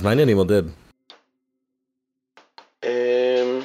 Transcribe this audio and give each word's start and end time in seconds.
אז 0.00 0.04
מה 0.04 0.10
העניינים 0.10 0.36
עודד? 0.36 0.62
אמ, 2.84 3.60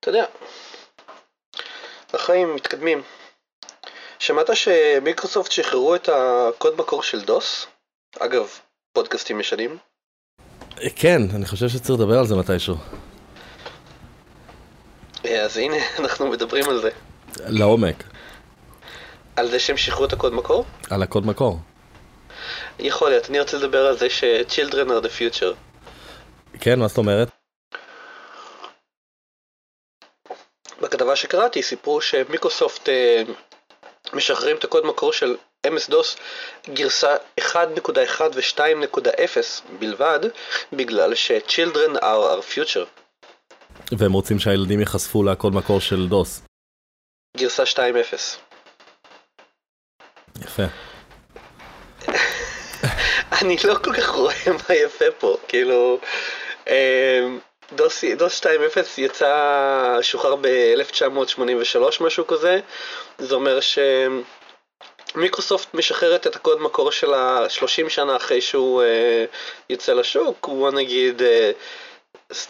אתה 0.00 0.08
יודע, 0.08 0.24
החיים 2.14 2.54
מתקדמים. 2.54 3.02
שמעת 4.18 4.50
שמיקרוסופט 4.54 5.50
שחררו 5.52 5.94
את 5.94 6.08
הקוד 6.08 6.76
מקור 6.78 7.02
של 7.02 7.20
דוס? 7.20 7.66
אגב, 8.18 8.46
פודקאסטים 8.92 9.40
ישנים. 9.40 9.76
אה, 10.82 10.90
כן, 10.96 11.22
אני 11.34 11.46
חושב 11.46 11.68
שצריך 11.68 12.00
לדבר 12.00 12.18
על 12.18 12.26
זה 12.26 12.34
מתישהו. 12.36 12.76
אה, 15.24 15.42
אז 15.44 15.56
הנה, 15.56 15.76
אנחנו 15.98 16.28
מדברים 16.28 16.64
על 16.68 16.80
זה. 16.80 16.90
לעומק. 17.46 18.04
על 19.36 19.50
זה 19.50 19.58
שהם 19.58 19.76
שחררו 19.76 20.04
את 20.04 20.12
הקוד 20.12 20.34
מקור? 20.34 20.64
על 20.90 21.02
הקוד 21.02 21.26
מקור. 21.26 21.58
יכול 22.78 23.10
להיות, 23.10 23.30
אני 23.30 23.40
רוצה 23.40 23.56
לדבר 23.56 23.86
על 23.86 23.98
זה 23.98 24.10
ש-children 24.10 24.88
are 24.88 25.04
the 25.04 25.10
future. 25.18 25.54
כן, 26.60 26.78
מה 26.78 26.88
זאת 26.88 26.98
אומרת? 26.98 27.28
בכתבה 30.82 31.16
שקראתי 31.16 31.62
סיפרו 31.62 32.00
שמיקרוסופט 32.00 32.88
אה, 32.88 33.22
משחררים 34.12 34.56
את 34.56 34.64
הקוד 34.64 34.86
מקור 34.86 35.12
של 35.12 35.36
MS-DOS 35.66 36.18
גרסה 36.74 37.16
1.1 37.40 37.44
ו-2.0 38.34 39.36
בלבד 39.78 40.20
בגלל 40.72 41.14
ש-children 41.14 41.98
are 41.98 42.02
our 42.02 42.54
future. 42.54 42.86
והם 43.98 44.12
רוצים 44.12 44.38
שהילדים 44.38 44.80
ייחשפו 44.80 45.22
לקוד 45.22 45.54
מקור 45.54 45.80
של 45.80 46.08
דוס. 46.08 46.42
גרסה 47.36 47.62
2.0. 47.62 47.76
יפה. 50.40 50.91
אני 53.40 53.56
לא 53.64 53.74
כל 53.74 53.92
כך 53.94 54.08
רואה 54.08 54.34
מה 54.68 54.74
יפה 54.74 55.04
פה, 55.18 55.36
כאילו... 55.48 55.98
אמ, 56.68 57.38
דוס, 57.72 58.04
דוס 58.04 58.40
2.0 58.40 58.46
יצא, 58.98 59.98
שוחרר 60.02 60.36
ב-1983 60.36 61.78
משהו 62.00 62.26
כזה, 62.26 62.60
זה 63.18 63.34
אומר 63.34 63.58
שמיקרוסופט 65.14 65.74
משחררת 65.74 66.26
את 66.26 66.36
הקוד 66.36 66.60
מקור 66.62 66.92
שלה 66.92 67.48
30 67.48 67.88
שנה 67.88 68.16
אחרי 68.16 68.40
שהוא 68.40 68.82
uh, 68.82 68.86
יצא 69.70 69.92
לשוק, 69.92 70.48
בוא 70.48 70.70
נגיד, 70.70 71.20
uh, 71.20 71.24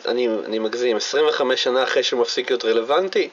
אני, 0.07 0.29
אני 0.45 0.59
מגזים, 0.59 0.97
25 0.97 1.65
שנה 1.65 1.83
אחרי 1.83 2.03
שהוא 2.03 2.21
מפסיק 2.21 2.51
להיות 2.51 2.65
רלוונטי, 2.65 3.29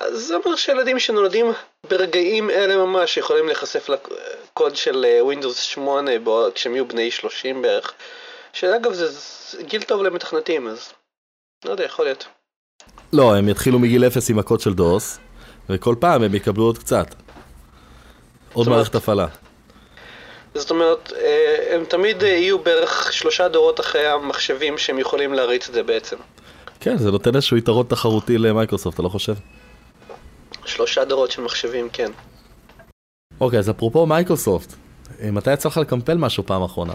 אז 0.00 0.26
זה 0.26 0.36
אומר 0.36 0.56
שילדים 0.56 0.98
שנולדים 0.98 1.46
ברגעים 1.90 2.50
אלה 2.50 2.76
ממש 2.76 3.16
יכולים 3.16 3.46
להיחשף 3.46 3.88
לקוד 3.88 4.76
של 4.76 5.06
Windows 5.32 5.54
8 5.54 6.10
כשהם 6.54 6.74
יהיו 6.74 6.88
בני 6.88 7.10
30 7.10 7.62
בערך, 7.62 7.92
שאגב 8.52 8.92
זה 8.92 9.62
גיל 9.62 9.82
טוב 9.82 10.02
למתכנתים, 10.02 10.68
אז 10.68 10.92
לא 11.64 11.70
יודע, 11.70 11.84
יכול 11.84 12.04
להיות. 12.04 12.26
לא, 13.12 13.36
הם 13.36 13.48
יתחילו 13.48 13.78
מגיל 13.78 14.06
אפס 14.06 14.30
עם 14.30 14.38
הקוד 14.38 14.60
של 14.60 14.74
דוס, 14.74 15.18
וכל 15.68 15.94
פעם 16.00 16.22
הם 16.22 16.34
יקבלו 16.34 16.64
עוד 16.64 16.78
קצת. 16.78 17.06
עוד 18.52 18.68
מערכת 18.68 18.94
הפעלה. 18.94 19.26
זאת 20.58 20.70
אומרת, 20.70 21.12
אה, 21.16 21.74
הם 21.74 21.84
תמיד 21.84 22.22
יהיו 22.22 22.58
בערך 22.58 23.12
שלושה 23.12 23.48
דורות 23.48 23.80
אחרי 23.80 24.06
המחשבים 24.06 24.78
שהם 24.78 24.98
יכולים 24.98 25.32
להריץ 25.32 25.68
את 25.68 25.74
זה 25.74 25.82
בעצם. 25.82 26.16
כן, 26.80 26.96
זה 26.96 27.10
נותן 27.10 27.34
איזשהו 27.34 27.56
יתרון 27.56 27.86
תחרותי 27.86 28.38
למייקרוסופט, 28.38 28.94
אתה 28.94 29.02
לא 29.02 29.08
חושב? 29.08 29.34
שלושה 30.64 31.04
דורות 31.04 31.30
של 31.30 31.42
מחשבים, 31.42 31.88
כן. 31.92 32.10
אוקיי, 33.40 33.58
אז 33.58 33.70
אפרופו 33.70 34.06
מייקרוסופט, 34.06 34.72
אה, 35.22 35.30
מתי 35.30 35.52
יצא 35.52 35.68
לך 35.68 35.76
לקמפל 35.76 36.14
משהו 36.14 36.46
פעם 36.46 36.62
אחרונה? 36.62 36.94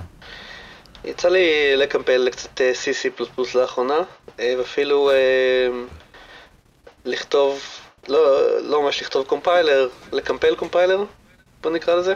יצא 1.03 1.29
לי 1.29 1.75
לקמפל 1.77 2.29
קצת 2.29 2.61
אה, 2.61 2.71
C, 2.71 2.91
C++ 2.91 3.21
לאחרונה, 3.55 3.99
אה, 4.39 4.53
ואפילו 4.57 5.11
אה, 5.11 5.67
לכתוב, 7.05 7.61
לא, 8.07 8.59
לא 8.61 8.81
ממש 8.81 9.01
לכתוב 9.01 9.25
קומפיילר, 9.25 9.89
לקמפל 10.11 10.55
קומפיילר, 10.55 11.03
בוא 11.61 11.71
נקרא 11.71 11.95
לזה. 11.95 12.13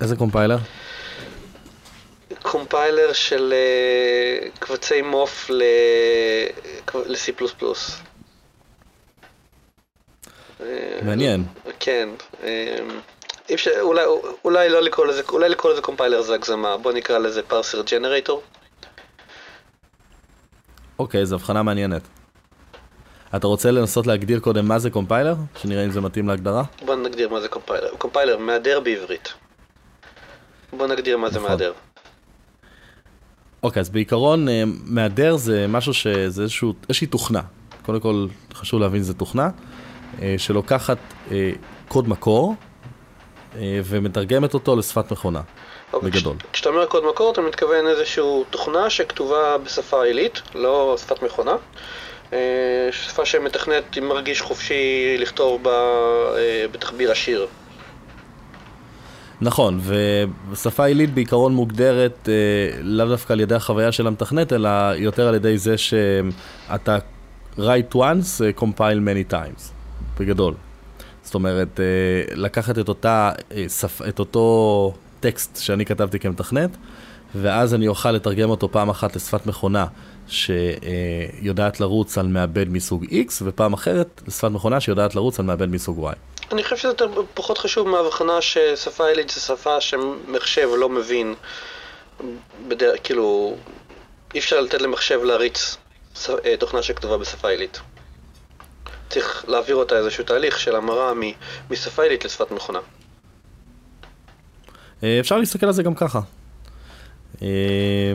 איזה 0.00 0.16
קומפיילר? 0.16 0.56
קומפיילר 2.42 3.12
של 3.12 3.54
קבצי 4.58 5.02
MOF 5.02 5.50
ל-C++. 5.50 7.32
מעניין. 11.02 11.44
כן. 11.80 12.08
אי 13.48 13.54
אפשר, 13.54 13.70
אולי, 13.80 14.04
אולי 14.44 14.68
לא 14.68 14.82
לקרוא 14.82 15.06
לזה, 15.06 15.22
אולי 15.28 15.48
לקרוא 15.48 15.72
לזה 15.72 15.82
קומפיילר 15.82 16.22
זה 16.22 16.34
הגזמה, 16.34 16.76
בוא 16.76 16.92
נקרא 16.92 17.18
לזה 17.18 17.42
parser 17.42 17.82
generator. 17.90 18.42
אוקיי, 20.98 21.26
זו 21.26 21.34
הבחנה 21.34 21.62
מעניינת. 21.62 22.02
אתה 23.36 23.46
רוצה 23.46 23.70
לנסות 23.70 24.06
להגדיר 24.06 24.40
קודם 24.40 24.68
מה 24.68 24.78
זה 24.78 24.90
קומפיילר? 24.90 25.34
שנראה 25.56 25.84
אם 25.84 25.90
זה 25.90 26.00
מתאים 26.00 26.28
להגדרה? 26.28 26.62
בוא 26.84 26.94
נגדיר 26.94 27.28
מה 27.28 27.40
זה 27.40 27.48
קומפיילר. 27.48 27.96
קומפיילר, 27.98 28.38
מהדר 28.38 28.80
בעברית. 28.80 29.34
בוא 30.72 30.86
נגדיר 30.86 31.16
מה 31.16 31.30
זה 31.30 31.38
נכון. 31.38 31.50
מהדר. 31.50 31.72
אוקיי, 33.62 33.80
אז 33.80 33.90
בעיקרון 33.90 34.48
אה, 34.48 34.62
מהדר 34.84 35.36
זה 35.36 35.66
משהו 35.68 35.94
שזה 35.94 36.42
איזשהו, 36.42 36.74
איזושהי 36.88 37.06
תוכנה. 37.06 37.40
קודם 37.86 38.00
כל, 38.00 38.26
חשוב 38.54 38.80
להבין 38.80 39.02
שזה 39.02 39.14
תוכנה, 39.14 39.50
אה, 40.22 40.34
שלוקחת 40.38 40.98
אה, 41.30 41.50
קוד 41.88 42.08
מקור, 42.08 42.54
ומתרגמת 43.60 44.54
אותו 44.54 44.76
לשפת 44.76 45.12
מכונה, 45.12 45.40
אוקיי, 45.92 46.10
בגדול. 46.10 46.36
כשאתה 46.52 46.68
אומר 46.68 46.86
קוד 46.86 47.04
מקור, 47.10 47.32
אתה 47.32 47.40
מתכוון 47.40 47.86
איזושהי 47.86 48.24
תוכנה 48.50 48.90
שכתובה 48.90 49.58
בשפה 49.58 50.04
עילית, 50.04 50.42
לא 50.54 50.96
שפת 50.98 51.22
מכונה. 51.22 51.56
שפה 52.90 53.24
שמתכנת 53.24 53.98
מרגיש 53.98 54.40
חופשי 54.40 55.16
לכתוב 55.18 55.62
בה 55.62 55.80
בתחביר 56.72 57.12
עשיר. 57.12 57.46
נכון, 59.40 59.80
ושפה 60.50 60.84
עילית 60.84 61.14
בעיקרון 61.14 61.54
מוגדרת 61.54 62.28
אה, 62.28 62.80
לאו 62.82 63.06
דווקא 63.06 63.32
על 63.32 63.40
ידי 63.40 63.54
החוויה 63.54 63.92
של 63.92 64.06
המתכנת, 64.06 64.52
אלא 64.52 64.68
יותר 64.96 65.28
על 65.28 65.34
ידי 65.34 65.58
זה 65.58 65.74
שאתה 65.78 66.98
write 67.56 67.94
once, 67.94 68.60
compile 68.60 69.00
many 69.04 69.32
times, 69.32 69.62
בגדול. 70.20 70.54
זאת 71.22 71.34
אומרת, 71.34 71.80
אה, 71.80 72.34
לקחת 72.34 72.78
את, 72.78 72.88
אותה, 72.88 73.32
אה, 73.52 73.64
את 74.08 74.18
אותו 74.18 74.94
טקסט 75.20 75.56
שאני 75.56 75.84
כתבתי 75.84 76.18
כמתכנת, 76.18 76.70
ואז 77.34 77.74
אני 77.74 77.88
אוכל 77.88 78.12
לתרגם 78.12 78.50
אותו 78.50 78.72
פעם 78.72 78.88
אחת 78.88 79.16
לשפת 79.16 79.46
מכונה 79.46 79.86
שיודעת 80.26 81.80
לרוץ 81.80 82.18
על 82.18 82.28
מעבד 82.28 82.68
מסוג 82.68 83.04
X, 83.04 83.42
ופעם 83.42 83.72
אחרת 83.72 84.22
לשפת 84.28 84.50
מכונה 84.50 84.80
שיודעת 84.80 85.14
לרוץ 85.14 85.40
על 85.40 85.46
מעבד 85.46 85.68
מסוג 85.68 86.10
Y. 86.10 86.37
אני 86.52 86.62
חושב 86.62 86.76
שזה 86.76 86.88
יותר 86.88 87.08
פחות 87.34 87.58
חשוב 87.58 87.88
מהבחנה 87.88 88.40
ששפה 88.40 89.06
עילית 89.06 89.28
זו 89.28 89.40
שפה 89.40 89.80
שמחשב 89.80 90.68
לא 90.78 90.88
מבין, 90.88 91.34
בדרך, 92.68 93.00
כאילו, 93.04 93.56
אי 94.34 94.38
אפשר 94.38 94.60
לתת 94.60 94.82
למחשב 94.82 95.20
להריץ 95.24 95.76
אה, 96.28 96.56
תוכנה 96.58 96.82
שכתובה 96.82 97.18
בשפה 97.18 97.48
עילית. 97.48 97.80
צריך 99.08 99.44
להעביר 99.48 99.76
אותה 99.76 99.96
איזשהו 99.98 100.24
תהליך 100.24 100.60
של 100.60 100.76
המרה 100.76 101.12
משפה 101.70 102.02
עילית 102.02 102.24
לשפת 102.24 102.50
מכונה. 102.50 102.78
אה, 105.02 105.20
אפשר 105.20 105.38
להסתכל 105.38 105.66
על 105.66 105.72
זה 105.72 105.82
גם 105.82 105.94
ככה. 105.94 106.20
אה, 107.42 108.12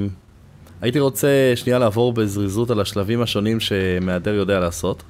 הייתי 0.81 0.99
רוצה 0.99 1.51
שנייה 1.55 1.79
לעבור 1.79 2.13
בזריזות 2.13 2.69
על 2.69 2.79
השלבים 2.79 3.21
השונים 3.21 3.59
שמהדר 3.59 4.33
יודע 4.33 4.59
לעשות. 4.59 5.03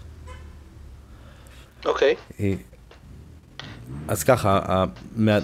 אוקיי. 1.86 2.16
אה, 2.40 2.54
אז 4.08 4.24
ככה, 4.24 4.84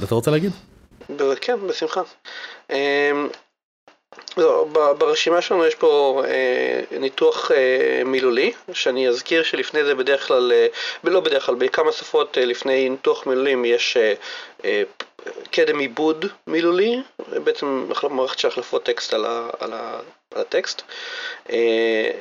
אתה 0.04 0.16
רוצה 0.16 0.32
להגיד? 0.32 0.52
כן, 1.42 1.68
בשמחה. 1.68 2.02
לא, 4.38 4.66
ברשימה 4.98 5.42
שלנו 5.42 5.66
יש 5.66 5.76
פה 5.76 6.24
אה, 6.28 7.00
ניתוח 7.00 7.52
אה, 7.52 8.02
מילולי, 8.06 8.52
שאני 8.74 9.08
אזכיר 9.08 9.44
שלפני 9.44 9.84
זה 9.84 9.96
בדרך 9.96 10.28
כלל, 10.28 10.52
אה, 10.52 10.68
לא 11.04 11.20
בדרך 11.20 11.46
כלל, 11.46 11.56
בכמה 11.56 11.92
שפות 11.92 12.38
אה, 12.38 12.46
לפני 12.46 12.90
ניתוח 12.90 13.28
מילולים 13.28 13.66
יש 13.66 13.98
אה, 13.98 14.14
אה, 14.66 14.84
קדם 15.52 15.80
עיבוד 15.80 16.26
מילולי, 16.48 17.02
בעצם 17.44 17.90
מערכת 18.10 18.40
של 18.40 18.48
החלפות 18.48 18.84
טקסט 18.84 19.14
על, 19.14 19.74
הטקסט. 20.36 20.82
אה, 21.50 22.12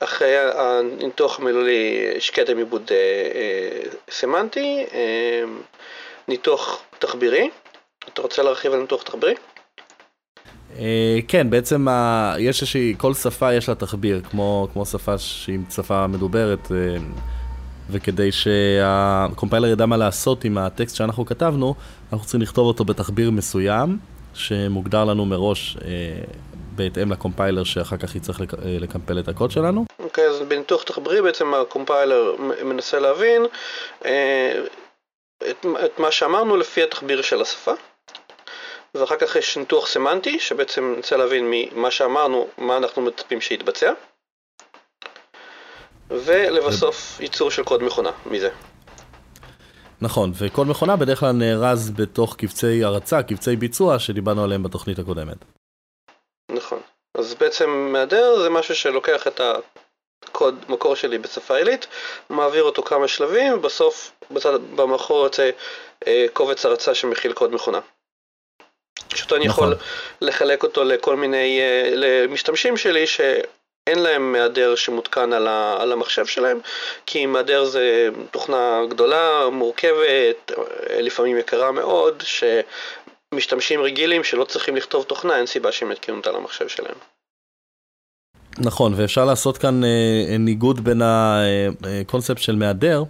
אחרי 0.00 0.36
הניתוח 0.54 1.40
המילולי 1.40 2.12
עיבוד 2.56 2.82
אה, 2.90 2.96
אה, 3.34 3.90
סמנטי, 4.10 4.86
אה, 4.94 5.42
ניתוח 6.28 6.82
תחבירי. 6.98 7.50
אתה 8.12 8.22
רוצה 8.22 8.42
להרחיב 8.42 8.72
על 8.72 8.80
ניתוח 8.80 9.02
תחבירי? 9.02 9.34
אה, 10.78 11.18
כן, 11.28 11.50
בעצם 11.50 11.88
ה... 11.88 12.34
יש 12.38 12.62
איזושהי, 12.62 12.94
כל 12.98 13.14
שפה 13.14 13.52
יש 13.52 13.68
לה 13.68 13.74
תחביר, 13.74 14.20
כמו, 14.30 14.68
כמו 14.72 14.86
שפה 14.86 15.18
שהיא 15.18 15.58
שפה 15.70 16.06
מדוברת, 16.06 16.72
אה, 16.72 16.96
וכדי 17.90 18.32
שהקומפיילר 18.32 19.68
ידע 19.68 19.86
מה 19.86 19.96
לעשות 19.96 20.44
עם 20.44 20.58
הטקסט 20.58 20.96
שאנחנו 20.96 21.26
כתבנו, 21.26 21.74
אנחנו 22.12 22.24
צריכים 22.26 22.42
לכתוב 22.42 22.66
אותו 22.66 22.84
בתחביר 22.84 23.30
מסוים, 23.30 23.98
שמוגדר 24.34 25.04
לנו 25.04 25.26
מראש 25.26 25.76
בהתאם 26.76 27.12
לקומפיילר 27.12 27.64
שאחר 27.64 27.96
כך 27.96 28.16
יצטרך 28.16 28.40
לק... 28.40 28.52
לקמפל 28.64 29.18
את 29.18 29.28
הקוד 29.28 29.50
שלנו. 29.50 29.84
אוקיי, 29.98 30.26
okay, 30.26 30.30
אז 30.30 30.40
בניתוח 30.40 30.82
תחברי 30.82 31.22
בעצם 31.22 31.54
הקומפיילר 31.54 32.36
מנסה 32.64 32.98
להבין 32.98 33.46
את, 35.50 35.66
את 35.84 35.98
מה 35.98 36.10
שאמרנו 36.10 36.56
לפי 36.56 36.82
התחביר 36.82 37.22
של 37.22 37.40
השפה. 37.40 37.72
ואחר 38.94 39.16
כך 39.16 39.36
יש 39.36 39.56
ניתוח 39.56 39.86
סמנטי, 39.86 40.38
שבעצם 40.38 40.94
ננסה 40.96 41.16
להבין 41.16 41.50
ממה 41.50 41.90
שאמרנו, 41.90 42.48
מה 42.58 42.76
אנחנו 42.76 43.02
מצפים 43.02 43.40
שיתבצע. 43.40 43.92
ולבסוף 46.10 47.20
ייצור 47.20 47.50
של 47.50 47.64
קוד 47.64 47.82
מכונה 47.82 48.10
מזה. 48.26 48.50
נכון, 50.00 50.32
וקוד 50.38 50.66
מכונה 50.66 50.96
בדרך 50.96 51.20
כלל 51.20 51.32
נארז 51.32 51.90
בתוך 51.90 52.36
קבצי 52.36 52.84
הרצה, 52.84 53.22
קבצי 53.22 53.56
ביצוע, 53.56 53.98
שדיברנו 53.98 54.44
עליהם 54.44 54.62
בתוכנית 54.62 54.98
הקודמת. 54.98 55.55
נכון. 56.48 56.80
אז 57.14 57.34
בעצם 57.34 57.70
מהדר 57.70 58.42
זה 58.42 58.50
משהו 58.50 58.74
שלוקח 58.74 59.26
את 59.26 59.40
הקוד 59.40 60.64
מקור 60.68 60.94
שלי 60.94 61.18
בשפה 61.18 61.56
עילית, 61.56 61.86
מעביר 62.30 62.62
אותו 62.62 62.82
כמה 62.82 63.08
שלבים, 63.08 63.54
ובסוף 63.54 64.10
בצד, 64.30 64.76
במאחור 64.76 65.24
יוצא 65.24 65.50
אה, 66.06 66.26
קובץ 66.32 66.66
הרצה 66.66 66.94
שמכיל 66.94 67.32
קוד 67.32 67.54
מכונה. 67.54 67.80
פשוט 69.08 69.32
אני 69.32 69.46
נכון. 69.46 69.72
יכול 69.72 69.84
לחלק 70.20 70.62
אותו 70.62 70.84
לכל 70.84 71.16
מיני, 71.16 71.60
אה, 71.60 71.90
למשתמשים 71.94 72.76
שלי 72.76 73.06
שאין 73.06 73.98
להם 73.98 74.32
מהדר 74.32 74.74
שמותקן 74.74 75.32
על, 75.32 75.48
ה, 75.48 75.76
על 75.80 75.92
המחשב 75.92 76.26
שלהם, 76.26 76.60
כי 77.06 77.26
מהדר 77.26 77.64
זה 77.64 78.08
תוכנה 78.30 78.82
גדולה, 78.88 79.48
מורכבת, 79.52 80.52
אה, 80.90 81.00
לפעמים 81.00 81.38
יקרה 81.38 81.72
מאוד, 81.72 82.22
שמשתמשים 83.34 83.80
רגילים 83.80 84.24
שלא 84.24 84.44
צריכים 84.44 84.76
לכתוב 84.76 85.04
תוכנה, 85.04 85.36
אין 85.36 85.46
סיבה 85.46 85.72
שהם 85.72 85.92
יתקינו 85.92 86.18
אותה 86.18 86.30
על 86.30 86.36
המחשב 86.36 86.68
שלהם. 86.68 86.96
נכון, 88.58 88.94
ואפשר 88.96 89.24
לעשות 89.24 89.58
כאן 89.58 89.84
אה, 89.84 90.38
ניגוד 90.38 90.84
בין 90.84 91.02
הקונספט 91.04 92.38
של 92.38 92.56
מהדר 92.56 93.04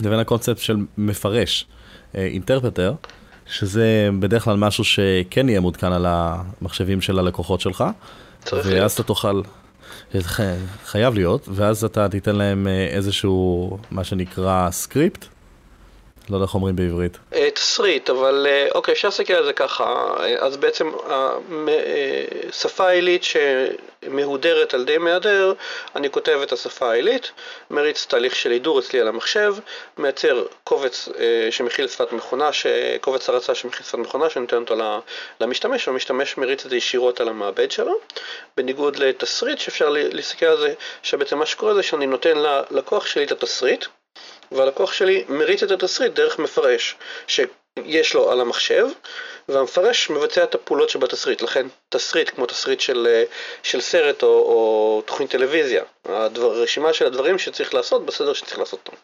לבין 0.00 0.18
הקונספט 0.18 0.58
של 0.58 0.76
מפרש, 0.98 1.66
אינטרפטר. 2.14 2.90
אה, 2.90 3.20
שזה 3.50 4.08
בדרך 4.18 4.44
כלל 4.44 4.56
משהו 4.56 4.84
שכן 4.84 5.48
יהיה 5.48 5.60
מותקן 5.60 5.92
על 5.92 6.06
המחשבים 6.08 7.00
של 7.00 7.18
הלקוחות 7.18 7.60
שלך. 7.60 7.84
ואז 8.52 8.92
אתה 8.92 9.02
תוכל, 9.02 9.42
חייב 10.84 11.14
להיות, 11.14 11.48
ואז 11.48 11.84
אתה 11.84 12.08
תיתן 12.08 12.36
להם 12.36 12.66
אה, 12.66 12.86
איזשהו, 12.86 13.78
מה 13.90 14.04
שנקרא 14.04 14.70
סקריפט. 14.70 15.26
לא 16.30 16.36
יודע 16.36 16.44
איך 16.44 16.54
אומרים 16.54 16.76
בעברית. 16.76 17.18
אה, 17.34 17.50
תסריט, 17.50 18.10
אבל 18.10 18.46
אה, 18.48 18.68
אוקיי, 18.74 18.92
אפשר 18.92 19.08
להסתכל 19.08 19.32
על 19.32 19.44
זה 19.44 19.52
ככה. 19.52 20.14
אז 20.38 20.56
בעצם 20.56 20.90
שפה 22.52 22.88
עילית 22.90 23.22
שמהודרת 23.24 24.74
על 24.74 24.84
די 24.84 24.98
מהדר, 24.98 25.52
אני 25.96 26.10
כותב 26.10 26.38
את 26.42 26.52
השפה 26.52 26.90
העילית, 26.90 27.30
מריץ 27.70 28.06
תהליך 28.06 28.36
של 28.36 28.50
הידור 28.50 28.78
אצלי 28.78 29.00
על 29.00 29.08
המחשב, 29.08 29.54
מייצר 29.98 30.44
קובץ 30.64 31.08
שמכיל 31.50 31.88
שפת 31.88 32.12
מכונה, 32.12 32.50
קובץ 33.00 33.28
הרצה 33.28 33.54
שמכיל 33.54 33.86
שפת 33.86 33.98
מכונה, 33.98 34.30
שנותן 34.30 34.56
אותו 34.56 34.74
למשתמש, 35.40 35.88
והמשתמש 35.88 36.38
מריץ 36.38 36.64
את 36.64 36.70
זה 36.70 36.76
ישירות 36.76 37.20
על 37.20 37.28
המעבד 37.28 37.70
שלו. 37.70 37.94
בניגוד 38.56 38.96
לתסריט, 38.96 39.58
שאפשר 39.58 39.88
להסתכל 39.88 40.46
על 40.46 40.60
זה, 40.60 40.74
שבעצם 41.02 41.38
מה 41.38 41.46
שקורה 41.46 41.74
זה 41.74 41.82
שאני 41.82 42.06
נותן 42.06 42.38
ללקוח 42.70 43.06
שלי 43.06 43.24
את 43.24 43.32
התסריט. 43.32 43.86
והלקוח 44.52 44.92
שלי 44.92 45.24
מריץ 45.28 45.62
את 45.62 45.70
התסריט 45.70 46.14
דרך 46.14 46.38
מפרש 46.38 46.96
שיש 47.26 48.14
לו 48.14 48.30
על 48.30 48.40
המחשב, 48.40 48.86
והמפרש 49.48 50.10
מבצע 50.10 50.44
את 50.44 50.54
הפעולות 50.54 50.90
שבתסריט. 50.90 51.42
לכן 51.42 51.66
תסריט 51.88 52.30
כמו 52.30 52.46
תסריט 52.46 52.80
של, 52.80 53.06
אה, 53.10 53.22
של 53.62 53.80
סרט 53.80 54.22
או, 54.22 54.28
או 54.28 55.02
תוכנית 55.06 55.30
טלוויזיה, 55.30 55.82
הדבר, 56.04 56.62
רשימה 56.62 56.92
של 56.92 57.06
הדברים 57.06 57.38
שצריך 57.38 57.74
לעשות 57.74 58.06
בסדר 58.06 58.32
שצריך 58.32 58.58
לעשות 58.58 58.80
אותם. 58.86 58.96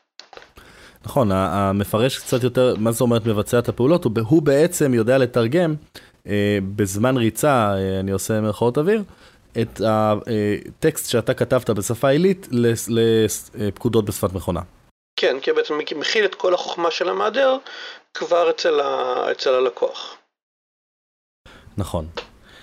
נכון, 1.04 1.32
המפרש 1.32 2.18
קצת 2.18 2.42
יותר, 2.42 2.74
מה 2.78 2.92
זאת 2.92 3.00
אומרת 3.00 3.26
מבצע 3.26 3.58
את 3.58 3.68
הפעולות? 3.68 4.04
הוא, 4.04 4.12
הוא 4.28 4.42
בעצם 4.42 4.94
יודע 4.94 5.18
לתרגם 5.18 5.74
אה, 6.26 6.58
בזמן 6.76 7.16
ריצה, 7.16 7.74
אה, 7.74 8.00
אני 8.00 8.10
עושה 8.10 8.40
מרכאות 8.40 8.78
אוויר, 8.78 9.02
את 9.60 9.80
הטקסט 9.86 11.10
שאתה 11.10 11.34
כתבת 11.34 11.70
בשפה 11.70 12.08
עילית 12.08 12.48
לפקודות 13.58 14.04
בשפת 14.04 14.32
מכונה. 14.32 14.60
כן, 15.16 15.36
כי 15.42 15.52
בעצם 15.52 15.78
מכיל 15.96 16.24
את 16.24 16.34
כל 16.34 16.54
החוכמה 16.54 16.90
של 16.90 17.08
המעדר 17.08 17.56
כבר 18.14 18.50
אצל, 18.50 18.80
ה... 18.80 19.14
אצל 19.32 19.54
הלקוח. 19.54 20.16
נכון. 21.76 22.06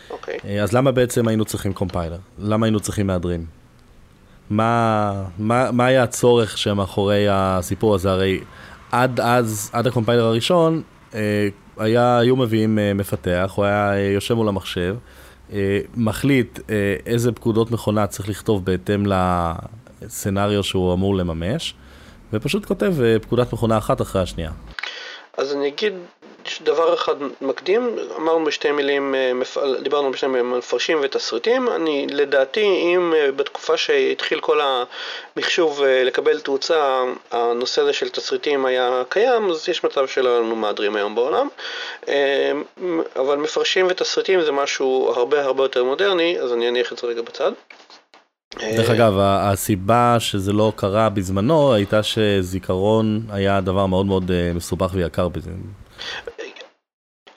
אוקיי. 0.09 0.39
אה, 0.45 0.63
אז 0.63 0.73
למה 0.73 0.91
בעצם 0.91 1.27
היינו 1.27 1.45
צריכים 1.45 1.73
קומפיילר? 1.73 2.17
למה 2.39 2.65
היינו 2.65 2.79
צריכים 2.79 3.07
מהדרים? 3.07 3.45
מה, 4.49 5.13
מה, 5.37 5.71
מה 5.71 5.85
היה 5.85 6.03
הצורך 6.03 6.57
שמאחורי 6.57 7.25
הסיפור 7.29 7.95
הזה? 7.95 8.11
הרי 8.11 8.39
עד 8.91 9.19
אז, 9.19 9.69
עד 9.73 9.87
הקומפיילר 9.87 10.23
הראשון, 10.23 10.81
אה, 11.13 11.47
היה, 11.77 12.17
היו 12.19 12.35
מביאים 12.35 12.79
אה, 12.79 12.93
מפתח, 12.93 13.53
הוא 13.55 13.65
היה 13.65 14.09
יושב 14.13 14.33
מול 14.33 14.47
המחשב, 14.47 14.95
מחליט 15.95 16.59
איזה 17.05 17.31
פקודות 17.31 17.71
מכונה 17.71 18.07
צריך 18.07 18.29
לכתוב 18.29 18.65
בהתאם 18.65 19.03
לסצנריו 20.01 20.63
שהוא 20.63 20.93
אמור 20.93 21.15
לממש, 21.15 21.75
ופשוט 22.33 22.65
כותב 22.65 22.93
אה, 23.03 23.19
פקודת 23.19 23.53
מכונה 23.53 23.77
אחת 23.77 24.01
אחרי 24.01 24.21
השנייה. 24.21 24.51
אז 25.37 25.53
אני 25.53 25.67
אגיד 25.67 25.93
דבר 26.61 26.93
אחד 26.93 27.15
מקדים, 27.41 27.95
אמרנו 28.17 28.45
בשתי 28.45 28.71
מילים, 28.71 29.15
אה, 29.15 29.31
דיברנו 29.81 30.11
בשתי 30.11 30.27
מילים 30.27 30.51
מפרשים 30.51 30.99
ותסריטים, 31.03 31.69
אני 31.69 32.07
לדעתי 32.09 32.65
אם 32.65 33.13
אה, 33.15 33.31
בתקופה 33.31 33.77
שהתחיל 33.77 34.39
כל 34.39 34.59
המחשוב 34.61 35.83
לקבל 35.83 36.39
תאוצה, 36.39 37.03
הנושא 37.31 37.81
הזה 37.81 37.93
של 37.93 38.09
תסריטים 38.09 38.65
היה 38.65 39.03
קיים, 39.09 39.49
אז 39.49 39.69
יש 39.69 39.83
מצב 39.83 40.07
שלא 40.07 40.39
לנו 40.39 40.55
מהדרים 40.55 40.95
היום 40.95 41.15
בעולם, 41.15 41.47
אבל 43.15 43.37
מפרשים 43.37 43.87
ותסריטים 43.89 44.41
זה 44.41 44.51
משהו 44.51 45.13
הרבה 45.15 45.43
הרבה 45.43 45.63
יותר 45.63 45.83
מודרני, 45.83 46.39
אז 46.39 46.53
אני 46.53 46.69
אניח 46.69 46.93
את 46.93 46.97
זה 46.97 47.07
רגע 47.07 47.21
בצד. 47.21 47.51
דרך 48.59 48.89
אגב, 48.89 49.13
הסיבה 49.19 50.15
שזה 50.19 50.53
לא 50.53 50.73
קרה 50.75 51.09
בזמנו 51.09 51.73
הייתה 51.73 52.03
שזיכרון 52.03 53.21
היה 53.29 53.61
דבר 53.61 53.85
מאוד 53.85 54.05
מאוד 54.05 54.31
אה, 54.31 54.51
מסובך 54.53 54.91
ויקר 54.93 55.27
בזה. 55.27 55.51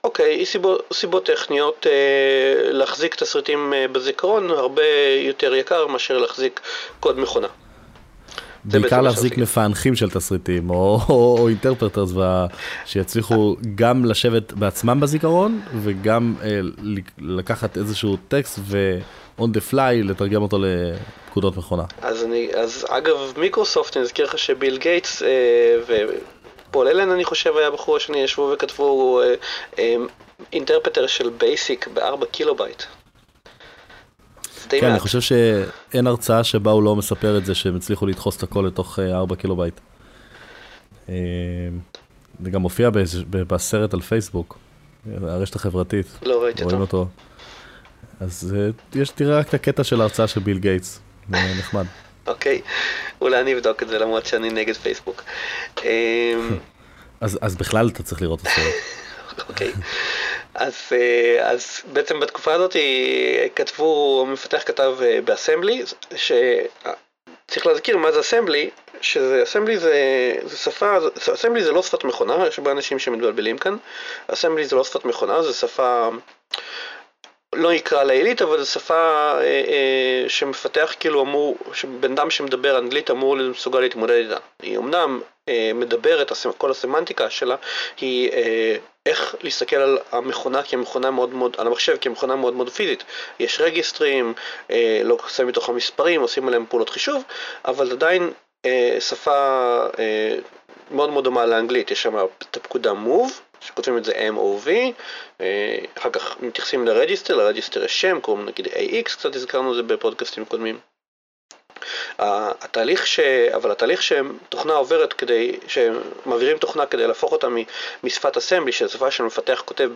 אוקיי, 0.05 0.43
okay, 0.43 0.45
סיבות, 0.45 0.83
סיבות 0.93 1.27
טכניות, 1.27 1.87
אה, 1.87 2.73
להחזיק 2.73 3.15
תסריטים 3.15 3.73
אה, 3.75 3.89
בזיכרון 3.89 4.51
הרבה 4.51 4.83
יותר 5.27 5.55
יקר 5.55 5.87
מאשר 5.87 6.19
להחזיק 6.19 6.61
קוד 7.01 7.21
מכונה. 7.21 7.49
בעיקר 8.65 9.01
להחזיק 9.01 9.39
מפענחים 9.39 9.95
של 9.95 10.11
תסריטים, 10.11 10.71
או, 10.71 11.01
או, 11.09 11.37
או 11.39 11.49
interpreters, 11.49 12.13
שיצליחו 12.87 13.57
גם 13.75 14.05
לשבת 14.05 14.53
בעצמם 14.53 15.01
בזיכרון, 15.01 15.61
וגם 15.83 16.35
אה, 16.43 16.61
לקחת 17.19 17.77
איזשהו 17.77 18.17
טקסט 18.29 18.59
ו... 18.63 18.99
on 19.41 19.45
the 19.45 19.73
fly 19.73 20.05
לתרגם 20.05 20.43
אותו 20.43 20.59
לפקודות 20.59 21.57
מכונה. 21.57 21.85
אז 22.03 22.25
אני, 22.25 22.49
אז 22.55 22.87
אגב 22.89 23.17
מיקרוסופט, 23.37 23.97
אני 23.97 24.05
אזכיר 24.05 24.25
לך 24.25 24.39
שביל 24.39 24.79
גייטס 24.79 25.23
אה, 25.23 25.29
ופול 26.69 26.89
אלן 26.89 27.11
אני 27.11 27.25
חושב 27.25 27.57
היה 27.57 27.71
בחור 27.71 27.97
השני, 27.97 28.19
ישבו 28.19 28.51
וכתבו 28.55 29.21
אה, 29.21 29.35
אה, 29.79 29.97
interpreter 30.53 31.07
של 31.07 31.31
BASIC 31.31 31.89
ב-4 31.95 32.27
קילובייט. 32.31 32.83
כן, 34.69 34.81
מעט. 34.83 34.91
אני 34.91 35.01
חושב 35.01 35.21
שאין 35.21 36.07
הרצאה 36.07 36.45
שבה 36.45 36.71
הוא 36.71 36.83
לא 36.83 36.97
מספר 36.97 37.39
את 37.39 37.47
זה 37.47 37.55
שהם 37.55 37.77
הצליחו 37.77 38.07
לדחוס 38.07 38.37
את 38.37 38.43
הכל 38.43 38.65
לתוך 38.67 38.99
4 38.99 39.35
אה, 39.35 39.41
קילובייט. 39.41 39.81
אה, 41.09 41.15
זה 42.43 42.51
גם 42.51 42.61
מופיע 42.61 42.91
בסרט 43.31 43.95
על 43.95 44.01
פייסבוק, 44.01 44.59
הרשת 45.23 45.57
החברתית. 45.57 46.07
לא 46.23 46.43
ראיתי 46.45 46.65
אותו. 46.65 46.77
אותו. 46.77 47.07
אז 48.21 48.57
אה, 48.57 49.01
יש, 49.01 49.11
תראה 49.11 49.39
רק 49.39 49.49
את 49.49 49.55
הקטע 49.55 49.85
של 49.85 50.01
ההרצאה 50.01 50.29
של 50.29 50.41
ביל 50.41 50.59
גייטס, 50.59 51.01
זה 51.31 51.39
נחמד. 51.59 51.85
אוקיי, 52.27 52.61
אולי 53.21 53.41
אני 53.41 53.55
אבדוק 53.55 53.83
את 53.83 53.89
זה 53.89 53.99
למרות 53.99 54.27
שאני 54.27 54.51
נגד 54.51 54.75
פייסבוק. 54.75 55.23
אמ, 55.85 55.89
אז, 57.21 57.39
אז 57.43 57.57
בכלל 57.57 57.89
אתה 57.89 58.03
צריך 58.03 58.23
לראות 58.23 58.41
את 58.41 58.47
הסרט. 58.47 58.75
אוקיי, 59.49 59.73
אז, 60.55 60.75
אה, 60.93 61.51
אז 61.51 61.83
בעצם 61.93 62.21
בתקופה 62.21 62.53
הזאת 62.53 62.77
כתבו, 63.57 64.25
המפתח 64.29 64.63
כתב 64.67 64.95
אה, 65.03 65.19
באסמבלי, 65.25 65.83
שצריך 66.17 67.67
להזכיר 67.67 67.97
מה 67.97 68.13
זה 68.13 68.21
אסמבלי, 68.21 68.71
שזה 69.01 69.43
אסמבלי 69.43 69.79
זה, 69.79 69.95
זה 70.45 70.57
שפה, 70.57 70.99
אסמבלי 71.35 71.65
זה 71.65 71.73
לא 71.73 71.83
שפת 71.83 72.05
מכונה, 72.05 72.47
יש 72.47 72.59
הרבה 72.59 72.73
אנשים 72.73 72.99
שמתבלבלים 72.99 73.59
כאן, 73.59 73.77
אסמבלי 74.29 74.67
זה 74.67 74.77
לא 74.77 74.85
שפת 74.85 75.05
מכונה, 75.05 75.43
זה 75.43 75.53
שפה 75.53 76.09
לא 77.57 77.73
יקרא 77.73 78.03
לעילית, 78.03 78.43
אבל 78.43 78.63
זו 78.63 78.71
שפה 78.71 78.95
אה, 78.95 79.41
אה, 79.43 80.25
שמפתח 80.29 80.95
כאילו 81.01 81.23
אמור, 81.23 81.57
שבן 81.73 82.13
אדם 82.13 82.31
שמדבר 82.31 82.79
אנגלית 82.79 83.11
אמור 83.11 83.37
מסוגל 83.37 83.81
להתמודד 83.81 84.15
איתה. 84.15 84.37
היא 84.63 84.79
אמנם 84.79 85.21
אה, 85.49 85.71
מדברת, 85.75 86.33
כל 86.59 86.71
הסמנטיקה 86.71 87.31
שלה 87.31 87.57
היא 88.01 88.33
אה, 88.33 88.77
איך 89.07 89.35
להסתכל 89.43 89.77
על 89.77 89.99
המכונה 90.13 90.63
כמכונה 90.63 91.11
מאוד 91.11 91.35
מאוד, 91.35 91.57
על 91.59 91.67
המחשב 91.67 91.97
כמכונה 92.01 92.37
מאוד 92.37 92.55
מאוד 92.55 92.71
פיזית. 92.71 93.05
יש 93.39 93.61
רג'יסטרים, 93.61 94.35
אה, 94.71 95.01
לא 95.05 95.19
שמים 95.29 95.49
מתוך 95.49 95.69
המספרים, 95.69 96.21
עושים 96.21 96.49
עליהם 96.49 96.67
פעולות 96.69 96.89
חישוב, 96.89 97.23
אבל 97.65 97.93
עדיין 97.93 98.31
אה, 98.65 98.97
שפה 99.01 99.33
אה, 99.99 100.37
מאוד 100.91 101.11
מאוד 101.11 101.25
דומה 101.25 101.47
לאנגלית, 101.47 101.91
יש 101.91 102.03
שם 102.03 102.17
את 102.51 102.57
הפקודה 102.57 102.93
move, 102.93 103.46
שכותבים 103.61 103.99
את 103.99 104.05
זה 104.05 104.13
MOV, 104.13 104.69
אה, 105.41 105.79
אחר 105.99 106.11
כך 106.11 106.37
מתייחסים 106.41 106.87
לרג'יסטר, 106.87 107.37
לרג'יסטר 107.37 107.85
יש 107.85 108.01
שם, 108.01 108.21
קוראים 108.21 108.47
נגיד 108.47 108.67
AX, 108.67 109.03
קצת 109.03 109.35
הזכרנו 109.37 109.71
את 109.71 109.77
זה 109.77 109.83
בפודקאסטים 109.83 110.45
קודמים. 110.45 110.79
התהליך 112.19 113.07
ש... 113.07 113.21
אבל 113.55 113.71
התהליך 113.71 114.03
שתוכנה 114.03 114.73
עוברת 114.73 115.13
כדי, 115.13 115.57
שמעבירים 115.69 116.59
תוכנה 116.59 116.87
כדי 116.87 117.07
להפוך 117.07 117.33
אותה 117.33 117.49
משפת 118.05 118.37
אסמבלי, 118.37 118.73
של 118.73 118.89
שפה 118.89 119.11
שמפתח 119.11 119.63
כותב 119.65 119.91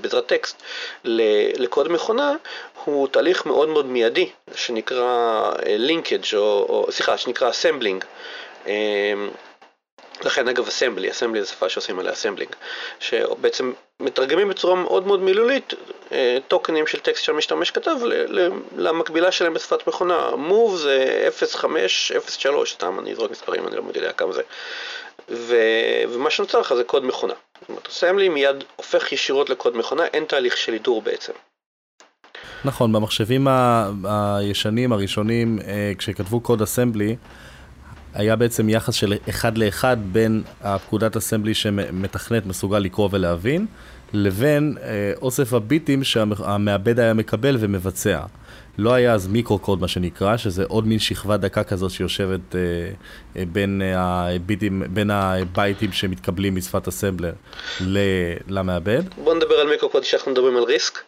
בעזרת 0.00 0.26
טקסט, 0.26 0.62
לקוד 1.54 1.92
מכונה, 1.92 2.34
הוא 2.84 3.08
תהליך 3.08 3.46
מאוד 3.46 3.68
מאוד 3.68 3.86
מיידי, 3.86 4.30
שנקרא 4.54 5.52
linkage, 5.88 6.36
או, 6.36 6.66
או 6.68 6.86
סליחה, 6.90 7.18
שנקרא 7.18 7.50
assembling. 7.50 8.04
לכן 10.24 10.48
אגב 10.48 10.66
אסמבלי, 10.66 11.10
אסמבלי 11.10 11.42
זה 11.42 11.48
שפה 11.48 11.68
שעושים 11.68 11.98
עליה 11.98 12.12
אסמבלינג, 12.12 12.50
שבעצם 13.00 13.72
מתרגמים 14.00 14.48
בצורה 14.48 14.74
מאוד 14.74 15.06
מאוד 15.06 15.20
מילולית 15.20 15.74
אה, 16.12 16.38
טוקנים 16.48 16.86
של 16.86 17.00
טקסט 17.00 17.24
שהמשתמש 17.24 17.70
כתב 17.70 17.96
למקבילה 18.76 19.32
שלהם 19.32 19.54
בשפת 19.54 19.86
מכונה. 19.88 20.30
move 20.30 20.76
זה 20.76 21.28
05, 21.56 22.12
03, 22.28 22.72
סתם 22.72 22.98
אני 22.98 23.12
אזרוק 23.12 23.30
מספרים, 23.30 23.68
אני 23.68 23.76
לא 23.76 23.82
יודע 23.94 24.12
כמה 24.12 24.32
זה. 24.32 24.42
ו... 25.28 25.56
ומה 26.08 26.30
שנוצר 26.30 26.60
לך 26.60 26.74
זה 26.74 26.84
קוד 26.84 27.04
מכונה. 27.04 27.34
זאת 27.60 27.68
אומרת, 27.68 27.88
אסמבלי 27.88 28.28
מיד 28.28 28.64
הופך 28.76 29.12
ישירות 29.12 29.50
לקוד 29.50 29.76
מכונה, 29.76 30.04
אין 30.04 30.24
תהליך 30.24 30.56
של 30.56 30.72
הידור 30.72 31.02
בעצם. 31.02 31.32
נכון, 32.64 32.92
במחשבים 32.92 33.46
הישנים, 34.04 34.92
הראשונים, 34.92 35.58
אה, 35.66 35.92
כשכתבו 35.98 36.40
קוד 36.40 36.62
אסמבלי, 36.62 37.16
היה 38.14 38.36
בעצם 38.36 38.68
יחס 38.68 38.94
של 38.94 39.14
אחד 39.28 39.58
לאחד 39.58 39.96
בין 40.12 40.42
הפקודת 40.62 41.16
אסמבלי 41.16 41.54
שמתכנת 41.54 42.46
מסוגל 42.46 42.78
לקרוא 42.78 43.08
ולהבין, 43.12 43.66
לבין 44.12 44.76
אה, 44.82 45.12
אוסף 45.22 45.52
הביטים 45.52 46.04
שהמעבד 46.04 47.00
היה 47.00 47.14
מקבל 47.14 47.56
ומבצע. 47.60 48.20
לא 48.78 48.92
היה 48.92 49.12
אז 49.12 49.28
מיקרו-קוד 49.28 49.80
מה 49.80 49.88
שנקרא, 49.88 50.36
שזה 50.36 50.64
עוד 50.68 50.86
מין 50.86 50.98
שכבה 50.98 51.36
דקה 51.36 51.64
כזאת 51.64 51.90
שיושבת 51.90 52.54
אה, 52.54 52.60
אה, 53.36 53.44
בין, 53.52 53.82
הביטים, 53.96 54.82
בין 54.90 55.10
הבייטים 55.10 55.92
שמתקבלים 55.92 56.56
משפת 56.56 56.88
אסמבלר 56.88 57.32
למעבד. 58.48 59.02
בוא 59.24 59.34
נדבר 59.34 59.54
על 59.54 59.68
מיקרו-קוד 59.70 60.02
כשאנחנו 60.02 60.32
מדברים 60.32 60.56
על 60.56 60.62
RISC. 60.62 60.98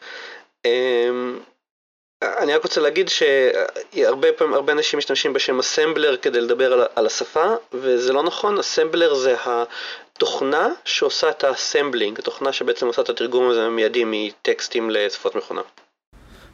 אני 2.22 2.54
רק 2.54 2.62
רוצה 2.62 2.80
להגיד 2.80 3.08
שהרבה 3.08 4.28
פעמים, 4.32 4.54
הרבה 4.54 4.72
אנשים 4.72 4.98
משתמשים 4.98 5.32
בשם 5.32 5.58
אסמבלר 5.58 6.16
כדי 6.16 6.40
לדבר 6.40 6.72
על, 6.72 6.86
על 6.94 7.06
השפה, 7.06 7.44
וזה 7.72 8.12
לא 8.12 8.22
נכון, 8.22 8.58
אסמבלר 8.58 9.14
זה 9.14 9.34
התוכנה 9.44 10.68
שעושה 10.84 11.30
את 11.30 11.44
ה 11.44 11.50
assembling, 11.50 12.18
התוכנה 12.18 12.52
שבעצם 12.52 12.86
עושה 12.86 13.02
את 13.02 13.08
התרגום 13.08 13.50
הזה 13.50 13.68
מיידי 13.68 14.04
מטקסטים 14.06 14.90
לשפות 14.90 15.34
מכונה. 15.34 15.60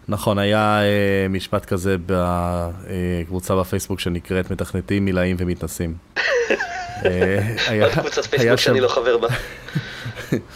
נכון, 0.09 0.39
היה 0.39 0.81
אה, 0.83 1.27
משפט 1.29 1.65
כזה 1.65 1.97
בקבוצה 2.07 3.57
בפייסבוק 3.57 4.01
שנקראת 4.01 4.51
מתכנתים, 4.51 5.05
מילאים 5.05 5.37
ומתנסים. 5.39 5.95
אה, 7.05 7.83
עוד 7.83 7.93
קבוצת 7.93 8.27
פייסבוק 8.27 8.59
שאני 8.59 8.81
לא 8.81 8.89
חבר 8.89 9.19
בה. 9.19 9.29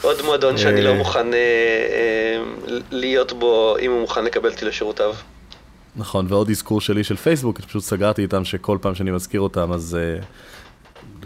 עוד 0.03 0.23
מועדון 0.23 0.59
שאני 0.59 0.83
לא 0.83 0.89
אה, 0.89 0.95
מוכן 0.95 1.35
אה, 1.35 1.39
אה, 1.39 2.43
להיות 2.91 3.33
בו, 3.33 3.77
אם 3.81 3.91
הוא 3.91 4.01
מוכן 4.01 4.25
לקבל 4.25 4.51
אותי 4.51 4.65
לשירותיו. 4.65 5.15
נכון, 5.97 6.27
ועוד 6.29 6.51
אזכור 6.51 6.81
שלי 6.81 7.05
של 7.05 7.17
פייסבוק, 7.17 7.61
פשוט 7.61 7.83
סגרתי 7.83 8.23
איתם 8.23 8.45
שכל 8.45 8.79
פעם 8.81 8.95
שאני 8.95 9.11
מזכיר 9.11 9.41
אותם, 9.41 9.73
אז 9.73 9.99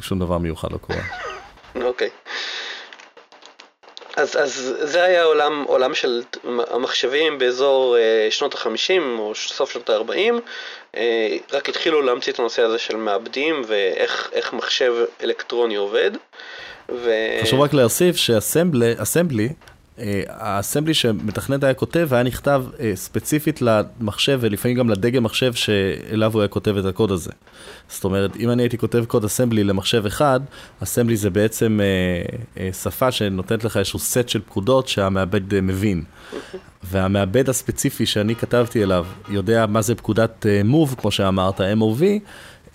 שום 0.01 0.19
דבר 0.19 0.39
מיוחד 0.39 0.73
לא 0.73 0.79
קורה. 0.79 1.01
אוקיי. 1.89 2.11
אז, 4.17 4.37
אז 4.37 4.75
זה 4.81 5.03
היה 5.03 5.25
עולם, 5.25 5.65
עולם 5.67 5.95
של 5.95 6.23
המחשבים 6.71 7.39
באזור 7.39 7.97
אה, 7.97 8.27
שנות 8.31 8.55
ה-50 8.55 9.19
או 9.19 9.33
סוף 9.35 9.71
שנות 9.71 9.91
ה-40, 9.91 10.13
אה, 10.13 10.31
רק 11.53 11.69
התחילו 11.69 12.03
להמציא 12.03 12.33
את 12.33 12.39
הנושא 12.39 12.63
הזה 12.63 12.79
של 12.79 12.97
מעבדים 12.97 13.63
ואיך 13.67 14.53
מחשב 14.53 14.95
אלקטרוני 15.23 15.77
עובד. 15.77 16.11
ו... 16.89 17.11
חשוב 17.43 17.61
רק 17.61 17.73
להוסיף 17.73 18.17
שאסמבלי, 18.17 18.95
אה, 18.99 19.53
האסמבלי 20.29 20.95
שמתכנת 20.95 21.65
היה 21.65 21.75
כותב 21.75 22.09
היה 22.11 22.23
נכתב 22.23 22.65
אה, 22.81 22.93
ספציפית 22.95 23.63
למחשב 23.63 24.39
ולפעמים 24.43 24.77
גם 24.77 24.91
לדגם 24.91 25.25
מחשב 25.25 25.53
שאליו 25.55 26.33
הוא 26.33 26.41
היה 26.41 26.49
כותב 26.49 26.77
את 26.77 26.85
הקוד 26.85 27.13
הזה. 27.13 27.31
זאת 27.89 28.05
אומרת, 28.05 28.37
אם 28.37 28.51
אני 28.51 28.63
הייתי 28.63 28.79
כותב 28.79 29.05
קוד 29.05 29.25
אסמבלי 29.25 29.65
למחשב 29.65 30.07
אחד, 30.07 30.41
אסמבלי 30.83 31.17
זה 31.17 31.31
בעצם 31.31 31.81
אה, 32.57 32.73
שפה 32.73 33.13
שנותנת 33.13 33.65
לך 33.65 33.77
איזשהו 33.77 33.99
סט 33.99 34.29
של 34.29 34.41
פקודות 34.41 34.89
שהמעבד 34.89 35.61
מבין. 35.61 36.05
והמעבד 36.83 37.49
הספציפי 37.49 38.07
שאני 38.07 38.35
כתבתי 38.35 38.83
אליו 38.83 39.07
יודע 39.29 39.67
מה 39.67 39.83
זה 39.83 39.95
פקודת 39.95 40.47
move, 40.65 41.01
כמו 41.01 41.11
שאמרת, 41.11 41.61
MOV, 41.61 42.03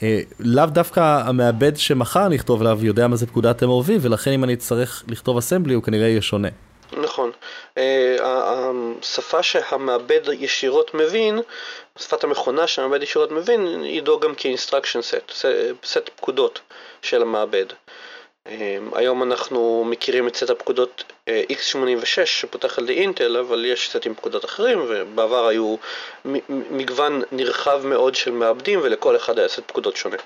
אה, 0.03 0.19
לאו 0.39 0.65
דווקא 0.65 1.21
המעבד 1.25 1.77
שמחר 1.77 2.29
נכתוב 2.29 2.61
עליו 2.61 2.79
יודע 2.81 3.07
מה 3.07 3.15
זה 3.15 3.27
פקודת 3.27 3.63
MOV, 3.63 3.91
ולכן 4.01 4.31
אם 4.31 4.43
אני 4.43 4.53
אצטרך 4.53 5.03
לכתוב 5.07 5.37
אסמבלי 5.37 5.73
הוא 5.73 5.83
כנראה 5.83 6.07
יהיה 6.07 6.21
שונה. 6.21 6.47
נכון. 6.93 7.31
אה, 7.77 8.15
השפה 9.01 9.43
שהמעבד 9.43 10.21
ישירות 10.33 10.93
מבין, 10.93 11.39
שפת 11.97 12.23
המכונה 12.23 12.67
שהמעבד 12.67 13.03
ישירות 13.03 13.31
מבין, 13.31 13.83
ידעו 13.83 14.19
גם 14.19 14.33
כ-instruction 14.37 14.99
set, 14.99 15.33
סט 15.83 16.09
פקודות 16.15 16.59
של 17.01 17.21
המעבד. 17.21 17.65
אמ, 18.49 18.91
היום 18.95 19.23
אנחנו 19.23 19.83
מכירים 19.87 20.27
את 20.27 20.35
סט 20.35 20.49
הפקודות 20.49 21.03
אה, 21.27 21.43
x86 21.49 22.25
שפותח 22.25 22.77
על 22.77 22.83
ידי 22.83 22.93
אינטל, 22.93 23.37
אבל 23.37 23.65
יש 23.65 23.89
סטים 23.89 24.15
פקודות 24.15 24.45
אחרים, 24.45 24.85
ובעבר 24.87 25.47
היו 25.47 25.75
מגוון 26.49 27.21
נרחב 27.31 27.81
מאוד 27.85 28.15
של 28.15 28.31
מעבדים, 28.31 28.79
ולכל 28.83 29.15
אחד 29.15 29.39
היה 29.39 29.47
סט 29.47 29.63
פקודות 29.67 29.95
שונה. 29.95 30.17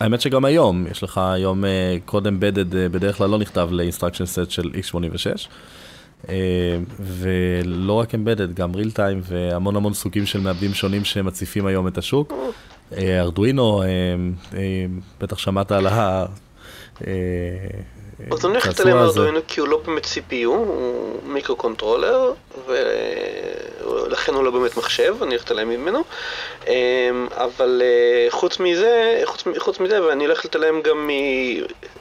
האמת 0.00 0.20
שגם 0.20 0.44
היום, 0.44 0.86
יש 0.90 1.02
לך 1.02 1.18
היום 1.18 1.64
קוד 2.04 2.26
אמבדד 2.26 2.70
בדרך 2.92 3.16
כלל 3.16 3.30
לא 3.30 3.38
נכתב 3.38 3.68
ל-instruction 3.72 4.46
set 4.46 4.50
של 4.50 4.70
x86. 4.74 5.48
אה, 6.28 6.78
ולא 7.00 7.92
רק 7.92 8.14
אמבדד, 8.14 8.54
גם 8.54 8.72
real 8.74 8.96
time 8.96 9.22
והמון 9.22 9.76
המון 9.76 9.94
סוגים 9.94 10.26
של 10.26 10.40
מעבדים 10.40 10.74
שונים 10.74 11.04
שמציפים 11.04 11.66
היום 11.66 11.88
את 11.88 11.98
השוק. 11.98 12.32
ארדואינו, 12.98 13.82
אה, 13.82 13.86
בטח 15.20 15.38
שמעת 15.38 15.72
על 15.72 15.86
אז 18.32 18.44
אני 18.44 18.52
הולך 18.52 18.66
להתעלם 18.66 18.96
מארדואינו 18.96 19.40
כי 19.48 19.60
הוא 19.60 19.68
לא 19.68 19.80
באמת 19.86 20.04
CPU, 20.04 20.46
הוא 20.46 21.20
micro-controller, 21.24 22.32
ולכן 22.66 24.34
הוא 24.34 24.44
לא 24.44 24.50
באמת 24.50 24.76
מחשב, 24.76 25.16
אני 25.22 25.30
הולך 25.30 25.42
להתעלם 25.42 25.68
ממנו. 25.68 26.04
אמ, 26.66 26.72
אבל 27.30 27.82
אה, 27.84 28.26
חוץ 28.30 28.60
מזה, 28.60 29.20
חוץ, 29.24 29.44
חוץ 29.58 29.80
מזה, 29.80 30.04
ואני 30.04 30.24
הולך 30.24 30.44
להתעלם 30.44 30.82
גם 30.82 31.10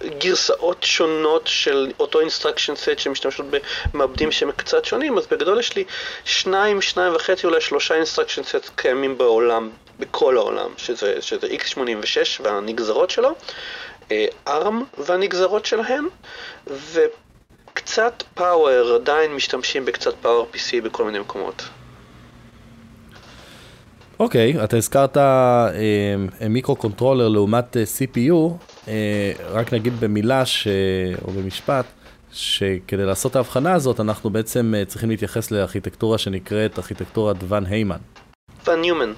מגרסאות 0.04 0.84
שונות 0.84 1.42
של 1.46 1.92
אותו 2.00 2.22
instruction 2.22 2.74
set 2.86 2.98
שמשתמשות 2.98 3.46
במעבדים 3.94 4.32
שהם 4.32 4.52
קצת 4.52 4.86
שונים, 4.86 5.18
אז 5.18 5.28
בגדול 5.28 5.60
יש 5.60 5.76
לי 5.76 5.84
שניים, 6.26 6.82
שניים 6.82 7.16
וחצי, 7.16 7.48
אולי 7.48 7.62
שלושה 7.62 7.96
instruction 8.04 8.42
set 8.42 8.70
קיימים 8.76 9.18
בעולם, 9.18 9.70
בכל 10.00 10.38
העולם, 10.38 10.70
שזה, 10.78 11.22
שזה 11.22 11.48
x86 11.48 12.42
והנגזרות 12.42 13.10
שלו. 13.10 13.36
ARM 14.48 15.02
והנגזרות 15.06 15.66
שלהם, 15.66 16.08
וקצת 16.68 18.24
Power, 18.34 18.96
עדיין 18.96 19.36
משתמשים 19.36 19.86
בקצת 19.86 20.14
פאוור 20.22 20.48
PC 20.54 20.84
בכל 20.84 21.06
מיני 21.06 21.20
מקומות. 21.20 21.64
אוקיי, 24.20 24.60
okay, 24.60 24.64
אתה 24.64 24.78
הזכרת 24.78 25.18
אה, 25.18 25.70
micro-controller 26.50 27.28
לעומת 27.28 27.78
אה, 27.78 27.84
CPU, 27.84 28.66
אה, 28.88 29.32
רק 29.50 29.74
נגיד 29.74 30.00
במילה 30.00 30.46
ש... 30.46 30.68
או 31.28 31.32
במשפט, 31.32 31.86
שכדי 32.36 33.06
לעשות 33.06 33.32
את 33.32 33.36
ההבחנה 33.36 33.74
הזאת 33.74 34.00
אנחנו 34.00 34.30
בעצם 34.30 34.74
אה, 34.78 34.86
צריכים 34.86 35.10
להתייחס 35.10 35.52
לארכיטקטורה 35.52 36.18
שנקראת 36.18 36.78
ארכיטקטורת 36.78 37.36
ואן 37.48 37.66
היימן. 37.66 37.98
ואן 38.66 38.82
נוימן. 38.82 39.14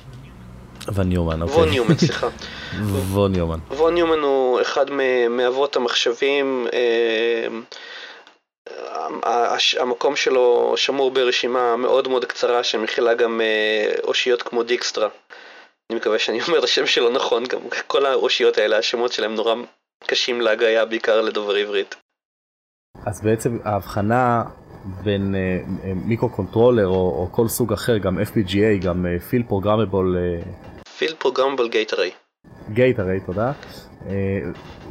ואן 0.94 1.10
נוימן, 1.10 1.42
אוקיי. 1.42 1.56
וון 1.56 1.70
נוימן, 1.70 1.98
סליחה. 1.98 2.28
וון 3.14 3.32
ניומן. 3.32 3.60
וון 3.70 3.94
ניומן 3.94 4.20
הוא 4.20 4.62
אחד 4.62 4.86
מאבות 5.30 5.76
המחשבים. 5.76 6.68
אה, 6.74 7.48
המקום 9.80 10.16
שלו 10.16 10.74
שמור 10.78 11.12
ברשימה 11.12 11.76
מאוד 11.76 12.08
מאוד 12.08 12.26
קצרה 12.26 12.64
שמכילה 12.64 13.14
גם 13.14 13.42
אה, 13.42 13.96
אושיות 14.04 14.42
כמו 14.42 14.64
דיקסטרה. 14.64 15.08
אני 15.90 16.00
מקווה 16.00 16.20
שאני 16.20 16.42
אומר 16.48 16.60
את 16.60 16.64
השם 16.64 16.86
שלו 16.86 17.10
נכון, 17.10 17.44
גם 17.44 17.60
כל 17.88 18.06
האושיות 18.06 18.58
האלה, 18.58 18.78
השמות 18.78 19.12
שלהם 19.12 19.36
נורא 19.36 19.56
קשים 20.06 20.42
להגייה, 20.42 20.86
בעיקר 20.86 21.22
לדובר 21.22 21.56
עברית. 21.56 21.96
אז 23.06 23.22
בעצם 23.22 23.58
ההבחנה 23.64 24.44
בין 25.04 25.36
micro 25.96 26.30
controller 26.30 26.88
או, 26.88 26.94
או 26.94 27.30
כל 27.32 27.48
סוג 27.48 27.74
אחר, 27.74 27.98
גם 27.98 28.18
FPGA, 28.20 28.86
גם 28.86 29.06
פיל 29.30 29.44
פרוגרמבול. 29.48 30.18
פיל 30.98 31.14
פרוגרמבול 31.20 31.70
גייט 31.70 31.94
אריי. 31.94 32.12
גייט 32.74 33.00
אריי, 33.00 33.20
תודה. 33.20 33.52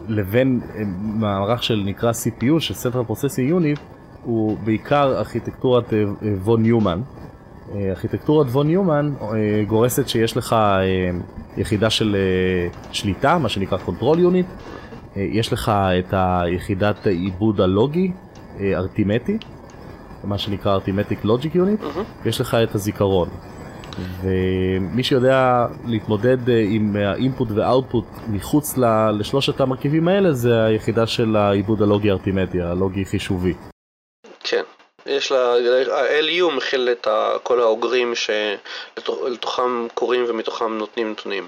לבין 0.09 0.61
מערך 1.01 1.63
של 1.63 1.83
נקרא 1.87 2.13
CPU, 2.13 2.61
של 2.61 2.75
Central 2.75 3.11
Processing 3.11 3.51
Unit, 3.51 3.81
הוא 4.23 4.59
בעיקר 4.59 5.19
ארכיטקטורת 5.19 5.93
וון 6.43 6.63
ניומן. 6.63 7.01
ארכיטקטורת 7.75 8.47
וון 8.47 8.67
ניומן 8.67 9.15
גורסת 9.67 10.09
שיש 10.09 10.37
לך 10.37 10.57
יחידה 11.57 11.91
של 11.91 12.17
שליטה, 12.93 13.39
מה 13.39 13.49
שנקרא 13.49 13.79
Control 13.87 14.17
Unit, 14.17 14.67
יש 15.17 15.53
לך 15.53 15.73
את 15.99 16.15
היחידת 16.17 17.07
עיבוד 17.07 17.61
הלוגי, 17.61 18.13
ארטימטי, 18.61 19.39
מה 20.25 20.39
שנקרא 20.39 20.73
ארטימטיק 20.73 21.25
לוג'יק 21.25 21.55
יוניט, 21.55 21.81
ויש 22.23 22.41
לך 22.41 22.55
את 22.55 22.75
הזיכרון. 22.75 23.29
ומי 24.23 25.03
שיודע 25.03 25.67
להתמודד 25.87 26.37
עם 26.49 26.97
האינפוט 26.97 27.49
והאוטפוט 27.55 28.05
מחוץ 28.29 28.75
לשלושת 29.19 29.61
המרכיבים 29.61 30.09
האלה 30.09 30.33
זה 30.33 30.65
היחידה 30.65 31.07
של 31.07 31.37
העיבוד 31.37 31.83
הלוגי 31.83 32.11
ארטימטי, 32.11 32.63
הלוגי 32.63 33.05
חישובי. 33.05 33.55
כן, 34.41 34.63
יש 35.07 35.33
לה, 35.33 35.55
ה-LU 35.93 36.57
מכיל 36.57 36.89
את 36.93 37.07
כל 37.43 37.61
האוגרים 37.61 38.13
שלתוכם 38.15 39.87
קוראים 39.95 40.25
ומתוכם 40.29 40.73
נותנים 40.79 41.11
נתונים. 41.11 41.47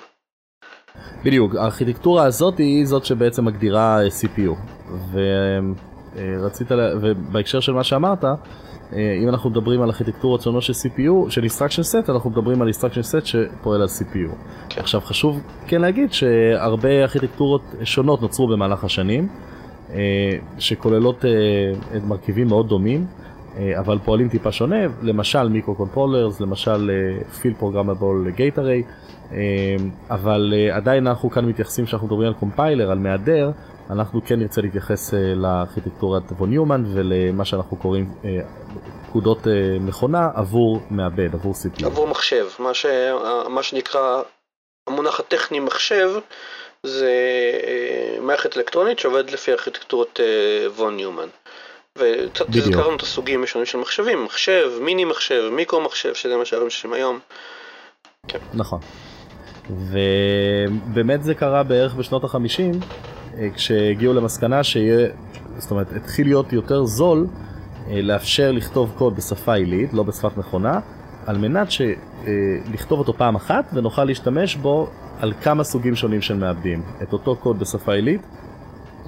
בדיוק, 1.24 1.54
הארכיטקטורה 1.54 2.24
הזאת 2.24 2.58
היא 2.58 2.86
זאת 2.86 3.04
שבעצם 3.04 3.44
מגדירה 3.44 3.98
CPU. 4.06 4.56
ורצית, 6.14 6.68
ובהקשר 7.00 7.60
של 7.60 7.72
מה 7.72 7.84
שאמרת, 7.84 8.24
אם 8.96 9.28
אנחנו 9.28 9.50
מדברים 9.50 9.82
על 9.82 9.88
ארכיטקטורות 9.88 10.40
שונות 10.40 10.62
של 10.62 10.72
CPU, 10.72 11.30
של 11.30 11.44
instruction 11.44 12.06
set, 12.06 12.12
אנחנו 12.12 12.30
מדברים 12.30 12.62
על 12.62 12.68
instruction 12.68 13.22
set 13.22 13.24
שפועל 13.24 13.82
על 13.82 13.88
CPU. 13.88 14.34
כן. 14.68 14.80
עכשיו 14.80 15.00
חשוב 15.00 15.40
כן 15.66 15.80
להגיד 15.80 16.12
שהרבה 16.12 17.02
ארכיטקטורות 17.02 17.62
שונות 17.84 18.22
נוצרו 18.22 18.48
במהלך 18.48 18.84
השנים, 18.84 19.28
שכוללות 20.58 21.24
מרכיבים 22.04 22.48
מאוד 22.48 22.68
דומים, 22.68 23.06
אבל 23.78 23.98
פועלים 24.04 24.28
טיפה 24.28 24.52
שונה, 24.52 24.76
למשל 25.02 25.48
micro 25.48 25.74
controllers, 25.74 26.40
למשל 26.40 26.90
field 27.40 27.54
programmable 27.58 28.30
gate 28.30 28.58
אבל 30.10 30.54
עדיין 30.72 31.06
אנחנו 31.06 31.30
כאן 31.30 31.44
מתייחסים 31.44 31.84
כשאנחנו 31.84 32.06
מדברים 32.06 32.28
על 32.28 32.34
קומפיילר, 32.34 32.90
על 32.90 32.98
מהדר, 32.98 33.50
אנחנו 33.90 34.20
כן 34.24 34.38
נרצה 34.38 34.60
להתייחס 34.60 35.14
לארכיטקטורת 35.14 36.22
וון 36.32 36.50
ניומן 36.50 36.84
ולמה 36.94 37.44
שאנחנו 37.44 37.76
קוראים 37.76 38.14
פקודות 39.08 39.46
מכונה 39.80 40.30
עבור 40.34 40.80
מעבד, 40.90 41.34
עבור 41.34 41.54
CPU. 41.54 41.86
עבור 41.86 42.06
מחשב, 42.06 42.46
מה, 42.58 42.74
ש... 42.74 42.86
מה 43.48 43.62
שנקרא 43.62 44.22
המונח 44.86 45.20
הטכני 45.20 45.60
מחשב 45.60 46.10
זה 46.82 47.12
מערכת 48.20 48.56
אלקטרונית 48.56 48.98
שעובדת 48.98 49.32
לפי 49.32 49.52
ארכיטקטורת 49.52 50.20
וון 50.76 50.96
ניומן. 50.96 51.28
וקצת 51.98 52.46
הזכרנו 52.48 52.96
את 52.96 53.00
הסוגים 53.00 53.42
השונים 53.42 53.66
של 53.66 53.78
מחשבים, 53.78 54.24
מחשב, 54.24 54.70
מיני 54.80 55.04
מחשב, 55.04 55.50
מיקרו 55.52 55.80
מחשב, 55.80 56.14
שזה 56.14 56.36
מה 56.36 56.44
שאנחנו 56.44 56.66
משתמשים 56.66 56.92
היום. 56.92 57.18
כן. 58.28 58.38
נכון. 58.54 58.80
ובאמת 59.70 61.22
זה 61.22 61.34
קרה 61.34 61.62
בערך 61.62 61.94
בשנות 61.94 62.24
החמישים, 62.24 62.72
כשהגיעו 63.54 64.14
למסקנה 64.14 64.64
שיהיה, 64.64 65.08
זאת 65.58 65.70
אומרת, 65.70 65.92
התחיל 65.96 66.26
להיות 66.26 66.52
יותר 66.52 66.84
זול 66.84 67.26
לאפשר 67.90 68.52
לכתוב 68.52 68.94
קוד 68.98 69.16
בשפה 69.16 69.54
עילית, 69.54 69.92
לא 69.92 70.02
בשפת 70.02 70.36
מכונה, 70.36 70.80
על 71.26 71.38
מנת 71.38 71.68
לכתוב 72.72 72.98
אותו 72.98 73.12
פעם 73.12 73.36
אחת 73.36 73.64
ונוכל 73.72 74.04
להשתמש 74.04 74.56
בו 74.56 74.90
על 75.20 75.32
כמה 75.42 75.64
סוגים 75.64 75.96
שונים 75.96 76.22
של 76.22 76.36
מעבדים. 76.36 76.82
את 77.02 77.12
אותו 77.12 77.36
קוד 77.36 77.58
בשפה 77.58 77.94
עילית 77.94 78.20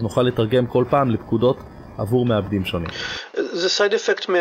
נוכל 0.01 0.23
לתרגם 0.23 0.67
כל 0.67 0.85
פעם 0.91 1.11
לפקודות 1.11 1.57
עבור 1.99 2.27
מעבדים 2.27 2.65
שונים. 2.65 2.89
זה 3.35 3.69
סייד 3.69 3.95
אפקט 3.95 4.29
מה... 4.29 4.39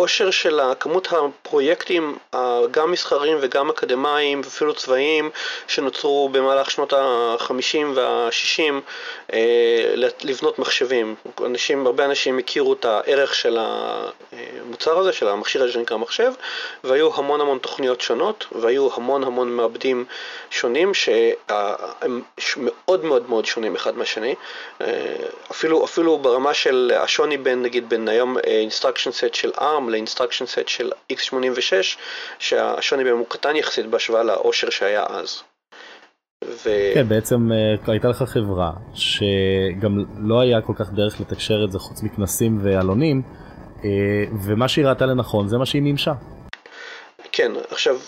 העושר 0.00 0.30
של 0.30 0.60
כמות 0.80 1.08
הפרויקטים, 1.12 2.18
גם 2.70 2.92
מסחריים 2.92 3.38
וגם 3.40 3.70
אקדמיים 3.70 4.40
ואפילו 4.44 4.74
צבאיים, 4.74 5.30
שנוצרו 5.66 6.28
במהלך 6.28 6.70
שנות 6.70 6.92
ה-50 6.92 7.86
וה-60 7.94 9.34
לבנות 10.24 10.58
מחשבים. 10.58 11.14
אנשים, 11.44 11.86
הרבה 11.86 12.04
אנשים 12.04 12.38
הכירו 12.38 12.72
את 12.72 12.84
הערך 12.84 13.34
של 13.34 13.58
המוצר 13.60 14.98
הזה, 14.98 15.12
של 15.12 15.28
המכשיר 15.28 15.62
הזה 15.62 15.72
שנקרא 15.72 15.96
מחשב, 15.96 16.32
והיו 16.84 17.14
המון 17.14 17.40
המון 17.40 17.58
תוכניות 17.58 18.00
שונות, 18.00 18.46
והיו 18.52 18.88
המון 18.94 19.24
המון 19.24 19.56
מעבדים 19.56 20.04
שונים, 20.50 20.94
שהם 20.94 22.20
מאוד 22.56 23.04
מאוד 23.04 23.30
מאוד 23.30 23.46
שונים 23.46 23.74
אחד 23.74 23.98
מהשני. 23.98 24.34
אפילו, 25.50 25.84
אפילו 25.84 26.18
ברמה 26.18 26.54
של 26.54 26.92
השוני 26.96 27.36
בין, 27.36 27.62
נגיד, 27.62 27.88
בין 27.88 28.08
היום 28.08 28.36
instruction 28.38 29.10
set 29.10 29.36
של 29.36 29.50
ARM 29.56 29.89
ל 29.90 29.95
instruction 29.95 30.46
set 30.46 30.68
של 30.68 30.90
x86 31.12 31.96
שהשוני 32.38 33.04
בהם 33.04 33.18
הוא 33.18 33.26
קטן 33.28 33.56
יחסית 33.56 33.86
בהשוואה 33.86 34.22
לעושר 34.22 34.70
שהיה 34.70 35.04
אז. 35.08 35.42
ו... 36.44 36.70
כן, 36.94 37.08
בעצם 37.08 37.50
הייתה 37.86 38.08
לך 38.08 38.22
חברה 38.22 38.70
שגם 38.94 40.04
לא 40.18 40.40
היה 40.40 40.60
כל 40.60 40.72
כך 40.76 40.92
דרך 40.92 41.20
לתקשר 41.20 41.64
את 41.64 41.72
זה 41.72 41.78
חוץ 41.78 42.02
מכנסים 42.02 42.58
ועלונים 42.62 43.22
ומה 44.44 44.68
שהיא 44.68 44.86
ראתה 44.86 45.06
לנכון 45.06 45.48
זה 45.48 45.58
מה 45.58 45.66
שהיא 45.66 45.82
מימשה. 45.82 46.12
כן, 47.32 47.52
עכשיו, 47.70 47.98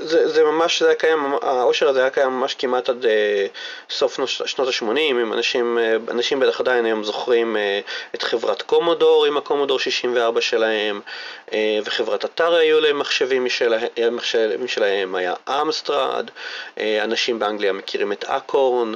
זה, 0.00 0.28
זה 0.28 0.44
ממש, 0.44 0.82
זה 0.82 0.88
היה 0.88 0.94
קיים, 0.94 1.34
העושר 1.42 1.88
הזה 1.88 2.00
היה 2.00 2.10
קיים 2.10 2.28
ממש 2.28 2.54
כמעט 2.54 2.88
עד 2.88 3.06
אה, 3.06 3.46
סוף 3.90 4.20
שנות 4.26 4.68
ה-80, 4.68 4.98
אם 5.00 5.32
אנשים, 5.32 5.78
אנשים 6.10 6.40
בטח 6.40 6.60
עדיין 6.60 6.84
היום 6.84 7.04
זוכרים 7.04 7.56
אה, 7.56 7.80
את 8.14 8.22
חברת 8.22 8.62
קומודור 8.62 9.24
עם 9.24 9.36
הקומודור 9.36 9.78
64 9.78 10.40
שלהם, 10.40 11.00
אה, 11.52 11.78
וחברת 11.84 12.24
אתר 12.24 12.54
היו 12.54 12.80
להם 12.80 12.98
מחשבים 12.98 13.44
משלהם, 13.44 13.88
מחשבים 14.10 14.68
שלהם 14.68 15.14
היה 15.14 15.34
אמסטרד, 15.48 16.30
אה, 16.78 17.04
אנשים 17.04 17.38
באנגליה 17.38 17.72
מכירים 17.72 18.12
את 18.12 18.24
אקורן, 18.24 18.92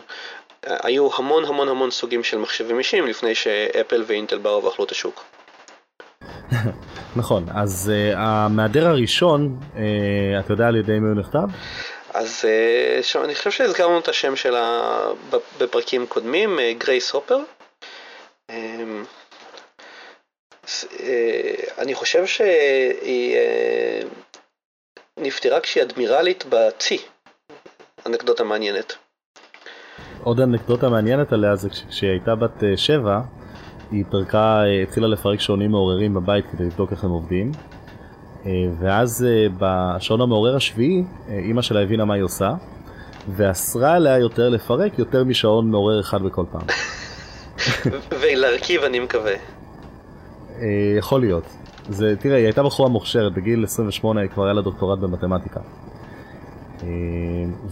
היו 0.62 1.08
המון 1.14 1.44
המון 1.44 1.68
המון 1.68 1.90
סוגים 1.90 2.24
של 2.24 2.38
מחשבים 2.38 2.78
אישיים 2.78 3.06
לפני 3.06 3.34
שאפל 3.34 4.04
ואינטל 4.06 4.38
באו 4.38 4.64
ואכלו 4.64 4.84
את 4.84 4.90
השוק. 4.90 5.24
נכון, 7.16 7.44
אז 7.54 7.92
uh, 7.94 8.18
המהדר 8.18 8.87
הראשון, 8.87 9.59
uh, 9.74 9.76
אתה 10.40 10.52
יודע 10.52 10.66
על 10.66 10.76
ידי 10.76 10.98
מי 10.98 11.09
הוא 11.09 11.16
נכתב? 11.16 11.48
אז 12.14 12.44
uh, 12.44 13.02
שם, 13.02 13.24
אני 13.24 13.35
חושב 13.35 13.50
שהזכרנו 13.50 13.98
את 13.98 14.09
השם 14.09 14.37
שלה 14.37 14.98
בפרקים 15.61 16.07
קודמים, 16.07 16.59
גרייס 16.78 17.11
uh, 17.11 17.14
הופר. 17.14 17.38
Uh, 18.50 18.54
uh, 20.66 21.04
אני 21.78 21.94
חושב 21.94 22.26
שהיא 22.26 23.37
uh, 23.37 24.07
נפטרה 25.16 25.61
כשהיא 25.61 25.85
אדמירלית 25.85 26.44
בצי, 26.48 26.98
אנקדוטה 28.07 28.44
מעניינת. 28.44 28.96
עוד 30.22 30.40
אנקדוטה 30.40 30.88
מעניינת 30.88 31.33
עליה 31.33 31.57
זה 31.57 31.68
כשהיא 31.70 32.11
הייתה 32.11 32.35
בת 32.35 32.76
שבע, 32.76 33.20
היא 33.90 34.05
פרקה, 34.11 34.62
התחילה 34.83 35.09
לפרק 35.09 35.40
שעונים 35.40 35.70
מעוררים 35.70 36.14
בבית 36.14 36.44
כדי 36.53 36.64
לבדוק 36.64 36.92
איך 36.92 37.05
הם 37.05 37.11
עובדים. 37.11 37.53
ואז 38.79 39.27
בשעון 39.59 40.20
המעורר 40.20 40.57
השביעי, 40.57 41.05
אימא 41.29 41.62
שלה 41.62 41.81
הבינה 41.81 42.05
מה 42.05 42.14
היא 42.14 42.22
עושה, 42.22 42.55
ואסרה 43.37 43.92
עליה 43.92 44.18
יותר 44.18 44.48
לפרק 44.48 44.98
יותר 44.98 45.24
משעון 45.24 45.70
מעורר 45.70 46.01
אחד 46.01 46.22
בכל 46.22 46.44
פעם. 46.51 46.62
ולהרכיב 48.20 48.83
אני 48.83 49.01
מקווה. 49.01 49.35
יכול 50.98 51.20
להיות. 51.20 51.44
זה, 51.88 52.14
תראה, 52.16 52.37
היא 52.37 52.44
הייתה 52.44 52.62
בחורה 52.62 52.88
מוכשרת, 52.88 53.35
בגיל 53.35 53.64
28 53.64 54.20
היא 54.20 54.31
כבר 54.31 54.44
היה 54.44 54.53
לה 54.53 54.62
דוקטורט 54.62 54.98
במתמטיקה. 54.98 55.61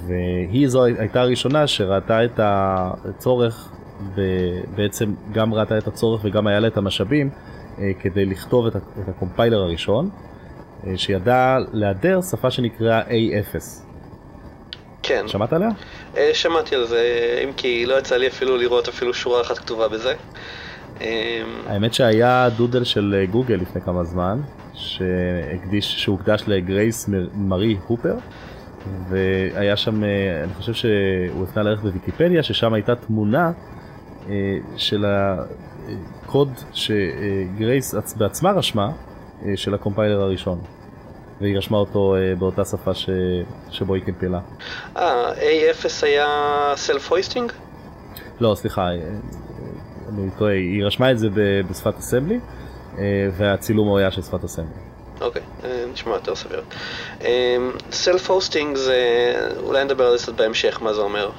והיא 0.06 0.68
זו 0.68 0.84
הייתה 0.84 1.20
הראשונה 1.20 1.66
שראתה 1.66 2.24
את 2.24 2.40
הצורך 2.42 3.75
ובעצם 4.14 5.14
גם 5.32 5.54
ראתה 5.54 5.78
את 5.78 5.86
הצורך 5.86 6.20
וגם 6.24 6.46
היה 6.46 6.60
לה 6.60 6.68
את 6.68 6.76
המשאבים 6.76 7.30
אה, 7.78 7.90
כדי 8.00 8.24
לכתוב 8.24 8.66
את, 8.66 8.76
את 8.76 9.08
הקומפיילר 9.08 9.58
הראשון, 9.58 10.10
אה, 10.86 10.92
שידע 10.96 11.56
להדר 11.72 12.20
שפה 12.30 12.50
שנקראה 12.50 13.02
A0. 13.02 13.58
כן. 15.02 15.28
שמעת 15.28 15.52
עליה? 15.52 15.68
אה, 16.16 16.30
שמעתי 16.34 16.74
על 16.74 16.86
זה, 16.86 17.02
אם 17.44 17.52
כי 17.56 17.86
לא 17.86 17.98
יצא 17.98 18.16
לי 18.16 18.28
אפילו 18.28 18.56
לראות 18.56 18.88
אפילו 18.88 19.14
שורה 19.14 19.40
אחת 19.40 19.58
כתובה 19.58 19.88
בזה. 19.88 20.14
האמת 21.66 21.94
שהיה 21.94 22.48
דודל 22.56 22.84
של 22.84 23.24
גוגל 23.30 23.54
לפני 23.54 23.80
כמה 23.80 24.04
זמן, 24.04 24.40
שהקדיש, 24.74 26.04
שהוקדש 26.04 26.42
לגרייס 26.46 27.10
מרי 27.34 27.76
הופר. 27.86 28.14
והיה 29.08 29.76
שם, 29.76 30.04
אני 30.44 30.54
חושב 30.54 30.74
שהוא 30.74 31.44
הפנה 31.44 31.62
לערך 31.62 31.80
בוויקיפדיה, 31.80 32.42
ששם 32.42 32.74
הייתה 32.74 32.94
תמונה 32.94 33.52
של 34.76 35.04
קוד 36.26 36.52
שגרייס 36.72 37.94
בעצמה 38.16 38.52
רשמה 38.52 38.90
של 39.56 39.74
הקומפיילר 39.74 40.20
הראשון. 40.20 40.60
והיא 41.40 41.58
רשמה 41.58 41.78
אותו 41.78 42.14
באותה 42.38 42.64
שפה 42.64 42.94
ש... 42.94 43.10
שבו 43.70 43.94
היא 43.94 44.02
קמפילה. 44.02 44.40
אה, 44.96 45.32
A0 45.32 45.86
היה 46.02 46.26
self-hoisting? 46.76 47.52
לא, 48.40 48.54
סליחה, 48.54 48.88
אני 50.08 50.30
טועה, 50.38 50.52
היא 50.52 50.84
רשמה 50.84 51.10
את 51.10 51.18
זה 51.18 51.28
בשפת 51.70 51.98
אסמבלי, 51.98 52.40
והצילום 53.36 53.96
היה 53.96 54.10
של 54.10 54.22
שפת 54.22 54.44
אסמבלי. 54.44 54.80
אוקיי, 55.20 55.42
נשמע 55.92 56.14
יותר 56.14 56.34
סביר. 56.34 56.62
self-hosting 57.90 58.76
זה, 58.76 59.00
אולי 59.62 59.84
נדבר 59.84 60.06
על 60.06 60.16
זה 60.16 60.22
קצת 60.22 60.34
בהמשך, 60.34 60.82
מה 60.82 60.94
זה 60.94 61.00
אומר. 61.00 61.30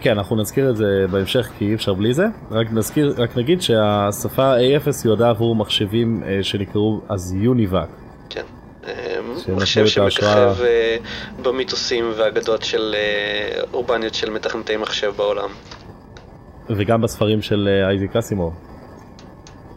כן, 0.00 0.10
אנחנו 0.18 0.36
נזכיר 0.36 0.70
את 0.70 0.76
זה 0.76 1.04
בהמשך 1.10 1.50
כי 1.58 1.64
אי 1.64 1.74
אפשר 1.74 1.94
בלי 1.94 2.14
זה. 2.14 2.26
רק 2.50 2.66
נזכיר, 2.72 3.14
רק 3.18 3.36
נגיד 3.36 3.62
שהשפה 3.62 4.54
A0 4.56 4.88
יועדה 5.04 5.30
עבור 5.30 5.56
מחשבים 5.56 6.22
שנקראו 6.42 7.00
אז 7.08 7.34
UNIVAC. 7.34 7.88
כן. 8.30 8.42
מחשב 9.48 9.86
שמככב 9.86 10.54
במיתוסים 11.42 12.12
והאגדות 12.16 12.62
של 12.62 12.94
אורבניות 13.72 14.14
של 14.14 14.30
מתכנתי 14.30 14.76
מחשב 14.76 15.12
בעולם. 15.16 15.48
וגם 16.70 17.02
בספרים 17.02 17.42
של 17.42 17.68
אייזיק 17.88 18.16
אסימוב. 18.16 18.54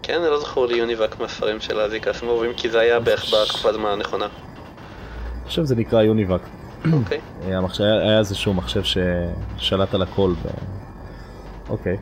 כן, 0.03 0.21
לא 0.21 0.39
זכור 0.39 0.65
לי 0.65 0.77
יוניבאק 0.77 1.19
מהספרים 1.19 1.59
של 1.59 1.79
אייזיק 1.79 2.07
אסימוב, 2.07 2.43
אם 2.43 2.53
כי 2.57 2.69
זה 2.69 2.79
היה 2.79 2.99
בערך 2.99 3.33
בתקופה 3.33 3.69
הזמן 3.69 3.89
הנכונה. 3.89 4.25
אני 4.25 5.47
חושב 5.47 5.61
שזה 5.65 5.75
נקרא 5.75 6.01
יוניבאק. 6.01 6.41
אוקיי. 6.93 7.19
היה 7.48 8.19
איזשהו 8.19 8.54
מחשב 8.54 8.82
ששלט 8.84 9.93
על 9.93 10.02
הכל. 10.02 10.34
אוקיי. 11.69 11.98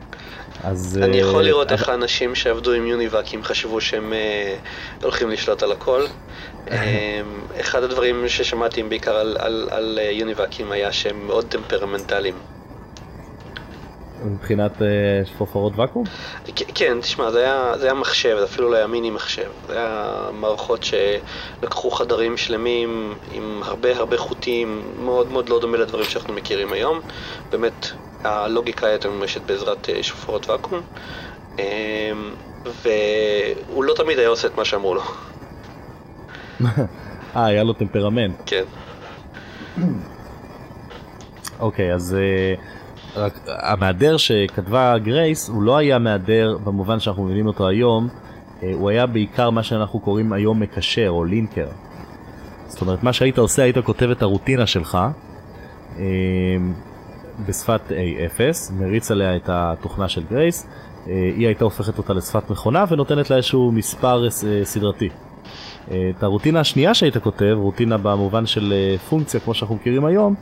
אז... 0.64 1.00
אני 1.02 1.16
יכול 1.16 1.42
לראות 1.42 1.72
איך 1.72 1.88
האנשים 1.88 2.34
שעבדו 2.34 2.72
עם 2.72 2.86
יוניבאקים 2.86 3.42
חשבו 3.42 3.80
שהם 3.80 4.12
הולכים 5.02 5.30
לשלוט 5.30 5.62
על 5.62 5.72
הכל. 5.72 6.02
אחד 7.60 7.82
הדברים 7.82 8.28
ששמעתי 8.28 8.82
בעיקר 8.82 9.16
על 9.70 9.98
יוניבאקים 10.12 10.72
היה 10.72 10.92
שהם 10.92 11.26
מאוד 11.26 11.44
טמפרמנטליים. 11.48 12.34
מבחינת 14.24 14.72
שפופרות 15.24 15.72
ואקום? 15.76 16.04
כן, 16.74 17.00
תשמע, 17.00 17.30
זה 17.30 17.38
היה, 17.38 17.78
זה 17.78 17.84
היה 17.84 17.94
מחשב, 17.94 18.36
זה 18.38 18.44
אפילו 18.44 18.70
לא 18.70 18.76
היה 18.76 18.86
מיני 18.86 19.10
מחשב. 19.10 19.50
זה 19.66 19.76
היה 19.76 20.12
מערכות 20.32 20.80
שלקחו 20.82 21.90
חדרים 21.90 22.36
שלמים 22.36 23.14
עם 23.32 23.60
הרבה 23.62 23.96
הרבה 23.96 24.18
חוטים, 24.18 24.82
מאוד 24.98 25.32
מאוד 25.32 25.48
לא 25.48 25.60
דומה 25.60 25.76
לדברים 25.78 26.04
שאנחנו 26.04 26.34
מכירים 26.34 26.72
היום. 26.72 27.00
באמת, 27.50 27.86
הלוגיקה 28.24 28.86
הייתה 28.86 29.08
מממשת 29.08 29.40
בעזרת 29.46 29.88
שפופרות 30.02 30.50
ואקום. 30.50 30.80
והוא 32.82 33.84
לא 33.84 33.94
תמיד 33.96 34.18
היה 34.18 34.28
עושה 34.28 34.48
את 34.48 34.56
מה 34.56 34.64
שאמרו 34.64 34.94
לו. 34.94 35.02
אה, 37.36 37.46
היה 37.46 37.62
לו 37.62 37.72
טמפרמנט. 37.72 38.34
כן. 38.46 38.64
אוקיי, 41.60 41.94
אז... 41.94 42.16
רק 43.16 43.40
המהדר 43.46 44.16
שכתבה 44.16 44.98
גרייס 44.98 45.48
הוא 45.48 45.62
לא 45.62 45.76
היה 45.76 45.98
מהדר 45.98 46.56
במובן 46.64 47.00
שאנחנו 47.00 47.24
מבינים 47.24 47.46
אותו 47.46 47.68
היום, 47.68 48.08
הוא 48.72 48.90
היה 48.90 49.06
בעיקר 49.06 49.50
מה 49.50 49.62
שאנחנו 49.62 50.00
קוראים 50.00 50.32
היום 50.32 50.60
מקשר 50.60 51.08
או 51.08 51.24
לינקר. 51.24 51.66
זאת 52.66 52.80
אומרת, 52.80 53.02
מה 53.02 53.12
שהיית 53.12 53.38
עושה, 53.38 53.62
היית 53.62 53.78
כותב 53.78 54.10
את 54.10 54.22
הרוטינה 54.22 54.66
שלך 54.66 54.98
בשפת 57.46 57.80
A0, 57.88 58.72
מריץ 58.72 59.10
עליה 59.10 59.36
את 59.36 59.48
התוכנה 59.48 60.08
של 60.08 60.22
גרייס, 60.30 60.66
היא 61.06 61.46
הייתה 61.46 61.64
הופכת 61.64 61.98
אותה 61.98 62.12
לשפת 62.12 62.50
מכונה 62.50 62.84
ונותנת 62.88 63.30
לה 63.30 63.36
איזשהו 63.36 63.72
מספר 63.72 64.30
סדרתי. 64.64 65.08
את 65.88 66.22
הרוטינה 66.22 66.60
השנייה 66.60 66.94
שהיית 66.94 67.16
כותב, 67.16 67.56
רוטינה 67.58 67.98
במובן 67.98 68.46
של 68.46 68.74
פונקציה 69.08 69.40
כמו 69.40 69.54
שאנחנו 69.54 69.74
מכירים 69.74 70.04
היום, 70.04 70.34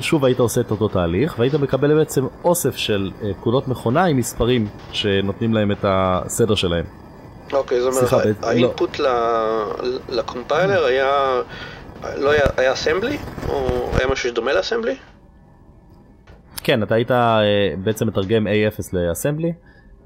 שוב 0.00 0.24
היית 0.24 0.38
עושה 0.38 0.60
את 0.60 0.70
אותו 0.70 0.88
תהליך 0.88 1.34
והיית 1.38 1.54
מקבל 1.54 1.94
בעצם 1.94 2.26
אוסף 2.44 2.76
של 2.76 3.10
פקודות 3.40 3.68
מכונה 3.68 4.04
עם 4.04 4.16
מספרים 4.16 4.68
שנותנים 4.92 5.54
להם 5.54 5.72
את 5.72 5.84
הסדר 5.88 6.54
שלהם. 6.54 6.84
אוקיי, 7.52 7.80
זאת 7.80 8.12
אומרת, 8.12 8.44
האינפוט 8.44 9.00
לקומפיילר 10.08 10.84
היה, 10.84 11.42
לא 12.16 12.30
היה 12.56 12.72
אסמבלי? 12.72 13.18
או 13.48 13.90
היה 13.98 14.06
משהו 14.12 14.28
שדומה 14.28 14.52
לאסמבלי? 14.52 14.96
כן, 16.62 16.82
אתה 16.82 16.94
היית 16.94 17.10
בעצם 17.78 18.06
מתרגם 18.06 18.46
A0 18.46 18.80
לאסמבלי 18.92 19.52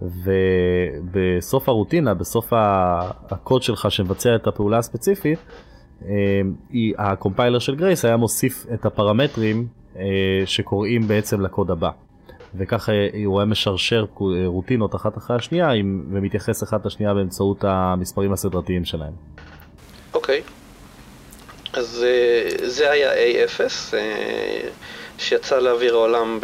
ובסוף 0.02 1.68
הרוטינה, 1.68 2.14
בסוף 2.14 2.52
הקוד 3.30 3.62
שלך 3.62 3.90
שמבצע 3.90 4.34
את 4.34 4.46
הפעולה 4.46 4.78
הספציפית, 4.78 5.38
הקומפיילר 6.98 7.58
של 7.58 7.74
גרייס 7.74 8.04
היה 8.04 8.16
מוסיף 8.16 8.66
את 8.74 8.86
הפרמטרים 8.86 9.66
שקוראים 10.46 11.08
בעצם 11.08 11.40
לקוד 11.40 11.70
הבא. 11.70 11.90
וככה 12.54 12.92
הוא 13.24 13.40
היה 13.40 13.46
משרשר 13.46 14.04
רוטינות 14.46 14.94
אחת 14.94 15.18
אחרי 15.18 15.36
השנייה 15.36 15.68
ומתייחס 16.12 16.62
אחת 16.62 16.86
לשנייה 16.86 17.14
באמצעות 17.14 17.64
המספרים 17.64 18.32
הסדרתיים 18.32 18.84
שלהם. 18.84 19.12
אוקיי, 20.14 20.42
okay. 20.46 21.78
אז 21.78 22.04
זה 22.66 22.90
היה 22.90 23.10
A0 23.12 23.60
שיצא 25.18 25.58
לאוויר 25.58 25.94
העולם 25.94 26.38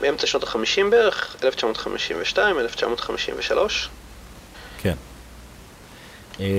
באמצע 0.00 0.26
שנות 0.26 0.44
ה-50 0.44 0.90
בערך, 0.90 1.36
1952, 1.44 2.58
1953. 2.58 3.90
כן. 4.78 4.94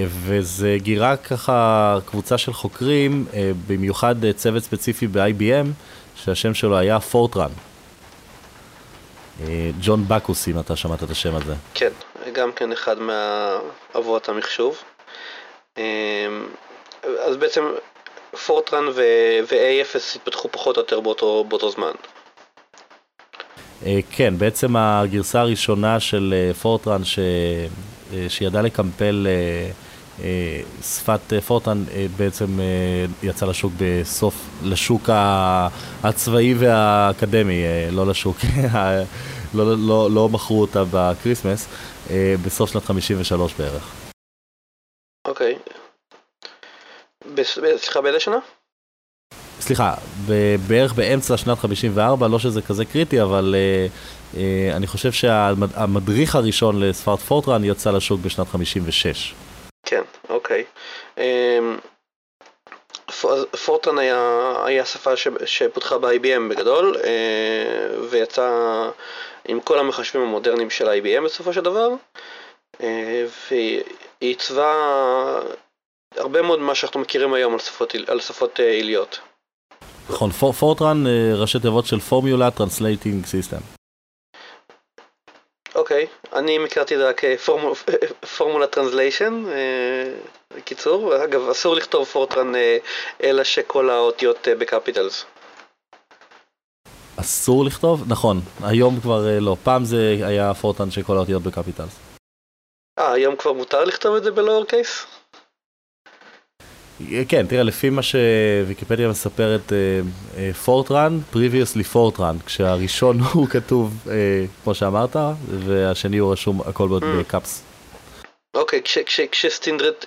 וזה 0.07 0.75
גירה 0.79 1.17
ככה 1.17 1.97
קבוצה 2.05 2.37
של 2.37 2.53
חוקרים, 2.53 3.25
במיוחד 3.67 4.15
צוות 4.35 4.63
ספציפי 4.63 5.07
ב-IBM, 5.07 5.67
שהשם 6.15 6.53
שלו 6.53 6.77
היה 6.77 6.99
פורטרן. 6.99 7.51
ג'ון 9.81 10.07
בקוס, 10.07 10.47
אם 10.47 10.59
אתה 10.59 10.75
שמעת 10.75 11.03
את 11.03 11.09
השם 11.09 11.35
הזה. 11.35 11.53
כן, 11.73 11.89
גם 12.33 12.51
כן 12.51 12.71
אחד 12.71 12.95
מאבות 12.99 14.29
המחשוב. 14.29 14.77
אז 17.03 17.37
בעצם 17.39 17.63
פורטרן 18.45 18.83
ו-A0 18.95 19.97
התפתחו 20.15 20.49
פחות 20.51 20.77
או 20.77 20.81
יותר 20.81 20.99
באותו, 20.99 21.45
באותו 21.49 21.71
זמן. 21.71 21.91
כן, 24.11 24.33
בעצם 24.37 24.75
הגרסה 24.75 25.41
הראשונה 25.41 25.99
של 25.99 26.51
פורטרן 26.61 27.03
ש... 27.03 27.19
שידע 28.29 28.61
לקמפל 28.61 29.27
שפת 30.81 31.33
פורטרן 31.47 31.83
בעצם 32.17 32.59
יצא 33.23 33.45
לשוק 33.45 33.73
בסוף, 33.77 34.49
לשוק 34.63 35.09
הצבאי 36.03 36.53
והאקדמי, 36.53 37.63
לא 37.91 38.07
לשוק, 38.07 38.37
לא, 39.53 39.77
לא, 39.77 40.11
לא 40.11 40.29
מכרו 40.29 40.61
אותה 40.61 40.83
ב 40.91 40.98
Christmas, 40.98 41.67
בסוף 42.45 42.71
שנת 42.71 42.85
53 42.85 43.53
בערך. 43.53 43.91
אוקיי. 45.27 45.57
סליחה, 47.77 48.01
באיזה 48.01 48.19
שנה? 48.19 48.37
סליחה, 49.59 49.93
בערך 50.67 50.93
באמצע 50.93 51.37
שנת 51.37 51.59
54, 51.59 52.27
לא 52.27 52.39
שזה 52.39 52.61
כזה 52.61 52.85
קריטי, 52.85 53.21
אבל 53.21 53.55
אני 54.73 54.87
חושב 54.87 55.11
שהמדריך 55.11 56.35
הראשון 56.35 56.83
לשפת 56.83 57.19
פורטרן 57.19 57.63
יצא 57.63 57.91
לשוק 57.91 58.21
בשנת 58.21 58.47
56. 58.47 59.33
כן, 59.85 60.01
אוקיי. 60.29 60.63
Um, 61.17 61.21
פורטרן 63.65 63.97
היה, 63.97 64.53
היה 64.65 64.85
שפה 64.85 65.15
ש, 65.17 65.27
שפותחה 65.45 65.97
ב-IBM 65.97 66.49
בגדול, 66.49 66.95
uh, 66.95 67.05
ויצא 68.09 68.49
עם 69.47 69.59
כל 69.59 69.79
המחשבים 69.79 70.21
המודרניים 70.21 70.69
של 70.69 70.87
IBM 70.87 71.25
בסופו 71.25 71.53
של 71.53 71.61
דבר, 71.61 71.89
uh, 72.77 72.81
והיא 73.49 73.81
עיצבה 74.19 74.73
הרבה 76.17 76.41
מאוד 76.41 76.59
ממה 76.59 76.75
שאנחנו 76.75 76.99
מכירים 76.99 77.33
היום 77.33 77.53
על 77.53 77.59
שפות, 77.59 77.95
על 78.07 78.19
שפות 78.19 78.59
עיליות. 78.59 79.19
נכון, 80.09 80.31
פורטרן 80.31 81.03
ראשי 81.35 81.59
תיבות 81.59 81.85
של 81.85 81.99
formula 81.99 82.51
translating 82.51 83.25
system. 83.25 83.80
אוקיי, 85.75 86.07
אני 86.33 86.57
הכרתי 86.57 86.93
את 86.93 86.99
זה 86.99 87.09
רק 87.09 87.21
formula 88.37 88.67
translation, 88.67 89.43
בקיצור, 90.55 91.23
אגב 91.23 91.49
אסור 91.49 91.75
לכתוב 91.75 92.05
פורטרן 92.05 92.53
אלא 93.23 93.43
שכל 93.43 93.89
האותיות 93.89 94.47
ב 94.59 94.66
capitals. 94.66 95.25
אסור 97.19 97.65
לכתוב? 97.65 98.03
נכון, 98.07 98.41
היום 98.63 98.99
כבר 99.01 99.25
לא, 99.39 99.55
פעם 99.63 99.85
זה 99.85 100.17
היה 100.23 100.53
פורטרן 100.53 100.91
שכל 100.91 101.17
האותיות 101.17 101.43
ב 101.43 101.49
capitals. 101.49 101.99
אה, 102.99 103.11
היום 103.11 103.35
כבר 103.35 103.53
מותר 103.53 103.83
לכתוב 103.83 104.15
את 104.15 104.23
זה 104.23 104.31
ב 104.31 104.37
lower 104.37 104.65
case? 104.65 105.05
כן, 107.27 107.45
תראה, 107.47 107.63
לפי 107.63 107.89
מה 107.89 108.01
שוויקיפדיה 108.01 109.09
מספרת, 109.09 109.71
פורטרן, 110.65 111.19
previously 111.33 111.83
פורטרן, 111.83 112.37
כשהראשון 112.45 113.19
הוא 113.33 113.47
כתוב, 113.47 114.07
כמו 114.63 114.75
שאמרת, 114.75 115.15
והשני 115.47 116.17
הוא 116.17 116.31
רשום 116.31 116.61
הכל 116.61 116.87
בעוד 116.87 117.03
ב 117.19 117.26
caps. 117.26 117.63
אוקיי, 118.53 118.81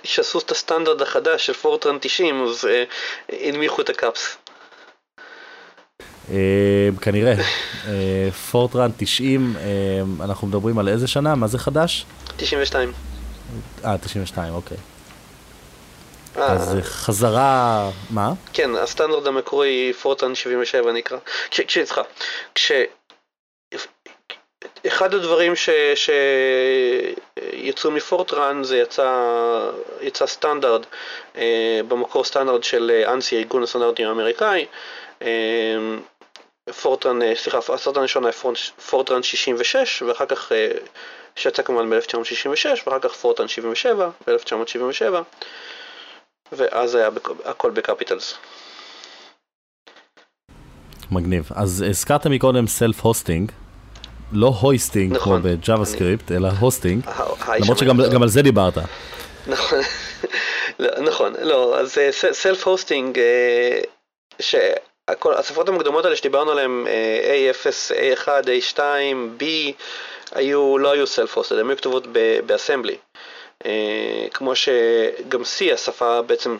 כשעשו 0.03 0.39
את 0.39 0.51
הסטנדרט 0.51 1.01
החדש 1.01 1.45
של 1.45 1.53
פורטרן 1.53 1.97
90, 2.01 2.43
אז 2.43 2.67
הנמיכו 3.29 3.81
את 3.81 3.89
ה 3.89 3.97
caps. 3.97 4.37
כנראה, 7.01 7.33
פורטרן 8.51 8.91
90, 8.97 9.55
אנחנו 10.21 10.47
מדברים 10.47 10.79
על 10.79 10.87
איזה 10.87 11.07
שנה? 11.07 11.35
מה 11.35 11.47
זה 11.47 11.59
חדש? 11.59 12.05
92. 12.37 12.91
אה, 13.85 13.97
92, 13.97 14.53
אוקיי. 14.53 14.77
אז 16.35 16.77
חזרה, 16.81 17.89
מה? 18.09 18.31
כן, 18.53 18.75
הסטנדרט 18.75 19.25
המקורי 19.25 19.93
פורטרן 20.01 20.35
77 20.35 20.91
נקרא. 20.91 21.17
כשצריכה, 21.51 22.01
כש... 22.55 22.71
אחד 24.87 25.13
הדברים 25.13 25.53
שיצאו 27.55 27.91
מפורטרן 27.91 28.63
זה 28.63 28.77
יצא, 28.77 29.11
יצא 30.01 30.25
סטנדרט, 30.27 30.85
במקור 31.87 32.23
סטנדרט 32.23 32.63
של 32.63 33.03
אנסי, 33.07 33.37
ארגון 33.37 33.63
הסטנדרטים 33.63 34.07
האמריקאי. 34.07 34.65
פורטרן, 36.81 37.35
סליחה, 37.35 37.57
הסטנדרט 37.73 37.99
הראשון 37.99 38.25
היה 38.25 38.33
פורטרן 38.89 39.23
66, 39.23 40.01
ואחר 40.01 40.25
כך, 40.25 40.51
שיצא 41.35 41.63
כמובן 41.63 41.89
ב-1966, 41.89 42.65
ואחר 42.85 42.99
כך 42.99 43.11
פורטרן 43.11 43.47
77, 43.47 44.09
ב-1977, 44.27 45.13
ואז 46.51 46.95
היה 46.95 47.09
הכל 47.45 47.71
ב 47.71 47.78
capitals. 47.78 48.37
מגניב. 51.11 51.49
אז 51.55 51.85
הזכרת 51.89 52.27
מקודם 52.27 52.67
self 52.67 53.01
hosting, 53.01 53.51
לא 54.31 54.53
hoisting 54.61 55.13
נכון. 55.13 55.41
כמו 55.41 55.51
ב 55.51 55.85
JavaScript, 55.85 56.31
אלא 56.31 56.49
hosting, 56.59 57.05
למרות 57.59 57.77
שגם 57.77 58.21
על 58.21 58.27
זה 58.29 58.41
דיברת. 58.41 58.73
נכון, 59.47 59.79
נכון, 61.09 61.33
לא, 61.41 61.79
אז 61.79 61.97
סלף 62.31 62.67
הוסטינג, 62.67 63.19
השפות 65.25 65.69
המוקדמות 65.69 66.05
האלה 66.05 66.15
שדיברנו 66.15 66.51
עליהן, 66.51 66.85
A0, 67.23 67.91
A1, 67.91 68.27
A2, 68.27 68.79
B, 69.39 69.43
היו, 70.31 70.77
לא 70.77 70.91
היו 70.91 71.03
self-hosted, 71.03 71.53
הן 71.59 71.69
היו 71.69 71.77
כתובות 71.77 72.07
באסמבלי. 72.45 72.97
כמו 74.33 74.55
שגם 74.55 75.41
C, 75.41 75.73
השפה 75.73 76.21
בעצם, 76.21 76.57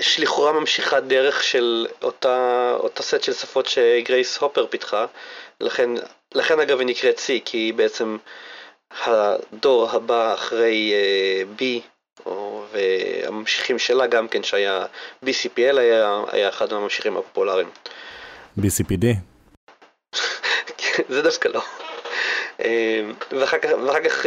שלכאורה 0.00 0.52
ממשיכה 0.52 1.00
דרך 1.00 1.42
של 1.42 1.86
אותה, 2.02 2.72
אותה 2.78 3.02
סט 3.02 3.22
של 3.22 3.32
שפות 3.32 3.66
שגרייס 3.66 4.38
הופר 4.38 4.66
פיתחה, 4.66 5.06
לכן, 5.60 5.90
לכן 6.34 6.60
אגב 6.60 6.78
היא 6.78 6.86
נקראת 6.86 7.18
C, 7.18 7.26
כי 7.44 7.58
היא 7.58 7.74
בעצם 7.74 8.16
הדור 8.90 9.90
הבא 9.90 10.34
אחרי 10.34 10.94
B, 11.58 11.62
והממשיכים 12.72 13.78
שלה 13.78 14.06
גם 14.06 14.28
כן 14.28 14.42
שהיה 14.42 14.86
BCPL 15.24 15.78
היה, 15.78 16.20
היה 16.32 16.48
אחד 16.48 16.72
מהממשיכים 16.72 17.16
הפופולריים. 17.16 17.68
BCPD? 18.58 19.06
זה 21.08 21.22
דווקא 21.22 21.48
לא. 21.48 21.62
ואחר 23.32 23.58
כך, 23.58 23.70
ואחר 23.86 24.04
כך 24.04 24.26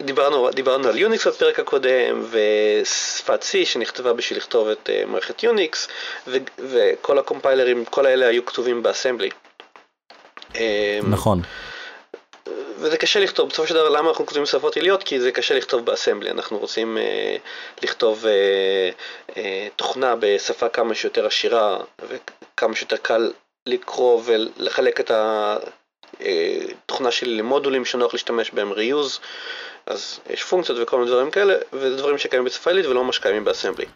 דיברנו, 0.00 0.50
דיברנו 0.50 0.88
על 0.88 0.98
יוניקס 0.98 1.26
בפרק 1.26 1.58
הקודם 1.58 2.24
ושפת 2.30 3.42
C 3.42 3.66
שנכתבה 3.66 4.12
בשביל 4.12 4.38
לכתוב 4.38 4.68
את 4.68 4.90
מערכת 5.06 5.42
יוניקס 5.42 5.88
וכל 6.58 7.18
הקומפיילרים, 7.18 7.84
כל 7.84 8.06
האלה 8.06 8.26
היו 8.26 8.44
כתובים 8.44 8.82
באסמבלי. 8.82 9.30
נכון. 11.02 11.42
וזה 12.80 12.96
קשה 12.96 13.20
לכתוב, 13.20 13.48
בסופו 13.48 13.68
של 13.68 13.74
דבר 13.74 13.88
למה 13.88 14.08
אנחנו 14.08 14.26
כותבים 14.26 14.46
שפות 14.46 14.76
עיליות? 14.76 15.02
כי 15.02 15.20
זה 15.20 15.32
קשה 15.32 15.54
לכתוב 15.54 15.84
באסמבלי, 15.84 16.30
אנחנו 16.30 16.58
רוצים 16.58 16.98
אה, 16.98 17.36
לכתוב 17.82 18.26
אה, 18.26 18.90
אה, 19.36 19.68
תוכנה 19.76 20.14
בשפה 20.20 20.68
כמה 20.68 20.94
שיותר 20.94 21.26
עשירה 21.26 21.78
וכמה 22.08 22.76
שיותר 22.76 22.96
קל 22.96 23.32
לקרוא 23.66 24.22
ולחלק 24.24 25.00
את 25.00 25.10
התוכנה 26.84 27.10
שלי 27.10 27.36
למודולים 27.36 27.84
שנוח 27.84 28.12
להשתמש 28.12 28.50
בהם 28.54 28.72
reuse 28.72 29.20
אז 29.86 30.20
יש 30.30 30.42
פונקציות 30.42 30.78
וכל 30.82 30.98
מיני 30.98 31.10
דברים 31.10 31.30
כאלה, 31.30 31.54
וזה 31.72 31.96
דברים 31.96 32.18
שקיימים 32.18 32.46
בשפה 32.46 32.70
עילית 32.70 32.86
ולא 32.86 33.04
ממש 33.04 33.18
קיימים 33.18 33.44
באסמבלי. 33.44 33.86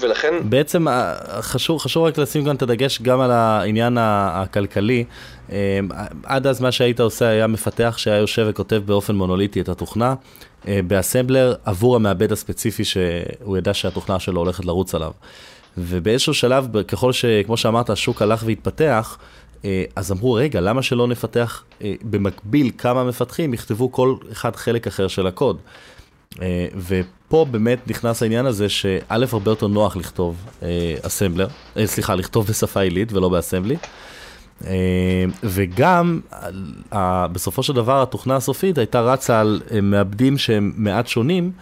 ולכן... 0.00 0.34
בעצם 0.42 0.86
חשוב, 1.40 1.78
חשוב 1.78 2.04
רק 2.04 2.18
לשים 2.18 2.44
כאן 2.44 2.56
את 2.56 2.62
הדגש 2.62 3.02
גם 3.02 3.20
על 3.20 3.30
העניין 3.30 3.98
הכלכלי. 4.00 5.04
עד 6.24 6.46
אז 6.46 6.60
מה 6.60 6.72
שהיית 6.72 7.00
עושה 7.00 7.28
היה 7.28 7.46
מפתח 7.46 7.94
שהיה 7.98 8.16
יושב 8.16 8.46
וכותב 8.50 8.82
באופן 8.84 9.14
מונוליטי 9.14 9.60
את 9.60 9.68
התוכנה 9.68 10.14
באסמבלר 10.64 11.54
עבור 11.64 11.96
המעבד 11.96 12.32
הספציפי 12.32 12.84
שהוא 12.84 13.58
ידע 13.58 13.74
שהתוכנה 13.74 14.20
שלו 14.20 14.40
הולכת 14.40 14.64
לרוץ 14.64 14.94
עליו. 14.94 15.10
ובאיזשהו 15.78 16.34
שלב, 16.34 16.82
ככל 16.82 17.12
שכמו 17.12 17.56
שאמרת, 17.56 17.90
השוק 17.90 18.22
הלך 18.22 18.42
והתפתח, 18.46 19.18
אז 19.96 20.12
אמרו, 20.12 20.32
רגע, 20.32 20.60
למה 20.60 20.82
שלא 20.82 21.08
נפתח 21.08 21.64
במקביל 22.02 22.70
כמה 22.78 23.04
מפתחים 23.04 23.54
יכתבו 23.54 23.92
כל 23.92 24.14
אחד 24.32 24.56
חלק 24.56 24.86
אחר 24.86 25.08
של 25.08 25.26
הקוד? 25.26 25.58
ופה 26.76 27.46
באמת 27.50 27.78
נכנס 27.90 28.22
העניין 28.22 28.46
הזה 28.46 28.68
שא', 28.68 28.98
הרבה 29.32 29.50
יותר 29.50 29.66
נוח 29.66 29.96
לכתוב 29.96 30.36
אסמבלר, 31.02 31.48
סליחה, 31.84 32.14
לכתוב 32.14 32.46
בשפה 32.46 32.80
עילית 32.80 33.12
ולא 33.12 33.28
באסמבלי. 33.28 33.76
וגם, 35.42 36.20
בסופו 37.32 37.62
של 37.62 37.72
דבר, 37.72 38.02
התוכנה 38.02 38.36
הסופית 38.36 38.78
הייתה 38.78 39.00
רצה 39.00 39.40
על 39.40 39.60
מעבדים 39.82 40.38
שהם 40.38 40.72
מעט 40.76 41.06
שונים, 41.06 41.52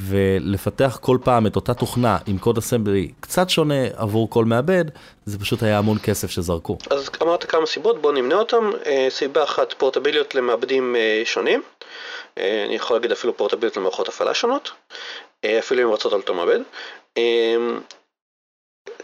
ולפתח 0.00 0.98
כל 1.02 1.18
פעם 1.24 1.46
את 1.46 1.56
אותה 1.56 1.74
תוכנה 1.74 2.18
עם 2.26 2.38
קוד 2.38 2.58
אסמבלי 2.58 3.12
קצת 3.20 3.50
שונה 3.50 3.84
עבור 3.96 4.30
כל 4.30 4.44
מעבד, 4.44 4.84
זה 5.24 5.38
פשוט 5.38 5.62
היה 5.62 5.78
המון 5.78 5.98
כסף 5.98 6.30
שזרקו. 6.30 6.78
אז 6.90 7.10
אמרת 7.22 7.44
כמה 7.44 7.66
סיבות, 7.66 8.02
בואו 8.02 8.12
נמנה 8.12 8.34
אותם. 8.34 8.70
סיבה 9.08 9.44
אחת, 9.44 9.72
פורטביליות 9.72 10.34
למעבדים 10.34 10.96
שונים. 11.24 11.62
אני 12.36 12.74
יכול 12.74 12.96
להגיד 12.96 13.12
אפילו 13.12 13.36
פורטביליות 13.36 13.76
למערכות 13.76 14.08
הפעלה 14.08 14.34
שונות, 14.34 14.70
אפילו 15.58 15.82
אם 15.82 15.92
רצות 15.92 16.12
על 16.12 16.18
אותו 16.18 16.34
מעבד. 16.34 16.58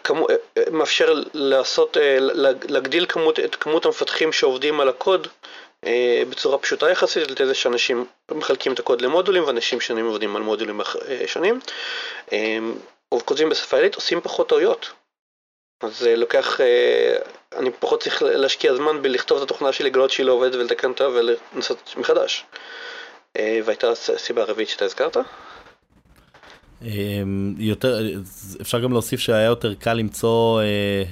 כמו, 0.04 0.26
מאפשר 0.72 1.22
לעשות, 1.34 1.96
להגדיל 2.68 3.06
כמות, 3.08 3.40
את 3.40 3.54
כמות 3.54 3.86
המפתחים 3.86 4.32
שעובדים 4.32 4.80
על 4.80 4.88
הקוד 4.88 5.28
בצורה 6.30 6.58
פשוטה 6.58 6.90
יחסית, 6.90 7.40
על 7.40 7.46
זה 7.46 7.54
שאנשים 7.54 8.06
מחלקים 8.30 8.72
את 8.72 8.78
הקוד 8.78 9.00
למודולים 9.00 9.44
ואנשים 9.44 9.80
שונים 9.80 10.06
עובדים 10.06 10.36
על 10.36 10.42
מודולים 10.42 10.80
שונים. 11.26 11.60
כותבים 13.08 13.48
בשפה 13.48 13.76
עילית, 13.76 13.94
עושים 13.94 14.20
פחות 14.20 14.48
טעויות. 14.48 14.90
אז 15.82 15.98
זה 15.98 16.16
לוקח, 16.16 16.60
אני 17.56 17.70
פחות 17.70 18.02
צריך 18.02 18.22
להשקיע 18.22 18.74
זמן 18.74 19.02
בלכתוב 19.02 19.38
את 19.38 19.44
התוכנה 19.44 19.72
שלי, 19.72 19.90
לגלות 19.90 20.10
שהיא 20.10 20.26
לא 20.26 20.32
עובדת 20.32 20.54
ולתקן 20.54 20.88
אותה 20.88 21.08
ולנסות 21.08 21.94
מחדש. 21.96 22.44
והייתה 23.38 23.90
הסיבה 23.90 24.42
הרביעית 24.42 24.68
שאתה 24.68 24.84
הזכרת? 24.84 25.16
יותר, 27.58 27.98
אפשר 28.60 28.78
גם 28.80 28.92
להוסיף 28.92 29.20
שהיה 29.20 29.46
יותר 29.46 29.74
קל 29.74 29.94
למצוא, 29.94 30.62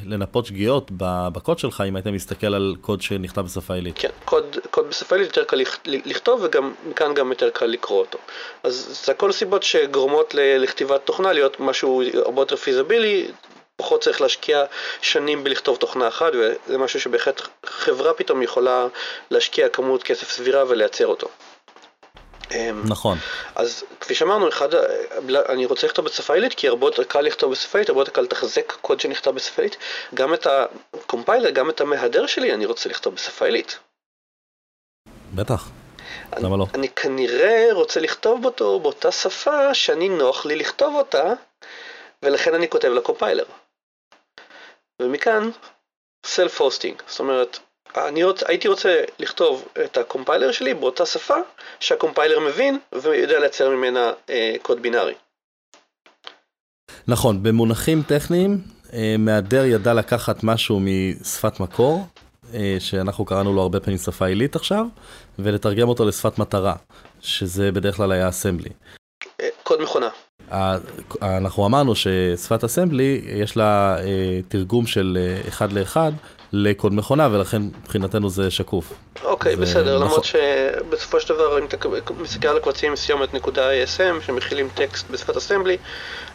לנפות 0.06 0.46
שגיאות 0.46 0.90
בקוד 1.32 1.58
שלך, 1.58 1.82
אם 1.88 1.96
היית 1.96 2.06
מסתכל 2.06 2.54
על 2.54 2.76
קוד 2.80 3.02
שנכתב 3.02 3.40
בשפה 3.40 3.74
עילית. 3.74 3.94
כן, 3.98 4.08
קוד, 4.24 4.56
קוד 4.70 4.88
בשפה 4.88 5.16
עילית 5.16 5.36
יותר 5.36 5.44
קל 5.44 5.62
לכתוב, 5.84 6.40
וגם 6.44 6.72
מכאן 6.90 7.14
גם 7.14 7.30
יותר 7.30 7.50
קל 7.50 7.66
לקרוא 7.66 7.98
אותו. 7.98 8.18
אז 8.62 9.02
זה 9.06 9.12
הכל 9.12 9.32
סיבות 9.32 9.62
שגורמות 9.62 10.34
לכתיבת 10.34 11.00
תוכנה 11.04 11.32
להיות 11.32 11.60
משהו 11.60 12.02
הרבה 12.24 12.42
יותר 12.42 12.56
פיזבילי, 12.56 13.26
פחות 13.76 14.00
צריך 14.00 14.20
להשקיע 14.20 14.64
שנים 15.02 15.44
בלכתוב 15.44 15.76
תוכנה 15.76 16.08
אחת, 16.08 16.32
וזה 16.34 16.78
משהו 16.78 17.00
שבהחלט 17.00 17.42
חברה 17.66 18.14
פתאום 18.14 18.42
יכולה 18.42 18.86
להשקיע 19.30 19.68
כמות 19.68 20.02
כסף 20.02 20.30
סבירה 20.30 20.64
ולייצר 20.68 21.06
אותו. 21.06 21.28
נכון. 22.88 23.18
אז 23.54 23.84
כפי 24.00 24.14
שאמרנו, 24.14 24.48
אחד, 24.48 24.68
אני 25.48 25.66
רוצה 25.66 25.86
לכתוב 25.86 26.04
בשפה 26.04 26.34
עילית, 26.34 26.54
כי 26.54 26.68
הרבה 26.68 26.86
יותר 26.86 27.04
קל 27.04 27.20
לכתוב 27.20 27.52
בשפה 27.52 27.78
עילית, 27.78 27.88
הרבה 27.88 28.00
יותר 28.00 28.12
קל 28.12 28.20
לתחזק 28.20 28.72
קוד 28.72 29.00
שנכתב 29.00 29.30
בשפה 29.30 29.62
עילית. 29.62 29.76
גם 30.14 30.34
את 30.34 30.46
הקומפיילר, 30.46 31.50
גם 31.50 31.70
את 31.70 31.80
המהדר 31.80 32.26
שלי, 32.26 32.54
אני 32.54 32.66
רוצה 32.66 32.88
לכתוב 32.88 33.14
בשפה 33.14 33.44
עילית. 33.44 33.78
בטח, 35.34 35.68
למה 36.36 36.56
לא? 36.56 36.66
אני 36.74 36.88
כנראה 36.88 37.68
רוצה 37.72 38.00
לכתוב 38.00 38.44
אותו 38.44 38.80
באותה 38.80 39.12
שפה 39.12 39.74
שאני 39.74 40.08
נוח 40.08 40.46
לי 40.46 40.56
לכתוב 40.56 40.94
אותה, 40.94 41.32
ולכן 42.22 42.54
אני 42.54 42.68
כותב 42.68 42.88
לקומפיילר. 42.88 43.44
ומכאן, 45.02 45.50
self-hosting, 46.26 47.02
זאת 47.06 47.20
אומרת, 47.20 47.58
אני 47.96 48.24
רוצ, 48.24 48.42
הייתי 48.42 48.68
רוצה 48.68 49.02
לכתוב 49.18 49.68
את 49.84 49.96
הקומפיילר 49.96 50.52
שלי 50.52 50.74
באותה 50.74 51.06
שפה 51.06 51.34
שהקומפיילר 51.80 52.40
מבין 52.40 52.78
ויודע 52.92 53.40
לייצר 53.40 53.70
ממנה 53.70 54.12
אה, 54.30 54.54
קוד 54.62 54.82
בינארי. 54.82 55.14
נכון, 57.08 57.42
במונחים 57.42 58.02
טכניים, 58.02 58.58
אה, 58.92 59.14
מהדר 59.18 59.64
ידע 59.64 59.94
לקחת 59.94 60.44
משהו 60.44 60.80
משפת 60.80 61.60
מקור, 61.60 62.06
אה, 62.54 62.76
שאנחנו 62.78 63.24
קראנו 63.24 63.52
לו 63.52 63.62
הרבה 63.62 63.80
פעמים 63.80 63.98
שפה 63.98 64.26
עילית 64.26 64.56
עכשיו, 64.56 64.86
ולתרגם 65.38 65.88
אותו 65.88 66.04
לשפת 66.04 66.38
מטרה, 66.38 66.74
שזה 67.20 67.72
בדרך 67.72 67.96
כלל 67.96 68.12
היה 68.12 68.28
אסמבלי. 68.28 68.70
קוד 69.86 70.08
מכונה. 70.50 70.78
אנחנו 71.22 71.66
אמרנו 71.66 71.94
ששפת 71.94 72.64
אסמבלי 72.64 73.22
יש 73.26 73.56
לה 73.56 73.96
תרגום 74.48 74.86
של 74.86 75.18
אחד 75.48 75.72
לאחד 75.72 76.12
לקוד 76.52 76.94
מכונה, 76.94 77.28
ולכן 77.32 77.62
מבחינתנו 77.62 78.30
זה 78.30 78.50
שקוף. 78.50 78.92
אוקיי, 79.24 79.56
זה 79.56 79.62
בסדר, 79.62 79.94
נכון. 79.94 80.06
למרות 80.06 80.24
שבסופו 80.24 81.20
של 81.20 81.34
דבר, 81.34 81.58
אם 81.58 81.64
אתה 81.64 81.76
מסתכל 82.20 82.48
על 82.48 82.56
הקבצים 82.56 82.96
סיומת 82.96 83.34
נקודה 83.34 83.70
ASM, 83.84 84.26
שמכילים 84.26 84.68
טקסט 84.74 85.10
בשפת 85.10 85.36
אסמבלי, 85.36 85.76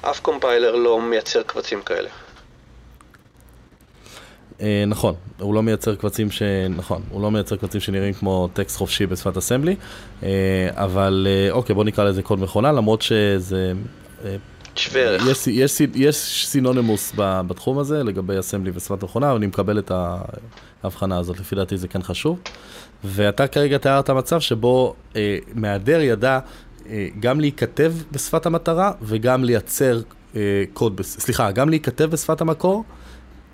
אף 0.01 0.19
קומפיילר 0.19 0.75
לא 0.75 1.01
מייצר 1.01 1.43
קבצים 1.43 1.81
כאלה. 1.81 2.09
אה, 4.61 4.83
נכון, 4.87 5.13
הוא 5.39 5.53
לא 5.53 5.63
מייצר 5.63 5.95
קבצים 5.95 6.31
ש... 6.31 6.41
נכון, 6.75 7.01
הוא 7.09 7.21
לא 7.21 7.31
מייצר 7.31 7.55
קבצים 7.55 7.81
שנראים 7.81 8.13
כמו 8.13 8.49
טקסט 8.53 8.77
חופשי 8.77 9.05
בשפת 9.05 9.37
אסמבלי, 9.37 9.75
אה, 10.23 10.69
אבל 10.73 11.27
אה, 11.29 11.51
אוקיי, 11.51 11.75
בוא 11.75 11.83
נקרא 11.83 12.03
לזה 12.03 12.21
קוד 12.21 12.39
מכונה, 12.39 12.71
למרות 12.71 13.01
שזה... 13.01 13.73
שווה 14.75 15.01
ערך. 15.01 15.27
יש, 15.27 15.47
יש, 15.47 15.81
יש 15.95 16.45
סינונימוס 16.47 17.13
בתחום 17.17 17.79
הזה 17.79 18.03
לגבי 18.03 18.39
אסמבלי 18.39 18.71
ושפת 18.75 19.03
מכונה, 19.03 19.29
אבל 19.29 19.37
אני 19.37 19.47
מקבל 19.47 19.79
את 19.79 19.91
ההבחנה 20.83 21.17
הזאת, 21.17 21.39
לפי 21.39 21.55
דעתי 21.55 21.77
זה 21.77 21.87
כן 21.87 22.01
חשוב. 22.01 22.39
ואתה 23.03 23.47
כרגע 23.47 23.77
תיארת 23.77 24.09
מצב 24.09 24.39
שבו 24.39 24.95
אה, 25.15 25.37
מהדר 25.53 26.01
ידע 26.01 26.39
אה, 26.89 27.07
גם 27.19 27.39
להיכתב 27.39 27.93
בשפת 28.11 28.45
המטרה 28.45 28.91
וגם 29.01 29.43
לייצר 29.43 30.01
אה, 30.35 30.63
קוד, 30.73 31.01
סליחה, 31.01 31.51
גם 31.51 31.69
להיכתב 31.69 32.05
בשפת 32.05 32.41
המקור. 32.41 32.83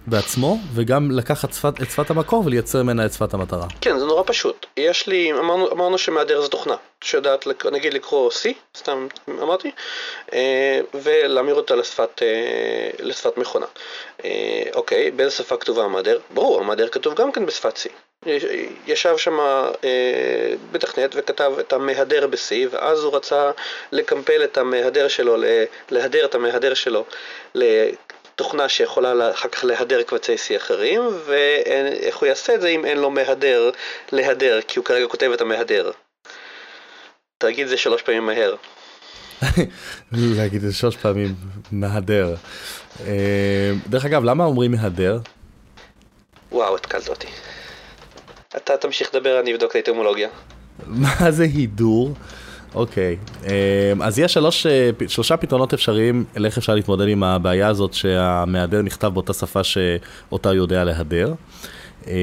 בעצמו, 0.07 0.57
וגם 0.73 1.11
לקחת 1.11 1.53
שפת, 1.53 1.73
את 1.81 1.89
שפת 1.91 2.09
המקור 2.09 2.43
ולייצר 2.45 2.83
ממנה 2.83 3.05
את 3.05 3.13
שפת 3.13 3.33
המטרה. 3.33 3.67
כן, 3.81 3.99
זה 3.99 4.05
נורא 4.05 4.23
פשוט. 4.25 4.65
יש 4.77 5.07
לי, 5.07 5.31
אמרנו, 5.33 5.71
אמרנו 5.71 5.97
שמהדר 5.97 6.41
זו 6.41 6.47
תוכנה, 6.47 6.75
שיודעת 7.01 7.47
נגיד 7.71 7.93
לקרוא 7.93 8.31
C, 8.31 8.49
סתם 8.77 9.07
אמרתי, 9.29 9.71
אה, 10.33 10.79
ולהמיר 10.93 11.55
אותה 11.55 11.75
לשפת, 11.75 12.21
אה, 12.21 12.89
לשפת 12.99 13.37
מכונה. 13.37 13.65
אה, 14.25 14.63
אוקיי, 14.75 15.11
באיזה 15.11 15.35
שפה 15.35 15.57
כתובה 15.57 15.83
המהדר? 15.83 16.19
ברור, 16.33 16.59
המהדר 16.59 16.87
כתוב 16.87 17.13
גם 17.13 17.31
כן 17.31 17.45
בשפת 17.45 17.77
C. 17.77 17.89
ישב 18.87 19.17
שם 19.17 19.37
בתכנת 20.71 21.11
וכתב 21.15 21.51
את 21.59 21.73
המהדר 21.73 22.27
ב-C, 22.27 22.67
ואז 22.71 23.03
הוא 23.03 23.15
רצה 23.15 23.51
לקמפל 23.91 24.43
את 24.43 24.57
המהדר 24.57 25.07
שלו, 25.07 25.37
להדר 25.91 26.25
את 26.25 26.35
המהדר 26.35 26.73
שלו 26.73 27.05
תוכנה 28.41 28.69
שיכולה 28.69 29.31
אחר 29.31 29.49
כך 29.49 29.63
להדר 29.63 30.01
קבצי 30.01 30.35
C 30.35 30.57
אחרים, 30.57 31.01
ואיך 31.25 32.17
הוא 32.17 32.27
יעשה 32.27 32.55
את 32.55 32.61
זה 32.61 32.67
אם 32.67 32.85
אין 32.85 32.97
לו 32.97 33.09
מהדר 33.09 33.69
להדר, 34.11 34.59
כי 34.67 34.79
הוא 34.79 34.85
כרגע 34.85 35.07
כותב 35.07 35.31
את 35.33 35.41
המהדר. 35.41 35.91
תגיד 37.37 37.67
זה 37.67 37.77
שלוש 37.77 38.01
פעמים 38.01 38.25
מהר. 38.25 38.55
להגיד 40.11 40.63
את 40.63 40.71
זה 40.71 40.77
שלוש 40.77 40.97
פעמים 40.97 41.35
מהדר. 41.71 42.35
אה, 43.05 43.71
דרך 43.89 44.05
אגב, 44.05 44.23
למה 44.23 44.45
אומרים 44.45 44.71
מהדר? 44.71 45.19
וואו, 46.51 46.75
התקלת 46.75 47.09
אותי. 47.09 47.27
אתה 48.55 48.77
תמשיך 48.77 49.15
לדבר, 49.15 49.39
אני 49.39 49.53
אבדוק 49.53 49.71
את 49.71 49.75
האטימולוגיה. 49.75 50.29
מה 50.87 51.31
זה 51.31 51.43
הידור? 51.43 52.13
אוקיי, 52.75 53.17
אמ, 53.43 54.01
אז 54.01 54.19
יש 54.19 54.33
שלוש, 54.33 54.65
אה, 54.65 54.89
שלושה 55.07 55.37
פתרונות 55.37 55.73
אפשריים 55.73 56.25
לאיך 56.35 56.57
אפשר 56.57 56.75
להתמודד 56.75 57.07
עם 57.07 57.23
הבעיה 57.23 57.67
הזאת 57.67 57.93
שהמהדר 57.93 58.81
נכתב 58.81 59.07
באותה 59.07 59.33
שפה 59.33 59.63
שאותה 59.63 60.49
הוא 60.49 60.55
יודע 60.55 60.83
להדר. 60.83 61.33
אמ, 62.07 62.13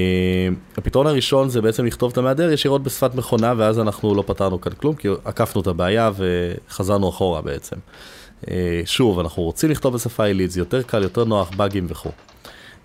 הפתרון 0.77 1.07
הראשון 1.07 1.49
זה 1.49 1.61
בעצם 1.61 1.87
לכתוב 1.87 2.11
את 2.13 2.19
המהדר 2.19 2.53
ישירות 2.53 2.83
בשפת 2.83 3.15
מכונה 3.15 3.55
ואז 3.57 3.79
אנחנו 3.79 4.15
לא 4.15 4.23
פתרנו 4.27 4.61
כאן 4.61 4.73
כלום 4.73 4.95
כי 4.95 5.09
עקפנו 5.25 5.61
את 5.61 5.67
הבעיה 5.67 6.11
וחזרנו 6.17 7.09
אחורה 7.09 7.43
בעצם. 7.43 7.77
אה, 8.51 8.83
שוב, 8.85 9.19
אנחנו 9.19 9.43
רוצים 9.43 9.71
לכתוב 9.71 9.95
בשפה 9.95 10.25
עילית, 10.25 10.51
זה 10.51 10.61
יותר 10.61 10.83
קל, 10.83 11.03
יותר 11.03 11.25
נוח, 11.25 11.51
באגים 11.57 11.87
וכו'. 11.89 12.11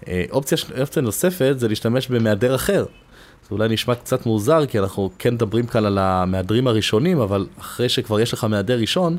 אה, 0.08 0.23
אופציה, 0.32 0.58
אופציה 0.80 1.02
נוספת 1.02 1.56
זה 1.58 1.67
להשתמש 1.67 2.08
במהדר 2.08 2.56
אחר, 2.56 2.86
זה 3.44 3.48
אולי 3.52 3.70
נשמע 3.70 3.96
קצת 3.96 4.26
מוזר, 4.26 4.66
כי 4.66 4.80
אנחנו 4.80 5.10
כן 5.20 5.34
מדברים 5.34 5.66
כאן 5.68 5.86
על 5.86 5.98
המהדרים 5.98 6.68
הראשונים, 6.68 7.20
אבל 7.22 7.48
אחרי 7.60 7.90
שכבר 7.90 8.20
יש 8.20 8.34
לך 8.34 8.44
מהדר 8.44 8.80
ראשון, 8.80 9.18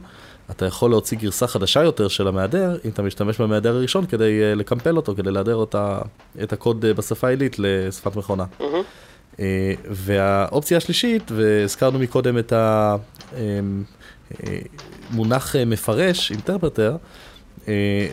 אתה 0.50 0.66
יכול 0.66 0.90
להוציא 0.90 1.18
גרסה 1.18 1.46
חדשה 1.46 1.82
יותר 1.82 2.08
של 2.08 2.28
המהדר, 2.28 2.76
אם 2.84 2.90
אתה 2.90 3.02
משתמש 3.02 3.40
במהדר 3.40 3.76
הראשון 3.76 4.06
כדי 4.06 4.40
uh, 4.40 4.58
לקמפל 4.58 4.96
אותו, 4.96 5.14
כדי 5.16 5.30
להדר 5.30 5.54
אותה, 5.54 5.98
את 6.42 6.52
הקוד 6.52 6.84
uh, 6.84 6.98
בשפה 6.98 7.26
העילית 7.26 7.56
לשפת 7.58 8.16
מכונה. 8.16 8.44
Mm-hmm. 8.60 9.42
והאופציה 9.90 10.76
השלישית, 10.76 11.30
והזכרנו 11.34 11.98
מקודם 11.98 12.38
את 12.38 12.52
המונח 15.10 15.54
uh, 15.54 15.58
מפרש, 15.66 16.30
אינטרפרטר, 16.30 16.96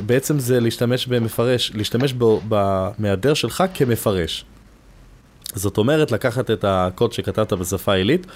בעצם 0.06 0.39
זה 0.39 0.60
להשתמש 0.60 1.08
במפרש, 1.08 1.71
להשתמש 1.76 2.13
במהדר 2.50 3.34
שלך 3.34 3.63
כמפרש. 3.74 4.45
זאת 5.55 5.77
אומרת, 5.77 6.11
לקחת 6.11 6.51
את 6.51 6.65
הקוד 6.67 7.13
שכתבת 7.13 7.53
בשפה 7.53 7.93
עילית, 7.93 8.27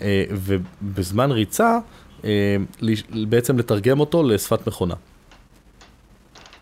אה, 0.00 0.24
ובזמן 0.30 1.32
ריצה, 1.32 1.78
אה, 2.24 2.56
בעצם 3.28 3.58
לתרגם 3.58 4.00
אותו 4.00 4.22
לשפת 4.22 4.66
מכונה. 4.66 4.94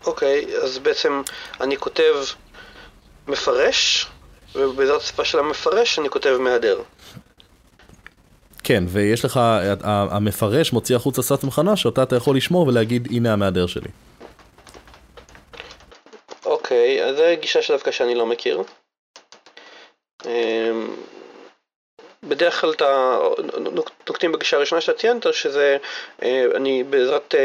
אוקיי, 0.05 0.45
okay, 0.45 0.63
אז 0.63 0.77
בעצם 0.77 1.21
אני 1.61 1.77
כותב 1.77 2.13
מפרש, 3.27 4.07
ובעזרת 4.55 5.01
השפה 5.01 5.25
של 5.25 5.39
המפרש 5.39 5.99
אני 5.99 6.09
כותב 6.09 6.37
מהדר. 6.39 6.81
כן, 8.63 8.83
ויש 8.87 9.25
לך, 9.25 9.39
המפרש 9.83 10.73
מוציא 10.73 10.95
החוצה 10.95 11.21
שפת 11.21 11.43
מכונה 11.43 11.75
שאותה 11.75 12.03
אתה 12.03 12.15
יכול 12.15 12.37
לשמור 12.37 12.67
ולהגיד, 12.67 13.07
הנה 13.11 13.33
המהדר 13.33 13.67
שלי. 13.67 13.89
אוקיי, 16.45 16.99
okay, 16.99 17.03
אז 17.03 17.15
זו 17.15 17.23
גישה 17.41 17.61
שדווקא 17.61 17.91
שאני 17.91 18.15
לא 18.15 18.25
מכיר. 18.25 18.63
אמ, 20.25 20.95
בדרך 22.23 22.61
כלל 22.61 22.71
אתה 22.71 23.19
נוקטים 24.07 24.31
בגישה 24.31 24.57
הראשונה 24.57 24.81
שאתה 24.81 24.99
ציינת, 24.99 25.33
שזה 25.33 25.77
אה, 26.23 26.45
אני 26.55 26.83
בעזרת 26.83 27.35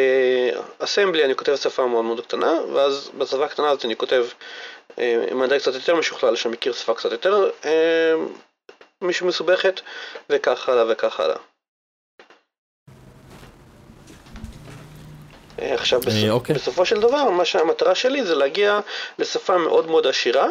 אסמבלי 0.79 1.25
אני 1.25 1.35
כותב 1.35 1.57
שפה 1.57 1.87
מאוד 1.87 2.05
מאוד 2.05 2.21
קטנה, 2.21 2.53
ואז 2.75 3.11
בשפה 3.19 3.45
הקטנה 3.45 3.69
הזאת 3.69 3.85
אני 3.85 3.97
כותב 3.97 4.27
אה, 4.99 5.25
מדע 5.35 5.59
קצת 5.59 5.75
יותר 5.75 5.97
משוכלל 5.97 6.37
שמכיר 6.37 6.73
שפה 6.73 6.95
קצת 6.95 7.12
יותר 7.12 7.51
אה, 7.64 8.14
מישהו 9.01 9.27
מסובכת, 9.27 9.81
וכך 10.31 10.69
הלאה 10.69 10.85
וכך 10.88 11.21
הלאה. 11.21 11.37
עכשיו 15.59 16.01
בסופ... 16.01 16.31
אוקיי. 16.31 16.55
בסופו 16.55 16.85
של 16.87 17.01
דבר, 17.01 17.31
מה 17.31 17.45
שהמטרה 17.45 17.95
שלי 17.95 18.25
זה 18.25 18.35
להגיע 18.35 18.81
לשפה 19.19 19.59
מאוד 19.59 19.87
מאוד 19.87 20.07
עשירה, 20.07 20.47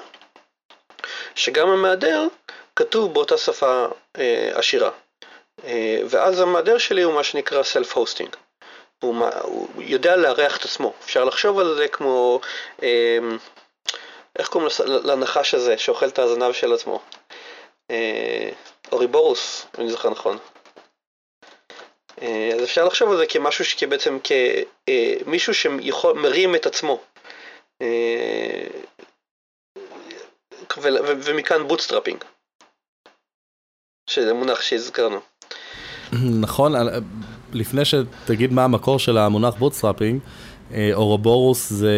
שגם 1.38 1.70
המהדר 1.70 2.28
כתוב 2.76 3.14
באותה 3.14 3.38
שפה 3.38 3.86
אה, 4.18 4.50
עשירה. 4.54 4.90
אה, 5.64 6.00
ואז 6.10 6.40
המהדר 6.40 6.78
שלי 6.78 7.02
הוא 7.02 7.14
מה 7.14 7.24
שנקרא 7.24 7.62
self-hosting. 7.62 8.36
הוא, 9.00 9.26
הוא 9.44 9.68
יודע 9.78 10.16
לארח 10.16 10.58
את 10.58 10.66
עצמו. 10.66 10.94
אפשר 11.06 11.24
לחשוב 11.24 11.60
על 11.60 11.76
זה 11.76 11.88
כמו, 11.88 12.40
אה, 12.84 13.18
איך 14.40 14.48
קוראים 14.48 14.70
לנחש 15.04 15.54
הזה 15.54 15.78
שאוכל 15.78 16.08
את 16.08 16.20
הזנב 16.20 16.52
של 16.52 16.74
עצמו? 16.74 17.00
אה, 17.92 18.50
אוריבורוס, 18.92 19.66
אם 19.78 19.84
אני 19.84 19.92
זוכר 19.92 20.10
נכון. 20.10 20.38
אה, 22.22 22.50
אז 22.56 22.64
אפשר 22.64 22.86
לחשוב 22.86 23.12
על 23.12 23.18
זה 23.18 23.26
כמשהו 23.26 23.66
שבעצם 23.66 24.18
כמישהו 24.24 25.52
אה, 25.52 25.58
שמרים 25.58 26.56
את 26.56 26.66
עצמו. 26.66 27.00
ומכאן 31.24 31.68
bootstrapping. 31.68 32.24
שזה 34.10 34.34
מונח 34.34 34.62
שהזכרנו. 34.62 35.20
נכון, 36.42 36.74
לפני 37.54 37.86
שתגיד 37.86 38.54
מה 38.54 38.64
המקור 38.64 39.00
של 39.00 39.18
המונח 39.18 39.54
bootstrapping, 39.56 40.22
אה, 40.74 40.90
אורובורוס 40.94 41.70
זה 41.70 41.94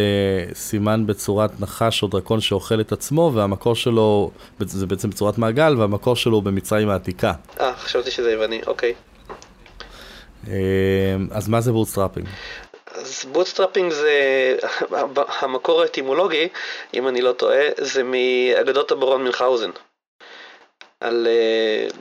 סימן 0.54 1.06
בצורת 1.08 1.60
נחש 1.60 2.04
או 2.04 2.08
דרקון 2.08 2.42
שאוכל 2.42 2.82
את 2.82 2.92
עצמו, 2.92 3.32
והמקור 3.36 3.76
שלו, 3.76 4.32
זה 4.60 4.86
בעצם 4.86 5.10
בצורת 5.10 5.38
מעגל, 5.38 5.76
והמקור 5.78 6.16
שלו 6.16 6.36
הוא 6.36 6.44
במצרים 6.44 6.90
העתיקה. 6.90 7.34
אה, 7.60 7.74
חשבתי 7.76 8.12
שזה 8.12 8.32
יווני, 8.32 8.62
אוקיי. 8.68 8.94
אה, 10.48 10.54
אז 11.32 11.48
מה 11.48 11.62
זה 11.62 11.72
bootstrapping? 11.72 12.28
אז 13.10 13.26
bootstrapping 13.32 13.92
זה, 13.92 14.12
המקור 15.42 15.82
האטימולוגי, 15.82 16.48
אם 16.94 17.08
אני 17.08 17.22
לא 17.22 17.32
טועה, 17.32 17.62
זה 17.78 18.02
מאגדות 18.04 18.92
הברון 18.92 19.24
מינכהאוזן. 19.24 19.70
על 21.00 21.28
uh, 21.28 21.96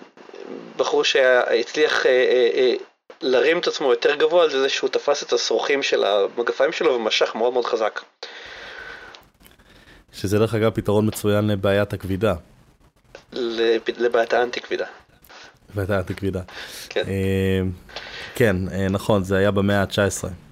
בחור 0.76 1.04
שהצליח 1.04 2.02
uh, 2.02 2.06
uh, 2.06 2.82
להרים 3.20 3.58
את 3.58 3.66
עצמו 3.66 3.90
יותר 3.90 4.14
גבוה 4.14 4.42
על 4.42 4.50
זה 4.50 4.68
שהוא 4.68 4.90
תפס 4.90 5.22
את 5.22 5.32
השרוכים 5.32 5.82
של 5.82 6.04
המגפיים 6.04 6.72
שלו 6.72 6.94
ומשך 6.94 7.34
מאוד 7.34 7.52
מאוד 7.52 7.64
חזק. 7.64 8.00
שזה 10.12 10.38
דרך 10.38 10.54
אגב 10.54 10.70
פתרון 10.70 11.06
מצוין 11.06 11.46
לבעיית 11.46 11.92
הכבידה. 11.92 12.34
לבעיית 13.98 14.32
האנטי 14.32 14.60
כבידה. 14.60 14.86
בעיית 15.74 15.90
האנטי 15.90 16.14
כבידה. 16.14 16.40
כן. 16.88 17.04
אה, 17.08 17.60
כן, 18.34 18.56
אה, 18.72 18.86
נכון, 18.90 19.24
זה 19.24 19.36
היה 19.36 19.50
במאה 19.50 19.80
ה-19 19.82 20.47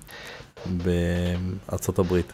בארצות 1.69 1.99
הברית. 1.99 2.33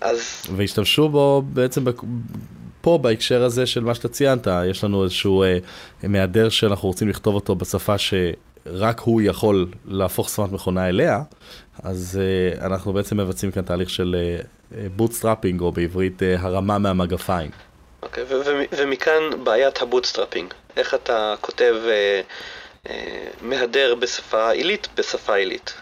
אז... 0.00 0.46
והשתמשו 0.56 1.08
בו 1.08 1.42
בעצם 1.46 1.84
פה 2.80 2.98
בהקשר 2.98 3.44
הזה 3.44 3.66
של 3.66 3.84
מה 3.84 3.94
שאתה 3.94 4.08
ציינת, 4.08 4.46
יש 4.70 4.84
לנו 4.84 5.04
איזשהו 5.04 5.42
אה, 5.42 5.58
מהדר 6.02 6.48
שאנחנו 6.48 6.88
רוצים 6.88 7.08
לכתוב 7.08 7.34
אותו 7.34 7.54
בשפה 7.54 7.94
שרק 7.98 9.00
הוא 9.00 9.22
יכול 9.22 9.66
להפוך 9.84 10.28
שפת 10.28 10.52
מכונה 10.52 10.88
אליה, 10.88 11.22
אז 11.82 12.20
אה, 12.20 12.66
אנחנו 12.66 12.92
בעצם 12.92 13.20
מבצעים 13.20 13.52
כאן 13.52 13.62
תהליך 13.62 13.90
של 13.90 14.16
bootstrapping, 14.96 15.60
אה, 15.60 15.66
או 15.66 15.72
בעברית 15.72 16.22
אה, 16.22 16.36
הרמה 16.40 16.78
מהמגפיים. 16.78 17.50
אוקיי, 18.02 18.24
okay, 18.24 18.66
ומכאן 18.76 19.44
בעיית 19.44 19.82
ה 19.82 19.87
bootstrapping. 19.87 20.54
איך 20.76 20.94
אתה 20.94 21.34
כותב 21.40 21.74
אה, 21.86 22.20
אה, 22.90 23.26
מהדר 23.40 23.94
בשפה 23.94 24.50
עילית 24.50 24.88
בשפה 24.96 25.34
עילית? 25.34 25.74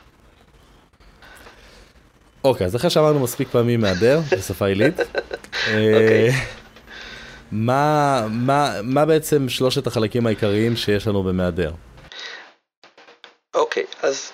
אוקיי, 2.45 2.67
אז 2.67 2.77
אחרי 2.77 2.91
שאמרנו 2.91 3.21
מספיק 3.21 3.49
פעמים 3.49 3.81
מהדר 3.81 4.21
בשפה 4.33 4.67
עילית, 4.67 5.01
אוקיי. 5.01 6.31
מה, 7.53 8.27
מה, 8.31 8.73
מה 8.83 9.05
בעצם 9.07 9.49
שלושת 9.49 9.87
החלקים 9.87 10.27
העיקריים 10.27 10.77
שיש 10.77 11.07
לנו 11.07 11.23
במהדר? 11.23 11.71
אוקיי, 13.55 13.85
אז 14.03 14.33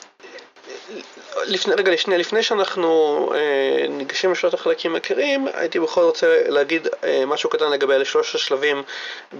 לפני, 1.47 1.75
רגע, 1.75 1.93
לפני, 1.93 2.19
לפני 2.19 2.43
שאנחנו 2.43 2.91
אה, 3.35 3.87
ניגשים 3.89 4.33
לשלושת 4.33 4.55
החלקים 4.55 4.93
העיקריים, 4.95 5.49
הייתי 5.55 5.81
בכל 5.81 6.01
זאת 6.01 6.11
רוצה 6.11 6.43
להגיד 6.49 6.89
אה, 7.05 7.27
משהו 7.27 7.51
קטן 7.51 7.71
לגבי 7.71 7.95
אלה 7.95 8.05
שלושת 8.05 8.35
השלבים 8.35 8.83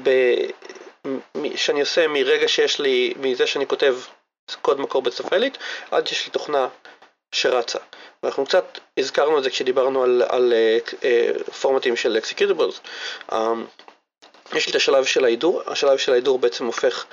ב, 0.03 0.11
מ, 1.07 1.57
שאני 1.57 1.81
עושה 1.81 2.09
מרגע 2.09 2.49
שיש 2.49 2.81
לי, 2.81 3.15
מזה 3.17 3.47
שאני 3.47 3.67
כותב 3.67 3.97
קוד 4.63 4.81
מקור 4.81 5.03
בשפה 5.03 5.37
עילית, 5.37 5.59
עד 5.91 6.07
שיש 6.07 6.27
לי 6.27 6.33
תוכנה 6.33 6.69
שרצה. 7.33 7.79
ואנחנו 8.25 8.47
קצת 8.47 8.79
הזכרנו 8.99 9.39
את 9.39 9.43
זה 9.43 9.51
כשדיברנו 9.51 10.03
על, 10.03 10.23
על 10.29 10.53
uh, 11.01 11.51
פורמטים 11.51 11.97
של 11.97 12.19
executables. 12.23 12.89
Um, 13.31 13.35
יש 14.55 14.67
לי 14.67 14.71
את 14.71 14.77
השלב 14.77 15.05
של 15.05 15.25
ההידור, 15.25 15.63
השלב 15.67 15.99
של 15.99 16.13
ההידור 16.13 16.39
בעצם 16.39 16.67
הופך 16.67 17.05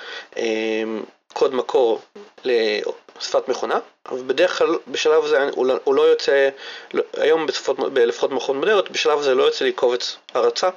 קוד 1.33 1.55
מקור 1.55 2.01
לשפת 2.45 3.47
מכונה, 3.47 3.79
אבל 4.09 4.21
בדרך 4.27 4.57
כלל 4.57 4.75
בשלב 4.87 5.23
הזה 5.23 5.49
הוא, 5.51 5.65
לא, 5.65 5.73
הוא 5.83 5.95
לא 5.95 6.01
יוצא, 6.01 6.49
היום 7.17 7.45
בשפות, 7.45 7.77
לפחות 7.95 8.31
מכון 8.31 8.57
מודרת, 8.57 8.91
בשלב 8.91 9.19
הזה 9.19 9.35
לא 9.35 9.43
יוצא 9.43 9.65
לי 9.65 9.71
קובץ 9.71 10.17
הרצה, 10.33 10.69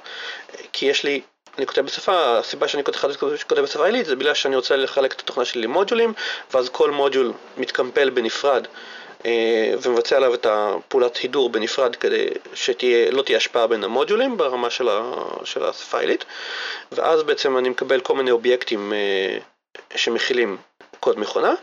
כי 0.73 0.85
יש 0.85 1.03
לי 1.03 1.21
אני 1.57 1.67
כותב 1.67 1.81
בשפה, 1.81 2.37
הסיבה 2.37 2.67
שאני 2.67 2.83
כותב 2.83 3.61
בשפה 3.61 3.85
עילית 3.85 4.05
זה 4.05 4.15
בגלל 4.15 4.33
שאני 4.33 4.55
רוצה 4.55 4.75
לחלק 4.75 5.13
את 5.13 5.19
התוכנה 5.19 5.45
שלי 5.45 5.61
למודולים 5.61 6.13
ואז 6.53 6.69
כל 6.69 6.91
מודול 6.91 7.33
מתקמפל 7.57 8.09
בנפרד 8.09 8.65
אה, 8.65 8.71
ומבצע 9.81 10.15
עליו 10.15 10.33
את 10.33 10.45
הפעולת 10.49 11.17
הידור 11.17 11.49
בנפרד 11.49 11.95
כדי 11.95 12.27
שלא 12.53 13.21
תהיה 13.21 13.37
השפעה 13.37 13.67
בין 13.67 13.83
המודולים 13.83 14.37
ברמה 14.37 14.69
של, 14.69 14.89
ה, 14.89 15.11
של 15.43 15.63
השפה 15.63 15.97
ואז 16.91 17.23
בעצם 17.23 17.57
אני 17.57 17.69
מקבל 17.69 18.01
כל 18.01 18.15
מיני 18.15 18.31
אובייקטים 18.31 18.93
אה, 18.93 19.37
שמכילים 19.95 20.57
קוד 20.99 21.19
מכונה. 21.19 21.53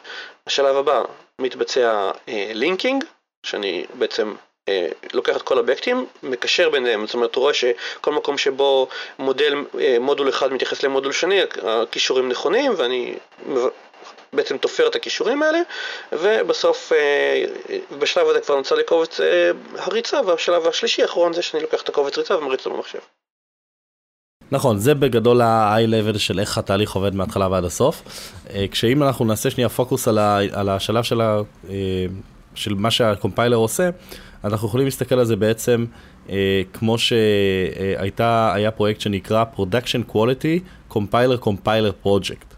השלב 0.46 0.76
הבא 0.76 1.02
מתבצע 1.38 2.10
לינקינג, 2.28 3.02
אה, 3.02 3.08
שאני 3.46 3.84
בעצם 3.94 4.34
לוקח 5.12 5.36
את 5.36 5.42
כל 5.42 5.56
האובייקטים, 5.56 6.06
מקשר 6.22 6.70
ביניהם, 6.70 7.06
זאת 7.06 7.14
אומרת, 7.14 7.36
רואה 7.36 7.54
שכל 7.54 8.12
מקום 8.12 8.38
שבו 8.38 8.88
מודל, 9.18 9.54
מודול 10.00 10.28
אחד 10.28 10.52
מתייחס 10.52 10.82
למודול 10.82 11.12
שני, 11.12 11.40
הכישורים 11.62 12.28
נכונים, 12.28 12.72
ואני 12.76 13.14
בעצם 14.34 14.56
תופר 14.56 14.88
את 14.88 14.96
הכישורים 14.96 15.42
האלה, 15.42 15.58
ובסוף, 16.12 16.92
אה, 16.92 17.44
בשלב 17.98 18.26
הזה 18.28 18.40
כבר 18.40 18.56
נוצר 18.56 18.74
לי 18.74 18.84
קובץ 18.84 19.20
אה, 19.20 19.50
הריצה, 19.78 20.20
והשלב 20.26 20.66
השלישי 20.66 21.02
האחרון 21.02 21.32
זה 21.32 21.42
שאני 21.42 21.62
לוקח 21.62 21.82
את 21.82 21.88
הקובץ 21.88 22.18
ריצה 22.18 22.38
ומריץ 22.38 22.66
לו 22.66 22.72
במחשב. 22.76 22.98
נכון, 24.50 24.78
זה 24.78 24.94
בגדול 24.94 25.40
ה-high 25.40 26.14
level 26.14 26.18
של 26.18 26.40
איך 26.40 26.58
התהליך 26.58 26.92
עובד 26.92 27.14
מההתחלה 27.14 27.48
ועד 27.50 27.64
הסוף. 27.64 28.02
אה, 28.50 28.64
כשאם 28.70 29.02
אנחנו 29.02 29.24
נעשה 29.24 29.50
שנייה 29.50 29.68
פוקוס 29.68 30.08
על, 30.08 30.18
ה, 30.18 30.38
על 30.52 30.68
השלב 30.68 31.02
של, 31.02 31.20
ה, 31.20 31.40
של 32.54 32.74
מה 32.74 32.90
שהקומפיילר 32.90 33.56
עושה, 33.56 33.90
אנחנו 34.44 34.68
יכולים 34.68 34.86
להסתכל 34.86 35.18
על 35.18 35.24
זה 35.24 35.36
בעצם 35.36 35.84
כמו 36.72 36.96
שהייתה, 36.98 38.52
היה 38.54 38.70
פרויקט 38.70 39.00
שנקרא 39.00 39.44
Production 39.56 40.12
Quality 40.12 40.60
Compiler 40.92 41.44
Compiler 41.44 42.06
Project. 42.06 42.51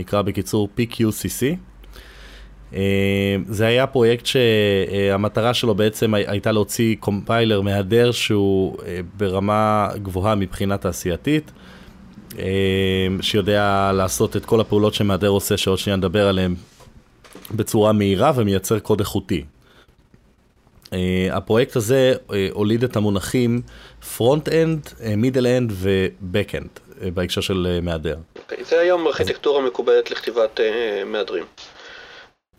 נקרא 0.00 0.22
בקיצור 0.22 0.68
PQCC. 0.78 1.56
אה, 2.74 3.36
זה 3.48 3.66
היה 3.66 3.86
פרויקט 3.86 4.26
שהמטרה 4.26 5.54
שלו 5.54 5.74
בעצם 5.74 6.14
הייתה 6.14 6.52
להוציא 6.52 6.96
קומפיילר 7.00 7.60
מהדר 7.60 8.12
שהוא 8.12 8.76
אה, 8.86 9.00
ברמה 9.16 9.88
גבוהה 10.02 10.34
מבחינה 10.34 10.76
תעשייתית, 10.76 11.52
אה, 12.38 12.44
שיודע 13.20 13.92
לעשות 13.94 14.36
את 14.36 14.44
כל 14.44 14.60
הפעולות 14.60 14.94
שמהדר 14.94 15.28
עושה, 15.28 15.56
שעוד 15.56 15.78
שנייה 15.78 15.96
נדבר 15.96 16.28
עליהן 16.28 16.54
בצורה 17.54 17.92
מהירה 17.92 18.32
ומייצר 18.36 18.78
קוד 18.78 19.00
איכותי. 19.00 19.44
הפרויקט 21.30 21.76
הזה 21.76 22.14
הוליד 22.52 22.84
את 22.84 22.96
המונחים 22.96 23.62
front-end, 24.16 24.94
middle-end 25.00 25.70
ו-back-end. 25.70 26.90
בהקשר 27.14 27.40
של 27.40 27.66
אה, 27.70 27.80
מהדר. 27.80 28.16
Okay, 28.16 28.38
אוקיי, 28.38 28.64
זה 28.64 28.80
היום 28.80 29.06
ארכיטקטורה 29.06 29.62
מקובלת 29.62 30.10
לכתיבת 30.10 30.60
uh, 30.60 31.04
מהדרים. 31.04 31.44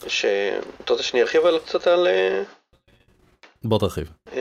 שאתה 0.07 0.93
רוצה 0.93 1.03
שאני 1.03 1.21
ארחיב 1.21 1.45
על 1.45 1.59
קצת 1.59 1.87
על... 1.87 2.07
Uh... 2.07 2.71
בוא 3.63 3.79
תרחיב. 3.79 4.11
Um, 4.29 4.33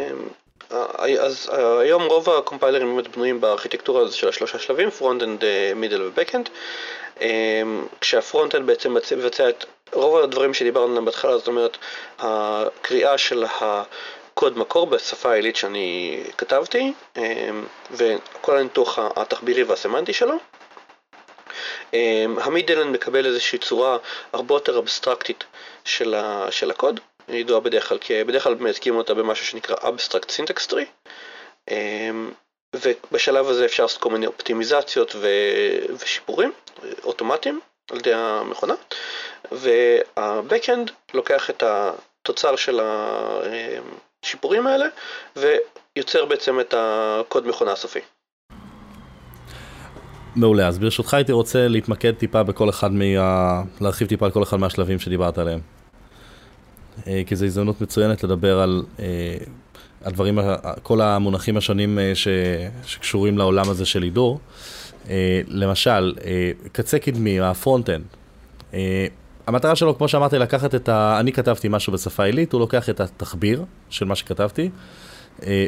אז 1.21 1.51
uh, 1.53 1.81
היום 1.81 2.03
רוב 2.03 2.31
הקומפיילרים 2.31 2.97
באמת 2.97 3.09
בנויים 3.17 3.41
בארכיטקטורה 3.41 4.03
הזו 4.03 4.19
של 4.19 4.29
השלושה 4.29 4.59
שלבים, 4.59 4.89
middle 5.81 6.01
ו-backend. 6.01 6.49
Um, 7.19 7.23
כשה-front-end 8.01 8.67
בעצם 8.67 8.95
מבצע 9.17 9.49
את 9.49 9.65
רוב 9.93 10.17
הדברים 10.17 10.55
שדיברנו 10.55 10.87
עליהם 10.87 11.05
בהתחלה, 11.05 11.39
זאת 11.39 11.49
אומרת, 11.49 11.77
הקריאה 12.19 13.19
של 13.19 13.45
ה... 13.45 13.83
קוד 14.35 14.59
מקור 14.59 14.87
בשפה 14.87 15.33
העילית 15.33 15.57
שאני 15.57 16.21
כתבתי, 16.39 16.93
אמ, 17.17 17.23
וכל 17.91 18.59
הניתוח 18.59 18.99
התחבירי 19.17 19.63
והסמנטי 19.63 20.13
שלו. 20.13 20.35
המידלנד 22.41 22.95
מקבל 22.95 23.27
איזושהי 23.27 23.59
צורה 23.59 23.97
הרבה 24.33 24.55
יותר 24.55 24.79
אבסטרקטית 24.79 25.45
של 25.85 26.15
הקוד, 26.71 27.01
ידועה 27.29 27.61
בדרך 27.61 27.89
כלל, 27.89 27.99
כי 27.99 28.25
בדרך 28.25 28.45
כלל 28.45 28.55
מייצגים 28.55 28.97
אותה 28.97 29.15
במשהו 29.15 29.47
שנקרא 29.47 29.77
Abstract 29.77 30.31
Syntax 30.31 30.73
Tree, 30.73 31.09
אמ, 31.71 32.31
ובשלב 32.75 33.49
הזה 33.49 33.65
אפשר 33.65 33.83
לעשות 33.83 34.01
כל 34.01 34.11
מיני 34.11 34.27
אופטימיזציות 34.27 35.15
ו, 35.17 35.29
ושיפורים 35.99 36.53
אוטומטיים 37.05 37.61
על 37.91 37.99
ידי 37.99 38.15
המכונה, 38.15 38.75
וה-Backend 39.53 40.91
לוקח 41.15 41.51
את 41.51 41.63
התוצר 41.63 42.57
של. 42.57 42.81
השיפורים 44.25 44.67
האלה, 44.67 44.87
ויוצר 45.37 46.25
בעצם 46.25 46.61
את 46.61 46.75
הקוד 46.77 47.47
מכונה 47.47 47.73
הסופי. 47.73 48.01
מעולה, 50.37 50.69
אז 50.69 50.79
ברשותך 50.79 51.15
הייתי 51.15 51.33
רוצה 51.33 51.69
להתמקד 51.69 52.15
טיפה 52.15 52.43
בכל 52.43 52.69
אחד 52.69 52.93
מה... 52.93 53.63
להרחיב 53.81 54.09
טיפה 54.09 54.27
על 54.27 54.33
כל 54.33 54.43
אחד 54.43 54.57
מהשלבים 54.57 54.99
שדיברת 54.99 55.39
עליהם. 55.39 55.80
אה, 57.07 57.23
כי 57.27 57.37
זו 57.37 57.45
הזדמנות 57.45 57.81
מצוינת 57.81 58.25
לדבר 58.25 58.61
על 58.61 58.83
אה, 59.01 59.05
הדברים, 60.05 60.39
כל 60.83 61.01
המונחים 61.01 61.57
השונים 61.57 61.99
אה, 61.99 62.13
ש... 62.15 62.29
שקשורים 62.87 63.39
לעולם 63.39 63.71
הזה 63.71 63.87
של 63.87 64.03
הידור. 64.03 64.41
למשל, 65.49 66.15
קצה 66.73 66.99
קדמי, 66.99 67.41
ה-front-end. 67.41 68.05
המטרה 69.47 69.77
שלו, 69.77 69.99
כמו 69.99 70.09
שאמרתי, 70.09 70.39
לקחת 70.39 70.75
את 70.75 70.89
ה... 70.89 71.21
אני 71.21 71.33
כתבתי 71.33 71.69
משהו 71.71 71.93
בשפה 71.93 72.25
עילית, 72.25 72.53
הוא 72.53 72.61
לוקח 72.61 72.91
את 72.91 73.01
התחביר 73.01 73.65
של 73.91 74.05
מה 74.05 74.17
שכתבתי 74.17 74.63
אה, 74.63 74.69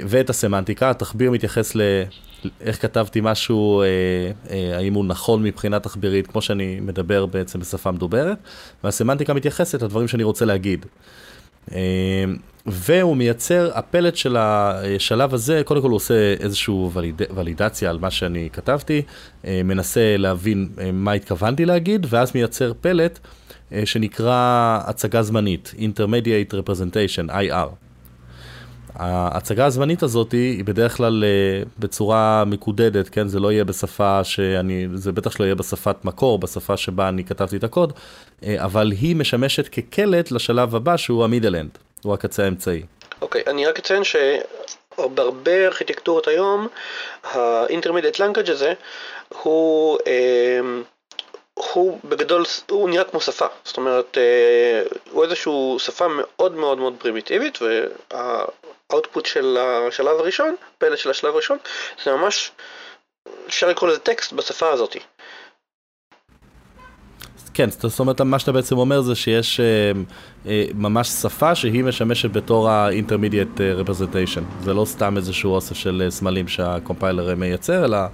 ואת 0.06 0.30
הסמנטיקה. 0.30 0.90
התחביר 0.90 1.30
מתייחס 1.30 1.74
לאיך 1.74 2.82
כתבתי 2.82 3.20
משהו, 3.22 3.82
אה, 3.82 3.86
אה, 4.50 4.76
האם 4.76 4.94
הוא 4.94 5.04
נכון 5.04 5.42
מבחינה 5.42 5.80
תחבירית, 5.80 6.26
כמו 6.26 6.42
שאני 6.42 6.80
מדבר 6.80 7.26
בעצם 7.26 7.60
בשפה 7.60 7.90
מדוברת, 7.90 8.38
והסמנטיקה 8.84 9.34
מתייחסת 9.34 9.82
לדברים 9.82 10.08
שאני 10.08 10.22
רוצה 10.22 10.44
להגיד. 10.44 10.86
והוא 12.66 13.16
מייצר, 13.16 13.70
הפלט 13.74 14.16
של 14.16 14.36
השלב 14.38 15.34
הזה, 15.34 15.62
קודם 15.64 15.82
כל 15.82 15.88
הוא 15.88 15.96
עושה 15.96 16.34
איזושהי 16.40 16.74
וליד, 16.92 17.22
ולידציה 17.34 17.90
על 17.90 17.98
מה 17.98 18.10
שאני 18.10 18.48
כתבתי, 18.52 19.02
מנסה 19.44 20.16
להבין 20.16 20.68
מה 20.92 21.12
התכוונתי 21.12 21.64
להגיד, 21.64 22.06
ואז 22.08 22.32
מייצר 22.34 22.72
פלט 22.80 23.18
שנקרא 23.84 24.78
הצגה 24.84 25.22
זמנית, 25.22 25.74
Intermediate 25.78 26.54
Representation, 26.54 27.30
IR. 27.30 27.81
ההצגה 28.94 29.66
הזמנית 29.66 30.02
הזאת 30.02 30.32
היא 30.32 30.64
בדרך 30.64 30.96
כלל 30.96 31.24
בצורה 31.78 32.44
מקודדת, 32.46 33.08
כן? 33.08 33.28
זה 33.28 33.40
לא 33.40 33.52
יהיה 33.52 33.64
בשפה 33.64 34.24
שאני, 34.24 34.86
זה 34.94 35.12
בטח 35.12 35.30
שלא 35.30 35.44
יהיה 35.44 35.54
בשפת 35.54 35.96
מקור, 36.04 36.38
בשפה 36.38 36.76
שבה 36.76 37.08
אני 37.08 37.24
כתבתי 37.24 37.56
את 37.56 37.64
הקוד, 37.64 37.92
אבל 38.46 38.92
היא 39.00 39.16
משמשת 39.16 39.68
כקלט 39.68 40.30
לשלב 40.30 40.76
הבא 40.76 40.96
שהוא 40.96 41.24
ה-middle 41.24 41.56
end, 41.56 41.78
הוא 42.02 42.14
הקצה 42.14 42.44
האמצעי. 42.44 42.82
אוקיי, 43.22 43.42
okay, 43.46 43.50
אני 43.50 43.66
רק 43.66 43.78
אציין 43.78 44.02
שבהרבה 44.04 45.66
ארכיטקטורות 45.66 46.28
היום, 46.28 46.68
ה-intermediate 47.24 48.16
language 48.18 48.50
הזה 48.50 48.72
הוא... 49.42 49.98
הוא 51.72 51.98
בגדול, 52.04 52.44
הוא 52.70 52.90
נראה 52.90 53.04
כמו 53.04 53.20
שפה, 53.20 53.46
זאת 53.64 53.76
אומרת, 53.76 54.18
הוא 55.10 55.24
איזושהי 55.24 55.52
שפה 55.78 56.06
מאוד 56.08 56.54
מאוד 56.54 56.78
מאוד 56.78 56.94
פרימיטיבית 56.98 57.58
והאוטפוט 58.92 59.26
של 59.26 59.56
השלב 59.88 60.18
הראשון, 60.18 60.54
פלט 60.78 60.98
של 60.98 61.10
השלב 61.10 61.34
הראשון, 61.34 61.58
זה 62.04 62.12
ממש, 62.12 62.50
אפשר 63.48 63.68
לקרוא 63.68 63.90
לזה 63.90 63.98
טקסט 63.98 64.32
בשפה 64.32 64.68
הזאתי. 64.70 64.98
כן, 67.54 67.70
זאת 67.70 68.00
אומרת, 68.00 68.20
מה 68.20 68.38
שאתה 68.38 68.52
בעצם 68.52 68.78
אומר 68.78 69.00
זה 69.00 69.14
שיש 69.14 69.60
אה, 69.60 69.92
אה, 70.46 70.64
ממש 70.74 71.08
שפה 71.08 71.54
שהיא 71.54 71.84
משמשת 71.84 72.30
בתור 72.30 72.68
ה-intermediate 72.68 73.60
representation. 73.86 74.64
זה 74.64 74.74
לא 74.74 74.84
סתם 74.84 75.16
איזשהו 75.16 75.54
אוסף 75.54 75.76
של 75.76 76.06
סמלים 76.08 76.48
שהקומפיילר 76.48 77.34
מייצר, 77.34 77.84
אלא 77.84 77.96
אה, 77.96 78.06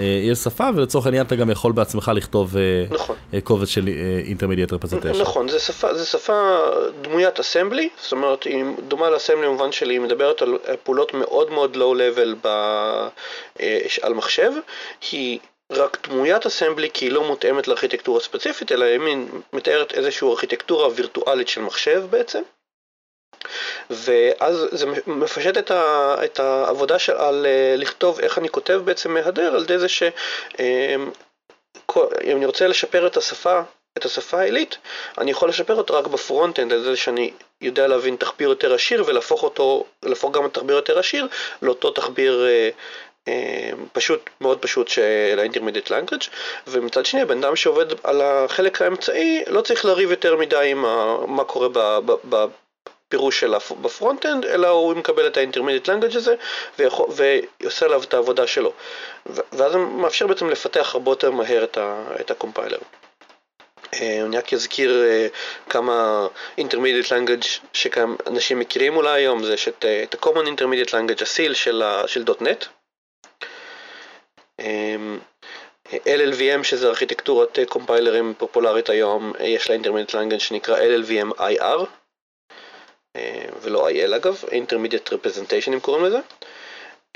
יש 0.00 0.38
שפה, 0.38 0.68
ולצורך 0.74 1.06
העניין 1.06 1.26
אתה 1.26 1.36
גם 1.36 1.50
יכול 1.50 1.72
בעצמך 1.72 2.12
לכתוב 2.14 2.56
נכון. 2.90 3.16
קובץ 3.44 3.68
של 3.68 3.88
intermediate 4.26 4.72
representation. 4.72 5.20
נכון, 5.20 5.48
זה 5.48 5.58
שפה, 5.58 5.94
זה 5.94 6.06
שפה 6.06 6.58
דמוית 7.02 7.40
אסמבלי, 7.40 7.88
זאת 8.02 8.12
אומרת, 8.12 8.42
היא 8.42 8.64
דומה 8.88 9.10
לאסמבלי 9.10 9.46
במובן 9.46 9.72
שלי, 9.72 9.94
היא 9.94 10.00
מדברת 10.00 10.42
על 10.42 10.58
פעולות 10.82 11.14
מאוד 11.14 11.50
מאוד 11.50 11.76
low-level 11.76 12.34
ב... 12.44 12.48
על 14.02 14.14
מחשב. 14.14 14.52
היא 15.12 15.38
רק 15.72 16.08
דמוית 16.08 16.46
אסמבלי 16.46 16.88
כי 16.94 17.04
היא 17.04 17.12
לא 17.12 17.26
מותאמת 17.26 17.68
לארכיטקטורה 17.68 18.20
ספציפית, 18.20 18.72
אלא 18.72 18.84
היא 18.84 19.00
מתארת 19.52 19.94
איזושהי 19.94 20.28
ארכיטקטורה 20.28 20.88
וירטואלית 20.94 21.48
של 21.48 21.60
מחשב 21.60 22.02
בעצם. 22.10 22.42
ואז 23.90 24.66
זה 24.70 24.86
מפשט 25.06 25.58
את, 25.58 25.70
ה, 25.70 26.14
את 26.24 26.40
העבודה 26.40 26.98
של, 26.98 27.12
על 27.12 27.46
אה, 27.46 27.74
לכתוב 27.76 28.20
איך 28.20 28.38
אני 28.38 28.48
כותב 28.48 28.80
בעצם 28.84 29.14
מהדר, 29.14 29.54
על 29.54 29.62
ידי 29.62 29.78
זה 29.78 29.88
שאם 29.88 31.10
אמ, 31.96 32.02
אני 32.36 32.46
רוצה 32.46 32.66
לשפר 32.66 33.06
את 33.06 33.16
השפה, 33.16 33.60
את 33.98 34.04
השפה 34.04 34.40
העילית, 34.40 34.78
אני 35.18 35.30
יכול 35.30 35.48
לשפר 35.48 35.74
אותו 35.74 35.94
רק 35.94 36.06
ב-front-end, 36.06 36.72
על 36.72 36.82
זה 36.82 36.96
שאני 36.96 37.30
יודע 37.60 37.86
להבין 37.86 38.16
תחביר 38.16 38.48
יותר 38.48 38.74
עשיר 38.74 39.04
ולהפוך 39.06 39.42
אותו, 39.42 39.84
להפוך 40.02 40.36
גם 40.36 40.48
תחביר 40.48 40.76
יותר 40.76 40.98
עשיר 40.98 41.28
לאותו 41.62 41.90
תחביר 41.90 42.46
אה, 42.46 42.70
אה, 43.28 43.70
פשוט, 43.92 44.30
מאוד 44.40 44.58
פשוט 44.58 44.88
של 44.88 45.38
ה-intermediate 45.38 45.88
language, 45.88 46.28
ומצד 46.66 47.06
שני 47.06 47.20
הבן 47.20 47.44
אדם 47.44 47.56
שעובד 47.56 47.86
על 48.04 48.22
החלק 48.22 48.82
האמצעי 48.82 49.42
לא 49.46 49.60
צריך 49.60 49.84
לריב 49.84 50.10
יותר 50.10 50.36
מדי 50.36 50.70
עם 50.70 50.82
מה 51.36 51.44
קורה 51.44 51.68
בפירוש 53.08 53.40
שלה 53.40 53.58
ב-front-end, 53.82 54.44
אלא 54.44 54.68
הוא 54.68 54.94
מקבל 54.94 55.26
את 55.26 55.36
ה-intermediate 55.36 56.16
הזה 56.16 56.34
ועושה 56.68 57.86
עליו 57.86 58.02
את 58.02 58.14
העבודה 58.14 58.46
שלו. 58.46 58.72
ואז 59.26 59.72
זה 59.72 59.78
מאפשר 59.78 60.26
בעצם 60.26 60.50
לפתח 60.50 60.94
הרבה 60.94 61.10
יותר 61.10 61.30
מהר 61.30 61.64
את 62.20 62.30
הקומפיילר. 62.30 62.78
אה, 63.94 64.22
אני 64.22 64.38
רק 64.38 64.52
אזכיר 64.52 65.04
אה, 65.04 65.26
כמה 65.70 66.26
intermediate 66.60 67.08
language 67.08 67.46
שאנשים 67.72 68.58
מכירים 68.58 68.96
אולי 68.96 69.20
היום, 69.20 69.44
זה 69.44 69.54
יש 69.54 69.68
את 69.68 69.84
ה-common 70.14 70.46
intermediate 70.46 70.90
language, 70.90 71.22
הסיל 71.22 71.54
של 71.54 71.82
.NET, 72.40 72.66
אמ, 74.60 75.18
LLVM 75.92 76.64
שזה 76.64 76.88
ארכיטקטורת 76.88 77.58
קומפיילרים 77.68 78.34
פופולרית 78.38 78.90
היום, 78.90 79.32
יש 79.40 79.68
לה 79.68 79.74
אינטרמדיאט 79.74 80.14
לנגן 80.14 80.38
שנקרא 80.38 80.76
LLVM 80.78 81.40
IR 81.40 81.86
ולא 83.78 83.90
IL 83.90 84.16
אגב, 84.16 84.44
Intermediate 84.46 85.08
Representation 85.12 85.72
אם 85.72 85.80
קוראים 85.80 86.04
לזה. 86.04 86.18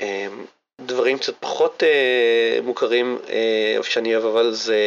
אמ, 0.01 0.45
דברים 0.81 1.17
קצת 1.17 1.33
פחות 1.39 1.83
אה, 1.83 2.59
מוכרים 2.63 3.19
אה, 3.29 3.83
שאני 3.83 4.15
אוהב 4.15 4.25
אבל 4.25 4.51
זה 4.51 4.77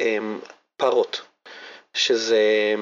אמ, 0.00 0.40
Parrot, 0.76 1.20
שזה 1.94 2.74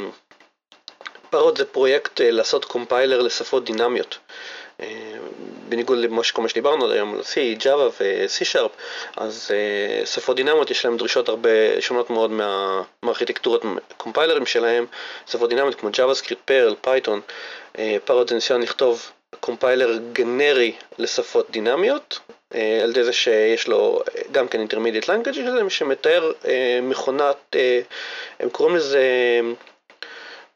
Parrot 1.31 1.57
זה 1.57 1.65
פרויקט 1.65 2.21
אה, 2.21 2.31
לעשות 2.31 2.65
קומפיילר 2.65 3.21
לשפות 3.21 3.65
דינמיות. 3.65 4.19
בניגוד 5.73 5.99
לכל 5.99 6.43
מה 6.43 6.49
שדיברנו 6.49 6.91
היום, 6.91 7.21
C, 7.21 7.63
Java 7.63 7.67
ו-C 8.01 8.45
Sharp, 8.53 8.71
אז 9.17 9.51
uh, 9.51 10.07
שפות 10.07 10.37
דינמיות 10.37 10.71
יש 10.71 10.85
להם 10.85 10.97
דרישות 10.97 11.29
הרבה 11.29 11.81
שונות 11.81 12.11
מאוד 12.11 12.31
מה, 12.31 12.83
מהארכיטקטורות 13.03 13.63
קומפיילרים 13.97 14.47
שלהם, 14.47 14.87
שפות 15.27 15.49
דינמיות 15.49 15.75
כמו 15.75 15.89
JavaScript, 15.89 16.51
Perl, 16.51 16.87
Python, 16.87 17.19
uh, 17.75 17.79
Parrot 18.05 18.29
זה 18.29 18.35
ניסיון 18.35 18.63
לכתוב 18.63 19.11
קומפיילר 19.41 19.99
גנרי 20.13 20.73
לשפות 20.99 21.51
דינמיות, 21.51 22.19
uh, 22.29 22.57
על 22.83 22.91
ידי 22.91 23.05
זה 23.05 23.13
שיש 23.13 23.69
לו 23.69 24.03
גם 24.33 24.49
כן 24.49 24.67
intermediate 24.67 25.07
language 25.07 25.69
שמתאר 25.69 26.33
uh, 26.43 26.47
מכונת, 26.83 27.37
uh, 27.53 27.57
הם 28.41 28.51
קוראים 28.51 28.77
לזה 28.77 29.01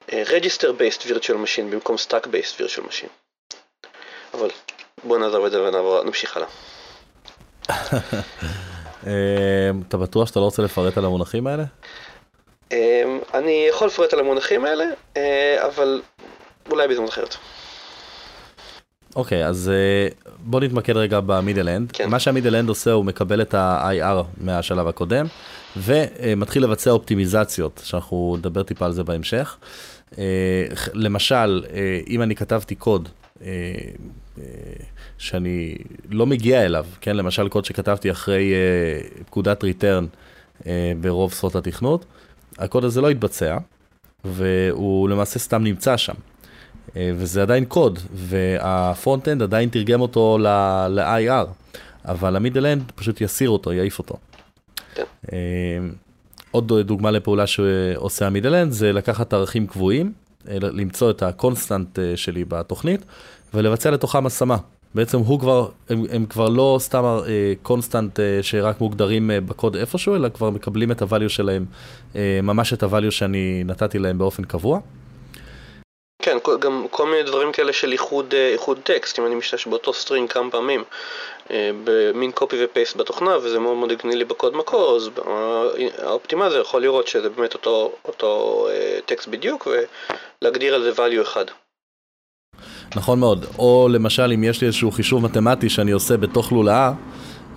uh, 0.08 0.12
register 0.12 0.68
based 0.78 1.02
virtual 1.02 1.36
machine 1.44 1.70
במקום 1.70 1.96
stack 1.96 2.24
based 2.24 2.60
virtual 2.60 2.82
machine. 2.88 3.26
אבל 4.34 4.50
בוא 5.04 5.18
נעזוב 5.18 5.44
את 5.44 5.52
זה 5.52 5.62
ונעבור, 5.62 6.04
נמשיך 6.04 6.36
הלאה. 6.36 6.48
אמ, 9.06 9.82
אתה 9.88 9.96
בטוח 9.96 10.28
שאתה 10.28 10.40
לא 10.40 10.44
רוצה 10.44 10.62
לפרט 10.62 10.98
על 10.98 11.04
המונחים 11.04 11.46
האלה? 11.46 11.64
אמ, 12.72 12.76
אני 13.34 13.66
יכול 13.70 13.88
לפרט 13.88 14.12
על 14.12 14.20
המונחים 14.20 14.64
האלה, 14.64 14.84
אה, 15.16 15.66
אבל 15.66 16.02
אולי 16.70 16.88
בזמן 16.88 17.04
אחרת. 17.04 17.36
אוקיי, 19.16 19.44
okay, 19.44 19.46
אז 19.46 19.70
אה, 19.74 20.08
בוא 20.38 20.60
נתמקד 20.60 20.96
רגע 20.96 21.20
ב-middle 21.20 21.68
end. 21.68 21.92
כן. 21.92 22.10
מה 22.10 22.18
שה-middle 22.18 22.56
end 22.56 22.68
עושה, 22.68 22.92
הוא 22.92 23.04
מקבל 23.04 23.42
את 23.42 23.54
ה-IR 23.54 24.22
מהשלב 24.40 24.88
הקודם, 24.88 25.26
ומתחיל 25.76 26.64
לבצע 26.64 26.90
אופטימיזציות, 26.90 27.80
שאנחנו 27.84 28.36
נדבר 28.38 28.62
טיפה 28.62 28.86
על 28.86 28.92
זה 28.92 29.04
בהמשך. 29.04 29.56
אה, 30.18 30.24
למשל, 30.94 31.64
אם 32.08 32.22
אני 32.22 32.36
כתבתי 32.36 32.74
קוד 32.74 33.08
שאני 35.18 35.74
לא 36.10 36.26
מגיע 36.26 36.64
אליו, 36.64 36.86
כן? 37.00 37.16
למשל 37.16 37.48
קוד 37.48 37.64
שכתבתי 37.64 38.10
אחרי 38.10 38.52
uh, 38.52 39.24
פקודת 39.24 39.64
return 39.64 40.06
uh, 40.60 40.64
ברוב 41.00 41.32
שפות 41.32 41.56
התכנות, 41.56 42.04
הקוד 42.58 42.84
הזה 42.84 43.00
לא 43.00 43.10
התבצע, 43.10 43.58
והוא 44.24 45.08
למעשה 45.08 45.38
סתם 45.38 45.64
נמצא 45.64 45.96
שם. 45.96 46.14
Uh, 46.88 46.92
וזה 47.14 47.42
עדיין 47.42 47.64
קוד, 47.64 47.98
וה-front-end 48.12 49.42
עדיין 49.42 49.68
תרגם 49.68 50.00
אותו 50.00 50.38
ל-IR, 50.38 51.76
אבל 52.04 52.36
ה-middle-end 52.36 52.92
פשוט 52.94 53.20
יסיר 53.20 53.50
אותו, 53.50 53.72
יעיף 53.72 53.98
אותו. 53.98 54.16
כן. 54.94 55.04
עוד 56.50 56.72
דוגמה 56.72 57.10
לפעולה 57.10 57.46
שעושה 57.46 58.26
ה-middle-end 58.26 58.72
זה 58.72 58.92
לקחת 58.92 59.32
ערכים 59.32 59.66
קבועים, 59.66 60.12
למצוא 60.48 61.10
את 61.10 61.22
ה-constant 61.22 61.98
שלי 62.16 62.44
בתוכנית 62.44 63.04
ולבצע 63.54 63.90
לתוכם 63.90 64.26
השמה. 64.26 64.56
בעצם 64.96 65.18
הוא 65.18 65.40
כבר, 65.40 65.68
הם, 65.90 66.04
הם 66.12 66.26
כבר 66.26 66.48
לא 66.48 66.76
סתם 66.80 67.18
constant 67.62 68.20
אה, 68.20 68.38
uh, 68.40 68.42
שרק 68.42 68.80
מוגדרים 68.80 69.30
uh, 69.30 69.50
בקוד 69.50 69.76
איפשהו, 69.76 70.14
אלא 70.14 70.28
כבר 70.28 70.50
מקבלים 70.50 70.92
את 70.92 71.02
ה-value 71.02 71.28
שלהם, 71.28 71.64
uh, 72.12 72.16
ממש 72.42 72.72
את 72.72 72.82
ה-value 72.82 73.10
שאני 73.10 73.62
נתתי 73.64 73.98
להם 73.98 74.18
באופן 74.18 74.44
קבוע. 74.44 74.80
כן, 76.22 76.36
גם 76.60 76.86
כל 76.90 77.06
מיני 77.06 77.22
דברים 77.22 77.52
כאלה 77.52 77.72
של 77.72 77.92
איחוד, 77.92 78.34
איחוד 78.52 78.78
טקסט, 78.82 79.18
אם 79.18 79.26
אני 79.26 79.34
משתמש 79.34 79.66
באותו 79.66 79.92
string 79.92 80.32
כמה 80.32 80.50
פעמים, 80.50 80.84
במין 81.84 82.32
copy 82.32 82.64
ו-paste 82.64 82.96
בתוכנה, 82.96 83.36
וזה 83.38 83.58
מאוד 83.58 83.76
מאוד 83.76 83.90
הגיוני 83.90 84.16
לי 84.16 84.24
בקוד 84.24 84.56
מקור, 84.56 84.96
אז 84.96 85.10
ה-optimizer 85.98 86.60
יכול 86.60 86.82
לראות 86.82 87.08
שזה 87.08 87.28
באמת 87.28 87.54
אותו, 87.54 87.92
אותו 88.04 88.68
טקסט 89.06 89.28
בדיוק, 89.28 89.68
ולהגדיר 90.42 90.74
על 90.74 90.82
זה 90.82 90.92
value 90.92 91.22
אחד. 91.22 91.44
נכון 92.96 93.20
מאוד. 93.20 93.46
או 93.58 93.88
למשל, 93.90 94.32
אם 94.34 94.44
יש 94.44 94.60
לי 94.60 94.66
איזשהו 94.66 94.90
חישוב 94.90 95.24
מתמטי 95.24 95.68
שאני 95.68 95.90
עושה 95.90 96.16
בתוך 96.16 96.52
לולאה, 96.52 96.92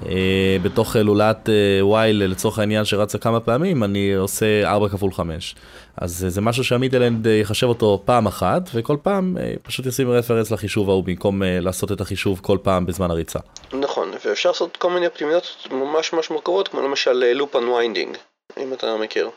אה, 0.06 0.58
בתוך 0.64 0.96
לולאת 0.96 1.50
אה, 1.50 1.82
while 1.82 2.14
לצורך 2.14 2.60
העניין 2.60 2.86
שרצה 2.86 3.18
כמה 3.18 3.40
פעמים, 3.40 3.84
אני 3.84 4.14
עושה 4.14 4.70
4 4.70 4.90
כפול 4.90 5.12
5. 5.14 5.56
אז 6.02 6.26
זה 6.28 6.42
משהו 6.42 6.64
שה-middle-end 6.64 7.28
אה, 7.28 7.34
יחשב 7.34 7.68
אותו 7.68 8.02
פעם 8.06 8.28
אחת, 8.28 8.62
וכל 8.74 8.98
פעם 9.04 9.38
אה, 9.40 9.54
פשוט 9.64 9.86
ישים 9.86 10.12
reference 10.12 10.52
לחישוב 10.52 10.90
ההוא 10.90 11.04
במקום 11.04 11.44
אה, 11.44 11.60
לעשות 11.62 11.92
את 11.92 12.02
החישוב 12.02 12.40
כל 12.44 12.58
פעם 12.64 12.86
בזמן 12.86 13.12
הריצה. 13.12 13.40
נכון, 13.74 14.12
ואפשר 14.26 14.50
לעשות 14.50 14.78
כל 14.78 14.92
מיני 14.92 15.08
אופטימיזציות 15.08 15.72
ממש 15.72 16.14
ממש 16.14 16.30
מורכבות, 16.30 16.68
כמו 16.68 16.82
למשל 16.82 17.24
loop 17.40 17.56
unwinding, 17.56 18.18
אם 18.60 18.74
אתה 18.74 18.98
מכיר. 18.98 19.30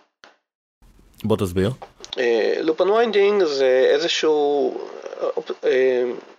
בוא 1.24 1.36
תסביר. 1.36 1.70
loop 2.61 2.80
unwinding 2.80 3.45
זה 3.45 3.86
איזשהו 3.95 4.74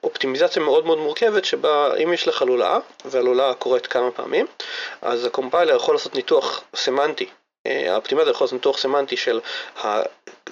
אופטימיזציה 0.03 0.61
מאוד 0.61 0.85
מאוד 0.85 0.97
מורכבת 0.97 1.45
שבה 1.45 1.95
אם 2.03 2.13
יש 2.13 2.27
לך 2.27 2.41
לולאה 2.41 2.77
והלולאה 3.05 3.53
קורית 3.53 3.87
כמה 3.87 4.11
פעמים 4.11 4.45
אז 5.01 5.25
הקומפיילר 5.25 5.75
יכול 5.75 5.95
לעשות 5.95 6.15
ניתוח 6.15 6.63
סמנטי 6.75 7.25
האופטימיזר 7.65 8.29
יכול 8.31 8.45
לעשות 8.45 8.53
ניתוח 8.53 8.77
סמנטי 8.77 9.17
של 9.17 9.39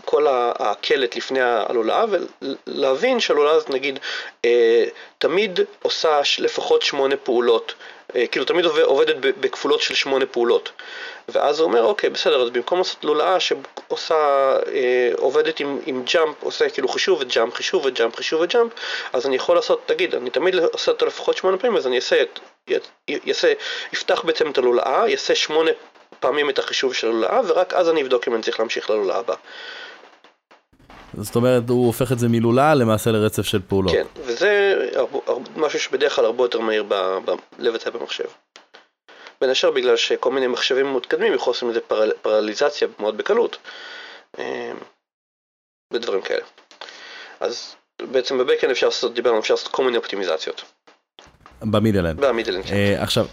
כל 0.06 0.28
הקלט 0.30 1.16
לפני 1.16 1.42
הלולאה 1.42 2.06
ולהבין 2.68 3.20
שהלולאה 3.20 3.54
הזאת 3.54 3.70
נגיד 3.70 4.00
תמיד 5.18 5.60
עושה 5.82 6.22
לפחות 6.40 6.82
שמונה 6.82 7.18
פעולות 7.18 7.74
כאילו 8.32 8.46
תמיד 8.46 8.66
עובדת 8.66 9.16
בכפולות 9.16 9.82
של 9.82 9.96
שמונה 9.96 10.26
פעולות 10.26 10.72
ואז 11.30 11.59
הוא 11.59 11.67
אומר 11.67 11.84
אוקיי 11.84 12.09
בסדר 12.09 12.41
אז 12.41 12.49
במקום 12.49 12.78
לעשות 12.78 13.03
לולאה 13.03 13.39
שעושה 13.39 14.15
עובדת 15.17 15.59
עם, 15.59 15.80
עם 15.86 16.03
ג'אמפ 16.13 16.43
עושה 16.43 16.69
כאילו 16.69 16.88
חישוב 16.88 17.19
וג'אמפ 17.22 17.53
חישוב 17.53 17.86
וג'אמפ 17.86 18.15
חישוב 18.15 18.41
וג'אמפ 18.41 18.72
אז 19.13 19.26
אני 19.26 19.36
יכול 19.36 19.55
לעשות 19.55 19.82
תגיד 19.86 20.15
אני 20.15 20.30
תמיד 20.30 20.55
עושה 20.55 20.91
אותו 20.91 21.05
לפחות 21.05 21.38
שמונה 21.38 21.57
פעמים 21.57 21.78
אז 21.78 21.88
אני 21.88 21.95
אעשה, 21.95 22.24
יעשה 23.07 23.53
יפתח 23.93 24.22
בעצם 24.26 24.51
את 24.51 24.57
הלולאה 24.57 25.03
יעשה 25.07 25.36
שמונה 25.36 25.72
פעמים 26.19 26.49
את 26.49 26.59
החישוב 26.59 26.93
של 26.93 27.07
הלולאה 27.07 27.41
ורק 27.47 27.74
אז 27.74 27.89
אני 27.89 28.01
אבדוק 28.01 28.28
אם 28.28 28.36
אני 28.36 28.43
צריך 28.43 28.59
להמשיך 28.59 28.89
ללולאה 28.89 29.17
הבאה 29.17 29.38
זאת 31.17 31.36
אומרת, 31.36 31.69
הוא 31.69 31.86
הופך 31.86 32.11
את 32.11 32.19
זה 32.19 32.28
מלולאה 32.30 32.76
למעשה 32.76 33.11
לרצף 33.11 33.45
של 33.45 33.59
פעולות. 33.67 33.93
כן, 33.93 34.05
וזה 34.15 34.76
משהו 35.55 35.80
שבדרך 35.80 36.15
כלל 36.15 36.26
הרבה 36.26 36.43
יותר 36.43 36.59
מהיר 36.59 36.84
לבצע 37.59 37.89
במחשב. 37.89 38.24
בין 39.42 39.50
השאר 39.50 39.72
בגלל 39.72 39.96
שכל 39.98 40.32
מיני 40.32 40.48
מחשבים 40.48 40.96
מתקדמים 40.96 41.34
יכולים 41.34 41.54
לעשות 41.54 41.70
מזה 41.70 42.12
פרליזציה 42.22 42.88
מאוד 43.00 43.18
בקלות. 43.18 43.58
אמ, 44.38 44.78
ודברים 45.94 46.22
כאלה. 46.22 46.46
אז 47.39 47.76
בעצם 48.02 48.38
ב-backend 48.38 48.70
אפשר 48.70 48.88
לעשות, 48.88 49.14
דיברנו, 49.14 49.39
אפשר 49.39 49.54
לעשות 49.54 49.68
כל 49.68 49.84
מיני 49.84 49.98
אופטימיזציות. 49.98 50.64
ב-middle-end. 51.64 52.20
ב-middle-end, 52.20 52.64
כן. 52.66 52.95
Uh, 52.97 53.03
עכשיו, 53.03 53.26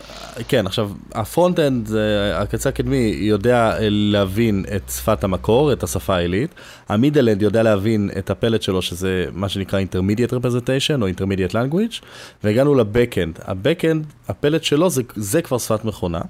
כן, 0.49 0.67
עכשיו, 0.67 0.91
ה-front-end, 1.15 1.89
הקצה 2.35 2.69
הקדמי, 2.69 3.17
יודע 3.21 3.73
להבין 3.81 4.65
את 4.77 4.91
שפת 4.91 5.25
המקור, 5.25 5.73
את 5.73 5.83
השפה 5.83 6.17
העילית. 6.17 6.51
ה-middle-end 6.89 7.43
יודע 7.43 7.63
להבין 7.63 8.11
את 8.19 8.31
הפלט 8.31 8.63
שלו, 8.63 8.83
שזה 8.83 9.25
מה 9.33 9.49
שנקרא 9.49 9.81
Intermediate 9.81 10.33
Representation 10.33 11.03
או 11.03 11.09
Intermediate 11.09 11.53
Language, 11.53 12.03
והגענו 12.45 12.75
ל-backend. 12.75 13.39
ה-backend, 13.45 14.07
הפלט 14.29 14.65
שלו 14.65 14.91
זה, 14.91 15.03
זה 15.17 15.43
כבר 15.43 15.59
שפת 15.59 15.85
מכונה. 15.85 16.21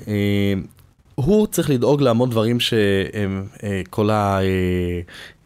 Uh, 0.00 0.06
הוא 1.14 1.46
צריך 1.46 1.70
לדאוג 1.70 2.02
להמון 2.02 2.30
דברים 2.30 2.60
שהם 2.60 3.46
uh, 3.56 3.60
כל 3.90 4.08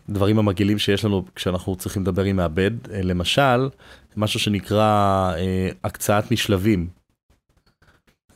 הדברים 0.09 0.39
המגעילים 0.39 0.79
שיש 0.79 1.05
לנו 1.05 1.25
כשאנחנו 1.35 1.77
צריכים 1.77 2.03
לדבר 2.03 2.25
עם 2.25 2.37
מעבד. 2.37 2.71
למשל, 3.03 3.69
משהו 4.17 4.41
שנקרא 4.41 5.33
אה, 5.37 5.69
הקצאת 5.85 6.31
משלבים, 6.31 6.89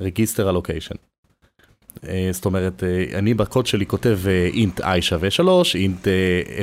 רגיסטר 0.01 0.51
אלוקיישן. 0.51 0.95
אה, 2.09 2.29
זאת 2.33 2.45
אומרת, 2.45 2.85
אה, 2.85 3.19
אני 3.19 3.35
בקוד 3.35 3.67
שלי 3.67 3.87
כותב 3.87 4.19
אינט 4.55 4.81
i 4.81 5.01
שווה 5.01 5.31
3, 5.31 5.77
אינט 5.77 6.07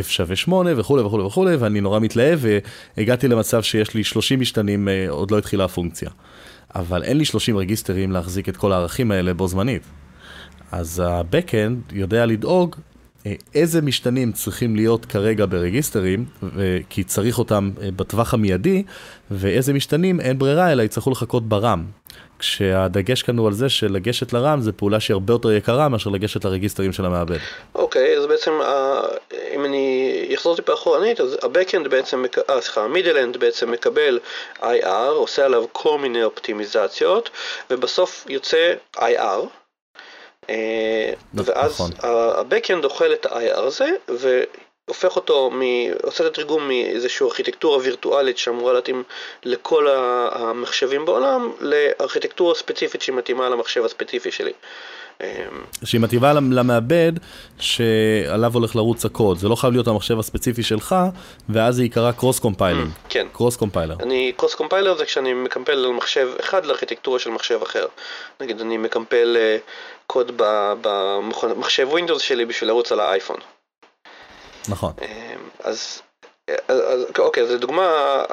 f 0.03 0.07
שווה 0.07 0.35
8 0.35 0.79
וכולי 0.79 1.03
וכולי 1.03 1.23
וכולי, 1.23 1.55
ואני 1.55 1.81
נורא 1.81 1.99
מתלהב 1.99 2.39
והגעתי 2.97 3.27
למצב 3.27 3.63
שיש 3.63 3.93
לי 3.93 4.03
30 4.03 4.39
משתנים, 4.39 4.87
עוד 5.09 5.31
לא 5.31 5.37
התחילה 5.37 5.65
הפונקציה. 5.65 6.09
אבל 6.75 7.03
אין 7.03 7.17
לי 7.17 7.25
30 7.25 7.57
רגיסטרים 7.57 8.11
להחזיק 8.11 8.49
את 8.49 8.57
כל 8.57 8.71
הערכים 8.71 9.11
האלה 9.11 9.33
בו 9.33 9.47
זמנית. 9.47 9.81
אז 10.71 10.99
ה-Backend 10.99 11.93
יודע 11.93 12.25
לדאוג 12.25 12.75
אה, 12.75 12.81
איזה 13.55 13.81
משתנים 13.81 14.31
צריכים 14.31 14.75
להיות 14.75 15.05
כרגע 15.05 15.45
ברגיסטרים, 15.49 16.25
כי 16.89 17.03
צריך 17.03 17.39
אותם 17.39 17.71
אה, 17.81 17.91
בטווח 17.91 18.33
המיידי, 18.33 18.83
ואיזה 19.31 19.73
משתנים 19.73 20.19
אין 20.19 20.39
ברירה 20.39 20.71
אלא 20.71 20.83
יצטרכו 20.83 21.11
לחכות 21.11 21.49
ברם. 21.49 21.85
כשהדגש 22.39 23.23
כאן 23.23 23.37
הוא 23.37 23.47
על 23.47 23.53
זה 23.53 23.69
שלגשת 23.69 24.33
לרם 24.33 24.61
זה 24.61 24.71
פעולה 24.71 24.99
שהיא 24.99 25.13
הרבה 25.13 25.33
יותר 25.33 25.51
יקרה 25.51 25.89
מאשר 25.89 26.09
לגשת 26.09 26.45
לרגיסטרים 26.45 26.93
של 26.93 27.05
המעבד. 27.05 27.37
אוקיי, 27.75 28.15
okay, 28.15 28.19
אז 28.19 28.25
בעצם 28.25 28.51
אם 29.55 29.65
אני 29.65 30.31
אחזור 30.35 30.55
טיפה 30.55 30.73
אחורנית, 30.73 31.21
אז 31.21 31.33
ה-Backend 31.33 31.89
בעצם, 31.89 32.25
אה, 32.49 32.61
סליחה, 32.61 32.81
ה-Middle-End 32.81 33.37
בעצם 33.37 33.71
מקבל 33.71 34.19
IR, 34.61 35.09
עושה 35.09 35.45
עליו 35.45 35.65
כל 35.71 35.97
מיני 35.99 36.23
אופטימיזציות, 36.23 37.29
ובסוף 37.69 38.25
יוצא 38.29 38.73
IR. 38.97 39.58
אה, 40.49 41.13
ואז 41.33 41.71
נכון. 41.71 41.91
ה-Backend 42.03 42.83
אוכל 42.83 43.13
את 43.13 43.25
ה-IR 43.25 43.59
הזה 43.59 43.89
והופך 44.07 45.15
אותו, 45.15 45.49
מ... 45.51 45.61
עושה 46.03 46.23
את 46.23 46.31
התרגום 46.31 46.67
מאיזושהי 46.67 47.25
ארכיטקטורה 47.25 47.77
וירטואלית 47.77 48.37
שאמורה 48.37 48.73
להתאים 48.73 49.03
לכל 49.43 49.87
המחשבים 50.31 51.05
בעולם 51.05 51.51
לארכיטקטורה 51.59 52.55
ספציפית 52.55 53.01
שהיא 53.01 53.15
מתאימה 53.15 53.49
למחשב 53.49 53.85
הספציפי 53.85 54.31
שלי. 54.31 54.51
אה, 55.21 55.45
שהיא 55.83 56.01
מתאימה 56.01 56.33
למעבד 56.33 57.11
שעליו 57.59 58.53
הולך 58.53 58.75
לרוץ 58.75 59.05
הקוד, 59.05 59.37
זה 59.37 59.47
לא 59.47 59.55
חייב 59.55 59.73
להיות 59.73 59.87
המחשב 59.87 60.19
הספציפי 60.19 60.63
שלך, 60.63 60.95
ואז 61.49 61.75
זה 61.75 61.83
ייקרא 61.83 62.11
cross 62.11 62.39
compiling. 62.39 62.89
כן. 63.09 63.27
cross 63.33 63.55
compiler. 63.55 63.95
אני, 63.99 64.33
cross 64.37 64.55
compiler 64.55 64.97
זה 64.97 65.05
כשאני 65.05 65.33
מקמפל 65.33 65.71
על 65.71 65.91
מחשב 65.91 66.29
אחד 66.39 66.65
לארכיטקטורה 66.65 67.19
של 67.19 67.29
מחשב 67.29 67.59
אחר. 67.63 67.85
נגיד 68.41 68.61
אני 68.61 68.77
מקמפל 68.77 69.37
אה, 69.39 69.57
קוד 70.11 70.31
במחשב 70.81 71.87
ווינדוס 71.89 72.21
שלי 72.21 72.45
בשביל 72.45 72.69
לרוץ 72.69 72.91
על 72.91 72.99
האייפון. 72.99 73.37
נכון. 74.69 74.93
אמ, 75.01 75.49
אז, 75.63 76.01
אז 76.67 77.05
אוקיי, 77.19 77.43
אז 77.43 77.51
לדוגמה, 77.51 78.23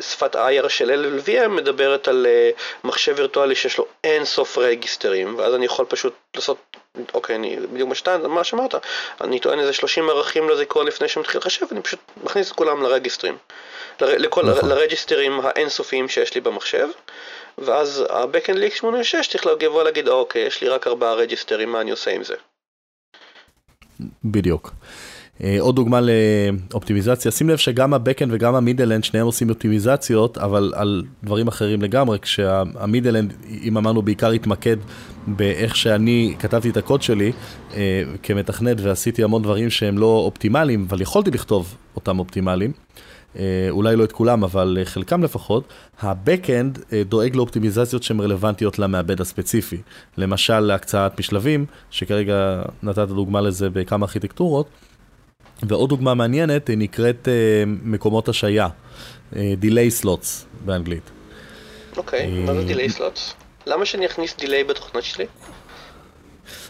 שפת 0.00 0.36
ה-IR 0.36 0.68
של 0.68 0.90
LLVM 0.90 1.48
מדברת 1.48 2.08
על 2.08 2.26
אה, 2.28 2.50
מחשב 2.84 3.14
וירטואלי 3.16 3.54
שיש 3.54 3.78
לו 3.78 3.86
אין 4.04 4.24
סוף 4.24 4.58
רגיסטרים, 4.58 5.38
ואז 5.38 5.54
אני 5.54 5.64
יכול 5.64 5.86
פשוט 5.88 6.14
לעשות, 6.34 6.76
אוקיי, 7.14 7.36
אני 7.36 7.56
בדיוק 7.72 7.90
משתן, 7.90 8.26
מה 8.26 8.44
שאמרת, 8.44 8.74
אני 9.20 9.40
טוען 9.40 9.60
איזה 9.60 9.72
30 9.72 10.10
ערכים 10.10 10.48
לזיכרון 10.48 10.86
לפני 10.86 11.08
שמתחיל 11.08 11.38
לחשב, 11.38 11.66
אני 11.72 11.82
פשוט 11.82 12.00
מכניס 12.24 12.50
את 12.50 12.56
כולם 12.56 12.82
לרגיסטרים, 12.82 13.36
לכל, 14.00 14.44
נכון. 14.44 14.68
לרגיסטרים 14.68 15.40
האינסופיים 15.44 16.08
שיש 16.08 16.34
לי 16.34 16.40
במחשב. 16.40 16.88
ואז 17.58 18.04
ה-Backend 18.10 18.52
ל-x86 18.52 19.30
צריך 19.30 19.46
לבוא 19.46 19.80
ולהגיד, 19.80 20.08
אוקיי, 20.08 20.42
יש 20.42 20.62
לי 20.62 20.68
רק 20.68 20.86
ארבעה 20.86 21.14
רג'יסטרים, 21.14 21.72
מה 21.72 21.80
אני 21.80 21.90
עושה 21.90 22.10
עם 22.10 22.24
זה? 22.24 22.34
בדיוק. 24.24 24.72
אה, 25.42 25.56
עוד 25.60 25.76
דוגמה 25.76 26.00
לאופטימיזציה, 26.70 27.30
שים 27.30 27.48
לב 27.48 27.56
שגם 27.56 27.94
ה-Backend 27.94 28.28
וגם 28.30 28.54
ה-Middle-End 28.54 29.02
שניהם 29.02 29.26
עושים 29.26 29.50
אופטימיזציות, 29.50 30.38
אבל 30.38 30.72
על 30.76 31.02
דברים 31.24 31.48
אחרים 31.48 31.82
לגמרי, 31.82 32.18
כשה-Middle-End, 32.18 33.46
אם 33.62 33.76
אמרנו, 33.76 34.02
בעיקר 34.02 34.30
התמקד 34.30 34.76
באיך 35.26 35.76
שאני 35.76 36.34
כתבתי 36.38 36.70
את 36.70 36.76
הקוד 36.76 37.02
שלי 37.02 37.32
אה, 37.74 38.02
כמתכנת 38.22 38.76
ועשיתי 38.80 39.24
המון 39.24 39.42
דברים 39.42 39.70
שהם 39.70 39.98
לא 39.98 40.06
אופטימליים, 40.06 40.86
אבל 40.88 41.00
יכולתי 41.00 41.30
לכתוב 41.30 41.76
אותם 41.96 42.18
אופטימליים. 42.18 42.72
אה, 43.38 43.66
אולי 43.70 43.96
לא 43.96 44.04
את 44.04 44.12
כולם, 44.12 44.44
אבל 44.44 44.76
אה, 44.80 44.84
חלקם 44.84 45.22
לפחות, 45.22 45.64
ה-Backend 46.00 46.78
אה, 46.92 47.02
דואג 47.04 47.36
לאופטימיזציות 47.36 48.02
שהן 48.02 48.20
רלוונטיות 48.20 48.78
למעבד 48.78 49.20
הספציפי. 49.20 49.80
למשל, 50.16 50.60
להקצאת 50.60 51.18
משלבים, 51.20 51.66
שכרגע 51.90 52.62
נתת 52.82 53.08
דוגמה 53.08 53.40
לזה 53.40 53.70
בכמה 53.70 54.06
ארכיטקטורות, 54.06 54.66
ועוד 55.62 55.88
דוגמה 55.88 56.14
מעניינת 56.14 56.70
נקראת 56.70 57.28
מקומות 57.66 58.28
השעיה, 58.28 58.68
Delay 59.32 60.02
Slots 60.02 60.26
באנגלית. 60.64 61.10
אוקיי, 61.96 62.26
okay, 62.26 62.46
מה 62.46 62.54
זה 62.54 62.62
Delay 62.72 62.98
Slots? 62.98 63.34
למה 63.66 63.86
שאני 63.86 64.06
אכניס 64.06 64.34
Delay 64.40 64.68
בתוכנית 64.68 65.04
שלי? 65.04 65.26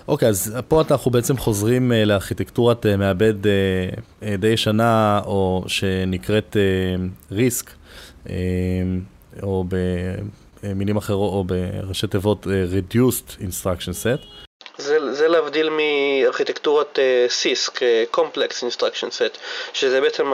אוקיי, 0.09 0.29
אז 0.29 0.57
פה 0.69 0.83
אנחנו 0.91 1.11
בעצם 1.11 1.37
חוזרים 1.37 1.93
uh, 1.93 1.95
לארכיטקטורת 2.09 2.87
uh, 2.87 2.97
מעבד 2.97 3.45
uh, 3.45 3.47
uh, 4.21 4.25
די 4.39 4.49
ישנה, 4.49 5.21
או 5.27 5.65
שנקראת 5.67 6.57
ריסק, 7.33 7.71
uh, 7.71 8.29
uh, 8.29 8.31
או 9.43 9.65
במילים 10.63 10.97
אחרות, 10.97 11.33
או 11.33 11.45
בראשי 11.45 12.07
תיבות 12.07 12.47
uh, 12.47 12.49
Reduced 12.49 13.41
Instruction 13.41 13.93
Set. 14.05 14.27
זה, 14.79 15.15
זה 15.15 15.29
להבדיל 15.29 15.69
מארכיטקטורת 15.71 16.99
סיסק, 17.29 17.83
uh, 17.83 18.17
Complex 18.17 18.51
Instruction 18.69 19.09
Set, 19.09 19.39
שזה 19.73 20.01
בעצם 20.01 20.25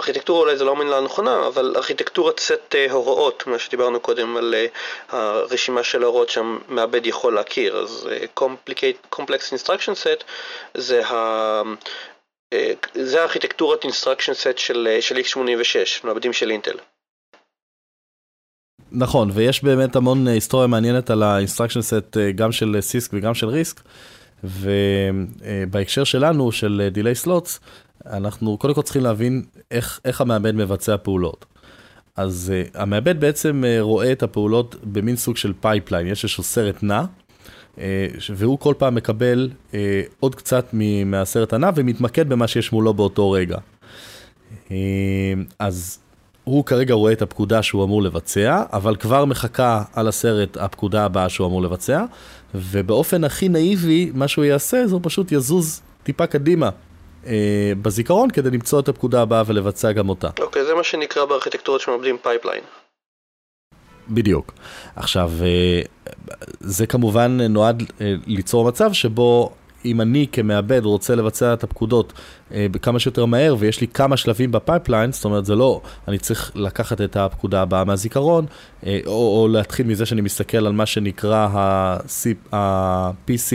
ארכיטקטורה 0.00 0.40
אולי 0.40 0.56
זה 0.56 0.64
לא 0.64 0.72
המילה 0.72 0.98
הנכונה, 0.98 1.46
אבל 1.46 1.72
ארכיטקטורת 1.76 2.40
סט 2.40 2.74
אה, 2.74 2.92
הוראות, 2.92 3.46
מה 3.46 3.58
שדיברנו 3.58 4.00
קודם 4.00 4.36
על 4.36 4.54
אה, 4.54 4.66
הרשימה 5.08 5.82
של 5.82 6.02
ההוראות 6.02 6.28
שהמעבד 6.28 7.06
יכול 7.06 7.34
להכיר, 7.34 7.76
אז 7.76 8.08
אה, 8.10 8.46
Complex 9.14 9.54
Instruction 9.54 10.04
Set 10.04 10.24
זה 10.74 11.06
ה... 11.06 11.62
זה 12.94 13.20
הארכיטקטורת 13.20 13.84
Instruction 13.84 14.32
Set 14.32 14.56
של, 14.56 14.96
של 15.00 15.16
x86, 15.16 16.06
מעבדים 16.06 16.32
של 16.32 16.50
אינטל. 16.50 16.76
נכון, 18.92 19.30
ויש 19.34 19.64
באמת 19.64 19.96
המון 19.96 20.28
היסטוריה 20.28 20.66
מעניינת 20.66 21.10
על 21.10 21.22
ה-instruction 21.22 21.80
set 21.80 22.18
גם 22.34 22.52
של 22.52 22.76
סיסק 22.80 23.10
וגם 23.14 23.34
של 23.34 23.46
ריסק. 23.46 23.80
ובהקשר 24.44 26.04
שלנו, 26.04 26.52
של 26.52 26.88
delay 26.92 27.14
slots, 27.14 27.60
אנחנו 28.06 28.58
קודם 28.58 28.74
כל 28.74 28.82
צריכים 28.82 29.02
להבין 29.02 29.42
איך, 29.70 30.00
איך 30.04 30.20
המעבד 30.20 30.54
מבצע 30.54 30.96
פעולות. 30.96 31.44
אז 32.16 32.52
אה, 32.52 32.78
המעבד 32.78 33.20
בעצם 33.20 33.64
אה, 33.64 33.80
רואה 33.80 34.12
את 34.12 34.22
הפעולות 34.22 34.76
במין 34.84 35.16
סוג 35.16 35.36
של 35.36 35.52
pipeline, 35.60 36.06
יש 36.06 36.24
איזשהו 36.24 36.42
סרט 36.42 36.82
נע, 36.82 37.02
אה, 37.76 37.78
והוא 38.36 38.58
כל 38.58 38.74
פעם 38.78 38.94
מקבל 38.94 39.50
אה, 39.70 39.74
עוד 40.20 40.34
קצת 40.34 40.74
מהסרט 41.04 41.52
הנע 41.52 41.70
ומתמקד 41.74 42.28
במה 42.28 42.48
שיש 42.48 42.72
מולו 42.72 42.94
באותו 42.94 43.30
רגע. 43.30 43.58
אה, 44.68 44.70
אז 45.58 45.98
הוא 46.44 46.64
כרגע 46.64 46.94
רואה 46.94 47.12
את 47.12 47.22
הפקודה 47.22 47.62
שהוא 47.62 47.84
אמור 47.84 48.02
לבצע, 48.02 48.62
אבל 48.72 48.96
כבר 48.96 49.24
מחכה 49.24 49.82
על 49.92 50.08
הסרט 50.08 50.56
הפקודה 50.56 51.04
הבאה 51.04 51.28
שהוא 51.28 51.46
אמור 51.46 51.62
לבצע, 51.62 52.04
ובאופן 52.54 53.24
הכי 53.24 53.48
נאיבי, 53.48 54.10
מה 54.14 54.28
שהוא 54.28 54.44
יעשה 54.44 54.86
זה 54.86 54.94
הוא 54.94 55.00
פשוט 55.04 55.32
יזוז 55.32 55.80
טיפה 56.02 56.26
קדימה 56.26 56.70
בזיכרון 57.82 58.30
כדי 58.30 58.50
למצוא 58.50 58.80
את 58.80 58.88
הפקודה 58.88 59.22
הבאה 59.22 59.42
ולבצע 59.46 59.92
גם 59.92 60.08
אותה. 60.08 60.28
אוקיי, 60.40 60.62
okay, 60.62 60.64
זה 60.64 60.74
מה 60.74 60.84
שנקרא 60.84 61.24
בארכיטקטורות 61.24 61.80
שמעבדים 61.80 62.16
pipeline. 62.22 62.62
בדיוק. 64.08 64.52
עכשיו, 64.96 65.30
אה, 65.42 65.82
זה 66.60 66.86
כמובן 66.86 67.40
נועד 67.40 67.82
אה, 68.00 68.14
ליצור 68.26 68.68
מצב 68.68 68.92
שבו 68.92 69.52
אם 69.84 70.00
אני 70.00 70.26
כמעבד 70.32 70.84
רוצה 70.84 71.14
לבצע 71.14 71.52
את 71.52 71.64
הפקודות 71.64 72.12
אה, 72.52 72.66
כמה 72.82 72.98
שיותר 72.98 73.24
מהר 73.24 73.56
ויש 73.58 73.80
לי 73.80 73.86
כמה 73.86 74.16
שלבים 74.16 74.52
ב 74.52 74.58
pipeline, 74.58 75.12
זאת 75.12 75.24
אומרת 75.24 75.44
זה 75.44 75.54
לא, 75.54 75.80
אני 76.08 76.18
צריך 76.18 76.52
לקחת 76.54 77.00
את 77.00 77.16
הפקודה 77.16 77.62
הבאה 77.62 77.84
מהזיכרון, 77.84 78.46
אה, 78.86 79.00
או, 79.06 79.12
או 79.12 79.48
להתחיל 79.48 79.86
מזה 79.86 80.06
שאני 80.06 80.20
מסתכל 80.20 80.66
על 80.66 80.72
מה 80.72 80.86
שנקרא 80.86 81.48
ה-PC, 82.52 83.52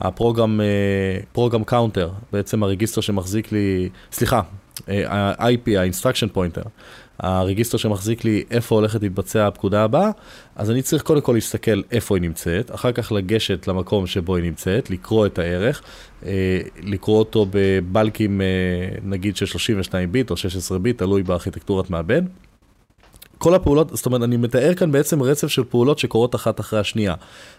ה 0.00 0.07
program, 0.07 0.60
program 1.32 1.64
counter, 1.64 2.10
בעצם 2.32 2.62
ה 2.62 2.66
register 2.66 3.00
שמחזיק 3.00 3.52
לי, 3.52 3.88
סליחה, 4.12 4.40
ה-IP, 4.88 5.70
ה-instruction 5.78 6.36
pointer. 6.36 6.68
ה 7.20 7.26
register 7.26 7.78
שמחזיק 7.78 8.24
לי 8.24 8.44
איפה 8.50 8.74
הולכת 8.74 9.02
להתבצע 9.02 9.46
הפקודה 9.46 9.84
הבאה, 9.84 10.10
אז 10.56 10.70
אני 10.70 10.82
צריך 10.82 11.02
קודם 11.02 11.20
כל 11.20 11.32
להסתכל 11.32 11.82
איפה 11.90 12.16
היא 12.16 12.22
נמצאת, 12.22 12.74
אחר 12.74 12.92
כך 12.92 13.12
לגשת 13.12 13.68
למקום 13.68 14.06
שבו 14.06 14.36
היא 14.36 14.44
נמצאת, 14.44 14.90
לקרוא 14.90 15.26
את 15.26 15.38
הערך, 15.38 15.82
אה, 16.26 16.60
לקרוא 16.82 17.18
אותו 17.18 17.46
בבלוקים 17.50 18.40
אה, 18.40 18.46
נגיד 19.02 19.36
של 19.36 19.46
32 19.46 20.12
ביט 20.12 20.30
או 20.30 20.36
16 20.36 20.78
ביט, 20.78 20.98
תלוי 20.98 21.22
בארכיטקטורת 21.22 21.90
מעבד. 21.90 22.22
כל 23.38 23.54
הפעולות, 23.54 23.96
זאת 23.96 24.06
אומרת, 24.06 24.22
אני 24.22 24.36
מתאר 24.36 24.74
כאן 24.74 24.92
בעצם 24.92 25.22
רצף 25.22 25.48
של 25.48 25.64
פעולות 25.64 25.98
שקורות 25.98 26.34
אחת 26.34 26.60
אחרי 26.60 26.80
השנייה. 26.80 27.14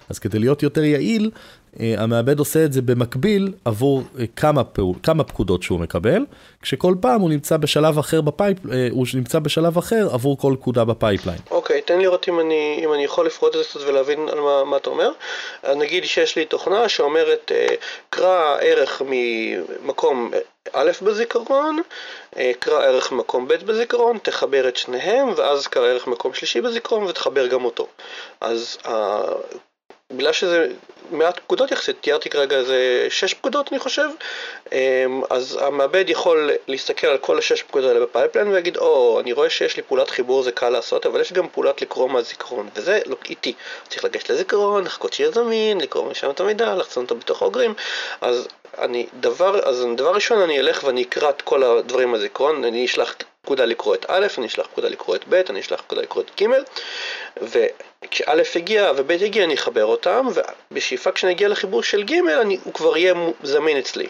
אז 0.09 0.19
כדי 0.19 0.39
להיות 0.39 0.63
יותר 0.63 0.83
יעיל, 0.83 1.23
אה, 1.23 1.31
המעבד 1.79 2.39
עושה 2.39 2.65
את 2.65 2.73
זה 2.73 2.81
במקביל 2.81 3.53
עבור 3.65 4.03
אה, 4.19 4.25
כמה, 4.35 4.63
פעול, 4.63 4.95
כמה 5.03 5.23
פקודות 5.23 5.63
שהוא 5.63 5.79
מקבל, 5.79 6.25
כשכל 6.61 6.93
פעם 7.01 7.21
הוא 7.21 7.29
נמצא 7.29 7.57
בשלב 7.57 7.97
אחר 7.97 8.21
ב 8.21 8.27
pipe, 8.27 8.57
אה, 8.71 8.87
הוא 8.91 9.05
נמצא 9.13 9.39
בשלב 9.39 9.77
אחר 9.77 10.07
עבור 10.11 10.37
כל 10.37 10.55
פקודה 10.59 10.85
ב 10.85 10.91
pipeline. 10.91 11.39
אוקיי, 11.51 11.79
okay, 11.79 11.81
תן 11.81 11.99
לראות 11.99 12.29
אם 12.29 12.39
אני, 12.39 12.81
אם 12.83 12.93
אני 12.93 13.03
יכול 13.03 13.25
לפרוט 13.25 13.55
את 13.55 13.59
זה 13.59 13.65
קצת 13.69 13.79
ולהבין 13.87 14.29
על 14.29 14.39
מה, 14.39 14.63
מה 14.63 14.77
אתה 14.77 14.89
אומר. 14.89 15.11
נגיד 15.75 16.05
שיש 16.05 16.35
לי 16.35 16.45
תוכנה 16.45 16.89
שאומרת, 16.89 17.51
קרא 18.09 18.57
ערך 18.61 19.01
ממקום 19.05 20.31
א' 20.73 20.91
בזיכרון, 21.01 21.81
קרא 22.59 22.83
ערך 22.83 23.11
ממקום 23.11 23.47
ב' 23.47 23.53
בזיכרון, 23.53 24.17
תחבר 24.23 24.67
את 24.67 24.77
שניהם, 24.77 25.27
ואז 25.35 25.67
קרא 25.67 25.87
ערך 25.87 26.07
ממקום 26.07 26.33
שלישי 26.33 26.61
בזיכרון 26.61 27.03
ותחבר 27.03 27.47
גם 27.47 27.65
אותו. 27.65 27.87
אז 28.41 28.77
בגלל 30.11 30.33
שזה 30.33 30.67
מעט 31.11 31.39
פקודות 31.39 31.71
יחסית, 31.71 31.95
תיארתי 32.01 32.29
כרגע 32.29 32.57
איזה 32.57 33.07
שש 33.09 33.33
פקודות 33.33 33.71
אני 33.71 33.79
חושב, 33.79 34.09
אמ, 34.71 35.21
אז 35.29 35.59
המעבד 35.61 36.09
יכול 36.09 36.51
להסתכל 36.67 37.07
על 37.07 37.17
כל 37.17 37.37
השש 37.37 37.63
פקודות 37.63 37.89
האלה 37.91 38.05
ב 38.05 38.10
pipeline 38.10 38.47
ולהגיד, 38.47 38.77
או, 38.77 39.19
אני 39.19 39.33
רואה 39.33 39.49
שיש 39.49 39.77
לי 39.77 39.83
פעולת 39.83 40.09
חיבור, 40.09 40.43
זה 40.43 40.51
קל 40.51 40.69
לעשות, 40.69 41.05
אבל 41.05 41.21
יש 41.21 41.33
גם 41.33 41.47
פעולת 41.47 41.81
לקרוא 41.81 42.09
מהזיכרון, 42.09 42.69
וזה 42.75 42.99
נורא 43.05 43.15
איטי. 43.29 43.53
צריך 43.87 44.05
לגשת 44.05 44.29
לזיכרון, 44.29 44.83
לחכות 44.83 45.13
שיהיה 45.13 45.31
זמין, 45.31 45.81
לקרוא 45.81 46.11
משם 46.11 46.29
את 46.29 46.39
המידע, 46.39 46.75
לאחסן 46.75 47.03
אותו 47.03 47.15
בתוך 47.15 47.41
האוגרים, 47.41 47.73
אז 48.21 48.47
אני, 48.77 49.07
דבר, 49.19 49.69
אז 49.69 49.85
דבר 49.95 50.11
ראשון 50.11 50.41
אני 50.41 50.59
אלך 50.59 50.83
ואני 50.83 51.03
אקרא 51.03 51.29
את 51.29 51.41
כל 51.41 51.63
הדברים 51.63 52.11
מהזיכרון, 52.11 52.63
אני 52.63 52.85
אשלח 52.85 53.15
פקודה 53.41 53.65
לקרוא 53.65 53.95
את 53.95 54.05
א', 54.07 54.27
אני 54.37 54.47
אשלח 54.47 54.67
פקודה 54.67 54.89
לקרוא 54.89 55.15
את 55.15 55.27
ב', 55.29 55.41
אני 55.49 55.59
אשלח 55.59 55.81
פקודה 55.81 56.01
לקרוא 56.01 56.23
את 56.23 56.41
ג', 56.41 56.47
וכשא' 58.09 58.59
הגיע 58.59 58.91
וב' 58.97 59.11
הגיע 59.11 59.43
אני 59.43 59.53
אחבר 59.53 59.85
אותם, 59.85 60.25
ובשאיפה 60.71 61.11
כשנגיע 61.11 61.49
לחיבור 61.49 61.83
של 61.83 62.03
ג' 62.03 62.13
אני, 62.41 62.57
הוא 62.63 62.73
כבר 62.73 62.97
יהיה 62.97 63.13
זמין 63.43 63.77
אצלי. 63.77 64.07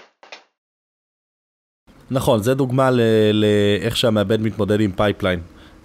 נכון, 2.12 2.43
זה 2.43 2.54
דוגמה 2.54 2.89
לאיך 3.34 3.97
שהמעבד 3.97 4.41
מתמודד 4.41 4.82
עם 4.82 4.91
pipeline 4.91 5.39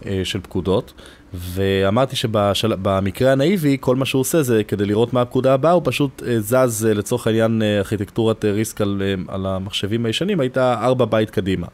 אה, 0.07 0.21
של 0.25 0.41
פקודות, 0.41 0.93
ואמרתי 1.35 2.17
שבמקרה 2.17 3.33
הנאיבי, 3.33 3.77
כל 3.81 3.97
מה 3.97 4.05
שהוא 4.05 4.21
עושה 4.21 4.43
זה 4.43 4.65
כדי 4.65 4.85
לראות 4.85 5.12
מה 5.12 5.21
הפקודה 5.21 5.55
הבאה, 5.55 5.73
הוא 5.73 5.83
פשוט 5.85 6.23
אה, 6.27 6.41
זז 6.41 6.87
אה, 6.87 6.95
לצורך 6.95 7.27
העניין 7.27 7.62
ארכיטקטורת 7.62 8.45
RISC 8.45 8.80
על, 8.81 9.03
על 9.29 9.47
המחשבים 9.47 10.07
הישנים, 10.07 10.41
הייתה 10.41 10.77
4 10.83 11.05
בייט 11.05 11.31
קדימה. 11.31 11.67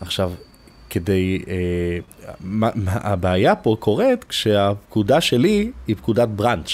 עכשיו, 0.00 0.32
כדי, 0.90 1.42
אה, 1.48 1.98
מה, 2.40 2.70
הבעיה 2.86 3.54
פה 3.54 3.76
קורית 3.80 4.24
כשהפקודה 4.24 5.20
שלי 5.20 5.70
היא 5.86 5.96
פקודת 5.96 6.28
branch, 6.28 6.70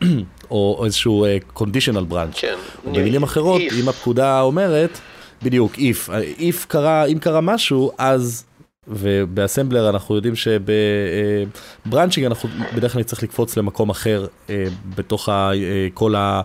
או 0.50 0.82
איזשהו 0.84 1.26
אה, 1.26 1.58
conditional 1.58 2.12
branch. 2.12 2.40
כן. 2.40 2.56
במילים 2.84 3.22
אחרות, 3.22 3.60
if. 3.60 3.74
אם 3.74 3.88
הפקודה 3.88 4.40
אומרת, 4.40 4.98
בדיוק, 5.42 5.74
if, 5.74 6.10
if 6.38 6.66
קרה, 6.68 7.04
אם 7.04 7.18
קרה 7.18 7.40
משהו, 7.40 7.92
אז, 7.98 8.44
ובאסמבלר 8.88 9.90
אנחנו 9.90 10.14
יודעים 10.14 10.34
שב 10.36 10.84
branching 10.84 12.26
אנחנו 12.26 12.48
בדרך 12.74 12.92
כלל 12.92 13.00
נצטרך 13.00 13.22
לקפוץ 13.22 13.56
למקום 13.56 13.90
אחר 13.90 14.26
אה, 14.46 14.50
בתוך 14.96 15.28
ה, 15.28 15.50
כל, 15.94 16.14
ה, 16.14 16.42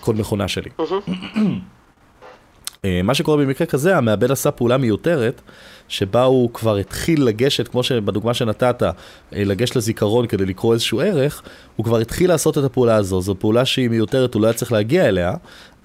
כל 0.00 0.14
מכונה 0.14 0.48
שלי. 0.48 0.70
uh, 0.78 0.82
מה 3.04 3.14
שקורה 3.14 3.36
במקרה 3.36 3.66
כזה, 3.66 3.96
המעבד 3.96 4.30
עשה 4.30 4.50
פעולה 4.50 4.76
מיותרת. 4.76 5.40
שבה 5.88 6.24
הוא 6.24 6.50
כבר 6.52 6.76
התחיל 6.76 7.24
לגשת, 7.24 7.68
כמו 7.68 7.82
שבדוגמה 7.82 8.34
שנתת, 8.34 8.82
אה, 8.82 8.90
לגשת 9.32 9.76
לזיכרון 9.76 10.26
כדי 10.26 10.46
לקרוא 10.46 10.72
איזשהו 10.72 11.00
ערך, 11.00 11.42
הוא 11.76 11.84
כבר 11.84 11.98
התחיל 11.98 12.28
לעשות 12.30 12.58
את 12.58 12.64
הפעולה 12.64 12.96
הזו. 12.96 13.20
זו 13.20 13.34
פעולה 13.38 13.64
שהיא 13.64 13.90
מיותרת, 13.90 14.34
הוא 14.34 14.42
לא 14.42 14.46
היה 14.46 14.54
צריך 14.54 14.72
להגיע 14.72 15.08
אליה, 15.08 15.34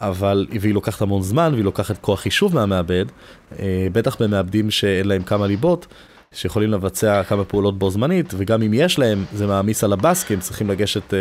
אבל, 0.02 0.48
והיא 0.62 0.74
לוקחת 0.74 1.02
המון 1.02 1.22
זמן, 1.22 1.50
והיא 1.54 1.64
לוקחת 1.64 1.98
כוח 1.98 2.20
חישוב 2.20 2.56
מהמעבד, 2.56 3.06
אה, 3.60 3.88
בטח 3.92 4.22
במעבדים 4.22 4.72
שאין 4.72 5.08
להם 5.08 5.24
כמה 5.24 5.48
ליבות. 5.48 5.88
שיכולים 6.34 6.72
לבצע 6.72 7.24
כמה 7.24 7.44
פעולות 7.44 7.78
בו 7.78 7.90
זמנית, 7.90 8.26
וגם 8.38 8.62
אם 8.62 8.74
יש 8.74 9.00
להם, 9.00 9.26
זה 9.34 9.48
מעמיס 9.48 9.84
על 9.84 9.94
הבאס, 9.94 10.24
כי 10.24 10.34
הם 10.34 10.40
צריכים 10.40 10.70
לגשת 10.70 11.14
אה, 11.14 11.20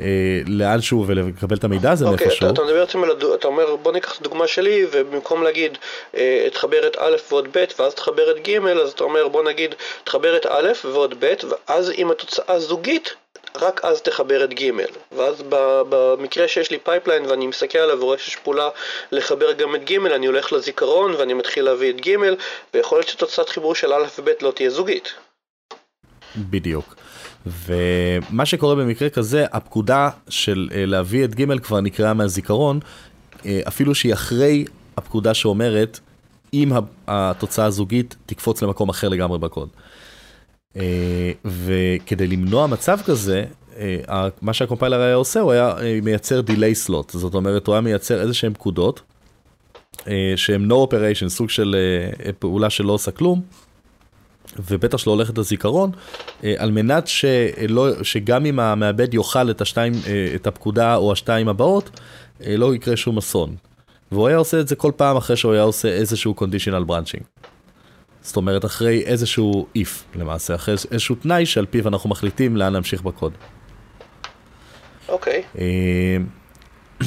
אה, 0.00 0.06
לאנשהו 0.46 1.04
ולקבל 1.06 1.56
את 1.56 1.64
המידע 1.64 1.90
הזה 1.90 2.04
אוקיי, 2.04 2.26
מאיפשהו. 2.26 2.46
אתה, 2.46 2.54
אתה 2.54 2.62
מדבר 2.62 2.80
בעצם 2.80 3.04
על, 3.04 3.10
אתה 3.34 3.48
אומר, 3.48 3.76
בוא 3.82 3.92
ניקח 3.92 4.14
את 4.14 4.20
הדוגמה 4.20 4.46
שלי, 4.46 4.86
ובמקום 4.92 5.42
להגיד, 5.42 5.78
אה, 6.16 6.48
תחבר 6.52 6.86
את 6.86 6.96
א' 6.98 7.16
ועוד 7.30 7.48
ב', 7.52 7.64
ואז 7.78 7.94
תחבר 7.94 8.30
את 8.30 8.48
ג', 8.48 8.56
אז 8.66 8.90
אתה 8.90 9.04
אומר, 9.04 9.28
בוא 9.28 9.44
נגיד, 9.44 9.74
תחבר 10.04 10.36
את 10.36 10.46
א' 10.46 10.68
ועוד 10.84 11.14
ב', 11.20 11.34
ואז 11.48 11.90
אם 11.90 12.10
התוצאה 12.10 12.58
זוגית, 12.58 13.14
רק 13.60 13.80
אז 13.84 14.02
תחבר 14.02 14.44
את 14.44 14.60
ג' 14.60 14.70
ואז 15.16 15.42
במקרה 15.88 16.48
שיש 16.48 16.70
לי 16.70 16.78
pipeline 16.78 17.26
ואני 17.26 17.46
מסתכל 17.46 17.78
עליו 17.78 17.98
ורואה 18.00 18.18
שיש 18.18 18.36
פעולה 18.36 18.68
לחבר 19.12 19.52
גם 19.52 19.74
את 19.74 19.90
ג' 19.90 20.06
אני 20.06 20.26
הולך 20.26 20.52
לזיכרון 20.52 21.14
ואני 21.14 21.34
מתחיל 21.34 21.64
להביא 21.64 21.90
את 21.90 22.06
ג' 22.06 22.16
ויכול 22.74 22.98
להיות 22.98 23.08
שתוצאת 23.08 23.48
חיבור 23.48 23.74
של 23.74 23.92
א' 23.92 24.06
וב' 24.18 24.28
לא 24.40 24.50
תהיה 24.50 24.70
זוגית. 24.70 25.14
בדיוק. 26.36 26.94
ומה 27.46 28.46
שקורה 28.46 28.74
במקרה 28.74 29.10
כזה, 29.10 29.46
הפקודה 29.52 30.10
של 30.28 30.68
אה, 30.74 30.86
להביא 30.86 31.24
את 31.24 31.34
ג' 31.34 31.60
כבר 31.60 31.80
נקראה 31.80 32.14
מהזיכרון, 32.14 32.80
אה, 33.46 33.60
אפילו 33.68 33.94
שהיא 33.94 34.12
אחרי 34.12 34.64
הפקודה 34.96 35.34
שאומרת, 35.34 36.00
אם 36.54 36.72
התוצאה 37.08 37.64
זוגית 37.64 38.16
תקפוץ 38.26 38.62
למקום 38.62 38.88
אחר 38.88 39.08
לגמרי 39.08 39.38
בקוד. 39.38 39.68
אה, 40.76 41.32
וכדי 41.44 42.26
למנוע 42.26 42.66
מצב 42.66 42.98
כזה, 43.06 43.44
אה, 43.78 44.28
מה 44.42 44.52
שה 44.52 44.65
compiler 44.65 45.00
היה 45.00 45.14
עושה, 45.14 45.40
הוא 45.40 45.52
היה 45.52 45.78
אה, 45.80 45.98
מייצר 46.02 46.40
delay 46.40 46.74
slot, 46.74 47.10
זאת 47.10 47.34
אומרת, 47.34 47.66
הוא 47.66 47.74
היה 47.74 47.80
מייצר 47.80 48.20
איזה 48.20 48.34
שהם 48.34 48.54
פקודות, 48.54 49.02
שהם 50.36 50.70
no 50.70 50.74
operation, 50.74 51.28
סוג 51.28 51.50
של 51.50 51.76
פעולה 52.38 52.70
שלא 52.70 52.92
עושה 52.92 53.10
כלום, 53.10 53.42
ובטח 54.70 54.98
שלא 54.98 55.12
הולכת 55.12 55.38
לזיכרון, 55.38 55.90
על 56.56 56.70
מנת 56.70 57.06
שלא, 57.06 58.04
שגם 58.04 58.46
אם 58.46 58.60
המעבד 58.60 59.14
יאכל 59.14 59.50
את, 59.50 59.60
השתיים, 59.60 59.92
את 60.34 60.46
הפקודה 60.46 60.96
או 60.96 61.12
השתיים 61.12 61.48
הבאות, 61.48 62.00
לא 62.46 62.74
יקרה 62.74 62.96
שום 62.96 63.18
אסון. 63.18 63.56
והוא 64.12 64.28
היה 64.28 64.36
עושה 64.36 64.60
את 64.60 64.68
זה 64.68 64.76
כל 64.76 64.92
פעם 64.96 65.16
אחרי 65.16 65.36
שהוא 65.36 65.52
היה 65.52 65.62
עושה 65.62 65.88
איזשהו 65.88 66.34
conditional 66.38 66.90
branching. 66.90 67.41
זאת 68.22 68.36
אומרת, 68.36 68.64
אחרי 68.64 69.02
איזשהו 69.02 69.66
if, 69.78 70.18
למעשה, 70.18 70.54
אחרי 70.54 70.74
איזשהו 70.90 71.14
תנאי 71.14 71.46
שעל 71.46 71.66
פיו 71.66 71.88
אנחנו 71.88 72.10
מחליטים 72.10 72.56
לאן 72.56 72.72
להמשיך 72.72 73.02
בקוד. 73.02 73.32
אוקיי. 75.08 75.42
Okay. 75.54 75.58
אה, 75.58 76.16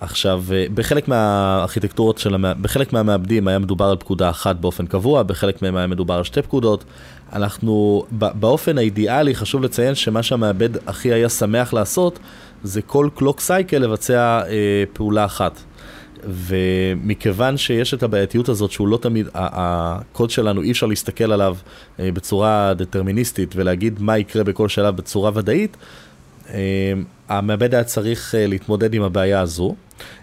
עכשיו, 0.00 0.44
אה, 0.52 0.64
בחלק 0.74 1.08
מהארכיטקטורות 1.08 2.18
של 2.18 2.34
המע... 2.34 2.54
בחלק 2.54 2.92
מהמעבדים 2.92 3.48
היה 3.48 3.58
מדובר 3.58 3.84
על 3.84 3.96
פקודה 3.96 4.30
אחת 4.30 4.56
באופן 4.56 4.86
קבוע, 4.86 5.22
בחלק 5.22 5.62
מהם 5.62 5.76
היה 5.76 5.86
מדובר 5.86 6.14
על 6.14 6.24
שתי 6.24 6.42
פקודות. 6.42 6.84
אנחנו, 7.32 8.04
באופן 8.10 8.78
האידיאלי, 8.78 9.34
חשוב 9.34 9.62
לציין 9.62 9.94
שמה 9.94 10.22
שהמעבד 10.22 10.88
הכי 10.88 11.12
היה 11.12 11.28
שמח 11.28 11.72
לעשות, 11.72 12.18
זה 12.62 12.82
כל 12.82 13.08
קלוק 13.14 13.40
סייקל 13.40 13.78
לבצע 13.78 14.40
אה, 14.48 14.84
פעולה 14.92 15.24
אחת. 15.24 15.60
ומכיוון 16.24 17.56
שיש 17.56 17.94
את 17.94 18.02
הבעייתיות 18.02 18.48
הזאת 18.48 18.70
שהוא 18.70 18.88
לא 18.88 18.96
תמיד, 18.96 19.26
הקוד 19.34 20.30
שלנו 20.30 20.62
אי 20.62 20.70
אפשר 20.70 20.86
להסתכל 20.86 21.32
עליו 21.32 21.56
אה, 22.00 22.12
בצורה 22.12 22.74
דטרמיניסטית 22.74 23.56
ולהגיד 23.56 24.02
מה 24.02 24.18
יקרה 24.18 24.44
בכל 24.44 24.68
שלב 24.68 24.96
בצורה 24.96 25.30
ודאית, 25.34 25.76
אה, 26.50 26.92
המעבד 27.28 27.74
היה 27.74 27.84
צריך 27.84 28.34
אה, 28.34 28.46
להתמודד 28.46 28.94
עם 28.94 29.02
הבעיה 29.02 29.40
הזו. 29.40 29.74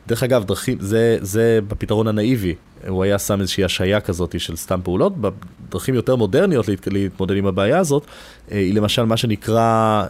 דרך 0.08 0.24
אגב, 0.24 0.44
דרכים, 0.46 0.78
זה, 0.80 1.18
זה 1.22 1.60
בפתרון 1.68 2.08
הנאיבי, 2.08 2.56
הוא 2.88 3.04
היה 3.04 3.20
שם 3.20 3.42
איזושהי 3.42 3.64
השעיה 3.64 4.02
כזאת 4.02 4.40
של 4.40 4.56
סתם 4.56 4.80
פעולות. 4.84 5.14
בדרכים 5.18 5.96
יותר 5.96 6.16
מודרניות 6.16 6.68
להת, 6.68 6.88
להתמודד 6.88 7.38
עם 7.38 7.46
הבעיה 7.46 7.80
הזאת, 7.80 8.04
היא 8.50 8.74
למשל 8.74 9.06
מה 9.06 9.18
שנקרא 9.18 10.06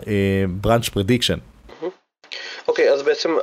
branch 0.63 0.89
prediction. 0.89 1.48
אוקיי, 2.67 2.89
okay, 2.89 2.93
אז 2.93 3.03
בעצם 3.03 3.37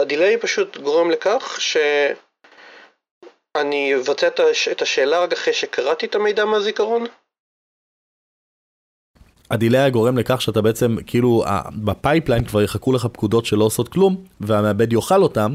הדיליי 0.00 0.38
פשוט 0.38 0.76
גורם 0.76 1.10
לכך 1.10 1.58
שאני 1.60 3.94
אבצע 3.94 4.28
את 4.72 4.82
השאלה 4.82 5.20
רק 5.20 5.32
אחרי 5.32 5.52
שקראתי 5.52 6.06
את 6.06 6.14
המידע 6.14 6.44
מהזיכרון? 6.44 7.06
ה 9.50 9.55
delay 9.55 9.80
הגורם 9.80 10.18
לכך 10.18 10.42
שאתה 10.42 10.62
בעצם, 10.62 10.96
כאילו, 11.06 11.44
ב 11.74 11.82
pipeline 11.82 12.44
כבר 12.44 12.62
יחכו 12.62 12.92
לך 12.92 13.06
פקודות 13.12 13.46
שלא 13.46 13.64
עושות 13.64 13.88
כלום, 13.88 14.16
והמעבד 14.40 14.92
יאכל 14.92 15.22
אותם, 15.22 15.54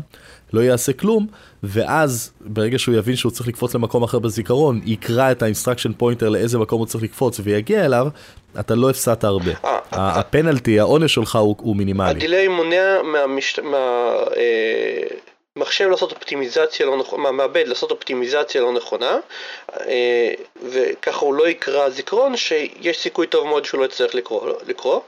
לא 0.54 0.62
יעשה 0.62 0.94
כלום, 0.94 1.28
ואז 1.64 2.32
ברגע 2.42 2.80
שהוא 2.80 2.96
יבין 2.96 3.16
שהוא 3.16 3.32
צריך 3.32 3.48
לקפוץ 3.48 3.76
למקום 3.76 4.04
אחר 4.04 4.20
בזיכרון, 4.20 4.82
יקרא 4.86 5.32
את 5.32 5.44
ה 5.44 5.48
instruction 5.48 5.94
pointer 5.94 6.30
לאיזה 6.30 6.58
מקום 6.58 6.80
הוא 6.80 6.88
צריך 6.88 7.04
לקפוץ 7.04 7.40
ויגיע 7.44 7.86
אליו, 7.86 8.08
אתה 8.60 8.76
לא 8.76 8.90
הפסדת 8.90 9.24
הרבה. 9.24 9.52
אה, 9.66 9.78
אה, 9.94 10.20
הפנלטי, 10.20 10.80
העונש 10.80 11.14
שלך 11.14 11.36
הוא 11.36 11.76
מינימלי. 11.76 12.10
ה 12.10 12.16
delay 12.16 12.48
מונע 12.48 12.98
מהמחשב 15.56 15.90
לעשות 15.90 16.12
אופטימיזציה 16.12 16.86
לא 16.86 16.98
נכונה, 16.98 17.24
מהמעבד 17.24 17.64
לעשות 17.68 17.92
אופטימיזציה 17.92 18.62
לא 18.62 18.74
נכונה, 18.74 19.20
אה, 19.80 20.34
וככה 20.72 21.26
הוא 21.26 21.34
לא 21.34 21.50
יקרא 21.50 21.90
זיכרון 21.90 22.38
שיש 22.38 23.00
סיכוי 23.00 23.28
טוב 23.28 23.48
מאוד 23.48 23.66
שהוא 23.66 23.80
לא 23.80 23.86
יצטרך 23.86 24.16
לקרוא. 24.68 25.02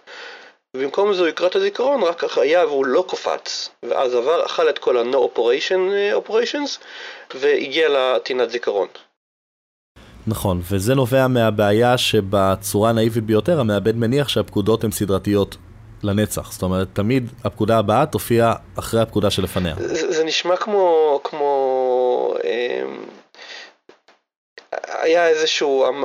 ובמקום 0.78 1.14
זה 1.14 1.22
הוא 1.22 1.28
יקרא 1.28 1.48
את 1.48 1.56
הזיכרון 1.56 2.04
רק 2.04 2.24
היה 2.38 2.66
והוא 2.66 2.86
לא 2.86 3.06
קופץ 3.08 3.70
ואז 3.84 4.16
עבר, 4.16 4.46
אכל 4.46 4.70
את 4.70 4.80
כל 4.80 4.98
ה-No 4.98 5.16
operation 5.16 5.80
operations 6.28 6.84
והגיע 7.36 7.90
לטינת 7.90 8.50
זיכרון. 8.50 8.88
נכון, 10.28 10.62
וזה 10.72 10.96
נובע 10.96 11.28
מהבעיה 11.28 11.98
שבצורה 11.98 12.90
הנאיבית 12.90 13.24
ביותר 13.24 13.60
המעבד 13.60 13.96
מניח 13.96 14.30
שהפקודות 14.30 14.84
הן 14.84 14.92
סדרתיות 14.92 15.58
לנצח. 16.04 16.52
זאת 16.52 16.62
אומרת, 16.64 16.88
תמיד 16.94 17.30
הפקודה 17.44 17.78
הבאה 17.78 18.06
תופיע 18.06 18.54
אחרי 18.80 19.02
הפקודה 19.02 19.32
שלפניה. 19.32 19.76
זה, 19.78 20.12
זה 20.12 20.24
נשמע 20.24 20.56
כמו, 20.56 21.20
כמו 21.24 22.36
אה, 22.44 22.84
היה 24.88 25.28
איזשהו, 25.28 25.90
אמ, 25.90 26.04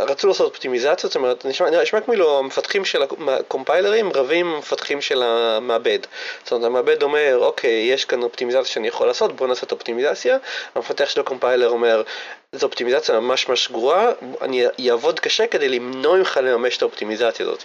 רצו 0.00 0.28
לעשות 0.28 0.50
אופטימיזציה, 0.50 1.08
זאת 1.08 1.16
אומרת, 1.16 1.46
נשמע, 1.46 1.70
נשמע 1.82 2.00
כמו 2.00 2.38
המפתחים 2.38 2.84
של 2.84 3.02
הקומפיילרים 3.28 4.12
רבים 4.12 4.46
עם 4.46 4.54
המפתחים 4.54 5.00
של 5.00 5.22
המעבד. 5.22 5.98
זאת 6.42 6.52
אומרת, 6.52 6.66
המעבד 6.66 7.02
אומר, 7.02 7.38
אוקיי, 7.40 7.92
יש 7.92 8.04
כאן 8.04 8.22
אופטימיזציה 8.22 8.64
שאני 8.64 8.88
יכול 8.88 9.06
לעשות, 9.06 9.36
בוא 9.36 9.46
נעשה 9.46 9.66
את 9.66 9.72
האופטימיזציה. 9.72 10.38
המפתח 10.74 11.08
של 11.08 11.20
הקומפיילר 11.20 11.68
אומר, 11.68 12.02
זו 12.52 12.66
אופטימיזציה 12.66 13.20
ממש 13.20 13.48
ממש 13.48 13.70
גרועה, 13.70 14.10
אני 14.42 14.90
אעבוד 14.90 15.20
קשה 15.20 15.46
כדי 15.46 15.68
למנוע 15.68 16.18
ממך 16.18 16.40
לממש 16.42 16.76
את 16.76 16.82
האופטימיזציה 16.82 17.46
הזאת. 17.46 17.64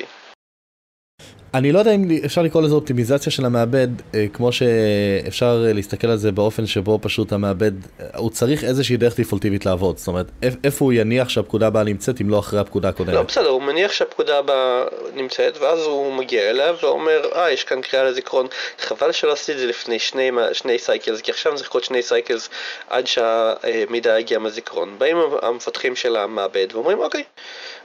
אני 1.57 1.71
לא 1.71 1.79
יודע 1.79 1.91
אם 1.91 2.07
אפשר 2.25 2.41
לקרוא 2.41 2.63
לזה 2.63 2.75
אופטימיזציה 2.75 3.31
של 3.31 3.45
המעבד, 3.45 3.87
אה, 4.15 4.25
כמו 4.33 4.51
שאפשר 4.51 5.65
להסתכל 5.73 6.07
על 6.07 6.17
זה 6.17 6.31
באופן 6.31 6.65
שבו 6.65 6.99
פשוט 7.01 7.31
המעבד, 7.31 7.71
אה, 7.99 8.05
הוא 8.17 8.29
צריך 8.29 8.63
איזושהי 8.63 8.97
דרך 8.97 9.15
דיפולטיבית 9.15 9.65
לעבוד. 9.65 9.97
זאת 9.97 10.07
אומרת, 10.07 10.25
איפה 10.63 10.85
הוא 10.85 10.93
יניח 10.93 11.29
שהפקודה 11.29 11.67
הבאה 11.67 11.83
נמצאת 11.83 12.21
אם 12.21 12.29
לא 12.29 12.39
אחרי 12.39 12.59
הפקודה 12.59 12.89
הקודמת? 12.89 13.15
לא, 13.15 13.21
בסדר, 13.21 13.49
הוא 13.49 13.61
מניח 13.61 13.91
שהפקודה 13.91 14.39
הבאה 14.39 14.83
נמצאת, 15.13 15.57
ואז 15.57 15.79
הוא 15.79 16.13
מגיע 16.13 16.49
אליה 16.49 16.73
ואומר, 16.83 17.21
אה, 17.35 17.51
יש 17.51 17.63
כאן 17.63 17.81
קריאה 17.81 18.03
לזיכרון, 18.03 18.47
חבל 18.79 19.11
שלא 19.11 19.33
עשיתי 19.33 19.51
את 19.51 19.57
זה 19.57 19.65
לפני 19.65 19.99
שני, 19.99 20.31
שני 20.53 20.79
cycles, 20.79 21.21
כי 21.21 21.31
עכשיו 21.31 21.55
צריך 21.55 21.67
לחכות 21.67 21.83
שני 21.83 22.01
cycles 22.01 22.49
עד 22.89 23.07
שהמידע 23.07 24.19
יגיע 24.19 24.39
מהזיכרון. 24.39 24.95
באים 24.97 25.17
המפתחים 25.41 25.95
של 25.95 26.15
המעבד 26.15 26.67
ואומרים, 26.73 26.99
אוקיי. 26.99 27.23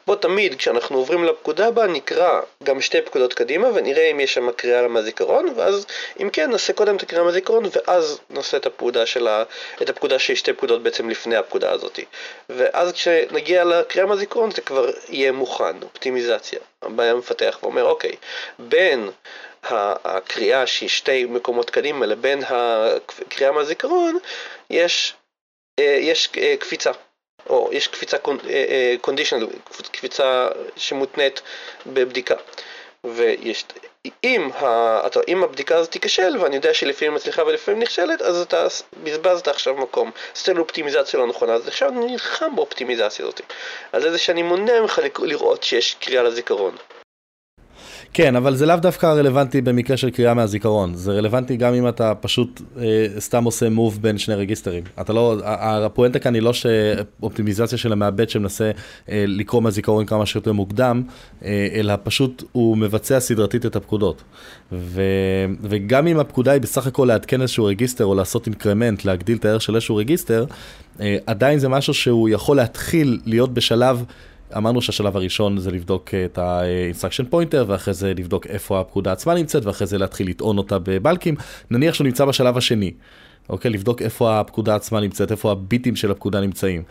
בוא 0.06 0.16
תמיד 0.16 0.54
כשאנחנו 0.54 0.98
עוברים 0.98 1.24
לפקודה 1.24 1.66
הבאה 1.66 1.86
נקרא 1.86 2.40
גם 2.62 2.80
שתי 2.80 3.02
פקודות 3.02 3.34
קדימה 3.34 3.68
ונראה 3.74 4.10
אם 4.10 4.20
יש 4.20 4.34
שם 4.34 4.52
קריאה 4.52 4.88
מהזיכרון 4.88 5.52
ואז 5.56 5.86
אם 6.20 6.30
כן 6.30 6.50
נעשה 6.50 6.72
קודם 6.72 6.96
את 6.96 7.02
הקריאה 7.02 7.24
מהזיכרון 7.24 7.64
ואז 7.72 8.20
נעשה 8.30 8.56
את 8.56 8.66
הפקודה 8.66 9.06
של 9.06 9.28
ה... 9.28 9.42
את 9.82 9.88
הפקודה 9.88 10.18
שיש 10.18 10.38
שתי 10.38 10.52
פקודות 10.52 10.82
בעצם 10.82 11.10
לפני 11.10 11.36
הפקודה 11.36 11.70
הזאת 11.70 12.00
ואז 12.48 12.92
כשנגיע 12.92 13.64
לקריאה 13.64 14.06
מהזיכרון 14.06 14.50
זה 14.50 14.60
כבר 14.60 14.90
יהיה 15.08 15.32
מוכן, 15.32 15.82
אופטימיזציה. 15.82 16.58
בא 16.82 17.02
המפתח 17.02 17.58
ואומר 17.62 17.84
אוקיי, 17.84 18.16
בין 18.58 19.10
הקריאה 19.64 20.66
שהיא 20.66 20.88
שתי 20.88 21.24
מקומות 21.24 21.70
קדימה 21.70 22.06
לבין 22.06 22.42
הקריאה 22.46 23.52
מהזיכרון 23.52 24.18
יש, 24.70 25.14
אה, 25.80 25.84
יש 26.00 26.28
אה, 26.38 26.54
קפיצה 26.58 26.90
או 27.48 27.68
יש 27.72 27.88
קפיצה 27.88 28.16
קונדישיונל, 29.00 29.44
אה, 29.44 29.50
אה, 29.50 29.88
קפיצה 29.90 30.48
שמותנית 30.76 31.42
בבדיקה. 31.86 32.34
ויש, 33.04 33.64
אם, 34.24 34.50
ה, 34.52 35.00
אתה, 35.06 35.20
אם 35.28 35.44
הבדיקה 35.44 35.76
הזאת 35.76 35.90
תיכשל, 35.90 36.36
ואני 36.40 36.56
יודע 36.56 36.74
שלפעמים 36.74 37.14
מצליחה 37.14 37.42
ולפעמים 37.42 37.82
נכשלת, 37.82 38.22
אז 38.22 38.40
אתה 38.40 38.66
בזבזת 39.02 39.48
עכשיו 39.48 39.74
מקום. 39.74 40.10
עשית 40.34 40.48
לו 40.48 40.62
אופטימיזציה 40.62 41.20
לא 41.20 41.26
נכונה, 41.26 41.52
אז 41.52 41.68
עכשיו 41.68 41.88
אני 41.88 42.06
נלחם 42.06 42.56
באופטימיזציה 42.56 43.24
הזאת. 43.24 43.40
אז 43.92 44.02
זה 44.02 44.18
שאני 44.18 44.42
מונע 44.42 44.80
ממך 44.80 45.00
לראות 45.18 45.62
שיש 45.62 45.96
קריאה 46.00 46.22
לזיכרון. 46.22 46.76
כן, 48.12 48.36
אבל 48.36 48.56
זה 48.56 48.66
לאו 48.66 48.76
דווקא 48.76 49.06
רלוונטי 49.06 49.60
במקרה 49.60 49.96
של 49.96 50.10
קריאה 50.10 50.34
מהזיכרון. 50.34 50.94
זה 50.94 51.12
רלוונטי 51.12 51.56
גם 51.56 51.74
אם 51.74 51.88
אתה 51.88 52.14
פשוט 52.14 52.60
אה, 52.78 53.06
סתם 53.18 53.44
עושה 53.44 53.68
מוב 53.68 53.98
בין 54.02 54.18
שני 54.18 54.34
רגיסטרים. 54.34 54.82
אתה 55.00 55.12
לא, 55.12 55.36
הפואנטה 55.44 56.18
כאן 56.18 56.34
היא 56.34 56.42
לא 56.42 56.52
שאופטימיזציה 56.52 57.78
של 57.78 57.92
המעבד 57.92 58.30
שמנסה 58.30 58.70
אה, 59.08 59.24
לקרוא 59.26 59.62
מהזיכרון 59.62 60.06
כמה 60.06 60.26
שיותר 60.26 60.52
מוקדם, 60.52 61.02
אה, 61.44 61.68
אלא 61.74 61.94
פשוט 62.02 62.44
הוא 62.52 62.76
מבצע 62.76 63.20
סדרתית 63.20 63.66
את 63.66 63.76
הפקודות. 63.76 64.22
ו, 64.72 65.02
וגם 65.62 66.06
אם 66.06 66.20
הפקודה 66.20 66.52
היא 66.52 66.60
בסך 66.60 66.86
הכל 66.86 67.04
לעדכן 67.04 67.42
איזשהו 67.42 67.64
רגיסטר 67.64 68.04
או 68.04 68.14
לעשות 68.14 68.46
אינקרמנט, 68.46 69.04
להגדיל 69.04 69.36
את 69.36 69.44
הערך 69.44 69.62
של 69.62 69.74
איזשהו 69.74 69.96
רגיסטר, 69.96 70.44
אה, 71.00 71.16
עדיין 71.26 71.58
זה 71.58 71.68
משהו 71.68 71.94
שהוא 71.94 72.28
יכול 72.28 72.56
להתחיל 72.56 73.20
להיות 73.26 73.54
בשלב 73.54 74.04
אמרנו 74.56 74.82
שהשלב 74.82 75.16
הראשון 75.16 75.58
זה 75.58 75.70
לבדוק 75.70 76.14
את 76.24 76.38
ה-instruction 76.38 77.32
pointer, 77.32 77.64
ואחרי 77.66 77.94
זה 77.94 78.12
לבדוק 78.14 78.46
איפה 78.46 78.80
הפקודה 78.80 79.12
עצמה 79.12 79.34
נמצאת, 79.34 79.64
ואחרי 79.64 79.86
זה 79.86 79.98
להתחיל 79.98 80.28
לטעון 80.28 80.58
אותה 80.58 80.78
בבלקים. 80.78 81.34
נניח 81.70 81.94
שהוא 81.94 82.04
נמצא 82.04 82.24
בשלב 82.24 82.56
השני, 82.56 82.92
אוקיי? 83.48 83.70
לבדוק 83.70 84.02
איפה 84.02 84.40
הפקודה 84.40 84.74
עצמה 84.74 85.00
נמצאת, 85.00 85.30
איפה 85.30 85.52
הביטים 85.52 85.96
של 85.96 86.10
הפקודה 86.10 86.40
נמצאים. 86.40 86.82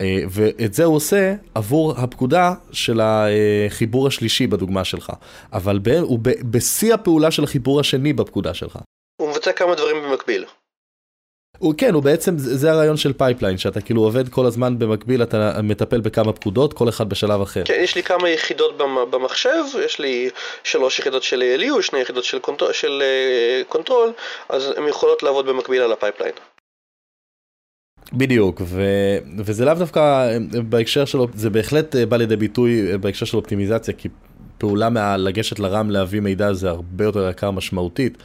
אה, 0.00 0.22
ואת 0.30 0.74
זה 0.74 0.84
הוא 0.84 0.96
עושה 0.96 1.34
עבור 1.54 1.94
הפקודה 1.96 2.54
של 2.72 3.00
החיבור 3.00 4.06
השלישי 4.06 4.46
בדוגמה 4.46 4.84
שלך. 4.84 5.12
אבל 5.52 5.78
הוא 6.00 6.18
בשיא 6.22 6.94
הפעולה 6.94 7.30
של 7.30 7.44
החיבור 7.44 7.80
השני 7.80 8.12
בפקודה 8.12 8.54
שלך. 8.54 8.78
הוא 9.20 9.30
מבצע 9.30 9.52
כמה 9.52 9.74
דברים 9.74 9.96
במקביל. 10.02 10.44
הוא 11.58 11.74
כן, 11.78 11.94
הוא 11.94 12.02
בעצם, 12.02 12.38
זה 12.38 12.70
הרעיון 12.70 12.96
של 12.96 13.12
pipeline, 13.12 13.58
שאתה 13.58 13.80
כאילו 13.80 14.02
עובד 14.02 14.28
כל 14.28 14.46
הזמן 14.46 14.78
במקביל, 14.78 15.22
אתה 15.22 15.60
מטפל 15.62 16.00
בכמה 16.00 16.32
פקודות, 16.32 16.72
כל 16.72 16.88
אחד 16.88 17.08
בשלב 17.08 17.40
אחר. 17.40 17.62
כן, 17.64 17.80
יש 17.82 17.94
לי 17.94 18.02
כמה 18.02 18.28
יחידות 18.28 18.78
במחשב, 19.10 19.64
יש 19.84 19.98
לי 19.98 20.30
שלוש 20.64 20.98
יחידות 20.98 21.22
של 21.22 21.42
ALU, 21.56 21.82
שני 21.82 22.00
יחידות 22.00 22.24
של, 22.24 22.38
control, 22.38 22.72
של 22.72 23.02
אה, 23.02 23.72
control, 23.72 24.12
אז 24.48 24.72
הן 24.76 24.88
יכולות 24.88 25.22
לעבוד 25.22 25.46
במקביל 25.46 25.82
על 25.82 25.92
ה 25.92 25.96
pipeline. 25.96 26.32
בדיוק, 28.12 28.60
ו... 28.64 28.82
וזה 29.38 29.64
לאו 29.64 29.74
דווקא 29.74 30.28
בהקשר 30.68 31.04
שלו, 31.04 31.26
זה 31.34 31.50
בהחלט 31.50 31.96
בא 31.96 32.16
לידי 32.16 32.36
ביטוי 32.36 32.98
בהקשר 32.98 33.26
של 33.26 33.36
אופטימיזציה, 33.36 33.94
כי 33.94 34.08
פעולה 34.58 34.90
של 34.90 35.16
לגשת 35.16 35.58
ל-RAM 35.58 35.90
להביא 35.90 36.20
מידע 36.20 36.52
זה 36.52 36.68
הרבה 36.68 37.04
יותר 37.04 37.30
יקר 37.30 37.50
משמעותית. 37.50 38.18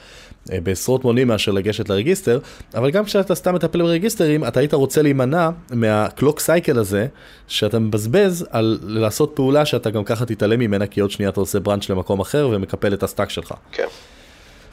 אה, 0.51 0.59
בעשרות 0.63 1.03
מונים 1.03 1.27
מאשר 1.27 1.51
לגשת 1.51 1.89
לרגיסטר, 1.89 2.39
אבל 2.75 2.91
גם 2.91 3.05
כשאתה 3.05 3.35
סתם 3.35 3.55
מטפל 3.55 3.81
ברגיסטרים, 3.81 4.43
אתה 4.43 4.59
היית 4.59 4.73
רוצה 4.73 5.01
להימנע 5.01 5.49
מה-clock 5.71 6.39
cycle 6.39 6.79
הזה, 6.79 7.07
שאתה 7.47 7.79
מבזבז 7.79 8.45
על 8.49 8.79
לעשות 8.81 9.31
פעולה 9.35 9.65
שאתה 9.65 9.89
גם 9.89 10.03
ככה 10.03 10.25
תתעלם 10.25 10.59
ממנה, 10.59 10.87
כי 10.87 10.99
עוד 10.99 11.11
שנייה 11.11 11.29
אתה 11.29 11.39
עושה 11.39 11.59
branch 11.59 11.89
למקום 11.89 12.19
אחר 12.19 12.49
ומקפל 12.51 12.93
את 12.93 13.03
ה-stack 13.03 13.29
שלך. 13.29 13.53
כן. 13.71 13.83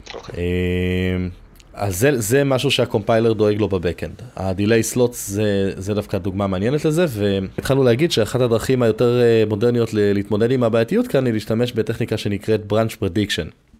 Okay. 0.07 0.37
אה, 0.37 1.27
אז 1.73 1.99
זה, 1.99 2.19
זה 2.19 2.43
משהו 2.43 2.71
שהקומפיילר 2.71 3.33
דואג 3.33 3.59
לו 3.59 3.69
ב-backend. 3.69 4.21
ה-delay 4.35 4.83
slots 4.83 5.29
זה, 5.29 5.71
זה 5.77 5.93
דווקא 5.93 6.17
דוגמה 6.17 6.47
מעניינת 6.47 6.85
לזה, 6.85 7.05
והתחלנו 7.09 7.83
להגיד 7.83 8.11
שאחת 8.11 8.41
הדרכים 8.41 8.81
היותר 8.81 9.21
אה, 9.21 9.43
מודרניות 9.49 9.89
להתמודד 9.93 10.51
עם 10.51 10.63
הבעייתיות 10.63 11.07
כאן 11.07 11.25
היא 11.25 11.33
להשתמש 11.33 11.71
בטכניקה 11.71 12.17
שנקראת 12.17 12.61
Branch 12.71 13.03
Prediction. 13.03 13.72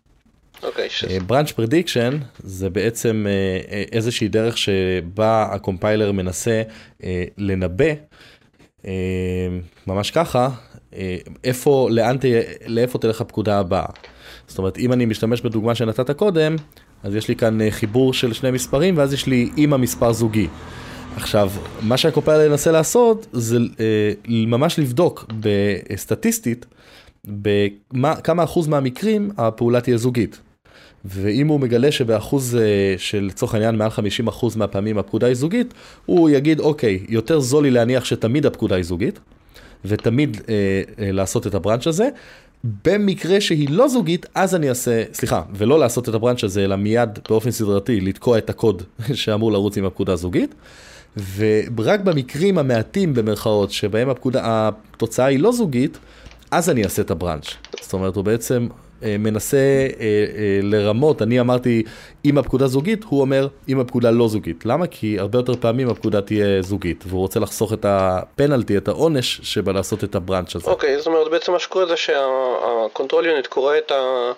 אוקיי, 0.64 0.88
okay, 0.88 1.32
Branch 1.32 1.51
Prediction 1.51 2.14
זה 2.43 2.70
בעצם 2.70 3.26
איזושהי 3.91 4.28
דרך 4.28 4.57
שבה 4.57 5.47
הקומפיילר 5.51 6.11
מנסה 6.11 6.61
לנבא, 7.38 7.93
ממש 9.88 10.11
ככה, 10.11 10.49
איפה, 11.43 11.88
לאן, 11.91 12.18
לאיפה 12.68 12.99
תלך 12.99 13.22
הפקודה 13.22 13.59
הבאה. 13.59 13.86
זאת 14.47 14.57
אומרת, 14.57 14.78
אם 14.78 14.93
אני 14.93 15.05
משתמש 15.05 15.41
בדוגמה 15.41 15.76
שנתת 15.76 16.11
קודם, 16.11 16.55
אז 17.03 17.16
יש 17.16 17.28
לי 17.28 17.36
כאן 17.36 17.61
אה, 17.61 17.72
חיבור 17.72 18.14
של 18.14 18.34
שני 18.34 18.51
מספרים, 18.51 18.97
ואז 18.97 19.14
יש 19.14 19.28
לי 19.28 19.49
אימא 19.57 19.78
מספר 19.78 20.14
זוגי. 20.14 20.47
עכשיו, 21.16 21.51
מה 21.82 21.97
שהקופיילר 21.97 22.45
ינסה 22.45 22.72
לעשות, 22.72 23.28
זה 23.32 23.57
אה, 23.80 24.11
ממש 24.28 24.80
לבדוק 24.80 25.26
בסטטיסטית, 25.39 26.66
בכמה 27.28 28.43
אחוז 28.43 28.68
מהמקרים 28.68 29.32
הפעולה 29.38 29.82
תהיה 29.82 29.97
זוגית. 29.97 30.39
ואם 31.06 31.47
הוא 31.47 31.60
מגלה 31.60 31.91
שבאחוז 31.91 32.56
אה, 32.56 32.95
של 32.97 33.24
לצורך 33.24 33.54
העניין 33.54 33.76
מעל 33.76 33.89
50 33.89 34.28
אחוז 34.28 34.56
מהפעמים 34.56 34.97
הפקודה 34.97 35.28
היא 35.28 35.36
זוגית, 35.36 35.74
הוא 36.06 36.30
יגיד, 36.30 36.60
אוקיי, 36.60 36.99
יותר 37.10 37.39
זול 37.39 37.64
לי 37.64 37.72
להניח 37.72 38.06
שתמיד 38.06 38.45
הפקודה 38.45 38.76
היא 38.76 38.84
זוגית, 38.84 39.20
ותמיד 39.86 40.41
אה, 40.49 40.54
אה, 40.99 41.12
לעשות 41.12 41.47
את 41.47 41.56
הבראנץ' 41.56 41.88
הזה, 41.88 42.10
במקרה 42.86 43.41
שהיא 43.41 43.70
לא 43.70 43.88
זוגית, 43.88 44.26
אז 44.36 44.56
אני 44.56 44.70
אעשה, 44.70 45.04
סליחה, 45.14 45.41
ולא 45.54 45.80
לעשות 45.80 46.10
את 46.10 46.14
הבראנץ' 46.14 46.43
הזה, 46.43 46.64
אלא 46.64 46.76
מיד 46.76 47.20
באופן 47.30 47.51
סדרתי 47.51 48.01
לתקוע 48.01 48.38
את 48.38 48.49
הקוד 48.49 48.84
שאמור 49.14 49.51
לרוץ 49.51 49.78
עם 49.78 49.86
הפקודה 49.86 50.14
הזוגית. 50.14 50.56
ורק 51.36 51.99
במקרים 51.99 52.58
המעטים 52.58 53.14
במרכאות 53.14 53.72
שבהם 53.72 54.10
הפקודה, 54.10 54.41
התוצאה 54.43 55.26
היא 55.26 55.39
לא 55.39 55.51
זוגית, 55.51 55.97
אז 56.51 56.70
אני 56.70 56.84
אעשה 56.84 57.01
את 57.01 57.12
הבראנץ'. 57.12 57.54
זאת 57.82 57.93
אומרת, 57.93 58.16
הוא 58.16 58.26
בעצם 58.26 58.68
מנסה 59.20 59.58
אה, 59.58 59.91
אה, 59.99 60.60
לרמות, 60.64 61.22
אני 61.22 61.39
אמרתי 61.39 61.84
אם 62.26 62.38
הפקודה 62.38 62.68
זוגית, 62.68 63.04
הוא 63.04 63.22
אומר 63.22 63.47
אם 63.70 63.80
הפקודה 63.80 64.12
לא 64.12 64.28
זוגית. 64.28 64.66
למה? 64.66 64.88
כי 64.88 65.20
הרבה 65.20 65.39
יותר 65.39 65.54
פעמים 65.56 65.89
הפקודה 65.89 66.22
תהיה 66.22 66.62
זוגית, 66.62 67.04
והוא 67.08 67.22
רוצה 67.22 67.39
לחסוך 67.39 67.74
את 67.74 67.86
הפנלטי, 67.89 68.78
את 68.78 68.88
העונש 68.88 69.39
שבא 69.43 69.72
לעשות 69.72 70.04
את 70.04 70.16
הבראנץ' 70.16 70.56
הזה. 70.56 70.72
אוקיי, 70.72 70.95
okay, 70.95 70.97
זאת 70.97 71.08
אומרת 71.08 71.32
בעצם 71.32 71.51
מה 71.51 71.60
שקורה 71.60 71.86
זה 71.86 71.97
שה-control 71.98 73.26
unit 73.26 73.48
קורא 73.47 73.78
את 73.78 73.91
ה... 73.91 74.32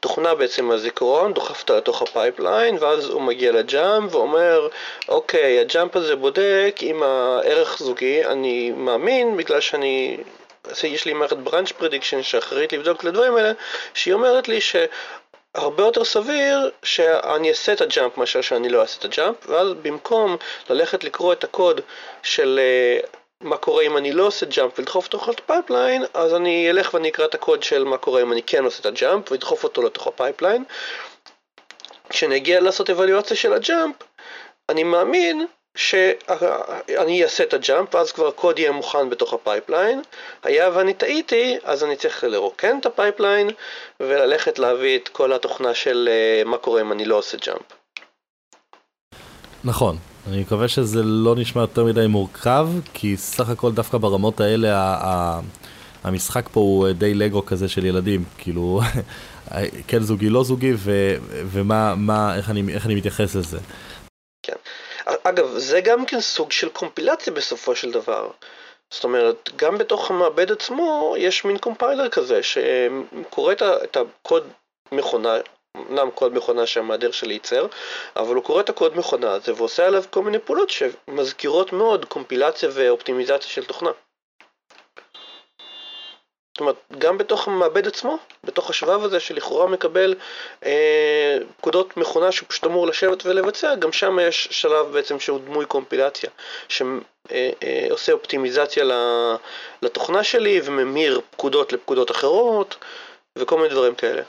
תוכנה 0.00 0.34
בעצם 0.34 0.64
מהזיכרון, 0.64 1.32
דוחף 1.32 1.60
אותה 1.60 1.76
לתוך 1.76 2.02
ה-pipeline 2.02 2.76
ואז 2.80 3.08
הוא 3.08 3.22
מגיע 3.22 3.52
ל-jump 3.52 4.14
ואומר 4.14 4.68
אוקיי 5.08 5.60
ה-jump 5.60 5.96
הזה 5.96 6.16
בודק 6.16 6.76
אם 6.82 7.02
הערך 7.02 7.78
זוגי 7.78 8.24
אני 8.24 8.70
מאמין 8.70 9.36
בגלל 9.36 9.60
שאני 9.60 10.16
יש 10.84 11.04
לי 11.04 11.12
מערכת 11.12 11.36
branch 11.36 11.72
prediction 11.72 12.22
שאחראית 12.22 12.72
לבדוק 12.72 13.00
את 13.00 13.04
הדברים 13.04 13.36
האלה, 13.36 13.52
שהיא 13.94 14.14
אומרת 14.14 14.48
לי 14.48 14.60
שהרבה 14.60 15.82
יותר 15.82 16.04
סביר 16.04 16.70
שאני 16.82 17.48
אעשה 17.48 17.72
את 17.72 17.80
ה-jump 17.80 18.18
מאשר 18.18 18.40
שאני 18.40 18.68
לא 18.68 18.80
אעשה 18.80 18.98
את 18.98 19.04
ה-jump, 19.04 19.36
ואז 19.46 19.68
במקום 19.82 20.36
ללכת 20.70 21.04
לקרוא 21.04 21.32
את 21.32 21.44
הקוד 21.44 21.80
של 22.22 22.60
אה, 22.62 23.00
מה 23.40 23.56
קורה 23.56 23.82
אם 23.82 23.96
אני 23.96 24.12
לא 24.12 24.26
עושה 24.26 24.46
jump 24.46 24.78
ולדחוף 24.78 25.06
אותו 25.06 25.18
לתוך 25.18 25.28
ה-pipeline, 25.38 26.04
אז 26.14 26.34
אני 26.34 26.70
אלך 26.70 26.94
ואני 26.94 27.08
אקרא 27.08 27.24
את 27.24 27.34
הקוד 27.34 27.62
של 27.62 27.84
מה 27.84 27.98
קורה 27.98 28.22
אם 28.22 28.32
אני 28.32 28.42
כן 28.42 28.64
עושה 28.64 28.80
את 28.80 28.86
ה-jump 28.86 29.32
ואדחוף 29.32 29.64
אותו 29.64 29.82
לתוך 29.82 30.06
ה-pipeline. 30.06 30.64
כשנגיע 32.08 32.60
לעשות 32.60 32.90
אבליואציה 32.90 33.36
של 33.36 33.52
ה-jump, 33.52 33.94
אני 34.68 34.84
מאמין 34.84 35.46
שאני 35.76 37.22
אעשה 37.22 37.44
את 37.44 37.54
ה-jump 37.54 37.94
ואז 37.94 38.12
כבר 38.12 38.28
הקוד 38.28 38.58
יהיה 38.58 38.72
מוכן 38.72 39.10
בתוך 39.10 39.34
ה-pipeline. 39.34 40.02
היה 40.42 40.70
ואני 40.74 40.94
טעיתי, 40.94 41.56
אז 41.64 41.84
אני 41.84 41.96
צריך 41.96 42.24
לרוקן 42.24 42.78
את 42.80 42.86
ה-pipeline 42.86 43.50
וללכת 44.00 44.58
להביא 44.58 44.98
את 44.98 45.08
כל 45.08 45.32
התוכנה 45.32 45.74
של 45.74 46.08
אה, 46.12 46.44
מה 46.44 46.58
קורה 46.58 46.80
אם 46.80 46.92
אני 46.92 47.04
לא 47.04 47.14
עושה 47.18 47.38
jump. 47.46 47.62
נכון, 49.64 49.96
אני 50.28 50.40
מקווה 50.40 50.68
שזה 50.68 51.02
לא 51.02 51.34
נשמע 51.36 51.62
יותר 51.62 51.84
מדי 51.84 52.06
מורכב, 52.06 52.68
כי 52.94 53.16
סך 53.16 53.48
הכל 53.48 53.72
דווקא 53.72 53.98
ברמות 53.98 54.40
האלה 54.40 54.70
המשחק 56.04 56.48
פה 56.52 56.60
הוא 56.60 56.88
די 56.92 57.14
לגו 57.14 57.46
כזה 57.46 57.68
של 57.68 57.84
ילדים, 57.84 58.24
כאילו 58.38 58.80
כן 59.88 60.02
זוגי 60.02 60.30
לא 60.30 60.44
זוגי 60.44 60.72
ומה, 61.52 61.94
מה, 61.94 62.36
איך 62.36 62.50
אני, 62.50 62.74
איך 62.74 62.86
אני 62.86 62.94
מתייחס 62.94 63.34
לזה. 63.34 63.58
אגב, 65.06 65.58
זה 65.58 65.80
גם 65.80 66.06
כן 66.06 66.20
סוג 66.20 66.52
של 66.52 66.68
קומפילציה 66.68 67.32
בסופו 67.32 67.76
של 67.76 67.90
דבר. 67.90 68.30
זאת 68.90 69.04
אומרת, 69.04 69.50
גם 69.56 69.78
בתוך 69.78 70.10
המעבד 70.10 70.52
עצמו 70.52 71.14
יש 71.18 71.44
מין 71.44 71.58
קומפיילר 71.58 72.08
כזה 72.08 72.40
שקורא 72.42 73.52
את 73.62 73.96
הקוד 73.96 74.48
מכונה, 74.92 75.36
אמנם 75.76 76.10
קוד 76.10 76.34
מכונה 76.34 76.66
שהמהדר 76.66 77.10
שלי 77.10 77.34
ייצר, 77.34 77.66
אבל 78.16 78.34
הוא 78.34 78.44
קורא 78.44 78.60
את 78.60 78.68
הקוד 78.68 78.96
מכונה 78.96 79.32
הזה 79.32 79.52
ועושה 79.56 79.86
עליו 79.86 80.04
כל 80.10 80.22
מיני 80.22 80.38
פעולות 80.38 80.70
שמזכירות 80.70 81.72
מאוד 81.72 82.04
קומפילציה 82.04 82.68
ואופטימיזציה 82.72 83.50
של 83.50 83.64
תוכנה. 83.64 83.90
זאת 86.56 86.60
אומרת, 86.60 86.76
גם 86.98 87.18
בתוך 87.18 87.48
המעבד 87.48 87.86
עצמו, 87.86 88.18
בתוך 88.44 88.70
השבב 88.70 89.04
הזה 89.04 89.20
שלכאורה 89.20 89.66
מקבל 89.66 90.14
אה, 90.66 91.38
פקודות 91.56 91.96
מכונה 91.96 92.32
שהוא 92.32 92.48
פשוט 92.48 92.64
אמור 92.64 92.86
לשבת 92.86 93.26
ולבצע, 93.26 93.74
גם 93.74 93.92
שם 93.92 94.18
יש 94.22 94.48
שלב 94.50 94.86
בעצם 94.92 95.20
שהוא 95.20 95.40
דמוי 95.46 95.66
קומפילציה, 95.66 96.30
שעושה 96.68 96.92
אה, 97.32 97.50
אה, 98.08 98.12
אופטימיזציה 98.12 98.84
לתוכנה 99.82 100.24
שלי 100.24 100.60
וממיר 100.64 101.20
פקודות 101.30 101.72
לפקודות 101.72 102.10
אחרות 102.10 102.76
וכל 103.38 103.56
מיני 103.56 103.68
דברים 103.68 103.94
כאלה. 103.94 104.22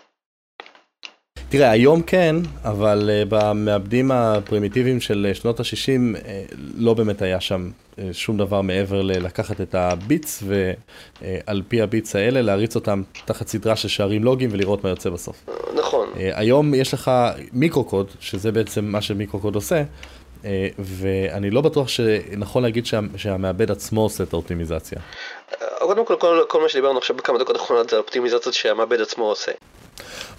תראה, 1.49 1.71
היום 1.71 2.01
כן, 2.01 2.35
אבל 2.63 3.09
uh, 3.09 3.25
במעבדים 3.29 4.11
הפרימיטיביים 4.11 5.01
של 5.01 5.31
שנות 5.33 5.59
ה-60 5.59 5.65
uh, 5.65 6.55
לא 6.77 6.93
באמת 6.93 7.21
היה 7.21 7.41
שם 7.41 7.69
שום 8.11 8.37
דבר 8.37 8.61
מעבר 8.61 9.01
ללקחת 9.01 9.61
את 9.61 9.75
הביטס 9.75 10.43
ועל 11.21 11.61
פי 11.67 11.81
הביטס 11.81 12.15
האלה 12.15 12.41
להריץ 12.41 12.75
אותם 12.75 13.01
תחת 13.25 13.47
סדרה 13.47 13.75
של 13.75 13.87
שערים 13.87 14.23
לוגיים 14.23 14.49
ולראות 14.53 14.83
מה 14.83 14.89
יוצא 14.89 15.09
בסוף. 15.09 15.49
נכון. 15.75 16.07
Uh, 16.13 16.17
היום 16.19 16.73
יש 16.73 16.93
לך 16.93 17.11
מיקרו-קוד, 17.53 18.07
שזה 18.19 18.51
בעצם 18.51 18.85
מה 18.85 19.01
שמיקרו-קוד 19.01 19.55
עושה, 19.55 19.83
uh, 19.83 20.45
ואני 20.79 21.49
לא 21.49 21.61
בטוח 21.61 21.87
שנכון 21.87 22.63
להגיד 22.63 22.85
שה, 22.85 22.99
שהמעבד 23.15 23.71
עצמו 23.71 24.01
עושה 24.01 24.23
את 24.23 24.33
האופטימיזציה. 24.33 24.99
קודם 25.79 26.05
כל, 26.05 26.15
כל, 26.19 26.43
כל 26.47 26.61
מה 26.61 26.69
שדיברנו 26.69 26.97
עכשיו 26.97 27.15
בכמה 27.15 27.39
דקות 27.39 27.55
האחרונות 27.55 27.89
זה 27.89 27.95
האופטימיזציות 27.95 28.53
שהמעבד 28.53 29.01
עצמו 29.01 29.25
עושה. 29.25 29.51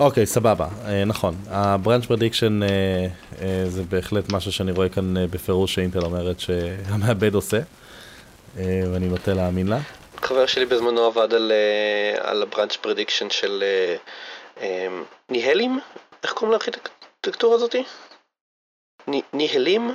אוקיי, 0.01 0.27
סבבה, 0.27 0.69
אה, 0.87 1.05
נכון. 1.05 1.35
ה-branch 1.51 2.05
prediction 2.07 2.63
אה, 2.63 3.07
אה, 3.43 3.65
זה 3.69 3.83
בהחלט 3.83 4.33
משהו 4.33 4.53
שאני 4.53 4.73
רואה 4.73 4.89
כאן 4.89 5.17
אה, 5.17 5.27
בפירוש 5.27 5.75
שאינטל 5.75 6.05
אומרת 6.05 6.41
שהמעבד 6.41 7.35
עושה, 7.35 7.59
אה, 8.59 8.83
ואני 8.93 9.09
נוטה 9.09 9.35
להאמין 9.35 9.69
לה. 9.69 9.79
חבר 10.23 10.47
שלי 10.47 10.67
בזמנו 10.67 11.05
עבד 11.05 11.35
על, 11.35 11.53
על 12.19 12.43
ה-branch 12.43 12.87
prediction 12.87 13.31
של 13.31 13.63
אה, 13.63 13.97
אה, 14.61 14.89
ניהלים? 15.29 15.81
איך 16.23 16.33
קוראים 16.33 16.53
לארכיטקטורה 16.53 17.55
הזאתי? 17.55 17.85
ניהלים? 19.33 19.95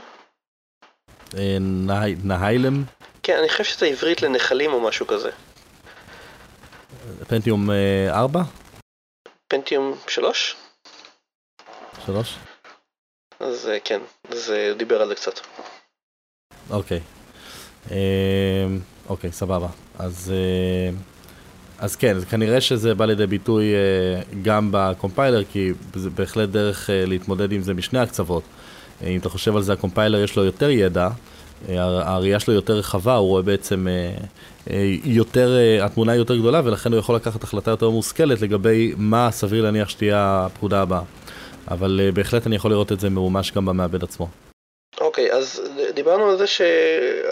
נהיילם? 2.23 2.83
כן, 3.23 3.37
אני 3.39 3.49
חושב 3.49 3.63
שזה 3.63 3.85
עברית 3.85 4.21
לנחלים 4.21 4.73
או 4.73 4.81
משהו 4.81 5.07
כזה. 5.07 5.29
פנטיום 7.27 7.69
4? 8.09 8.39
אה, 8.39 8.45
פנטיום 9.47 9.95
3? 10.07 10.55
3? 12.05 12.37
אז 13.39 13.69
אה, 13.69 13.77
כן, 13.83 13.99
אז 14.29 14.51
אה, 14.51 14.73
דיבר 14.77 15.01
על 15.01 15.07
זה 15.07 15.15
קצת. 15.15 15.39
אוקיי. 16.69 16.99
אוקיי, 19.09 19.31
סבבה. 19.31 19.67
אז, 19.99 20.33
אז 21.79 21.95
כן, 21.95 22.17
כנראה 22.29 22.61
שזה 22.61 22.95
בא 22.95 23.05
לידי 23.05 23.27
ביטוי 23.27 23.65
גם 24.41 24.69
בקומפיילר, 24.71 25.43
כי 25.43 25.71
זה 25.95 26.09
בהחלט 26.09 26.49
דרך 26.49 26.89
להתמודד 26.93 27.51
עם 27.51 27.61
זה 27.61 27.73
משני 27.73 27.99
הקצוות. 27.99 28.43
אם 29.01 29.19
אתה 29.19 29.29
חושב 29.29 29.55
על 29.55 29.61
זה, 29.61 29.73
הקומפיילר 29.73 30.23
יש 30.23 30.35
לו 30.35 30.43
יותר 30.43 30.69
ידע, 30.69 31.09
הראייה 31.69 32.39
שלו 32.39 32.53
יותר 32.53 32.73
רחבה, 32.73 33.15
הוא 33.15 33.27
רואה 33.27 33.41
בעצם 33.41 33.87
אה, 33.87 34.15
אה, 34.69 34.95
יותר, 35.03 35.57
אה, 35.57 35.85
התמונה 35.85 36.11
היא 36.11 36.19
יותר 36.19 36.37
גדולה 36.37 36.61
ולכן 36.63 36.91
הוא 36.91 36.99
יכול 36.99 37.15
לקחת 37.15 37.43
החלטה 37.43 37.71
יותר 37.71 37.89
מושכלת 37.89 38.41
לגבי 38.41 38.93
מה 38.97 39.31
סביר 39.31 39.63
להניח 39.63 39.89
שתהיה 39.89 40.45
הפקודה 40.45 40.81
הבאה. 40.81 41.01
אבל 41.71 42.09
בהחלט 42.13 42.47
אני 42.47 42.55
יכול 42.55 42.71
לראות 42.71 42.91
את 42.91 42.99
זה 42.99 43.09
ממומש 43.09 43.51
גם 43.51 43.65
במעבד 43.65 44.03
עצמו. 44.03 44.27
אוקיי, 45.01 45.31
okay, 45.31 45.35
אז 45.35 45.61
דיברנו 45.93 46.29
על 46.29 46.37
זה 46.37 46.47
ש... 46.47 46.61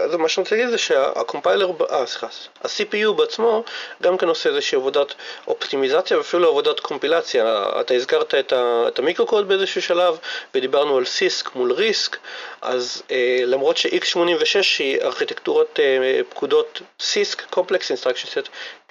אז 0.03 0.15
מה 0.15 0.29
שאני 0.29 0.43
רוצה 0.43 0.55
להגיד 0.55 0.69
זה 0.69 0.77
שהקומפיילר, 0.77 1.71
אה 1.91 2.05
סליחה, 2.05 2.27
ה-CPU 2.63 3.11
בעצמו 3.11 3.63
גם 4.01 4.17
כן 4.17 4.27
עושה 4.27 4.49
איזושהי 4.49 4.75
עבודת 4.75 5.13
אופטימיזציה 5.47 6.17
ואפילו 6.17 6.49
עבודת 6.49 6.79
קומפילציה. 6.79 7.65
אתה 7.79 7.93
הזכרת 7.93 8.35
את, 8.35 8.53
ה... 8.53 8.83
את 8.87 8.99
ה-microcode 8.99 9.47
באיזשהו 9.47 9.81
שלב 9.81 10.17
ודיברנו 10.55 10.97
על 10.97 11.05
סיסק 11.05 11.55
מול 11.55 11.71
ריסק, 11.71 12.17
אז 12.61 13.03
אה, 13.11 13.41
למרות 13.45 13.77
ש-x86 13.77 14.55
היא 14.79 15.01
ארכיטקטורת 15.01 15.79
אה, 15.79 16.21
פקודות 16.29 16.81
סיסק, 16.99 17.41
Complex 17.55 17.81
Instruction 17.81 18.27
Set, 18.27 18.49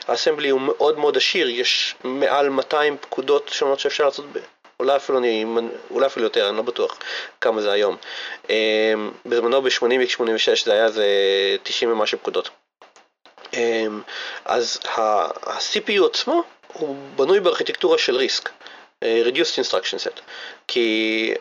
האסמבלי 0.08 0.48
הוא 0.48 0.60
מאוד 0.60 0.98
מאוד 0.98 1.16
עשיר, 1.16 1.48
יש 1.48 1.94
מעל 2.04 2.48
200 2.48 2.96
פקודות 3.00 3.48
שונות 3.52 3.80
שאפשר 3.80 4.04
לעשות 4.04 4.24
ב... 4.32 4.38
אולי 4.80 4.96
אפילו, 4.96 5.18
אני, 5.18 5.44
אולי 5.90 6.06
אפילו 6.06 6.26
יותר, 6.26 6.48
אני 6.48 6.56
לא 6.56 6.62
בטוח 6.62 6.98
כמה 7.40 7.60
זה 7.60 7.72
היום. 7.72 7.96
אמ, 8.50 9.10
בזמנו 9.26 9.62
ב-80x86 9.62 10.64
זה 10.64 10.72
היה 10.72 10.84
איזה 10.84 11.06
90 11.62 11.92
ומשהו 11.92 12.18
פקודות. 12.18 12.50
אמ, 13.54 14.02
אז 14.44 14.80
ה-CPU 14.84 16.06
עצמו 16.06 16.42
הוא 16.72 16.96
בנוי 17.16 17.40
בארכיטקטורה 17.40 17.98
של 17.98 18.16
RISC, 18.16 18.50
אה, 19.02 19.22
Reduced 19.26 19.64
Instruction 19.64 20.06
Set, 20.06 20.20
כי 20.68 21.34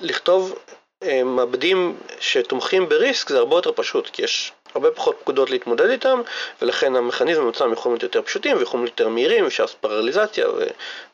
לכתוב 0.00 0.58
אה, 1.02 1.24
מעבדים 1.24 1.96
שתומכים 2.20 2.88
ב-RISC 2.88 3.28
זה 3.28 3.38
הרבה 3.38 3.56
יותר 3.56 3.72
פשוט, 3.72 4.10
כי 4.12 4.22
יש 4.22 4.52
הרבה 4.74 4.90
פחות 4.90 5.16
פקודות 5.20 5.50
להתמודד 5.50 5.90
איתם, 5.90 6.20
ולכן 6.62 6.96
המכניזם 6.96 7.48
עצמם 7.48 7.72
יכולים 7.72 7.94
להיות 7.94 8.02
יותר 8.02 8.22
פשוטים 8.22 8.56
ויכולים 8.56 8.84
להיות 8.84 9.00
יותר 9.00 9.10
מהירים, 9.10 9.46
אפשר 9.46 9.62
לעשות 9.62 9.76
פרליזציה 9.80 10.46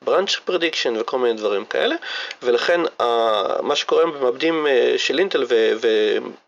ו-branch 0.03 0.37
prediction 0.45 0.95
וכל 1.01 1.19
מיני 1.19 1.35
דברים 1.35 1.65
כאלה, 1.65 1.97
ולכן 2.43 2.81
מה 3.63 3.77
שקורה 3.77 4.07
במעבדים 4.07 4.67
אה, 4.67 4.95
של 4.97 5.19
אינטל 5.19 5.45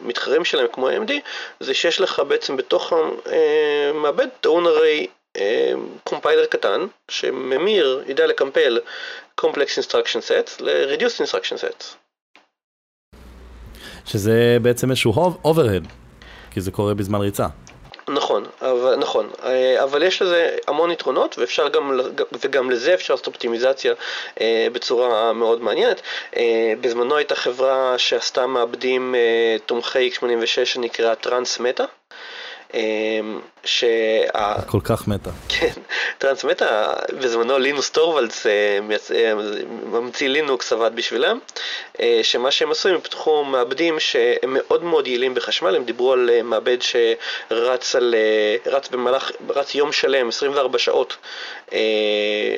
ומתחרים 0.00 0.44
שלהם 0.44 0.66
כמו 0.72 0.90
AMD, 0.90 1.12
זה 1.60 1.74
שיש 1.74 2.00
לך 2.00 2.22
בעצם 2.28 2.56
בתוך 2.56 2.92
המעבד 2.92 4.26
טעון 4.40 4.66
הרי 4.66 5.06
קומפיילר 6.04 6.46
קטן, 6.46 6.86
שממיר, 7.08 8.02
ידע 8.06 8.26
לקמפל 8.26 8.78
Complex 9.40 9.78
Instruction 9.78 10.20
Sets 10.28 10.60
ל-Reduced 10.60 11.20
Instruction 11.20 11.56
Sets. 11.56 11.96
שזה 14.06 14.56
בעצם 14.62 14.90
איזשהו 14.90 15.12
overhead. 15.44 16.01
כי 16.52 16.60
זה 16.60 16.70
קורה 16.70 16.94
בזמן 16.94 17.20
ריצה. 17.20 17.46
נכון, 18.08 18.44
אבל, 18.60 18.96
נכון, 18.96 19.30
אה, 19.44 19.82
אבל 19.82 20.02
יש 20.02 20.22
לזה 20.22 20.56
המון 20.68 20.90
יתרונות 20.90 21.38
ואפשר 21.38 21.68
גם, 21.68 22.00
וגם 22.42 22.70
לזה 22.70 22.94
אפשר 22.94 23.14
לעשות 23.14 23.26
אופטימיזציה 23.26 23.94
אה, 24.40 24.66
בצורה 24.72 25.32
מאוד 25.32 25.62
מעניינת. 25.62 26.00
אה, 26.36 26.72
בזמנו 26.80 27.16
הייתה 27.16 27.34
חברה 27.34 27.94
שעשתה 27.98 28.46
מעבדים 28.46 29.14
אה, 29.14 29.56
תומכי 29.66 30.10
x86 30.10 30.64
שנקרא 30.64 31.14
Transmeta. 31.14 31.84
אמ, 31.84 31.88
שה... 33.64 34.62
כל 34.66 34.80
כך 34.84 35.08
מתה. 35.08 35.30
כן, 35.48 35.72
Transmeta, 36.18 36.92
בזמנו 37.18 37.58
לינוס 37.58 37.90
טורוולדס, 37.90 38.46
אה, 38.46 38.78
אה, 39.14 39.34
ממציא 39.84 40.28
לינוקס 40.28 40.72
עבד 40.72 40.90
בשבילם, 40.94 41.38
אה, 42.00 42.20
שמה 42.22 42.50
שהם 42.50 42.70
עשו, 42.70 42.88
הם 42.88 43.00
פיתחו 43.00 43.44
מעבדים 43.44 44.00
שהם 44.00 44.56
מאוד 44.58 44.84
מאוד 44.84 45.06
יעילים 45.06 45.34
בחשמל, 45.34 45.76
הם 45.76 45.84
דיברו 45.84 46.12
על 46.12 46.30
מעבד 46.44 46.78
שרץ 46.80 47.94
על, 47.94 48.14
רץ 48.66 48.88
במהלך, 48.88 49.30
רץ 49.48 49.74
יום 49.74 49.92
שלם, 49.92 50.28
24 50.28 50.78
שעות, 50.78 51.16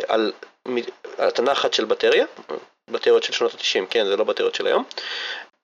על 0.08 0.32
הטענה 1.18 1.52
אחת 1.52 1.74
של 1.74 1.84
בטריה, 1.84 2.26
בטריות 2.88 3.22
של 3.22 3.32
שנות 3.32 3.54
ה-90, 3.54 3.86
כן, 3.90 4.06
זה 4.06 4.16
לא 4.16 4.24
בטריות 4.24 4.54
של 4.54 4.66
היום. 4.66 4.84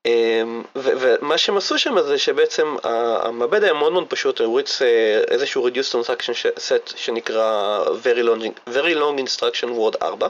אמ, 0.06 0.62
ומה 0.76 1.38
שהם 1.38 1.56
עשו 1.56 1.78
שם 1.78 2.00
זה 2.02 2.18
שבעצם 2.18 2.76
המעבד 2.84 3.64
היה 3.64 3.72
מאוד 3.72 3.92
מאוד 3.92 4.06
פשוט, 4.08 4.40
הוא 4.40 4.54
הריץ 4.54 4.82
אה, 4.82 5.20
איזשהו 5.28 5.68
reduced 5.68 5.94
instruction 5.94 6.58
set 6.68 6.96
שנקרא 6.96 7.78
very 8.02 8.22
long, 8.22 8.70
very 8.70 8.94
long 8.94 9.20
instruction 9.24 9.66
word 9.68 9.96
4 10.02 10.28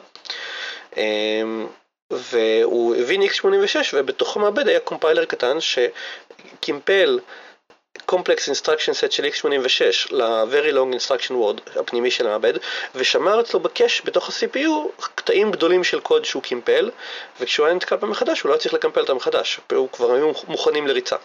אמ, 0.96 1.66
והוא 2.10 2.96
הבין 2.96 3.22
x86 3.22 3.76
ובתוך 3.92 4.36
המעבד 4.36 4.68
היה 4.68 4.80
קומפיילר 4.80 5.24
קטן 5.24 5.56
שקימפל 5.60 7.18
Complex 8.10 8.48
Instruction 8.50 8.92
Set 8.92 9.10
של 9.10 9.24
x86 9.24 10.14
ל-Very 10.14 10.74
Long 10.74 10.96
Instruction 10.96 11.30
Word 11.30 11.80
הפנימי 11.80 12.10
של 12.10 12.26
המעבד 12.26 12.52
ושמר 12.94 13.40
אצלו 13.40 13.60
ב-cache 13.60 14.02
בתוך 14.04 14.28
ה-CPU 14.28 15.02
קטעים 15.14 15.50
גדולים 15.50 15.84
של 15.84 16.00
קוד 16.00 16.24
שהוא 16.24 16.42
קימפל 16.42 16.90
וכשהוא 17.40 17.66
היה 17.66 17.74
נתקל 17.74 17.96
פעם 17.96 18.10
מחדש 18.10 18.40
הוא 18.40 18.52
לא 18.52 18.56
צריך 18.56 18.74
לקמפל 18.74 19.00
אותם 19.00 19.16
מחדש, 19.16 19.60
הוא 19.72 19.88
כבר 19.92 20.12
היו 20.12 20.32
מוכנים 20.48 20.86
לריצה. 20.86 21.16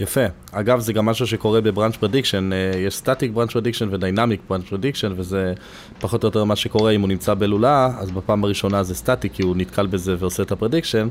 יפה. 0.00 0.20
אגב, 0.52 0.80
זה 0.80 0.92
גם 0.92 1.06
משהו 1.06 1.26
שקורה 1.26 1.60
ב-branch 1.60 1.96
prediction, 1.96 2.52
אה, 2.52 2.78
יש 2.78 2.96
static 2.96 3.30
branch 3.30 3.52
prediction 3.52 3.94
ו-dynamic 3.94 4.40
branch 4.48 4.64
prediction, 4.68 5.12
וזה 5.16 5.52
פחות 6.00 6.22
או 6.22 6.28
יותר 6.28 6.44
מה 6.44 6.56
שקורה 6.56 6.90
אם 6.90 7.00
הוא 7.00 7.08
נמצא 7.08 7.34
בלולאה, 7.34 7.90
אז 7.98 8.10
בפעם 8.10 8.44
הראשונה 8.44 8.82
זה 8.82 8.94
static, 8.94 9.32
כי 9.32 9.42
הוא 9.42 9.56
נתקל 9.56 9.86
בזה 9.86 10.14
ועושה 10.18 10.42
את 10.42 10.52
ה-prediction, 10.52 11.08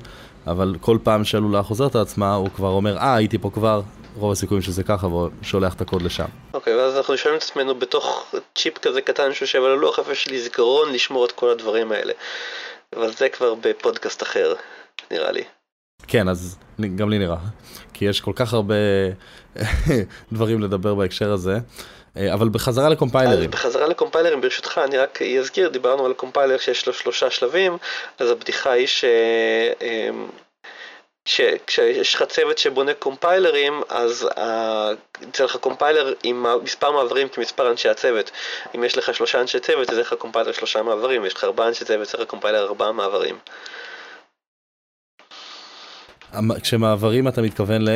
אבל 0.48 0.76
כל 0.82 0.98
פעם 1.04 1.24
שהלולאה 1.24 1.64
חוזרת 1.64 1.96
לעצמה, 1.96 2.36
הוא 2.36 2.50
כבר 2.56 2.70
אומר, 2.70 2.98
אה, 2.98 3.16
הייתי 3.16 3.38
פה 3.38 3.50
כבר, 3.54 3.82
רוב 4.16 4.32
הסיכויים 4.32 4.62
שזה 4.64 4.84
ככה, 4.84 5.08
והוא 5.08 5.30
שולח 5.42 5.74
את 5.74 5.82
הקוד 5.82 6.02
לשם. 6.02 6.26
אוקיי, 6.54 6.74
okay, 6.74 6.78
ואז 6.78 6.98
אנחנו 6.98 7.18
שואלים 7.18 7.38
את 7.38 7.44
עצמנו 7.44 7.76
בתוך 7.76 8.36
צ'יפ 8.56 8.78
כזה 8.78 9.02
קטן 9.02 9.34
שיושב 9.34 9.64
על 9.64 9.72
הלוח, 9.72 10.00
איפה 10.00 10.12
יש 10.12 10.28
לי 10.28 10.42
זיכרון 10.42 10.94
לשמור 10.94 11.26
את 11.26 11.32
כל 11.32 11.50
הדברים 11.50 11.92
האלה. 11.92 12.14
אבל 12.96 13.12
זה 13.12 13.30
כבר 13.30 13.56
בפודקאסט 13.56 14.24
אחר, 14.24 14.54
נראה 15.12 15.32
לי. 15.32 15.44
כן, 16.08 16.30
אז 16.30 16.58
גם 16.96 17.10
לי 17.10 17.20
נראה, 17.20 17.38
כי 17.94 18.06
יש 18.06 18.22
כל 18.22 18.32
כך 18.36 18.54
הרבה 18.54 18.76
דברים 20.34 20.62
לדבר 20.62 20.96
בהקשר 20.96 21.32
הזה. 21.32 21.58
אה, 22.18 22.34
אבל 22.34 22.50
בחזרה 22.50 22.90
לקומפיילרים. 22.90 23.52
בחזרה 23.52 23.88
לקומפיילרים, 23.88 24.42
ברשותך, 24.42 24.82
אני 24.84 24.98
רק 24.98 25.22
אזכיר, 25.22 25.70
דיברנו 25.70 26.06
על 26.06 26.14
קומפיילר 26.14 26.58
שיש 26.58 26.88
לו 26.88 26.94
שלושה 26.94 27.30
שלבים, 27.30 27.78
אז 28.20 28.30
הבדיחה 28.30 28.72
היא 28.72 28.88
ש... 28.88 29.06
כשיש 31.26 32.16
לך 32.16 32.24
צוות 32.24 32.58
שבונה 32.58 32.94
קומפיילרים, 32.94 33.82
אז 33.90 34.30
יוצא 35.22 35.44
לך 35.44 35.56
קומפיילר 35.56 36.14
עם 36.24 36.46
מספר 36.64 36.92
מעברים 36.92 37.30
כמספר 37.30 37.72
אנשי 37.72 37.90
הצוות. 37.90 38.32
אם 38.76 38.84
יש 38.84 38.98
לך 38.98 39.16
שלושה 39.16 39.42
אנשי 39.42 39.60
צוות, 39.60 39.90
אז 39.90 39.98
יש 39.98 40.08
לך 40.08 40.14
קומפיילר 40.14 40.52
שלושה 40.52 40.82
מעברים, 40.82 41.26
יש 41.26 41.34
לך 41.34 41.44
ארבעה 41.44 41.68
אנשי 41.68 41.86
צוות, 41.86 42.08
יוצא 42.08 42.24
לך 42.24 42.30
קומפיילר 42.30 42.64
ארבעה 42.64 42.92
מעברים. 42.92 43.38
כשמעברים 46.62 47.28
אתה 47.28 47.42
מתכוון 47.42 47.82
ל? 47.82 47.90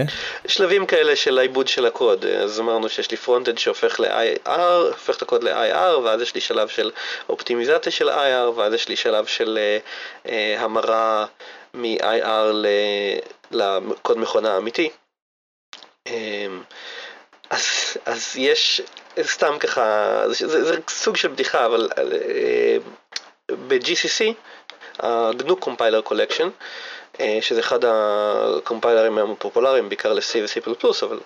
שלבים 0.47 0.85
כאלה 0.85 1.15
של 1.15 1.37
העיבוד 1.37 1.67
של 1.67 1.85
הקוד, 1.85 2.25
אז 2.25 2.59
אמרנו 2.59 2.89
שיש 2.89 3.11
לי 3.11 3.17
פרונטד 3.17 3.57
שהופך 3.57 3.99
ל-IR, 3.99 4.59
הופך 4.91 5.17
את 5.17 5.21
הקוד 5.21 5.43
ל-IR, 5.43 5.97
ואז 6.03 6.21
יש 6.21 6.35
לי 6.35 6.41
שלב 6.41 6.67
של 6.67 6.91
אופטימיזציה 7.29 7.91
של 7.91 8.09
IR, 8.09 8.51
ואז 8.55 8.73
יש 8.73 8.89
לי 8.89 8.95
שלב 8.95 9.25
של 9.25 9.59
uh, 10.23 10.27
uh, 10.27 10.29
המרה 10.59 11.25
מ-IR 11.73 12.65
לקוד 13.51 14.17
מכונה 14.17 14.57
אמיתי. 14.57 14.89
Um, 16.07 16.11
אז, 17.49 17.97
אז 18.05 18.35
יש, 18.37 18.81
סתם 19.21 19.59
ככה, 19.59 20.23
זה, 20.27 20.47
זה, 20.47 20.63
זה 20.63 20.77
סוג 20.89 21.15
של 21.15 21.27
בדיחה, 21.27 21.65
אבל 21.65 21.89
uh, 21.91 23.51
ב-GCC, 23.51 24.33
ה-GNU 24.99 25.65
Compiler 25.65 26.09
Collection, 26.09 26.47
אה, 27.19 27.37
שזה 27.41 27.59
אחד 27.59 27.79
הקומפיילרים 27.85 29.17
הפופולריים, 29.17 29.89
בעיקר 29.89 30.13
ל-C 30.13 30.37
ו-C++, 30.43 31.05
אבל, 31.05 31.19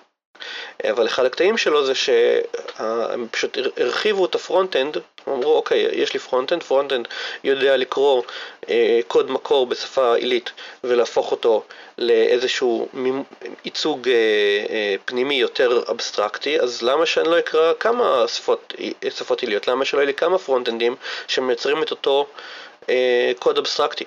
אבל 0.90 1.06
אחד 1.06 1.24
הקטעים 1.24 1.58
שלו 1.58 1.86
זה 1.86 1.94
שהם 1.94 3.26
פשוט 3.30 3.58
הרחיבו 3.76 4.26
את 4.26 4.34
ה-frontend, 4.34 4.96
אמרו 5.28 5.54
אוקיי, 5.54 5.88
יש 5.92 6.14
לי 6.14 6.20
frontend, 6.20 6.62
frontend 6.62 7.08
יודע 7.44 7.76
לקרוא 7.76 8.22
אה, 8.68 9.00
קוד 9.08 9.30
מקור 9.30 9.66
בשפה 9.66 10.14
עילית 10.14 10.50
ולהפוך 10.84 11.30
אותו 11.30 11.62
לאיזשהו 11.98 12.88
ייצוג 13.64 14.08
אה, 14.08 14.14
אה, 14.70 14.94
פנימי 15.04 15.34
יותר 15.34 15.82
אבסטרקטי, 15.90 16.60
אז 16.60 16.82
למה 16.82 17.06
שאני 17.06 17.28
לא 17.28 17.38
אקרא 17.38 17.72
כמה 17.80 18.24
שפות, 18.28 18.74
שפות 19.10 19.40
עיליות? 19.40 19.68
למה 19.68 19.84
שלא 19.84 19.98
יהיו 19.98 20.06
לי 20.06 20.14
כמה 20.14 20.38
פרונט-אנדים 20.38 20.96
שמייצרים 21.28 21.82
את 21.82 21.90
אותו 21.90 22.26
אה, 22.88 23.32
קוד 23.38 23.58
אבסטרקטי? 23.58 24.04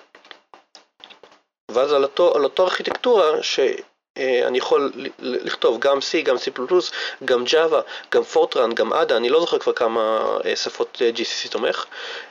ואז 1.72 1.94
על 1.94 2.04
אותו, 2.04 2.36
על 2.36 2.44
אותו 2.44 2.64
ארכיטקטורה 2.64 3.44
שאני 4.18 4.58
יכול 4.58 4.92
לכתוב 5.20 5.80
גם 5.80 5.98
C, 5.98 6.22
גם 6.24 6.36
C++, 6.36 6.50
גם 7.26 7.44
Java, 7.48 7.82
גם 8.12 8.22
Fortran, 8.34 8.74
גם 8.74 8.94
ADA, 8.94 9.14
אני 9.14 9.30
לא 9.30 9.40
זוכר 9.40 9.60
כבר 9.60 9.74
כמה 9.74 10.28
אה, 10.46 10.56
שפות 10.56 11.02
אה, 11.02 11.12
GCC 11.16 11.52
תומך, 11.52 11.86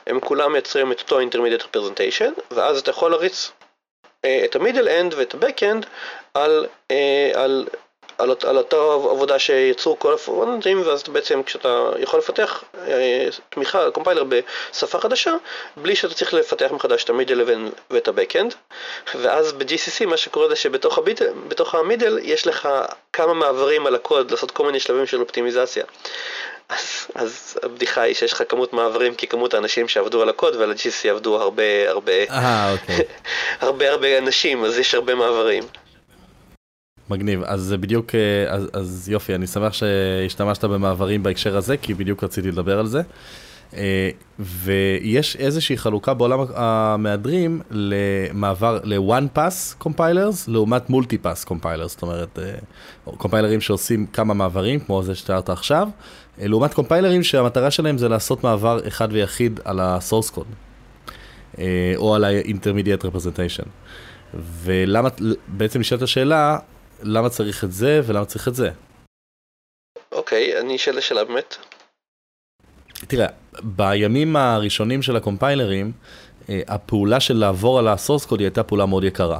הם 0.07 0.19
כולם 0.19 0.51
מייצרים 0.51 0.91
את 0.91 0.99
אותו 0.99 1.19
Intermediate 1.21 1.61
Representation, 1.61 2.41
ואז 2.51 2.79
אתה 2.79 2.91
יכול 2.91 3.11
להריץ 3.11 3.51
אה, 4.25 4.41
את 4.45 4.55
ה-Middle 4.55 4.87
End 4.87 5.15
ואת 5.15 5.33
ה-Back 5.33 5.59
End 5.59 5.85
על, 6.33 6.65
על 7.33 7.67
על, 8.17 8.35
על 8.43 8.57
אותה 8.57 8.75
עבודה 8.93 9.39
שיצרו 9.39 9.99
כל 9.99 10.13
הפרונטים, 10.13 10.81
ואז 10.85 11.03
בעצם 11.03 11.43
כשאתה 11.43 11.89
יכול 11.99 12.19
לפתח 12.19 12.63
אה, 12.87 13.27
תמיכה, 13.49 13.91
קומפיילר 13.91 14.23
בשפה 14.23 14.99
חדשה, 14.99 15.33
בלי 15.77 15.95
שאתה 15.95 16.13
צריך 16.13 16.33
לפתח 16.33 16.71
מחדש 16.71 17.03
את 17.03 17.09
המידל 17.09 17.41
ואת 17.89 18.07
הבקאנד, 18.07 18.55
ואז 19.15 19.53
ב-GCC 19.53 20.05
מה 20.05 20.17
שקורה 20.17 20.47
זה 20.49 20.55
שבתוך 20.55 21.75
המידל 21.75 22.19
יש 22.21 22.47
לך 22.47 22.69
כמה 23.13 23.33
מעברים 23.33 23.87
על 23.87 23.95
הקוד, 23.95 24.31
לעשות 24.31 24.51
כל 24.51 24.65
מיני 24.65 24.79
שלבים 24.79 25.05
של 25.05 25.21
אופטימיזציה. 25.21 25.83
אז, 26.69 27.07
אז 27.15 27.57
הבדיחה 27.63 28.01
היא 28.01 28.15
שיש 28.15 28.33
לך 28.33 28.43
כמות 28.49 28.73
מעברים 28.73 29.15
כי 29.15 29.27
כמות 29.27 29.53
האנשים 29.53 29.87
שעבדו 29.87 30.21
על 30.21 30.29
הקוד 30.29 30.55
ועל 30.55 30.71
ה-GC 30.71 31.09
עבדו 31.09 31.41
הרבה 31.41 31.89
הרבה, 31.89 32.13
אה, 32.29 32.71
אוקיי. 32.71 33.05
הרבה 33.67 33.91
הרבה 33.91 34.17
אנשים, 34.17 34.65
אז 34.65 34.77
יש 34.77 34.95
הרבה 34.95 35.15
מעברים. 35.15 35.63
מגניב, 37.09 37.43
אז 37.43 37.61
זה 37.61 37.77
בדיוק, 37.77 38.15
אה, 38.15 38.53
אז, 38.53 38.67
אז 38.73 39.09
יופי, 39.09 39.35
אני 39.35 39.47
שמח 39.47 39.73
שהשתמשת 39.73 40.63
במעברים 40.63 41.23
בהקשר 41.23 41.57
הזה, 41.57 41.77
כי 41.77 41.93
בדיוק 41.93 42.23
רציתי 42.23 42.51
לדבר 42.51 42.79
על 42.79 42.87
זה. 42.87 43.01
אה, 43.75 44.09
ויש 44.39 45.35
איזושהי 45.35 45.77
חלוקה 45.77 46.13
בעולם 46.13 46.39
המהדרים 46.55 47.61
למעבר 47.71 48.79
ל-one 48.83 49.37
pass 49.37 49.83
compilers 49.83 50.47
לעומת 50.47 50.89
multi 50.89 51.15
pass 51.23 51.49
compilers, 51.49 51.87
זאת 51.87 52.01
אומרת, 52.01 52.39
קומפיילרים 53.05 53.59
אה, 53.59 53.61
שעושים 53.61 54.05
כמה 54.05 54.33
מעברים, 54.33 54.79
כמו 54.79 55.03
זה 55.03 55.15
שתיארת 55.15 55.49
עכשיו, 55.49 55.89
לעומת 56.37 56.73
קומפיילרים 56.73 57.23
שהמטרה 57.23 57.71
שלהם 57.71 57.97
זה 57.97 58.09
לעשות 58.09 58.43
מעבר 58.43 58.79
אחד 58.87 59.07
ויחיד 59.11 59.59
על 59.65 59.79
ה-source 59.79 60.31
code, 60.35 61.59
או 61.95 62.15
על 62.15 62.23
ה-intermediate 62.23 63.03
representation. 63.03 63.67
ולמה, 64.33 65.09
בעצם 65.47 65.79
נשאלת 65.79 66.01
השאלה, 66.01 66.57
למה 67.05 67.29
צריך 67.29 67.63
את 67.63 67.71
זה 67.71 68.01
ולמה 68.05 68.25
צריך 68.25 68.47
את 68.47 68.55
זה? 68.55 68.69
אוקיי, 70.11 70.59
אני 70.59 70.75
אשאל 70.75 70.97
השאלה 70.97 71.23
באמת. 71.23 71.55
תראה, 73.07 73.27
בימים 73.63 74.35
הראשונים 74.35 75.01
של 75.01 75.15
הקומפיילרים, 75.15 75.91
אה, 76.49 76.61
הפעולה 76.67 77.19
של 77.19 77.37
לעבור 77.37 77.79
על 77.79 77.87
הסורס 77.87 78.25
קוד 78.25 78.39
היא 78.39 78.45
הייתה 78.45 78.63
פעולה 78.63 78.85
מאוד 78.85 79.03
יקרה. 79.03 79.39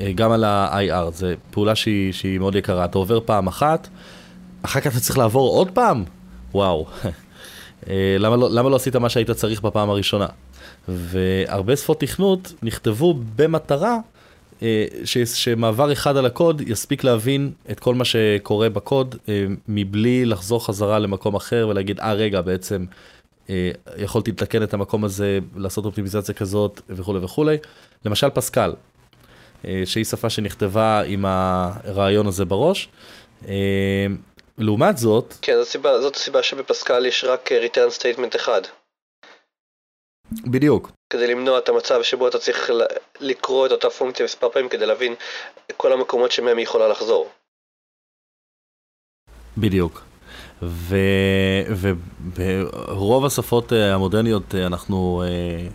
אה, 0.00 0.12
גם 0.14 0.32
על 0.32 0.44
ה-IR, 0.44 1.10
זו 1.10 1.26
פעולה 1.50 1.74
שהיא, 1.74 2.12
שהיא 2.12 2.38
מאוד 2.38 2.54
יקרה. 2.54 2.84
אתה 2.84 2.98
עובר 2.98 3.20
פעם 3.20 3.46
אחת, 3.46 3.88
אחר 4.62 4.80
כך 4.80 4.86
אתה 4.86 5.00
צריך 5.00 5.18
לעבור 5.18 5.56
עוד 5.56 5.70
פעם? 5.70 6.04
וואו. 6.52 6.86
אה, 7.88 8.16
למה 8.18 8.36
לא, 8.36 8.50
למה 8.50 8.68
לא 8.68 8.76
עשית 8.76 8.96
מה 8.96 9.08
שהיית 9.08 9.30
צריך 9.30 9.62
בפעם 9.62 9.90
הראשונה? 9.90 10.26
והרבה 10.88 11.76
שפות 11.76 12.00
תכנות 12.00 12.52
נכתבו 12.62 13.14
במטרה 13.36 13.98
ש, 15.04 15.18
שמעבר 15.18 15.92
אחד 15.92 16.16
על 16.16 16.26
הקוד 16.26 16.60
יספיק 16.60 17.04
להבין 17.04 17.52
את 17.70 17.80
כל 17.80 17.94
מה 17.94 18.04
שקורה 18.04 18.68
בקוד 18.68 19.14
אה, 19.28 19.44
מבלי 19.68 20.24
לחזור 20.24 20.66
חזרה 20.66 20.98
למקום 20.98 21.34
אחר 21.34 21.66
ולהגיד, 21.70 22.00
אה 22.00 22.12
רגע, 22.12 22.40
בעצם 22.40 22.84
אה, 23.50 23.70
יכולתי 23.96 24.30
לתקן 24.30 24.62
את 24.62 24.74
המקום 24.74 25.04
הזה, 25.04 25.38
לעשות 25.56 25.84
אופטימיזציה 25.84 26.34
כזאת 26.34 26.80
וכולי 26.88 27.24
וכולי. 27.24 27.56
למשל 28.04 28.30
פסקל, 28.30 28.72
שהיא 29.84 30.04
שפה 30.04 30.30
שנכתבה 30.30 31.02
עם 31.06 31.24
הרעיון 31.28 32.26
הזה 32.26 32.44
בראש. 32.44 32.88
לעומת 34.58 34.98
זאת... 34.98 35.34
כן, 35.42 35.52
זאת 35.56 35.66
הסיבה, 35.66 36.00
זאת 36.00 36.16
הסיבה 36.16 36.42
שבפסקל 36.42 37.06
יש 37.06 37.24
רק 37.24 37.50
return 37.52 38.00
statement 38.00 38.36
אחד. 38.36 38.60
בדיוק. 40.46 40.90
כדי 41.14 41.26
למנוע 41.26 41.58
את 41.58 41.68
המצב 41.68 42.02
שבו 42.02 42.28
אתה 42.28 42.38
צריך 42.38 42.70
לקרוא 43.20 43.66
את 43.66 43.72
אותה 43.72 43.90
פונקציה 43.90 44.24
מספר 44.24 44.48
פעמים 44.48 44.68
כדי 44.68 44.86
להבין 44.86 45.14
כל 45.76 45.92
המקומות 45.92 46.32
שמהם 46.32 46.56
היא 46.56 46.64
יכולה 46.64 46.88
לחזור. 46.88 47.28
בדיוק. 49.58 50.02
וברוב 52.22 53.24
השפות 53.24 53.72
אה, 53.72 53.94
המודרניות 53.94 54.54
אה, 54.54 54.66
אנחנו 54.66 55.22
אה, 55.26 55.28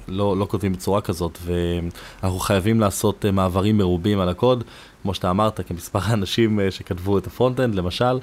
לא, 0.08 0.38
לא 0.38 0.46
כותבים 0.46 0.74
בצורה 0.74 1.02
כזאת, 1.02 1.38
ואנחנו 1.42 2.40
חייבים 2.40 2.80
לעשות 2.80 3.26
מעברים 3.26 3.78
מרובים 3.78 4.20
על 4.20 4.30
הקוד, 4.30 4.64
כמו 5.02 5.14
שאתה 5.14 5.30
אמרת, 5.30 5.68
כמספר 5.68 6.00
האנשים 6.08 6.60
שכתבו 6.70 7.18
את 7.18 7.28
ה 7.28 7.32
front-end 7.32 7.76
למשל, 7.76 8.20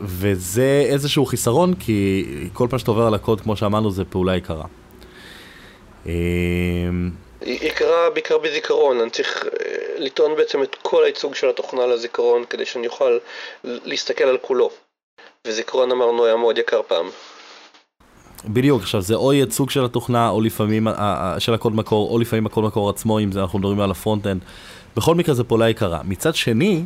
וזה 0.00 0.84
איזשהו 0.86 1.26
חיסרון, 1.26 1.74
כי 1.74 2.24
כל 2.52 2.66
פעם 2.70 2.78
שאתה 2.78 2.90
עובר 2.90 3.06
על 3.06 3.14
הקוד, 3.14 3.40
כמו 3.40 3.56
שאמרנו, 3.56 3.90
זה 3.90 4.04
פעולה 4.04 4.36
יקרה. 4.36 4.64
יקרה 7.42 8.10
בעיקר 8.14 8.38
בזיכרון, 8.38 9.00
אני 9.00 9.10
צריך 9.10 9.44
אה, 9.44 9.50
לטעון 9.98 10.36
בעצם 10.36 10.62
את 10.62 10.76
כל 10.82 11.04
הייצוג 11.04 11.34
של 11.34 11.48
התוכנה 11.48 11.86
לזיכרון 11.86 12.44
כדי 12.50 12.66
שאני 12.66 12.86
אוכל 12.86 13.18
להסתכל 13.64 14.24
על 14.24 14.38
כולו. 14.38 14.70
וזיכרון 15.46 15.90
אמרנו 15.90 16.24
היה 16.24 16.36
מאוד 16.36 16.58
יקר 16.58 16.80
פעם. 16.88 17.06
בדיוק, 18.44 18.82
עכשיו 18.82 19.02
זה 19.02 19.14
או 19.14 19.32
ייצוג 19.32 19.70
של 19.70 19.84
התוכנה, 19.84 20.28
או 20.28 20.40
לפעמים 20.40 20.88
של 21.38 21.54
הקוד 21.54 21.74
מקור, 21.74 22.10
או 22.10 22.18
לפעמים 22.18 22.46
הקוד 22.46 22.64
מקור 22.64 22.90
עצמו, 22.90 23.20
אם 23.20 23.32
זה 23.32 23.40
אנחנו 23.40 23.58
מדברים 23.58 23.80
על 23.80 23.90
ה 23.90 23.94
front-end. 23.94 24.40
בכל 24.96 25.14
מקרה 25.14 25.34
זה 25.34 25.44
פעולה 25.44 25.68
יקרה. 25.68 26.00
מצד 26.04 26.34
שני, 26.34 26.84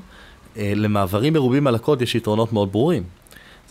אה, 0.56 0.72
למעברים 0.76 1.32
מרובים 1.32 1.66
על 1.66 1.74
הקוד 1.74 2.02
יש 2.02 2.14
יתרונות 2.14 2.52
מאוד 2.52 2.72
ברורים. 2.72 3.02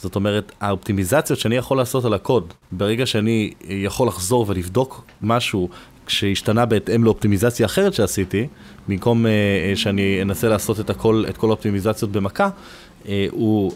זאת 0.01 0.15
אומרת, 0.15 0.51
האופטימיזציות 0.61 1.39
שאני 1.39 1.55
יכול 1.55 1.77
לעשות 1.77 2.05
על 2.05 2.13
הקוד, 2.13 2.53
ברגע 2.71 3.05
שאני 3.05 3.53
יכול 3.69 4.07
לחזור 4.07 4.45
ולבדוק 4.47 5.03
משהו 5.21 5.69
שהשתנה 6.07 6.65
בהתאם 6.65 7.03
לאופטימיזציה 7.03 7.65
אחרת 7.65 7.93
שעשיתי, 7.93 8.47
במקום 8.87 9.25
uh, 9.25 9.29
שאני 9.77 10.21
אנסה 10.21 10.49
לעשות 10.49 10.79
את 10.79 10.89
הכל, 10.89 11.25
את 11.29 11.37
כל 11.37 11.47
האופטימיזציות 11.47 12.11
במכה, 12.11 12.49
uh, 13.03 13.07
הוא 13.31 13.71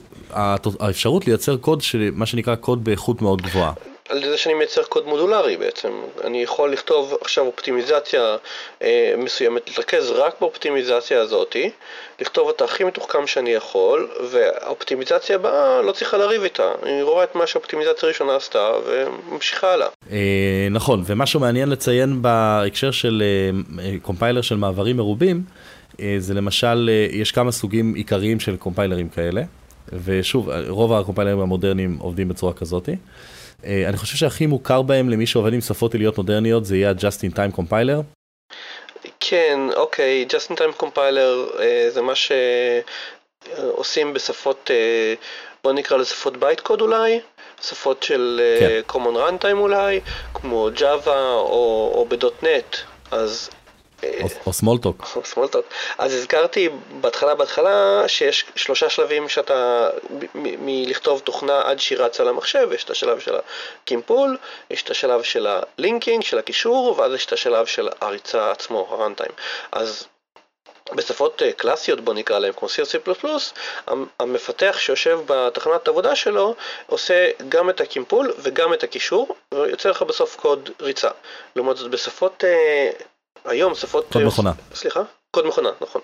האפשרות 0.80 1.28
לייצר 1.28 1.58
קוד, 1.58 1.82
של, 1.82 2.10
מה 2.14 2.26
שנקרא 2.26 2.56
קוד 2.56 2.84
באיכות 2.84 3.22
מאוד 3.22 3.42
גבוהה. 3.42 3.74
על 4.10 4.24
ידי 4.24 4.38
שאני 4.38 4.54
מייצר 4.54 4.84
קוד 4.84 5.08
מודולרי 5.08 5.58
בעצם. 5.58 5.90
אני 6.24 6.44
יכול 6.44 6.72
לכתוב 6.72 7.18
עכשיו 7.22 7.46
אופטימיזציה 7.46 8.36
אה, 8.82 9.14
מסוימת, 9.18 9.68
להתרכז 9.68 10.12
רק 10.12 10.36
באופטימיזציה 10.42 11.22
הזאתי, 11.22 11.70
לכתוב 12.22 12.48
אותה 12.48 12.66
הכי 12.66 12.84
מתוחכם 12.84 13.28
שאני 13.28 13.50
יכול, 13.50 14.08
והאופטימיזציה 14.32 15.36
הבאה 15.36 15.82
לא 15.82 15.92
צריכה 15.92 16.18
לריב 16.18 16.44
איתה. 16.44 16.72
אני 16.84 17.02
רואה 17.02 17.24
את 17.24 17.36
מה 17.36 17.48
שהאופטימיזציה 17.48 18.00
הראשונה 18.04 18.36
עשתה 18.36 18.72
וממשיכה 18.86 19.74
הלאה. 19.74 19.88
אה, 20.12 20.68
נכון, 20.72 21.04
ומשהו 21.06 21.40
מעניין 21.40 21.70
לציין 21.70 22.22
בהקשר 22.22 22.92
של 22.92 23.24
אה, 23.80 23.92
קומפיילר 24.02 24.42
של 24.42 24.56
מעברים 24.56 24.98
מרובים, 24.98 25.44
אה, 26.00 26.16
זה 26.20 26.34
למשל, 26.34 26.90
אה, 26.94 27.08
יש 27.12 27.32
כמה 27.32 27.52
סוגים 27.52 27.94
עיקריים 27.94 28.40
של 28.40 28.58
קומפיילרים 28.58 29.10
כאלה, 29.10 29.42
ושוב, 30.04 30.50
רוב 30.68 30.94
הקומפיילרים 30.94 31.40
המודרניים 31.40 31.98
עובדים 32.00 32.28
בצורה 32.28 32.54
כזאתי. 32.54 32.96
אה, 33.66 33.90
אני 33.90 33.98
חושב 33.98 34.16
שהכי 34.16 34.46
מוכר 34.46 34.82
בהם 34.82 35.10
למי 35.10 35.26
שעובד 35.26 35.54
עם 35.54 35.62
שפות 35.62 35.94
עיליות 35.94 36.18
מודרניות 36.18 36.66
זה 36.66 36.78
יהיה 36.78 36.90
ה-Just 36.90 37.32
in 37.32 37.36
Time 37.36 37.60
Compiler. 37.60 38.02
כן, 39.20 39.60
אוקיי, 39.76 40.26
Just 40.30 40.52
in 40.52 40.56
Time 40.56 40.82
Compiler 40.84 41.60
אה, 41.60 41.88
זה 41.90 42.02
מה 42.02 42.14
שעושים 43.56 44.14
בשפות, 44.14 44.72
אה, 44.74 45.14
בוא 45.64 45.74
נקרא 45.74 45.98
לשפות 45.98 46.38
byte 46.38 46.60
code 46.60 46.82
אולי, 46.82 47.20
שפות 47.62 48.04
של 48.04 48.42
כן. 48.60 48.82
common 48.90 49.16
runtime 49.16 49.58
אולי, 49.58 50.00
כמו 50.34 50.70
Java 50.78 51.08
או, 51.08 51.92
או 51.96 52.06
ב.NET, 52.10 52.78
אז 53.12 53.50
או 54.46 54.54
סמולטוק. 54.54 55.08
או 55.16 55.26
סמולטוק. 55.26 55.66
אז 55.98 56.14
הזכרתי 56.14 56.70
בהתחלה 57.02 57.36
בהתחלה 57.36 58.04
שיש 58.08 58.46
שלושה 58.56 58.90
שלבים 58.90 59.30
שאתה, 59.30 59.90
מלכתוב 60.36 61.20
תוכנה 61.20 61.62
עד 61.62 61.80
שהיא 61.80 62.00
רצה 62.00 62.24
למחשב, 62.24 62.70
יש 62.74 62.84
את 62.84 62.90
השלב 62.90 63.20
של 63.20 63.36
הקימפול, 63.84 64.38
יש 64.70 64.84
את 64.84 64.90
השלב 64.90 65.24
של 65.24 65.48
ה 65.48 65.56
linking, 65.56 66.24
של 66.24 66.38
הקישור, 66.38 66.96
ואז 66.98 67.14
יש 67.14 67.26
את 67.26 67.34
השלב 67.34 67.66
של 67.66 67.90
הריצה 68.02 68.52
עצמו, 68.52 68.88
ה 68.92 68.96
runtime. 68.96 69.32
אז 69.72 70.08
בשפות 70.96 71.42
אה, 71.42 71.52
קלאסיות 71.52 72.02
בוא 72.02 72.14
נקרא 72.14 72.40
להם 72.40 72.54
כמו 72.54 72.68
C++, 72.68 73.94
המפתח 74.20 74.76
שיושב 74.80 75.20
בתחנת 75.26 75.88
עבודה 75.88 76.16
שלו 76.16 76.56
עושה 76.88 77.30
גם 77.50 77.70
את 77.70 77.82
הקימפול 77.82 78.34
וגם 78.40 78.74
את 78.74 78.84
הקישור 78.84 79.36
ויוצא 79.54 79.90
לך 79.90 80.02
בסוף 80.02 80.36
קוד 80.36 80.70
ריצה. 80.82 81.10
לעומת 81.56 81.78
זאת 81.78 81.92
בשפות 81.92 82.44
אה, 82.44 82.90
היום 83.48 83.76
שפות... 83.76 84.06
קוד 84.12 84.22
אה, 84.22 84.28
מכונה. 84.28 84.52
סליחה? 84.74 85.02
קוד 85.32 85.46
מכונה, 85.48 85.70
נכון. 85.82 86.02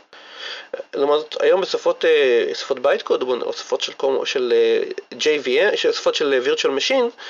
לעומת 0.94 1.20
זאת, 1.20 1.42
היום 1.42 1.62
בשפות, 1.62 2.06
אה, 2.06 2.56
שפות 2.56 2.80
byte 2.80 3.02
code 3.02 3.22
או 3.22 3.54
שפות 3.54 3.82
של, 3.82 3.94
של 4.26 4.54
אה, 4.56 4.84
JVM, 5.20 5.78
שפות 5.78 6.16
של 6.16 6.42
virtual 6.46 6.70
machine, 6.80 7.22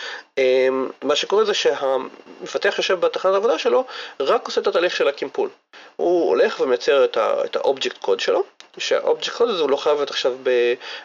מה 1.01 1.15
שקורה 1.15 1.45
זה 1.45 1.53
שהמפתח 1.53 2.73
יושב 2.77 2.99
בתחנת 2.99 3.33
העבודה 3.33 3.59
שלו, 3.59 3.85
רק 4.19 4.45
עושה 4.45 4.61
את 4.61 4.67
התהליך 4.67 4.95
של 4.95 5.07
הקימפול. 5.07 5.49
הוא 5.95 6.29
הולך 6.29 6.59
ומייצר 6.59 7.05
את 7.15 7.55
ה 7.55 7.61
object 7.61 7.97
code 7.97 8.19
שלו, 8.19 8.43
שה 8.77 8.96
object 8.96 9.35
code 9.37 9.49
הזה 9.49 9.61
הוא 9.61 9.69
לא 9.69 9.77
חייב 9.77 9.95
להיות 9.95 10.09
עכשיו 10.09 10.33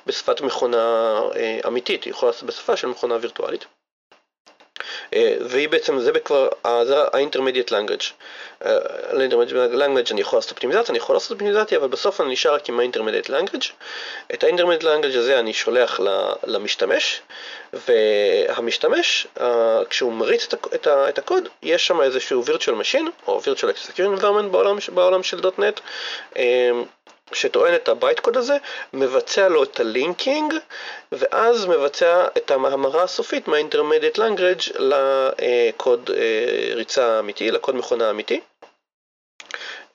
בשפת 0.07 0.41
מכונה 0.41 1.21
אמיתית, 1.67 2.05
היא 2.05 2.11
יכולה 2.11 2.33
לעשות 2.33 2.45
בשפה 2.49 2.77
של 2.77 2.87
מכונה 2.89 3.17
וירטואלית. 3.21 3.65
והיא 5.41 5.69
בעצם, 5.69 6.01
זה 6.01 6.13
כבר, 6.21 6.49
זה 6.85 7.03
ה-intermediate 7.03 7.71
language. 7.71 8.05
ל-intermediate 9.13 9.75
language 9.75 10.11
אני 10.11 10.21
יכול 10.21 10.37
לעשות 10.37 10.51
אופטימיזציה, 10.51 10.91
אני 10.91 10.99
יכול 10.99 11.17
לעשות 11.17 11.31
אופטימיזציה, 11.31 11.79
אבל 11.79 11.89
בסוף 11.89 12.21
אני 12.21 12.33
נשאר 12.33 12.55
רק 12.55 12.69
עם 12.69 12.81
ה-intermediate 12.81 13.29
language. 13.29 13.67
את 14.35 14.45
ה-intermediate 14.45 14.83
language 14.83 15.19
הזה 15.19 15.39
אני 15.39 15.53
שולח 15.53 16.01
למשתמש, 16.45 17.21
והמשתמש, 17.73 19.27
כשהוא 19.91 20.13
מריץ 20.13 20.49
את 21.09 21.19
הקוד, 21.19 21.49
יש 21.63 21.87
שם 21.87 22.01
איזשהו 22.01 22.43
virtual 22.47 22.83
machine, 22.83 23.27
או 23.27 23.41
virtual 23.41 23.69
execution 23.75 24.21
environment 24.21 24.49
בעולם, 24.51 24.79
בעולם 24.95 25.23
של 25.23 25.41
.NET, 25.41 25.81
שטוען 27.33 27.75
את 27.75 27.89
ה 27.89 27.95
byte 27.95 28.21
code 28.21 28.37
הזה, 28.37 28.57
מבצע 28.93 29.49
לו 29.49 29.63
את 29.63 29.81
ה 29.81 29.89
linking, 29.89 30.55
ואז 31.13 31.67
מבצע 31.67 32.27
את 32.37 32.51
ההמרה 32.51 33.03
הסופית 33.03 33.49
מה-intermediate 33.49 34.21
לקוד 34.79 36.11
אה, 36.15 36.75
ריצה 36.75 37.19
אמיתי, 37.19 37.51
לקוד 37.51 37.77
מכונה 37.77 38.11
אמיתי. 38.11 38.41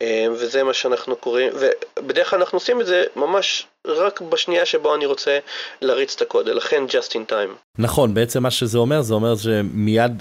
אה, 0.02 0.26
וזה 0.32 0.64
מה 0.64 0.74
שאנחנו 0.74 1.16
קוראים, 1.16 1.54
ובדרך 1.54 2.30
כלל 2.30 2.40
אנחנו 2.40 2.56
עושים 2.56 2.82
את 2.82 2.86
זה 2.86 3.04
ממש 3.16 3.68
רק 3.88 4.22
בשנייה 4.22 4.66
שבו 4.66 4.96
אני 4.96 5.06
רוצה 5.06 5.40
להריץ 5.82 6.16
את 6.16 6.22
הקוד, 6.22 6.50
לכן 6.50 6.84
just 6.90 7.12
in 7.12 7.32
time. 7.32 7.56
נכון, 7.78 8.14
בעצם 8.14 8.44
מה 8.44 8.52
שזה 8.52 8.78
אומר, 8.78 9.02
זה 9.02 9.14
אומר 9.14 9.36
שמיד 9.36 10.12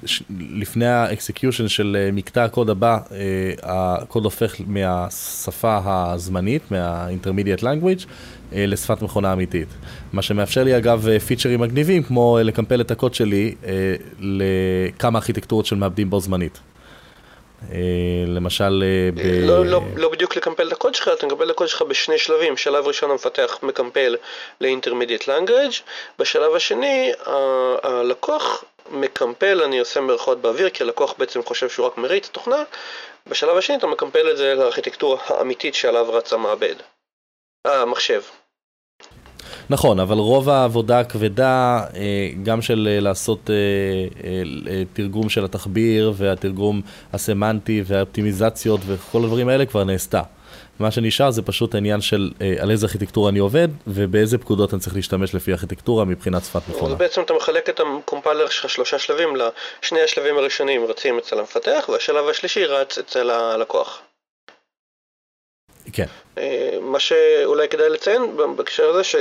לפני 0.61 0.87
ה 0.87 0.95
execution 0.95 1.69
של 1.69 1.97
אה, 2.01 2.13
מקטע 2.13 2.45
הקוד 2.45 2.71
הבא, 2.71 2.99
אה, 3.13 3.53
הקוד 3.63 4.25
הופך 4.25 4.55
מהשפה 4.67 5.79
הזמנית, 5.85 6.63
מה-intermediate 6.71 7.63
language, 7.63 8.07
לשפת 8.53 9.03
מכונה 9.03 9.33
אמיתית. 9.33 9.69
מה 10.13 10.23
שמאפשר 10.23 10.65
לי 10.65 10.77
אגב 10.77 11.19
פיצ'רים 11.19 11.61
מגניבים, 11.61 12.03
כמו 12.03 12.39
לקמפל 12.43 12.81
את 12.81 12.91
הקוד 12.91 13.15
שלי 13.15 13.55
לכמה 14.21 15.19
ארכיטקטורות 15.19 15.67
של 15.67 15.77
מעבדים 15.77 16.11
בו 16.11 16.21
זמנית. 16.21 16.61
אה, 17.73 17.79
למשל... 18.27 18.85
אה, 18.87 19.11
ב... 19.15 19.47
לא, 19.47 19.67
לא, 19.67 19.81
לא 19.97 20.09
בדיוק 20.09 20.37
לקמפל 20.37 20.69
את 20.69 20.73
הקוד 20.73 20.95
שלך, 20.95 21.09
אתה 21.09 21.27
מקבל 21.27 21.47
את 21.47 21.51
הקוד 21.51 21.69
שלך 21.69 21.83
בשני 21.83 22.19
שלבים. 22.19 22.57
שלב 22.57 22.87
ראשון 22.87 23.11
המפתח 23.11 23.59
מקמפל 23.63 24.17
ל-intermediate 24.61 25.25
language, 25.25 25.81
בשלב 26.19 26.55
השני 26.55 27.13
הלקוח 27.83 28.65
מקמפל, 28.91 29.63
אני 29.63 29.79
עושה 29.79 30.01
מרכאות 30.01 30.41
באוויר, 30.41 30.71
כי 30.71 30.83
הלקוח 30.83 31.15
בעצם 31.19 31.43
חושב 31.43 31.69
שהוא 31.69 31.87
רק 31.87 31.99
מריץ 31.99 32.29
תוכנה, 32.29 32.63
בשלב 33.27 33.57
השני 33.57 33.77
אתה 33.77 33.87
מקמפל 33.87 34.31
את 34.31 34.37
זה 34.37 34.55
לארכיטקטורה 34.55 35.19
האמיתית 35.27 35.75
שעליו 35.75 36.07
רץ 36.13 36.33
המעבד. 36.33 36.75
אה, 37.67 37.83
המחשב. 37.83 38.23
נכון, 39.71 40.01
אבל 40.01 40.17
רוב 40.17 40.49
העבודה 40.49 41.01
הכבדה, 41.01 41.85
אה, 41.97 42.29
גם 42.43 42.63
של 42.63 42.89
אה, 42.91 43.01
לעשות 43.01 43.51
אה, 43.51 44.83
תרגום 44.93 45.29
של 45.29 45.45
התחביר 45.45 46.13
והתרגום 46.17 46.81
הסמנטי 47.13 47.83
והאופטימיזציות 47.87 48.81
וכל 48.87 49.25
הדברים 49.25 49.49
האלה 49.49 49.67
כבר 49.67 49.85
נעשתה. 49.85 50.23
מה 50.79 50.91
שנשאר 50.91 51.31
זה 51.31 51.43
פשוט 51.43 51.75
העניין 51.75 52.01
של 52.01 52.31
על 52.61 52.71
איזה 52.71 52.87
ארכיטקטורה 52.87 53.31
אני 53.31 53.39
עובד 53.39 53.69
ובאיזה 53.87 54.39
פקודות 54.39 54.75
אני 54.75 54.81
צריך 54.81 54.97
להשתמש 54.97 55.35
לפי 55.35 55.53
ארכיטקטורה 55.53 56.05
מבחינת 56.05 56.45
שפת 56.45 56.63
מכונה. 56.69 56.95
בעצם 56.95 57.23
אתה 57.23 57.35
מחלק 57.35 57.69
את 57.69 57.81
הקומפיילר 57.81 58.49
שלך 58.49 58.71
שלושה 58.71 58.99
שלבים, 58.99 59.29
לשני 59.83 60.01
השלבים 60.01 60.37
הראשונים 60.39 60.85
רצים 60.85 61.19
אצל 61.19 61.39
המפתח 61.39 61.89
והשלב 61.93 62.29
השלישי 62.29 62.65
רץ 62.65 62.99
אצל 62.99 63.31
הלקוח. 63.31 64.03
כן. 65.93 66.07
אה, 66.39 66.79
מה 66.81 67.01
שאולי 67.01 67.69
כדאי 67.69 67.89
לציין 67.89 68.37
בהקשר 68.57 68.89
הזה, 68.89 69.05
ש... 69.05 69.17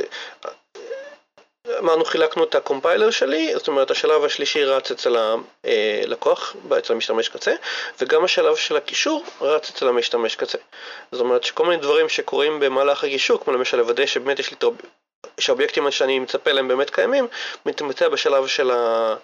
אמרנו 1.79 2.05
חילקנו 2.05 2.43
את 2.43 2.55
הקומפיילר 2.55 3.09
שלי, 3.09 3.53
זאת 3.53 3.67
אומרת 3.67 3.91
השלב 3.91 4.23
השלישי 4.23 4.63
רץ 4.63 4.91
אצל 4.91 5.15
הלקוח, 5.63 6.55
אצל 6.77 6.93
המשתמש 6.93 7.29
קצה, 7.29 7.51
וגם 8.01 8.23
השלב 8.23 8.55
של 8.55 8.77
הקישור 8.77 9.23
רץ 9.41 9.69
אצל 9.69 9.87
המשתמש 9.87 10.35
קצה. 10.35 10.57
זאת 11.11 11.21
אומרת 11.21 11.43
שכל 11.43 11.65
מיני 11.65 11.81
דברים 11.81 12.09
שקורים 12.09 12.59
במהלך 12.59 13.03
הקישור, 13.03 13.39
כמו 13.43 13.53
למשל 13.53 13.77
לוודא 13.77 14.05
שבאמת 14.05 14.39
יש 14.39 14.51
לי 14.51 14.57
את 14.57 14.63
שהאובייקטים 15.39 15.91
שאני 15.91 16.19
מצפה 16.19 16.51
להם 16.51 16.67
באמת 16.67 16.89
קיימים, 16.89 17.27
מתבצע 17.65 18.09
בשלב 18.09 18.47
של 18.47 18.71
ה... 18.71 19.15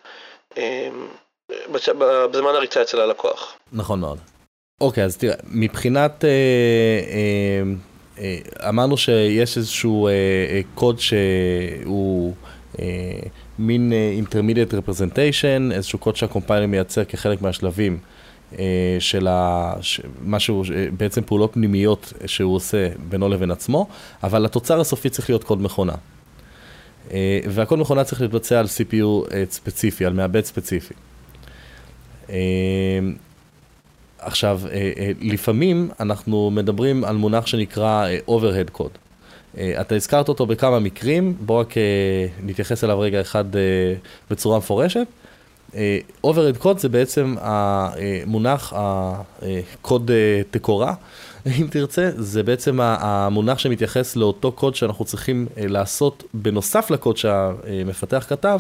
אה, 0.58 0.90
בזמן 2.32 2.56
הריצה 2.56 2.82
אצל 2.82 3.02
הלקוח. 3.02 3.58
נכון 3.72 4.00
מאוד. 4.00 4.18
אוקיי, 4.82 5.04
אז 5.04 5.18
תראה, 5.18 5.36
מבחינת, 5.52 6.26
אה, 6.26 6.30
אה, 7.10 7.64
אה, 8.20 8.70
אמרנו 8.70 8.98
שיש 8.98 9.58
איזשהו 9.58 10.10
קוד 10.76 11.00
שהוא 11.00 12.34
מין 13.60 13.94
intermediate 14.24 14.74
representation, 14.74 15.74
איזשהו 15.74 16.00
קוד 16.00 16.16
שהקומפיילר 16.16 16.68
מייצר 16.68 17.04
כחלק 17.04 17.42
מהשלבים. 17.42 17.98
של. 19.00 19.28
משהו, 20.26 20.64
בעצם 20.98 21.22
פעולות 21.22 21.54
פנימיות 21.54 22.14
שהוא 22.26 22.56
עושה 22.56 22.90
בינו 23.10 23.30
לבין 23.30 23.52
עצמו, 23.52 23.88
אבל 24.24 24.46
התוצר 24.46 24.80
הסופי 24.80 25.10
צריך 25.10 25.30
להיות 25.30 25.44
קוד 25.44 25.62
מכונה. 25.62 25.94
והקוד 27.50 27.80
מכונה 27.80 28.04
צריך 28.04 28.22
להתבצע 28.22 28.60
על 28.60 28.66
CPU 28.66 29.34
ספציפי, 29.50 30.06
על 30.06 30.14
מעבד 30.14 30.46
ספציפי. 30.46 30.94
עכשיו, 34.20 34.62
אה, 34.66 34.92
אה, 34.98 35.12
לפעמים 35.22 35.90
אנחנו 36.00 36.52
מדברים 36.52 37.04
על 37.04 37.16
מונח 37.16 37.46
שנקרא 37.46 38.08
אה, 38.08 38.18
overhead 38.28 38.80
code. 38.80 38.98
אתה 39.82 39.96
הזכרת 39.96 40.30
אותו 40.30 40.46
בכמה 40.46 40.80
מקרים, 40.80 41.38
בואו 41.40 41.60
רק 41.60 41.74
נתייחס 42.44 42.84
אליו 42.84 43.00
רגע 43.00 43.22
אחד 43.22 43.46
בצורה 44.32 44.58
מפורשת. 44.58 45.08
overhead 46.26 46.64
code 46.64 46.78
זה 46.78 46.90
בעצם 46.90 47.36
המונח, 47.40 48.74
הקוד 48.76 50.12
תקורה, 50.52 50.94
אם 51.62 51.68
תרצה, 51.70 52.10
זה 52.16 52.44
בעצם 52.44 52.80
המונח 52.82 53.58
שמתייחס 53.58 54.16
לאותו 54.16 54.52
קוד 54.52 54.76
שאנחנו 54.76 55.06
צריכים 55.06 55.48
לעשות 55.58 56.24
בנוסף 56.34 56.92
לקוד 56.92 57.18
שהמפתח 57.18 58.26
כתב, 58.30 58.60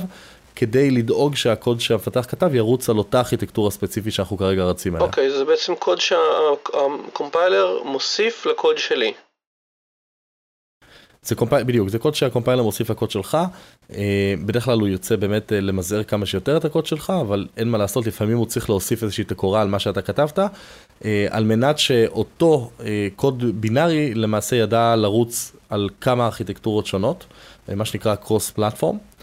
כדי 0.60 0.92
לדאוג 0.92 1.36
שהקוד 1.36 1.80
שהמפתח 1.82 2.26
כתב 2.30 2.56
ירוץ 2.56 2.90
על 2.90 2.98
אותה 2.98 3.20
ארכיטקטורה 3.20 3.72
ספציפית 3.72 4.14
שאנחנו 4.14 4.38
כרגע 4.38 4.64
רצים 4.64 4.96
עליה. 4.96 5.08
אוקיי, 5.08 5.28
okay, 5.28 5.32
זה 5.32 5.46
בעצם 5.46 5.76
קוד 5.76 6.00
שהקומפיילר 6.02 7.84
מוסיף 7.84 8.46
לקוד 8.46 8.78
שלי. 8.78 9.14
זה 11.24 11.36
קומפיילר, 11.36 11.66
בדיוק, 11.66 11.90
זה 11.90 12.00
קוד 12.00 12.16
שהקומפיילר 12.16 12.64
מוסיף 12.64 12.90
לקוד 12.90 13.12
שלך, 13.12 13.38
אה, 13.94 14.34
בדרך 14.46 14.66
כלל 14.66 14.80
הוא 14.80 14.88
יוצא 14.88 15.16
באמת 15.16 15.54
אה, 15.54 15.62
למזער 15.62 16.04
כמה 16.04 16.26
שיותר 16.26 16.58
את 16.58 16.66
הקוד 16.66 16.86
שלך, 16.86 17.14
אבל 17.22 17.48
אין 17.58 17.70
מה 17.70 17.78
לעשות, 17.78 18.08
לפעמים 18.08 18.38
הוא 18.38 18.46
צריך 18.46 18.70
להוסיף 18.70 19.04
איזושהי 19.04 19.24
תקורה 19.24 19.62
על 19.62 19.68
מה 19.68 19.80
שאתה 19.80 20.02
כתבת, 20.02 20.40
אה, 21.06 21.28
על 21.30 21.44
מנת 21.44 21.80
שאותו 21.80 22.72
קוד 23.16 23.62
בינארי 23.62 24.14
למעשה 24.14 24.56
ידע 24.56 24.96
לרוץ 24.96 25.52
על 25.70 25.90
כמה 26.02 26.26
ארכיטקטורות 26.26 26.86
שונות, 26.86 27.26
מה 27.76 27.86
שנקרא 27.86 28.16
cross 28.24 28.60
platform. 28.60 29.16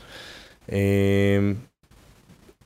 אמ, 0.73 1.55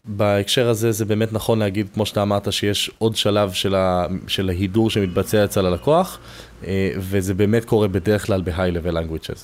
בהקשר 0.05 0.69
הזה 0.69 0.93
זה 0.93 1.05
באמת 1.05 1.33
נכון 1.33 1.59
להגיד, 1.59 1.89
כמו 1.95 2.07
שאתה 2.07 2.23
אמרת, 2.23 2.53
שיש 2.53 2.91
עוד 2.99 3.16
שלב 3.16 3.53
של, 3.53 3.75
ה, 3.75 4.07
של 4.29 4.49
ההידור 4.49 4.91
שמתבצע 4.91 5.45
אצל 5.45 5.66
הלקוח, 5.66 6.19
אה, 6.66 6.93
וזה 6.99 7.35
באמת 7.35 7.65
קורה 7.65 7.89
בדרך 7.89 8.27
כלל 8.27 8.43
ב-high-level 8.43 8.93
languages. 8.93 9.39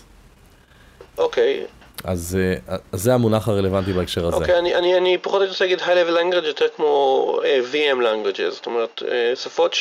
אוקיי. 1.18 1.64
Okay. 1.64 1.84
אז, 2.04 2.38
אה, 2.40 2.54
אז 2.92 3.02
זה 3.02 3.14
המונח 3.14 3.48
הרלוונטי 3.48 3.92
בהקשר 3.92 4.26
הזה. 4.26 4.36
אוקיי, 4.36 4.54
okay, 4.54 4.58
אני, 4.58 4.74
אני, 4.74 4.98
אני 4.98 5.18
פחות 5.18 5.42
רוצה 5.48 5.64
להגיד 5.64 5.80
high-level 5.80 6.16
language 6.16 6.46
יותר 6.46 6.68
כמו 6.76 7.38
uh, 7.42 7.44
אה, 7.44 7.60
VM 7.72 7.98
languages, 7.98 8.50
זאת 8.50 8.66
אומרת, 8.66 9.02
uh, 9.02 9.36
שפות 9.36 9.74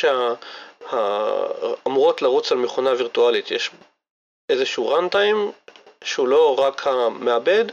שאמורות 0.84 2.22
לרוץ 2.22 2.52
על 2.52 2.58
מכונה 2.58 2.90
וירטואלית, 2.90 3.50
יש 3.50 3.70
איזשהו 4.48 4.98
runtime 4.98 5.52
שהוא 6.04 6.28
לא 6.28 6.58
רק 6.58 6.86
המעבד, 6.86 7.64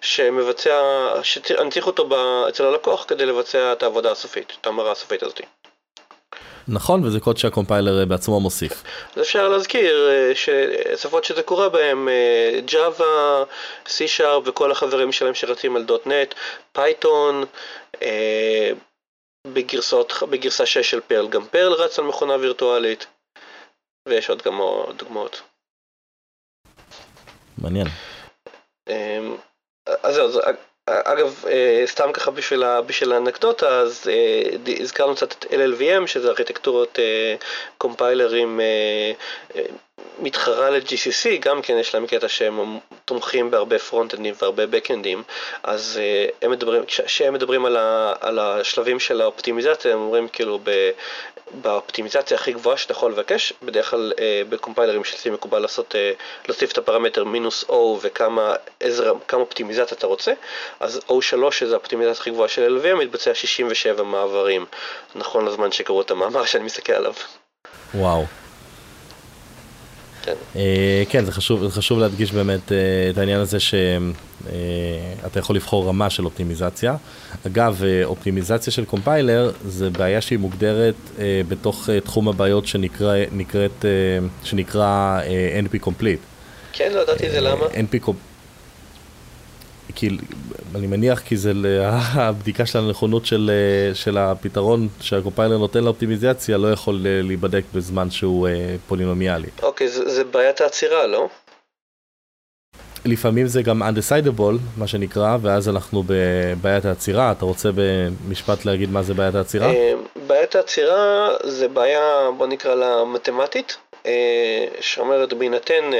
שמבצע, 0.00 0.82
שאני 1.22 1.70
צריך 1.70 1.86
אותו 1.86 2.08
אצל 2.48 2.64
הלקוח 2.64 3.04
כדי 3.08 3.26
לבצע 3.26 3.72
את 3.72 3.82
העבודה 3.82 4.12
הסופית, 4.12 4.52
את 4.60 4.66
המראה 4.66 4.92
הסופית 4.92 5.22
הזאת. 5.22 5.40
נכון, 6.68 7.04
וזה 7.04 7.20
קוד 7.20 7.36
שהקומפיילר 7.36 8.00
אה, 8.00 8.06
בעצמו 8.06 8.40
מוסיף. 8.40 8.82
אז 9.16 9.22
אפשר 9.22 9.48
להזכיר 9.48 10.10
אה, 10.10 10.32
ששפות 10.34 11.24
שזה 11.24 11.42
קורה 11.42 11.68
בהן, 11.68 12.08
אה, 12.08 12.60
Java, 12.68 13.02
C-Sharp 13.86 14.42
וכל 14.44 14.72
החברים 14.72 15.12
שלהם 15.12 15.34
שרצים 15.34 15.76
על 15.76 15.86
.NET, 16.06 16.34
פייתון, 16.72 17.44
בגרסות, 19.46 20.12
בגרסה 20.30 20.66
6 20.66 20.90
של 20.90 21.00
פרל, 21.00 21.28
גם 21.28 21.46
פרל 21.46 21.72
רץ 21.72 21.98
על 21.98 22.04
מכונה 22.04 22.36
וירטואלית, 22.36 23.06
ויש 24.08 24.30
עוד 24.30 24.42
גם 24.42 24.60
דוגמאות. 24.96 25.42
מעניין. 27.58 27.86
אז 30.02 30.14
זהו, 30.14 30.40
אגב, 30.86 31.44
אה, 31.48 31.82
סתם 31.86 32.12
ככה 32.12 32.30
בשביל, 32.30 32.80
בשביל 32.80 33.12
האנקדוטה, 33.12 33.68
אז 33.68 34.08
אה, 34.08 34.72
הזכרנו 34.80 35.14
קצת 35.14 35.32
את 35.32 35.44
LLVM, 35.44 36.06
שזה 36.06 36.28
ארכיטקטורות 36.28 36.98
קומפיילרים 37.78 38.60
מתחרה 40.18 40.70
ל-GCC, 40.70 41.28
גם 41.40 41.62
כן 41.62 41.76
יש 41.80 41.94
להם 41.94 42.06
קטע 42.06 42.28
שהם 42.28 42.78
תומכים 43.04 43.50
בהרבה 43.50 43.78
פרונט-אנדים 43.78 44.34
והרבה 44.42 44.66
בק-אנדים, 44.66 45.22
אז 45.62 46.00
הם 46.42 46.50
מדברים, 46.50 46.84
כשהם 46.86 47.34
מדברים 47.34 47.64
על, 47.64 47.76
ה, 47.76 48.12
על 48.20 48.38
השלבים 48.38 49.00
של 49.00 49.20
האופטימיזציה, 49.20 49.92
הם 49.92 49.98
אומרים 49.98 50.28
כאילו 50.28 50.58
ב, 50.64 50.90
באופטימיזציה 51.54 52.36
הכי 52.36 52.52
גבוהה 52.52 52.76
שאתה 52.76 52.92
יכול 52.92 53.12
לבקש, 53.12 53.52
בדרך 53.62 53.90
כלל 53.90 54.12
uh, 54.16 54.20
בקומפיילרים 54.48 55.04
של 55.04 55.30
מקובל 55.30 55.58
לעשות, 55.58 55.94
uh, 55.94 56.48
להוסיף 56.48 56.72
את 56.72 56.78
הפרמטר 56.78 57.24
מינוס 57.24 57.64
O 57.64 57.74
וכמה 58.00 58.54
איזה, 58.80 59.10
כמה 59.28 59.40
אופטימיזציה 59.40 59.96
אתה 59.96 60.06
רוצה, 60.06 60.32
אז 60.80 61.00
O3 61.08 61.50
שזה 61.50 61.74
האופטימיזציה 61.74 62.20
הכי 62.20 62.30
גבוהה 62.30 62.48
של 62.48 62.80
LVM 62.80 62.94
מתבצע 62.94 63.34
67 63.34 64.02
מעברים, 64.02 64.66
נכון 65.14 65.44
לזמן 65.44 65.72
שקראו 65.72 66.00
את 66.00 66.10
המאמר 66.10 66.44
שאני 66.44 66.64
מסתכל 66.64 66.92
עליו. 66.92 67.14
וואו. 67.94 68.24
כן. 70.34 70.58
אה, 70.60 71.02
כן, 71.08 71.24
זה 71.24 71.32
חשוב, 71.32 71.62
זה 71.62 71.70
חשוב 71.70 71.98
להדגיש 71.98 72.32
באמת 72.32 72.72
אה, 72.72 72.76
את 73.10 73.18
העניין 73.18 73.40
הזה 73.40 73.60
שאתה 73.60 74.50
אה, 75.34 75.38
יכול 75.38 75.56
לבחור 75.56 75.88
רמה 75.88 76.10
של 76.10 76.24
אופטימיזציה. 76.24 76.96
אגב, 77.46 77.82
אופטימיזציה 78.04 78.72
של 78.72 78.84
קומפיילר 78.84 79.50
זה 79.64 79.90
בעיה 79.90 80.20
שהיא 80.20 80.38
מוגדרת 80.38 80.94
בתוך 81.48 81.88
תחום 82.04 82.28
הבעיות 82.28 82.66
שנקרא, 82.66 83.16
נקראת, 83.32 83.84
שנקרא 84.44 85.20
NP 85.64 85.86
Complete. 85.86 86.24
כן, 86.72 86.92
לא 86.94 87.00
ידעתי 87.00 87.26
את 87.26 87.32
זה 87.32 87.40
למה. 87.40 87.66
NP 87.66 88.06
Complete. 88.06 88.29
כי 90.00 90.08
אני 90.74 90.86
מניח 90.86 91.20
כי 91.20 91.36
זה 91.36 91.52
הבדיקה 92.14 92.66
של 92.66 92.78
הנכונות 92.78 93.26
של, 93.26 93.50
אה, 93.52 93.94
של 93.94 94.18
הפתרון 94.18 94.88
שהקופיילר 95.00 95.58
נותן 95.58 95.84
לאופטימיזציה 95.84 96.58
לא 96.58 96.72
יכול 96.72 97.06
אה, 97.06 97.20
להיבדק 97.22 97.62
בזמן 97.74 98.10
שהוא 98.10 98.48
אה, 98.48 98.76
פולינומיאלי. 98.88 99.48
אוקיי, 99.62 99.88
זה, 99.88 100.10
זה 100.10 100.24
בעיית 100.24 100.60
העצירה, 100.60 101.06
לא? 101.06 101.28
לפעמים 103.04 103.46
זה 103.46 103.62
גם 103.62 103.82
undecidable, 103.82 104.78
מה 104.78 104.86
שנקרא, 104.86 105.36
ואז 105.42 105.68
אנחנו 105.68 106.02
בבעיית 106.06 106.84
העצירה. 106.84 107.32
אתה 107.32 107.44
רוצה 107.44 107.68
במשפט 107.74 108.64
להגיד 108.64 108.90
מה 108.90 109.02
זה 109.02 109.14
בעיית 109.14 109.34
העצירה? 109.34 109.72
בעיית 110.26 110.54
העצירה 110.54 111.28
זה 111.44 111.68
בעיה, 111.68 112.30
בוא 112.38 112.46
נקרא 112.46 112.74
לה 112.74 113.04
מתמטית, 113.04 113.76
שאומרת 114.80 115.32
בהינתן 115.32 115.90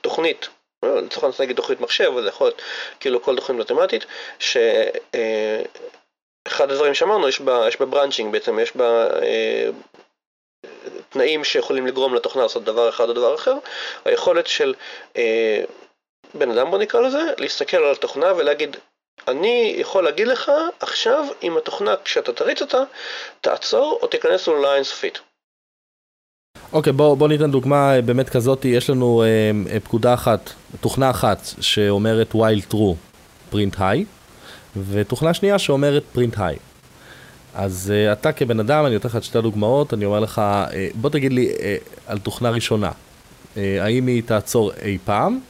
תוכנית 0.00 0.48
לצורך 0.84 1.24
העניין 1.24 1.42
נגיד 1.42 1.56
תוכנית 1.56 1.80
מחשב, 1.80 2.04
אבל 2.04 2.22
זה 2.22 2.28
יכול 2.28 2.46
להיות 2.46 2.62
כאילו 3.00 3.22
כל 3.22 3.36
תוכנית 3.36 3.60
מתמטית, 3.60 4.06
שאחד 4.38 4.64
אה, 5.14 5.64
הדברים 6.60 6.94
שאמרנו, 6.94 7.28
יש 7.28 7.40
בה, 7.40 7.68
יש 7.68 7.80
בה 7.80 7.86
ברנצ'ינג 7.86 8.32
בעצם, 8.32 8.58
יש 8.58 8.76
בה 8.76 9.06
אה, 9.22 9.70
תנאים 11.08 11.44
שיכולים 11.44 11.86
לגרום 11.86 12.14
לתוכנה 12.14 12.42
לעשות 12.42 12.64
דבר 12.64 12.88
אחד 12.88 13.08
או 13.08 13.12
דבר 13.12 13.34
אחר, 13.34 13.54
היכולת 14.04 14.46
של 14.46 14.74
אה, 15.16 15.62
בן 16.34 16.50
אדם 16.50 16.70
בוא 16.70 16.78
נקרא 16.78 17.00
לזה, 17.00 17.22
להסתכל 17.38 17.76
על 17.76 17.92
התוכנה 17.92 18.32
ולהגיד 18.36 18.76
אני 19.28 19.74
יכול 19.78 20.04
להגיד 20.04 20.26
לך 20.26 20.52
עכשיו 20.80 21.26
אם 21.42 21.56
התוכנה 21.56 21.94
כשאתה 22.04 22.32
תריץ 22.32 22.62
אותה 22.62 22.82
תעצור 23.40 23.98
או 24.02 24.06
תיכנס 24.06 24.46
לו 24.46 24.62
לאינסופית. 24.62 25.20
אוקיי, 26.74 26.90
okay, 26.90 26.96
בוא, 26.96 27.16
בוא 27.16 27.28
ניתן 27.28 27.50
דוגמה 27.50 27.94
אה, 27.94 28.02
באמת 28.02 28.28
כזאת, 28.28 28.64
יש 28.64 28.90
לנו 28.90 29.22
אה, 29.22 29.26
אה, 29.74 29.80
פקודה 29.80 30.14
אחת, 30.14 30.50
תוכנה 30.80 31.10
אחת 31.10 31.38
שאומרת 31.60 32.32
while 32.34 32.72
true, 32.72 32.94
print 33.52 33.76
high, 33.78 34.04
ותוכנה 34.90 35.34
שנייה 35.34 35.58
שאומרת 35.58 36.02
print 36.16 36.36
high. 36.36 36.58
אז 37.54 37.92
אה, 37.94 38.12
אתה 38.12 38.32
כבן 38.32 38.60
אדם, 38.60 38.86
אני 38.86 38.94
נותן 38.94 39.08
לך 39.08 39.16
את 39.16 39.24
שתי 39.24 39.38
הדוגמאות, 39.38 39.94
אני 39.94 40.04
אומר 40.04 40.20
לך, 40.20 40.38
אה, 40.38 40.88
בוא 40.94 41.10
תגיד 41.10 41.32
לי 41.32 41.52
אה, 41.60 41.76
על 42.06 42.18
תוכנה 42.18 42.50
ראשונה, 42.50 42.90
אה, 43.56 43.76
האם 43.80 44.06
היא 44.06 44.22
תעצור 44.26 44.72
אי 44.82 44.98
פעם? 45.04 45.40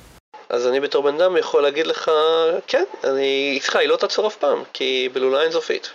אז 0.48 0.66
אני 0.66 0.80
בתור 0.80 1.02
בן 1.02 1.14
אדם 1.14 1.36
יכול 1.36 1.62
להגיד 1.62 1.86
לך, 1.86 2.10
כן, 2.66 2.84
אני 3.04 3.52
איתך, 3.54 3.76
היא 3.76 3.88
לא 3.88 3.96
תעצור 3.96 4.26
אף 4.26 4.36
פעם, 4.36 4.58
כי 4.72 4.84
היא 4.84 5.10
בלולה 5.12 5.42
אינסופית. 5.42 5.90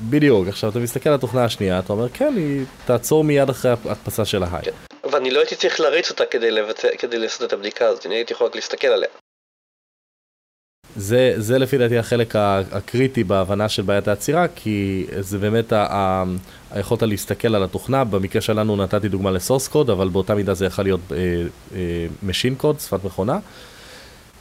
בדיוק, 0.00 0.48
עכשיו 0.48 0.70
אתה 0.70 0.78
מסתכל 0.78 1.08
על 1.08 1.14
התוכנה 1.14 1.44
השנייה, 1.44 1.78
אתה 1.78 1.92
אומר 1.92 2.08
כן, 2.08 2.34
היא 2.36 2.64
תעצור 2.86 3.24
מיד 3.24 3.48
אחרי 3.48 3.70
ההדפסה 3.70 4.24
של 4.24 4.42
ה 4.42 4.47
hi. 4.47 4.62
כן. 4.62 4.70
ואני 5.12 5.30
לא 5.30 5.38
הייתי 5.38 5.56
צריך 5.56 5.80
להריץ 5.80 6.10
אותה 6.10 6.24
כדי, 6.30 6.50
לבצע, 6.50 6.88
כדי 6.98 7.18
לעשות 7.18 7.42
את 7.42 7.52
הבדיקה 7.52 7.86
הזאת, 7.86 8.06
אני 8.06 8.14
הייתי 8.14 8.32
יכול 8.32 8.46
רק 8.46 8.54
להסתכל 8.54 8.88
עליה. 8.88 9.08
זה, 10.96 11.34
זה 11.36 11.58
לפי 11.58 11.78
דעתי 11.78 11.98
החלק 11.98 12.36
הקריטי 12.36 13.24
בהבנה 13.24 13.68
של 13.68 13.82
בעיית 13.82 14.08
העצירה, 14.08 14.46
כי 14.54 15.06
זה 15.20 15.38
באמת 15.38 15.72
ה, 15.72 15.86
ה, 15.90 16.24
היכולת 16.70 17.02
להסתכל 17.02 17.54
על 17.54 17.64
התוכנה, 17.64 18.04
במקרה 18.04 18.42
שלנו 18.42 18.76
נתתי 18.76 19.08
דוגמה 19.08 19.30
ל 19.30 19.35
source 19.35 19.68
code, 19.68 19.90
אבל 19.90 20.08
באותה 20.08 20.34
מידה 20.34 20.54
זה 20.54 20.66
יכול 20.66 20.84
להיות 20.84 21.00
machine 22.22 22.52
אה, 22.52 22.58
code, 22.58 22.76
אה, 22.76 22.80
שפת 22.80 23.04
מכונה. 23.04 23.38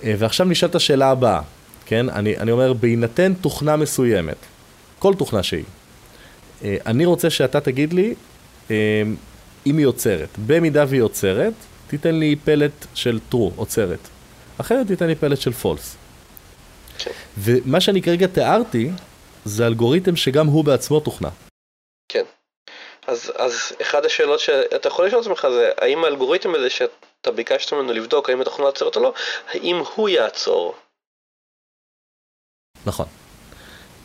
אה, 0.04 0.14
ועכשיו 0.18 0.46
נשאלת 0.46 0.76
השאלה 0.76 1.10
הבאה, 1.10 1.42
כן? 1.86 2.10
אני, 2.10 2.38
אני 2.38 2.52
אומר, 2.52 2.74
בהינתן 2.74 3.34
תוכנה 3.34 3.76
מסוימת, 3.76 4.38
כל 5.00 5.14
תוכנה 5.18 5.44
שהיא. 5.44 5.64
אה, 6.64 6.78
אני 6.86 7.06
רוצה 7.06 7.30
שאתה 7.30 7.62
תגיד 7.62 7.94
לי 7.94 8.16
אה, 8.72 9.04
אם 9.66 9.78
היא 9.78 9.86
עוצרת. 9.86 10.30
במידה 10.46 10.86
והיא 10.88 11.02
עוצרת, 11.02 11.54
תיתן 11.88 12.16
לי 12.16 12.36
פלט 12.36 12.86
של 12.94 13.20
true, 13.32 13.52
עוצרת. 13.56 14.00
אחרת 14.58 14.88
תיתן 14.88 15.08
לי 15.08 15.16
פלט 15.16 15.42
של 15.42 15.52
false. 15.64 15.96
ומה 17.38 17.82
שאני 17.82 18.02
כרגע 18.02 18.28
תיארתי, 18.28 18.90
זה 19.46 19.68
אלגוריתם 19.68 20.16
שגם 20.16 20.48
הוא 20.48 20.66
בעצמו 20.66 21.00
תוכנה. 21.00 21.30
כן. 22.10 22.24
אז, 23.08 23.32
אז 23.36 23.54
אחת 23.82 24.06
השאלות 24.06 24.40
שאתה 24.40 24.88
יכול 24.88 25.08
לשאול 25.08 25.22
את 25.22 25.26
עצמך 25.26 25.48
זה, 25.52 25.72
האם 25.78 26.04
האלגוריתם 26.04 26.56
הזה 26.56 26.70
שאתה 26.70 27.32
ביקשת 27.36 27.74
ממנו 27.74 27.94
לבדוק 27.94 28.30
האם 28.30 28.42
התוכנה 28.42 28.66
עוצרת 28.66 28.96
או 28.96 29.02
לא, 29.02 29.14
האם 29.48 29.76
הוא 29.96 30.10
יעצור? 30.10 30.76
נכון. 32.86 33.06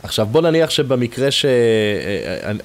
עכשיו 0.03 0.27
בוא 0.27 0.41
נניח 0.41 0.71
שבמקרה 0.71 1.31
שאתה 1.31 1.51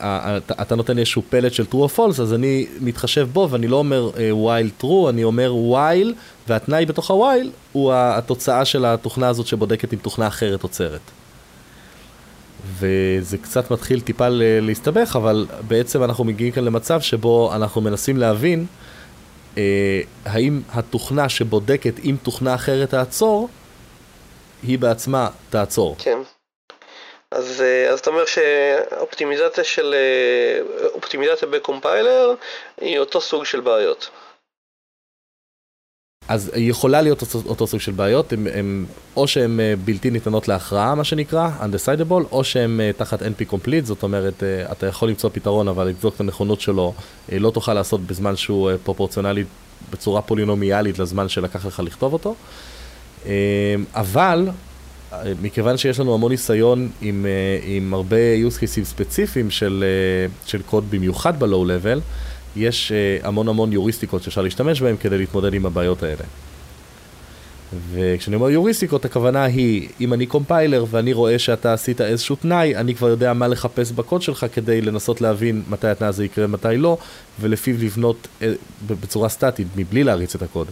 אה, 0.02 0.38
אה, 0.60 0.66
אה, 0.70 0.76
נותן 0.76 0.98
איזשהו 0.98 1.22
פלט 1.30 1.54
של 1.54 1.66
true 1.72 1.76
or 1.76 1.98
false, 1.98 2.22
אז 2.22 2.34
אני 2.34 2.66
מתחשב 2.80 3.28
בו 3.34 3.48
ואני 3.52 3.68
לא 3.68 3.76
אומר 3.76 4.10
while 4.16 4.84
true, 4.84 5.10
אני 5.10 5.24
אומר 5.24 5.54
while, 5.72 6.14
והתנאי 6.48 6.86
בתוך 6.86 7.12
ה-while 7.12 7.48
הוא 7.72 7.94
התוצאה 7.96 8.66
של 8.66 8.86
התוכנה 8.86 9.28
הזאת 9.28 9.48
שבודקת 9.48 9.94
אם 9.94 10.00
תוכנה 10.00 10.28
אחרת 10.28 10.64
עוצרת. 10.64 11.02
וזה 12.80 13.38
קצת 13.38 13.72
מתחיל 13.72 14.02
טיפה 14.02 14.28
להסתבך, 14.62 15.16
אבל 15.16 15.46
בעצם 15.68 16.04
אנחנו 16.04 16.24
מגיעים 16.24 16.52
כאן 16.52 16.64
למצב 16.64 17.02
שבו 17.02 17.56
אנחנו 17.56 17.82
מנסים 17.82 18.18
להבין 18.18 18.66
אה, 19.58 20.02
האם 20.26 20.62
התוכנה 20.74 21.30
שבודקת 21.30 22.00
אם 22.04 22.16
תוכנה 22.24 22.56
אחרת 22.56 22.90
תעצור, 22.90 23.50
היא 24.64 24.80
בעצמה 24.80 25.30
תעצור. 25.50 25.96
כן. 26.00 26.18
אז, 27.36 27.62
אה, 27.62 27.90
אז 27.90 28.00
אתה 28.00 28.10
אומר 28.10 28.26
שאופטימיזציה 28.26 29.64
של, 29.64 29.94
אה, 29.94 30.88
אופטימיזציה 30.94 31.48
בקומפיילר 31.48 32.34
היא 32.82 33.00
אותו 33.00 33.22
סוג 33.22 33.46
של 33.46 33.60
בעיות. 33.60 34.10
אז 36.28 36.52
יכולה 36.56 37.02
להיות 37.02 37.22
אותו, 37.22 37.40
אותו 37.50 37.68
סוג 37.68 37.80
של 37.80 37.92
בעיות, 37.92 38.34
הם, 38.34 38.48
הם, 38.54 38.86
או 39.16 39.28
שהן 39.28 39.60
אה, 39.60 39.74
בלתי 39.86 40.10
ניתנות 40.10 40.48
להכרעה, 40.48 40.96
מה 40.96 41.04
שנקרא, 41.04 41.50
undecidable, 41.62 42.32
או 42.32 42.44
שהן 42.44 42.80
תחת 42.98 43.22
NP 43.22 43.52
complete, 43.52 43.84
זאת 43.84 44.04
אומרת, 44.04 44.44
אתה 44.72 44.88
יכול 44.88 45.10
למצוא 45.10 45.30
פתרון, 45.34 45.68
אבל 45.68 45.88
לבדוק 45.88 46.16
את 46.16 46.20
הנכונות 46.20 46.62
שלו 46.62 46.94
לא 47.32 47.52
תוכל 47.52 47.74
לעשות 47.74 48.02
בזמן 48.02 48.36
שהוא 48.36 48.72
פרופורציונלי, 48.84 49.44
בצורה 49.92 50.22
פולינומיאלית 50.22 51.00
לזמן 51.00 51.30
שלקח 51.30 51.66
לך 51.66 51.80
לכתוב 51.86 52.14
אותו. 52.14 52.36
אבל 53.94 54.48
מכיוון 55.42 55.78
שיש 55.78 56.00
לנו 56.00 56.14
המון 56.14 56.32
ניסיון 56.32 56.90
עם, 57.02 57.26
אה, 57.26 57.60
עם 57.64 57.94
הרבה 57.94 58.18
use 58.48 58.58
cases 58.58 58.84
ספציפיים 58.84 59.52
של, 59.52 59.84
אה, 59.88 60.28
של 60.46 60.62
קוד 60.62 60.86
במיוחד 60.90 61.40
ב-low 61.40 61.46
level, 61.66 62.00
יש 62.56 62.92
אה, 62.92 63.28
המון 63.28 63.48
המון 63.48 63.74
יוריסטיקות 63.74 64.24
שאפשר 64.24 64.42
להשתמש 64.42 64.82
בהן 64.82 64.96
כדי 64.98 65.18
להתמודד 65.18 65.54
עם 65.54 65.66
הבעיות 65.66 66.04
האלה. 66.04 66.24
וכשאני 67.92 68.36
אומר 68.36 68.50
יוריסטיקות, 68.50 69.06
הכוונה 69.06 69.44
היא, 69.44 69.88
אם 70.02 70.14
אני 70.14 70.26
קומפיילר 70.26 70.86
ואני 70.92 71.14
רואה 71.14 71.40
שאתה 71.40 71.74
עשית 71.74 72.02
איזשהו 72.02 72.36
תנאי, 72.36 72.76
אני 72.76 72.96
כבר 72.96 73.10
יודע 73.10 73.34
מה 73.34 73.48
לחפש 73.48 73.92
בקוד 73.92 74.22
שלך 74.22 74.46
כדי 74.54 74.82
לנסות 74.82 75.22
להבין 75.22 75.62
מתי 75.70 75.88
התנאי 75.88 76.10
הזה 76.10 76.26
יקרה, 76.26 76.48
מתי 76.48 76.78
לא, 76.78 76.98
ולפיו 77.40 77.76
לבנות 77.80 78.28
בצורה 78.88 79.30
סטטית, 79.30 79.68
מבלי 79.76 80.04
להריץ 80.04 80.36
את 80.36 80.42
הקוד, 80.42 80.68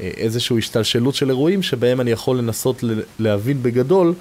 איזושהי 0.00 0.58
השתלשלות 0.58 1.14
של 1.14 1.30
אירועים 1.30 1.62
שבהם 1.62 2.00
אני 2.00 2.10
יכול 2.10 2.38
לנסות 2.38 2.76
להבין 3.18 3.62
בגדול 3.62 4.14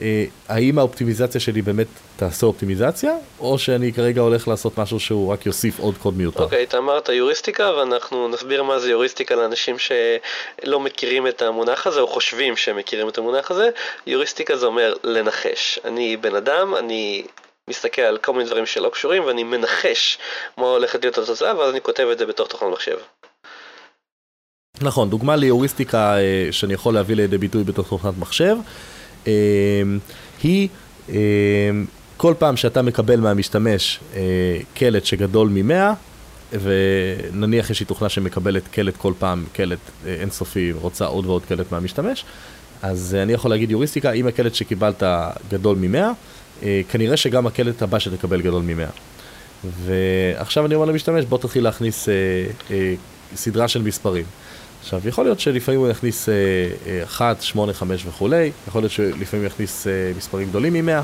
אה, 0.00 0.24
האם 0.48 0.78
האופטימיזציה 0.78 1.40
שלי 1.40 1.62
באמת 1.62 1.86
תעשה 2.16 2.46
אופטימיזציה, 2.46 3.12
או 3.40 3.58
שאני 3.58 3.92
כרגע 3.92 4.20
הולך 4.20 4.48
לעשות 4.48 4.78
משהו 4.78 5.00
שהוא 5.00 5.32
רק 5.32 5.46
יוסיף 5.46 5.78
עוד 5.78 5.94
קוד 6.02 6.14
מיותר. 6.14 6.42
אוקיי, 6.42 6.62
okay, 6.62 6.68
אתה 6.68 6.78
אמרת 6.78 7.08
יוריסטיקה, 7.08 7.72
ואנחנו 7.72 8.28
נסביר 8.28 8.62
מה 8.62 8.78
זה 8.78 8.90
יוריסטיקה 8.90 9.34
לאנשים 9.34 9.76
שלא 9.78 10.80
מכירים 10.80 11.26
את 11.26 11.42
המונח 11.42 11.86
הזה, 11.86 12.00
או 12.00 12.06
חושבים 12.06 12.56
שהם 12.56 12.76
מכירים 12.76 13.08
את 13.08 13.18
המונח 13.18 13.50
הזה. 13.50 13.70
יוריסטיקה 14.06 14.56
זה 14.56 14.66
אומר 14.66 14.94
לנחש. 15.04 15.78
אני 15.84 16.16
בן 16.16 16.34
אדם, 16.34 16.74
אני 16.74 17.24
מסתכל 17.68 18.02
על 18.02 18.18
כל 18.18 18.32
מיני 18.32 18.44
דברים 18.44 18.66
שלא 18.66 18.88
קשורים 18.88 19.24
ואני 19.24 19.44
מנחש 19.44 20.18
מה 20.56 20.66
הולכת 20.66 21.02
להיות 21.02 21.18
התוצאה 21.18 21.58
ואז 21.58 21.70
אני 21.70 21.80
כותב 21.80 22.08
את 22.12 22.18
זה 22.18 22.26
בתוך 22.26 22.48
תוכנת 22.48 22.72
מחשב. 22.72 22.96
נכון, 24.82 25.10
דוגמה 25.10 25.36
ליוריסטיקה 25.36 26.18
אה, 26.18 26.48
שאני 26.50 26.74
יכול 26.74 26.94
להביא 26.94 27.16
לידי 27.16 27.38
ביטוי 27.38 27.64
בתוך 27.64 27.88
תוכנת 27.88 28.18
מחשב, 28.18 28.56
אה, 29.26 29.32
היא 30.42 30.68
אה, 31.08 31.16
כל 32.16 32.34
פעם 32.38 32.56
שאתה 32.56 32.82
מקבל 32.82 33.20
מהמשתמש 33.20 34.00
קלט 34.74 35.04
שגדול 35.04 35.48
מ-100, 35.48 35.94
ונניח 36.60 37.70
יש 37.70 37.80
לי 37.80 37.86
תוכנה 37.86 38.08
שמקבלת 38.08 38.68
קלט 38.68 38.96
כל 38.96 39.12
פעם, 39.18 39.44
קלט 39.52 39.78
אינסופי, 40.06 40.72
רוצה 40.72 41.04
עוד 41.04 41.26
ועוד 41.26 41.44
קלט 41.44 41.72
מהמשתמש, 41.72 42.24
אז 42.82 43.16
אני 43.22 43.32
יכול 43.32 43.50
להגיד 43.50 43.70
יוריסטיקה, 43.70 44.12
אם 44.12 44.26
הקלט 44.26 44.54
שקיבלת 44.54 45.02
גדול 45.50 45.76
מ-100, 45.76 46.64
כנראה 46.88 47.16
שגם 47.16 47.46
הקלט 47.46 47.82
הבא 47.82 47.98
שתקבל 47.98 48.40
גדול 48.40 48.62
מ-100. 48.62 48.90
ועכשיו 49.64 50.66
אני 50.66 50.74
אומר 50.74 50.86
למשתמש, 50.86 51.24
בוא 51.24 51.38
תתחיל 51.38 51.64
להכניס 51.64 52.08
סדרה 53.36 53.68
של 53.68 53.82
מספרים. 53.82 54.24
עכשיו, 54.80 55.08
יכול 55.08 55.24
להיות 55.24 55.40
שלפעמים 55.40 55.80
הוא 55.80 55.88
יכניס 55.88 56.28
1, 57.04 57.42
8, 57.42 57.72
5 57.72 58.06
וכולי, 58.06 58.52
יכול 58.68 58.82
להיות 58.82 58.92
שלפעמים 58.92 59.46
הוא 59.46 59.52
יכניס 59.52 59.86
אה, 59.86 60.12
מספרים 60.16 60.48
גדולים 60.48 60.86
מ-100, 60.86 61.02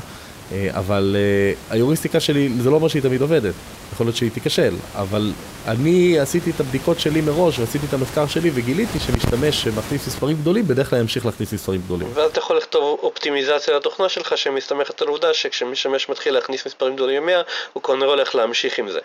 אה, 0.51 0.69
אבל 0.71 1.15
אה, 1.19 1.75
היוריסטיקה 1.75 2.19
שלי, 2.19 2.49
זה 2.61 2.69
לא 2.69 2.75
אומר 2.75 2.87
שהיא 2.87 3.01
תמיד 3.01 3.21
עובדת, 3.21 3.53
יכול 3.93 4.05
להיות 4.05 4.15
שהיא 4.15 4.31
תיכשל, 4.31 4.75
אבל 4.95 5.31
אני 5.67 6.19
עשיתי 6.19 6.51
את 6.51 6.59
הבדיקות 6.59 6.99
שלי 6.99 7.21
מראש, 7.21 7.59
ועשיתי 7.59 7.85
את 7.89 7.93
המחקר 7.93 8.27
שלי, 8.27 8.51
וגיליתי 8.53 8.99
שמשתמש 8.99 9.63
שמכניס 9.63 10.07
מספרים 10.07 10.37
גדולים, 10.37 10.67
בדרך 10.67 10.89
כלל 10.89 10.99
ימשיך 10.99 11.25
להכניס 11.25 11.53
מספרים 11.53 11.81
גדולים. 11.81 12.07
ואז 12.13 12.31
אתה 12.31 12.39
יכול 12.39 12.57
לכתוב 12.57 12.99
אופטימיזציה 13.03 13.75
לתוכנה 13.75 14.09
שלך, 14.09 14.37
שמסתמכת 14.37 15.01
על 15.01 15.07
עובדה 15.07 15.33
שכשמשתמש 15.33 16.09
מתחיל 16.09 16.33
להכניס 16.33 16.65
מספרים 16.65 16.95
גדולים 16.95 17.25
מ-100, 17.25 17.31
הוא 17.73 17.83
כנראה 17.83 18.09
הולך 18.09 18.35
להמשיך 18.35 18.79
עם 18.79 18.91
זה. 18.91 18.99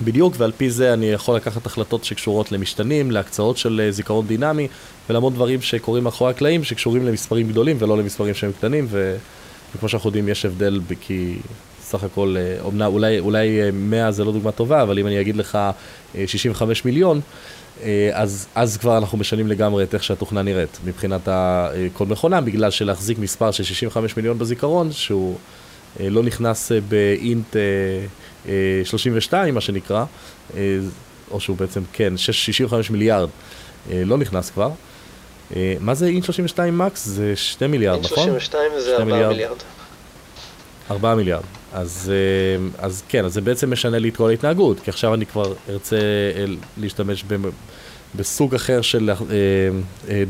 בדיוק, 0.00 0.34
ועל 0.38 0.52
פי 0.56 0.70
זה 0.70 0.92
אני 0.92 1.06
יכול 1.06 1.36
לקחת 1.36 1.66
החלטות 1.66 2.04
שקשורות 2.04 2.52
למשתנים, 2.52 3.10
להקצאות 3.10 3.58
של 3.58 3.80
אה, 3.84 3.90
זיכרון 3.90 4.26
דינמי, 4.26 4.68
ולהמון 5.10 5.34
דברים 5.34 5.62
שקורים 5.62 6.04
מאחורי 6.04 6.30
הקלעים, 6.30 6.64
שקשורים 6.64 7.06
למספרים 7.06 7.48
גדולים 7.48 7.76
ולא 7.78 7.98
למספרים 7.98 8.34
שהם 8.34 8.52
קטנים, 8.52 8.86
ו... 8.90 9.16
וכמו 9.76 9.88
שאנחנו 9.88 10.08
יודעים, 10.08 10.28
יש 10.28 10.44
הבדל, 10.44 10.80
כי 11.00 11.36
סך 11.82 12.04
הכל, 12.04 12.36
אומנה, 12.60 12.84
אה, 12.84 12.90
אולי, 12.90 13.18
אולי 13.18 13.70
100 13.72 14.06
אה, 14.06 14.12
זה 14.12 14.24
לא 14.24 14.32
דוגמה 14.32 14.52
טובה, 14.52 14.82
אבל 14.82 14.98
אם 14.98 15.06
אני 15.06 15.20
אגיד 15.20 15.36
לך 15.36 15.58
65 16.26 16.84
מיליון, 16.84 17.20
אז, 18.12 18.46
אז 18.54 18.76
כבר 18.76 18.98
אנחנו 18.98 19.18
משנים 19.18 19.46
לגמרי 19.46 19.84
את 19.84 19.94
איך 19.94 20.04
שהתוכנה 20.04 20.42
נראית, 20.42 20.78
מבחינת 20.84 21.28
כל 21.92 22.06
מכונה, 22.06 22.40
בגלל 22.40 22.70
שלהחזיק 22.70 23.18
מספר 23.18 23.50
של 23.50 23.64
65 23.64 24.16
מיליון 24.16 24.38
בזיכרון, 24.38 24.92
שהוא 24.92 25.36
לא 26.00 26.22
נכנס 26.22 26.72
באינט 26.88 27.56
32 28.84 29.54
מה 29.54 29.60
שנקרא, 29.60 30.04
אה, 30.56 30.78
או 31.30 31.40
שהוא 31.40 31.56
בעצם, 31.56 31.80
כן, 31.92 32.16
65 32.16 32.90
מיליארד 32.90 33.28
לא 33.90 34.18
נכנס 34.18 34.50
כבר. 34.50 34.70
אה, 35.56 35.74
מה 35.80 35.94
זה 35.94 36.06
אינט 36.06 36.24
32 36.24 36.78
מקס? 36.78 37.04
זה 37.04 37.36
2 37.36 37.70
מיליארד, 37.70 38.04
נכון? 38.04 38.28
אינט 38.28 38.40
32 38.40 38.80
זה 38.80 38.92
4 38.92 39.04
מיליארד. 39.04 39.32
מיליארד. 39.32 39.56
4 40.90 41.14
מיליארד. 41.14 41.42
אז, 41.72 42.12
אה, 42.14 42.84
אז 42.84 43.02
כן, 43.08 43.24
אז 43.24 43.34
זה 43.34 43.40
בעצם 43.40 43.72
משנה 43.72 43.98
לי 43.98 44.08
את 44.08 44.16
כל 44.16 44.28
ההתנהגות, 44.28 44.80
כי 44.80 44.90
עכשיו 44.90 45.14
אני 45.14 45.26
כבר 45.26 45.52
ארצה 45.68 45.96
להשתמש 46.76 47.24
ב, 47.26 47.36
בסוג 48.14 48.54
אחר 48.54 48.82
של 48.82 49.10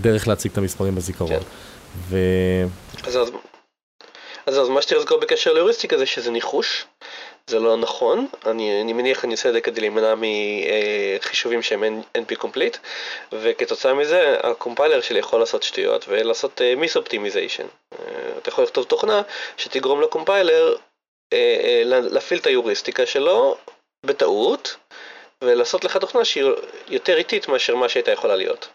דרך 0.00 0.28
להציג 0.28 0.52
את 0.52 0.58
המספרים 0.58 0.94
בזיכרון. 0.94 1.30
כן. 1.30 1.38
ו... 2.08 2.16
אז, 3.04 3.16
אז, 3.16 3.30
אז, 4.46 4.58
אז 4.58 4.68
מה 4.68 4.82
שצריך 4.82 5.00
לזכור 5.00 5.20
בקשר 5.20 5.52
להיוריסטיקה 5.52 5.98
זה 5.98 6.06
שזה 6.06 6.30
ניחוש, 6.30 6.84
זה 7.46 7.58
לא 7.58 7.76
נכון, 7.76 8.26
אני, 8.46 8.82
אני 8.82 8.92
מניח 8.92 9.24
אני 9.24 9.32
עושה 9.32 9.48
את 9.48 9.54
זה 9.54 9.60
כדי 9.60 9.80
להימנע 9.80 10.14
מחישובים 10.16 11.62
שהם 11.62 12.02
NP 12.18 12.36
complete 12.42 12.78
וכתוצאה 13.32 13.94
מזה 13.94 14.36
הקומפיילר 14.42 15.00
שלי 15.00 15.18
יכול 15.18 15.40
לעשות 15.40 15.62
שטויות 15.62 16.04
ולעשות 16.08 16.60
mis 16.76 16.96
אה, 16.96 16.98
optimization. 16.98 17.66
אה, 17.66 17.96
אתה 18.38 18.48
יכול 18.48 18.64
לכתוב 18.64 18.84
תוכנה 18.84 19.22
שתגרום 19.56 20.00
לקומפיילר 20.00 20.76
אה, 21.34 21.36
להפעיל 21.84 22.40
את 22.40 22.46
היוריסטיקה 22.46 23.06
שלו 23.06 23.56
בטעות 24.06 24.76
ולעשות 25.44 25.84
לך 25.84 25.96
תוכנה 25.96 26.24
שהיא 26.24 26.44
יותר 26.88 27.16
איטית 27.16 27.48
מאשר 27.48 27.76
מה 27.76 27.88
שהייתה 27.88 28.10
יכולה 28.10 28.36
להיות. 28.36 28.68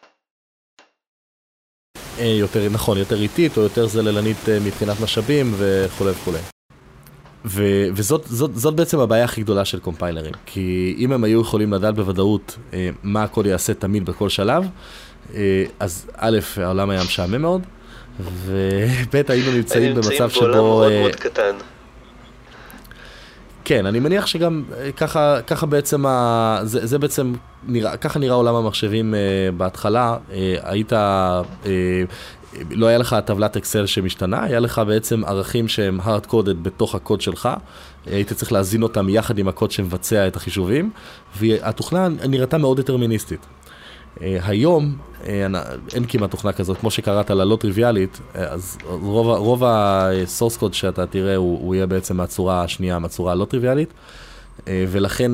יותר 2.20 2.60
נכון, 2.72 2.98
יותר 2.98 3.22
איטית 3.22 3.58
או 3.58 3.62
יותר 3.62 3.88
זללנית 3.88 4.38
מבחינת 4.66 4.96
משאבים 5.04 5.54
וכולי 5.58 6.12
וכולי. 6.12 6.57
ו- 7.48 7.88
וזאת 7.94 8.24
זאת, 8.26 8.56
זאת 8.56 8.76
בעצם 8.76 9.00
הבעיה 9.00 9.24
הכי 9.24 9.42
גדולה 9.42 9.66
של 9.66 9.80
קומפיילרים, 9.80 10.34
כי 10.46 10.96
אם 10.98 11.12
הם 11.12 11.24
היו 11.24 11.42
יכולים 11.42 11.74
לדעת 11.74 11.96
בוודאות 11.96 12.58
אה, 12.74 12.90
מה 13.04 13.24
הקוד 13.24 13.46
יעשה 13.46 13.74
תמיד 13.74 14.06
בכל 14.06 14.30
שלב, 14.30 14.66
אה, 15.36 15.64
אז 15.80 16.10
א', 16.18 16.40
העולם 16.58 16.90
היה 16.90 17.04
משעמם 17.04 17.42
מאוד, 17.42 17.62
וב', 18.20 19.16
היינו 19.32 19.52
נמצאים 19.52 19.96
במצב 19.96 20.30
שבו... 20.30 20.42
בעולם 20.42 20.58
מאוד 20.58 20.92
אה, 20.92 21.00
מאוד 21.02 21.16
קטן. 21.16 21.56
כן, 23.66 23.86
אני 23.86 24.00
מניח 24.00 24.26
שגם 24.26 24.64
אה, 24.78 24.92
ככה, 24.92 25.42
ככה 25.48 25.66
בעצם, 25.66 26.06
ה... 26.06 26.60
זה, 26.64 26.86
זה 26.86 27.00
בעצם, 27.00 27.34
נראה, 27.68 27.98
ככה 27.98 28.20
נראה 28.20 28.36
עולם 28.36 28.56
המחשבים 28.56 29.14
uh, 29.14 29.56
בהתחלה, 29.56 30.18
uh, 30.30 30.34
היית, 30.64 30.94
uh, 30.94 31.66
לא 32.72 32.86
היה 32.88 32.98
לך 32.98 33.16
טבלת 33.26 33.58
אקסל 33.58 33.86
שמשתנה, 33.86 34.44
היה 34.44 34.60
לך 34.60 34.82
בעצם 34.88 35.26
ערכים 35.26 35.68
שהם 35.68 36.00
hard 36.00 36.30
coded 36.30 36.58
בתוך 36.62 36.96
הקוד 36.96 37.22
שלך, 37.22 37.50
היית 38.06 38.34
צריך 38.34 38.52
להזין 38.52 38.84
אותם 38.84 39.10
יחד 39.10 39.38
עם 39.38 39.48
הקוד 39.48 39.72
שמבצע 39.72 40.28
את 40.28 40.36
החישובים, 40.36 40.92
והתוכנה 41.38 42.08
נראתה 42.08 42.58
מאוד 42.58 42.80
דטרמיניסטית. 42.80 43.46
אה, 44.22 44.38
היום 44.44 44.96
אה, 45.26 45.48
אין 45.94 46.06
כמעט 46.08 46.32
תוכנה 46.32 46.52
כזאת, 46.52 46.78
כמו 46.78 46.92
שקראת 46.92 47.30
לה 47.30 47.46
לא 47.46 47.56
טריוויאלית, 47.56 48.20
אה, 48.36 48.48
אז 48.50 48.78
רוב, 48.84 49.28
רוב 49.28 49.64
הסורס 49.66 50.58
קוד 50.58 50.74
שאתה 50.74 51.06
תראה 51.06 51.36
הוא, 51.36 51.60
הוא 51.60 51.76
יהיה 51.76 51.86
בעצם 51.86 52.18
מהצורה 52.18 52.64
השנייה, 52.64 53.00
מהצורה 53.00 53.32
הלא 53.32 53.46
טריוויאלית. 53.46 53.94
ולכן 54.68 55.32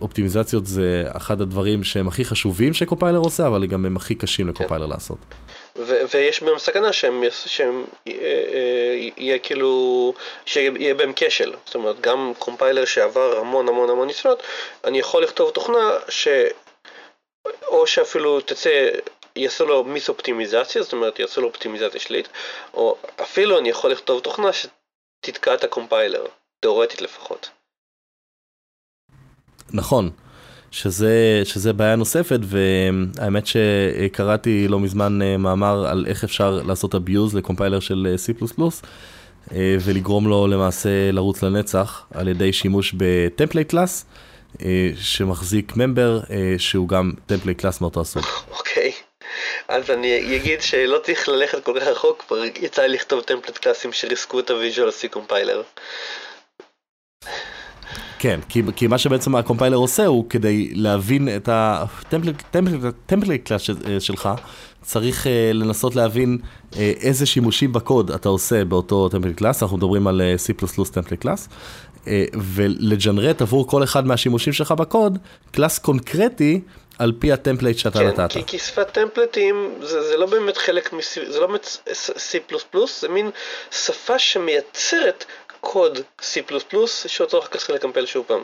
אופטימיזציות 0.00 0.66
זה 0.66 1.04
אחד 1.08 1.40
הדברים 1.40 1.84
שהם 1.84 2.08
הכי 2.08 2.24
חשובים 2.24 2.72
שקופיילר 2.72 3.18
עושה, 3.18 3.46
אבל 3.46 3.66
גם 3.66 3.86
הם 3.86 3.96
הכי 3.96 4.14
קשים 4.14 4.48
לקופיילר 4.48 4.86
כן. 4.86 4.90
לעשות. 4.90 5.18
ויש 5.76 6.42
בהם 6.42 6.58
סכנה 6.58 6.92
שהם, 6.92 7.22
שהם 7.30 7.84
יהיה 8.06 9.38
כאילו, 9.38 10.14
שיהיה 10.46 10.94
בהם 10.94 11.12
כשל. 11.16 11.54
זאת 11.66 11.74
אומרת, 11.74 12.00
גם 12.00 12.32
קומפיילר 12.38 12.84
שעבר 12.84 13.38
המון 13.38 13.68
המון 13.68 13.90
המון 13.90 14.06
ניסיונות, 14.06 14.42
אני 14.84 14.98
יכול 14.98 15.22
לכתוב 15.22 15.50
תוכנה 15.50 15.98
ש... 16.08 16.28
או 17.66 17.86
שאפילו 17.86 18.40
תצא, 18.40 18.90
יעשו 19.36 19.66
לו 19.66 19.84
mis 19.84 20.08
אופטימיזציה, 20.08 20.82
זאת 20.82 20.92
אומרת 20.92 21.18
יעשו 21.18 21.40
לו 21.40 21.48
אופטימיזציה 21.48 22.00
שלילית, 22.00 22.28
או 22.74 22.96
אפילו 23.22 23.58
אני 23.58 23.68
יכול 23.68 23.92
לכתוב 23.92 24.20
תוכנה 24.20 24.50
שתתקע 24.52 25.54
את 25.54 25.64
הקומפיילר, 25.64 26.26
תאורטית 26.60 27.02
לפחות. 27.02 27.50
נכון, 29.74 30.10
שזה, 30.72 31.40
שזה 31.44 31.72
בעיה 31.72 31.96
נוספת, 31.96 32.40
והאמת 32.42 33.46
שקראתי 33.46 34.68
לא 34.68 34.80
מזמן 34.80 35.22
אה, 35.22 35.36
מאמר 35.36 35.86
על 35.86 36.04
איך 36.08 36.24
אפשר 36.24 36.60
לעשות 36.66 36.94
abuse 36.94 37.36
לקומפיילר 37.36 37.80
של 37.80 38.06
אה, 38.10 38.14
C++, 38.14 38.62
אה, 39.54 39.76
ולגרום 39.84 40.28
לו 40.28 40.46
למעשה 40.46 40.88
לרוץ 41.12 41.42
לנצח 41.42 42.06
על 42.14 42.28
ידי 42.28 42.52
שימוש 42.52 42.94
ב 42.96 43.04
template 43.04 43.70
class. 43.70 44.04
שמחזיק 44.96 45.76
member 45.76 46.20
שהוא 46.58 46.88
גם 46.88 47.12
template 47.26 47.54
class 47.54 47.80
מאותו 47.80 48.00
הסוג. 48.00 48.22
אוקיי, 48.50 48.92
אז 49.68 49.90
אני 49.90 50.36
אגיד 50.36 50.62
שלא 50.62 50.98
צריך 51.02 51.28
ללכת 51.28 51.64
כל 51.64 51.78
כך 51.80 51.86
רחוק, 51.86 52.24
כבר 52.28 52.44
יצא 52.44 52.82
לי 52.82 52.88
לכתוב 52.88 53.20
template 53.20 53.58
קלאסים 53.58 53.92
שריסקו 53.92 54.40
את 54.40 54.50
ה 54.50 54.56
Visual 54.56 54.90
C 54.90 55.08
compiler. 55.08 55.62
כן, 58.22 58.40
כי, 58.48 58.62
כי 58.76 58.86
מה 58.86 58.98
שבעצם 58.98 59.34
הקומפיילר 59.34 59.76
עושה 59.76 60.06
הוא 60.06 60.30
כדי 60.30 60.70
להבין 60.74 61.28
את 61.36 61.48
ה 61.52 61.73
template 61.73 63.44
class 63.44 63.70
אה, 63.70 64.00
שלך, 64.00 64.28
צריך 64.82 65.26
אה, 65.26 65.28
לנסות 65.54 65.96
להבין 65.96 66.38
אה, 66.72 66.76
איזה 66.76 67.26
שימושים 67.26 67.72
בקוד 67.72 68.10
אתה 68.10 68.28
עושה 68.28 68.64
באותו 68.64 69.08
template 69.08 69.36
class, 69.36 69.62
אנחנו 69.62 69.76
מדברים 69.76 70.06
על 70.06 70.20
אה, 70.20 70.64
C++ 70.88 70.92
template 70.92 71.20
class, 71.20 71.48
אה, 72.06 72.24
ול 72.54 72.72
generate 72.72 73.42
עבור 73.42 73.66
כל 73.66 73.84
אחד 73.84 74.06
מהשימושים 74.06 74.52
שלך 74.52 74.72
בקוד, 74.72 75.18
class 75.50 75.78
קונקרטי 75.78 76.60
על 76.98 77.12
פי 77.18 77.32
ה 77.32 77.37
template 77.37 77.78
שאתה 77.78 77.98
כן, 77.98 78.06
נתת. 78.06 78.32
כי, 78.32 78.44
כי 78.46 78.58
שפת 78.58 78.88
טמפלטים 78.92 79.74
זה, 79.80 80.02
זה 80.02 80.16
לא 80.16 80.26
באמת 80.26 80.56
חלק, 80.56 80.92
מ- 80.92 80.98
זה 81.28 81.40
לא 81.40 81.46
באמת 81.46 81.78
C++, 82.16 82.38
זה 83.00 83.08
מין 83.08 83.30
שפה 83.70 84.18
שמייצרת 84.18 85.24
קוד 85.64 85.98
C++ 86.20 86.40
שאותו 87.06 87.38
אחר 87.38 87.46
כך 87.48 87.56
צריך 87.56 87.70
לקמפל 87.70 88.06
שוב 88.06 88.26
פעם. 88.28 88.42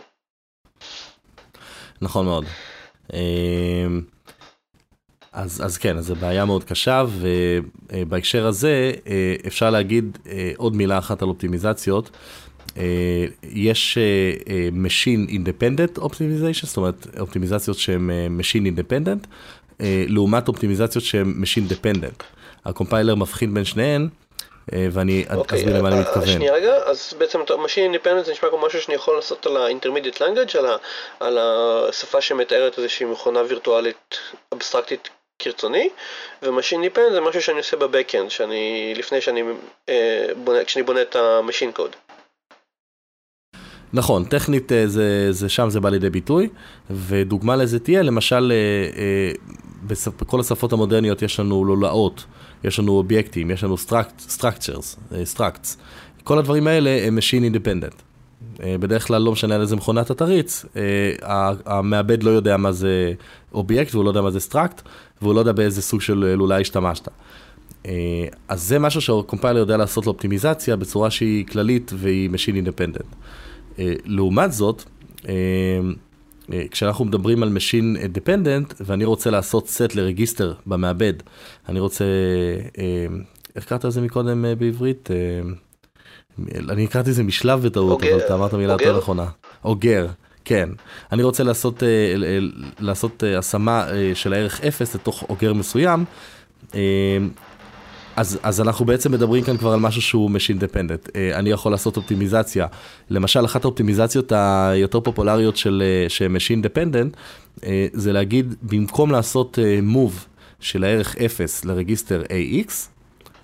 נכון 2.01 2.24
מאוד. 2.24 2.45
אה, 3.12 3.86
אז 5.32 5.65
אז, 5.65 5.78
כן, 5.78 5.97
אז 5.97 6.07
זו 6.07 6.15
בעיה 6.15 6.45
מאוד 6.45 6.65
קשה, 6.65 7.05
ובהקשר 7.19 8.47
הזה 8.47 8.93
אפשר 9.47 9.70
להגיד 9.70 10.19
עוד 10.57 10.77
מילה 10.77 10.99
אחת 10.99 11.23
על 11.23 11.28
אופטימיזציות. 11.28 12.11
יש 13.43 13.99
Machine 14.85 15.31
Independent 15.31 15.99
Optimization, 15.99 16.66
זאת 16.66 16.77
אומרת 16.77 17.07
אופטימיזציות 17.20 17.78
שהן 17.78 18.11
Machine 18.40 18.78
Independent, 18.78 19.27
לעומת 20.09 20.49
אופטימיזציות 20.49 21.05
שהן 21.05 21.43
Machine 21.43 21.73
Dependent. 21.73 22.23
הקומפיילר 22.65 23.15
מבחין 23.15 23.55
בין 23.55 23.65
שניהן, 23.65 24.09
ואני 24.93 25.24
okay, 25.28 25.35
אוקיי, 25.35 25.59
אסביר 25.59 25.78
למה 25.78 25.89
אני 25.89 26.01
מתכוון. 26.01 26.27
שנייה 26.27 26.53
רגע, 26.53 26.77
אז 26.77 27.15
בעצם 27.19 27.40
Machine 27.40 27.95
Independent 27.95 28.24
זה 28.24 28.32
נשמע 28.32 28.49
כמו 28.49 28.66
משהו 28.66 28.82
שאני 28.82 28.95
יכול 28.95 29.16
לעשות 29.16 29.47
על 29.47 29.57
ה-Intermediate 29.57 30.19
Language, 30.19 30.59
על, 30.59 30.66
ה, 30.66 30.77
על 31.20 31.39
השפה 31.39 32.20
שמתארת 32.20 32.78
איזושהי 32.78 33.07
מכונה 33.07 33.40
וירטואלית 33.49 34.19
אבסטרקטית 34.55 35.09
כרצוני, 35.39 35.89
ו 36.43 36.48
machine 36.48 36.82
dependent 36.82 37.12
זה 37.12 37.20
משהו 37.20 37.43
שאני 37.43 37.59
עושה 37.59 37.77
ב 37.77 37.82
backend, 37.82 38.31
שאני, 38.31 38.95
לפני 38.97 39.20
שאני 39.20 39.43
אה, 39.89 40.27
בונה, 40.45 40.65
כשאני 40.65 40.82
בונה 40.82 41.03
את 41.03 41.16
ה 41.16 41.23
machine 41.23 41.73
code. 41.73 41.97
נכון, 43.93 44.24
טכנית 44.24 44.73
אה, 44.73 44.86
זה, 44.86 45.32
זה 45.32 45.49
שם 45.49 45.70
זה 45.70 45.81
בא 45.81 45.89
לידי 45.89 46.11
ביטוי, 46.11 46.49
ודוגמה 46.90 47.57
לזה 47.57 47.78
תהיה, 47.78 48.03
למשל, 48.03 48.53
אה, 48.53 49.32
בכל 50.20 50.40
השפות 50.40 50.73
המודרניות 50.73 51.23
יש 51.23 51.40
לנו 51.40 51.65
לולאות, 51.65 52.24
יש 52.64 52.78
לנו 52.78 52.93
אובייקטים, 52.93 53.51
יש 53.51 53.64
לנו 53.64 53.76
structures, 54.28 55.14
structs. 55.36 55.76
כל 56.24 56.39
הדברים 56.39 56.66
האלה 56.66 57.06
הם 57.06 57.18
machine 57.18 57.55
independent. 57.55 58.02
בדרך 58.60 59.06
כלל 59.06 59.22
לא 59.22 59.32
משנה 59.32 59.55
על 59.55 59.60
איזה 59.60 59.76
מכונת 59.76 60.06
אתה 60.06 60.14
תריץ, 60.14 60.64
המעבד 61.66 62.22
לא 62.22 62.30
יודע 62.30 62.56
מה 62.56 62.72
זה 62.72 63.12
אובייקט 63.52 63.94
והוא 63.94 64.05
לא 64.05 64.10
יודע 64.10 64.20
מה 64.22 64.30
זה 64.30 64.39
struct, 64.51 64.82
והוא 65.22 65.35
לא 65.35 65.40
יודע 65.40 65.52
באיזה 65.52 65.82
סוג 65.82 66.01
של 66.01 66.35
לולאה 66.35 66.60
השתמשת. 66.60 67.09
אז 68.48 68.62
זה 68.62 68.78
משהו 68.78 69.01
שהקומפיילר 69.01 69.59
יודע 69.59 69.76
לעשות 69.76 70.06
לו 70.06 70.12
אופטימיזציה 70.12 70.76
בצורה 70.76 71.10
שהיא 71.10 71.47
כללית 71.47 71.93
והיא 71.94 72.30
machine 72.30 72.66
independent. 72.66 73.14
אה, 73.78 73.93
לעומת 74.05 74.52
זאת, 74.52 74.82
אה, 75.28 75.35
אה, 75.35 75.90
כשאנחנו 76.70 77.05
מדברים 77.05 77.43
על 77.43 77.57
Machine 77.57 78.16
Dependent, 78.16 78.75
ואני 78.81 79.05
רוצה 79.05 79.31
לעשות 79.31 79.69
set 79.69 79.94
ל 79.94 80.01
register 80.01 80.55
במעבד, 80.66 81.12
אני 81.69 81.81
רוצה, 81.81 82.05
איך 83.57 83.65
קראת 83.65 83.85
לזה 83.85 84.01
מקודם 84.01 84.45
בעברית? 84.59 85.09
אני 86.55 86.85
הקראתי 86.85 87.11
לזה 87.11 87.23
משלב 87.23 87.62
בטעות, 87.66 88.03
אבל 88.03 88.19
אתה 88.19 88.35
אמרת 88.35 88.55
מילה 88.55 88.73
יותר 88.73 88.99
נכונה. 88.99 89.27
אוגר, 89.65 90.07
כן. 90.45 90.69
אני 91.12 91.23
רוצה 91.23 91.43
לעשות, 91.43 91.83
לעשות 92.81 93.23
השמה 93.39 93.87
של 94.15 94.33
הערך 94.33 94.61
0 94.61 94.95
לתוך 94.95 95.25
אוגר 95.29 95.53
מסוים. 95.53 96.05
אז, 98.19 98.39
אז 98.43 98.61
אנחנו 98.61 98.85
בעצם 98.85 99.12
מדברים 99.12 99.45
כאן 99.45 99.57
כבר 99.57 99.73
על 99.73 99.81
משהו 99.81 100.03
שהוא 100.03 100.31
Machine 100.31 100.61
Dependent. 100.62 101.11
אה, 101.16 101.39
אני 101.39 101.51
יכול 101.51 101.73
לעשות 101.73 101.97
אופטימיזציה. 101.97 102.66
למשל, 103.11 103.45
אחת 103.45 103.65
האופטימיזציות 103.65 104.32
היותר 104.32 105.01
פופולריות 105.01 105.57
של, 105.57 105.82
אה, 106.20 106.27
Machine 106.27 106.65
Dependent, 106.65 107.16
אה, 107.65 107.86
זה 107.93 108.12
להגיד, 108.12 108.55
במקום 108.62 109.11
לעשות 109.11 109.59
move 109.95 110.27
של 110.61 110.85
הערך 110.85 111.16
0 111.16 111.65
לרגיסטר 111.65 112.23
AX, 112.23 112.73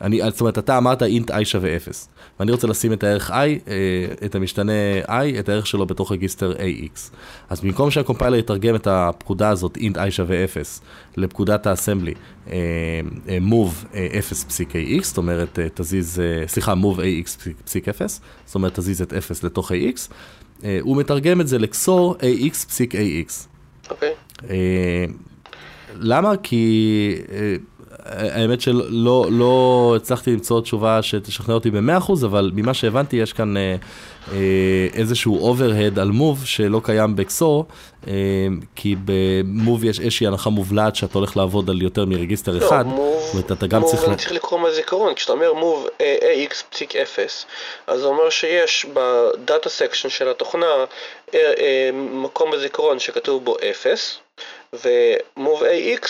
אני, 0.04 0.20
זאת 0.30 0.40
אומרת, 0.40 0.58
אתה 0.58 0.78
אמרת 0.78 1.02
int 1.02 1.30
i 1.30 1.44
שווה 1.44 1.76
0, 1.76 2.08
ואני 2.40 2.52
רוצה 2.52 2.66
לשים 2.66 2.92
את 2.92 3.04
הערך 3.04 3.30
i, 3.30 3.34
אה, 3.34 3.48
את 4.24 4.34
המשתנה 4.34 4.72
i, 5.06 5.38
את 5.38 5.48
הערך 5.48 5.66
שלו 5.66 5.86
בתוך 5.86 6.12
רגיסטר 6.12 6.52
ax. 6.52 6.98
אז 7.50 7.60
במקום 7.60 7.90
שהקומפיילר 7.90 8.36
יתרגם 8.36 8.74
את 8.74 8.86
הפקודה 8.86 9.48
הזאת, 9.48 9.76
int 9.76 9.96
i 9.96 10.10
שווה 10.10 10.44
0, 10.44 10.80
לפקודת 11.16 11.66
האסמבלי, 11.66 12.14
אה, 12.50 12.54
אה, 13.28 13.38
move 13.50 13.96
0 14.18 14.44
פסיק 14.44 14.72
ax, 14.72 15.04
זאת 15.04 15.18
אומרת, 15.18 15.58
תזיז, 15.74 16.22
סליחה, 16.46 16.72
move 16.72 16.98
ax 16.98 17.48
פסיק 17.64 17.88
0, 17.88 18.20
זאת 18.46 18.54
אומרת, 18.54 18.78
תזיז 18.78 19.02
את 19.02 19.12
0 19.12 19.44
לתוך 19.44 19.72
ax, 19.72 20.12
הוא 20.80 20.96
מתרגם 20.96 21.40
את 21.40 21.48
זה 21.48 21.58
לקסור 21.58 22.16
ax 22.20 22.66
פסיק 22.68 22.94
ax. 22.94 23.32
אוקיי. 23.90 24.12
Okay. 24.38 24.44
למה? 26.00 26.36
כי... 26.42 27.14
האמת 28.04 28.60
שלא 28.60 28.84
לא, 28.88 29.26
לא 29.30 29.94
הצלחתי 29.96 30.32
למצוא 30.32 30.60
תשובה 30.60 31.02
שתשכנע 31.02 31.54
אותי 31.54 31.70
ב-100%, 31.70 32.12
אבל 32.24 32.50
ממה 32.54 32.74
שהבנתי 32.74 33.16
יש 33.16 33.32
כאן 33.32 33.56
אה, 33.56 33.76
אה, 34.32 34.86
איזשהו 34.94 35.48
overhead 35.48 35.98
על 35.98 36.08
mov 36.08 36.44
שלא 36.44 36.80
קיים 36.84 37.16
ב 37.16 37.26
xor, 37.26 37.66
אה, 38.08 38.12
כי 38.76 38.94
ב 39.04 39.24
mov 39.24 39.84
יש 39.84 40.00
איזושהי 40.00 40.26
הנחה 40.26 40.50
מובלעת 40.50 40.96
שאתה 40.96 41.18
הולך 41.18 41.36
לעבוד 41.36 41.70
על 41.70 41.82
יותר 41.82 42.04
מ 42.04 42.10
register 42.10 42.58
לא, 42.58 42.66
אחד. 42.66 42.86
mov, 42.86 43.42
אתה 43.52 43.66
גם 43.66 43.80
mov 43.80 43.90
צריך... 43.90 44.08
mov 44.08 44.14
צריך 44.14 44.32
לקרוא 44.32 44.60
מהזיכרון, 44.60 45.14
כשאתה 45.14 45.32
אומר 45.32 45.52
mov 45.52 45.86
AX 45.98 46.54
פסיק 46.70 46.96
0, 46.96 47.46
אז 47.86 48.00
זה 48.00 48.06
אומר 48.06 48.30
שיש 48.30 48.86
ב 48.94 49.09
data 49.09 49.68
section 49.68 50.08
של 50.08 50.28
התוכנה 50.28 50.66
אה, 51.34 51.52
אה, 51.58 51.90
מקום 51.94 52.50
בזיכרון 52.50 52.98
שכתוב 52.98 53.44
בו 53.44 53.56
0, 53.70 54.18
ו 54.72 54.95
mov 54.95 55.62
AX 55.62 56.08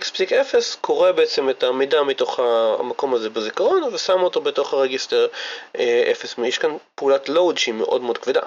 x 0.00 0.10
פסיק 0.12 0.32
0 0.32 0.76
קורא 0.80 1.12
בעצם 1.12 1.50
את 1.50 1.62
המידע 1.62 2.02
מתוך 2.02 2.40
המקום 2.78 3.14
הזה 3.14 3.30
בזיכרון 3.30 3.82
ושם 3.92 4.20
אותו 4.20 4.40
בתוך 4.40 4.74
ה 4.74 4.80
register 4.80 5.26
0. 5.76 6.38
אה, 6.38 6.46
יש 6.46 6.58
כאן 6.58 6.70
פעולת 6.94 7.28
load 7.28 7.58
שהיא 7.58 7.74
מאוד 7.74 8.02
מאוד 8.02 8.18
כבדה. 8.18 8.40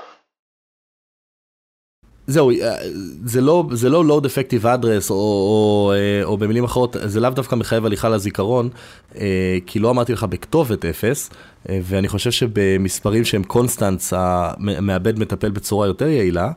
זהו, 2.27 2.51
אה, 2.51 2.77
זה 3.25 3.41
לא, 3.41 3.63
זה 3.71 3.89
לא 3.89 4.03
load 4.03 4.23
effective 4.23 4.63
address, 4.63 5.09
או, 5.09 5.15
או, 5.15 5.93
אה, 5.95 6.23
או 6.23 6.37
במילים 6.37 6.63
אחרות, 6.63 6.95
זה 7.03 7.19
לאו 7.19 7.29
דווקא 7.29 7.55
מחייב 7.55 7.85
הליכה 7.85 8.09
לזיכרון, 8.09 8.69
כי 9.65 9.79
לא 9.79 9.89
אמרתי 9.89 10.13
לך 10.13 10.23
בכתובת 10.23 10.85
0, 10.85 11.29
ואני 11.65 12.07
חושב 12.07 12.31
שבמספרים 12.31 13.25
שהם 13.25 13.43
constants, 13.43 14.13
המעבד 14.13 15.19
מטפל 15.19 15.49
בצורה 15.49 15.87
יותר 15.87 16.07
יעילה, 16.07 16.51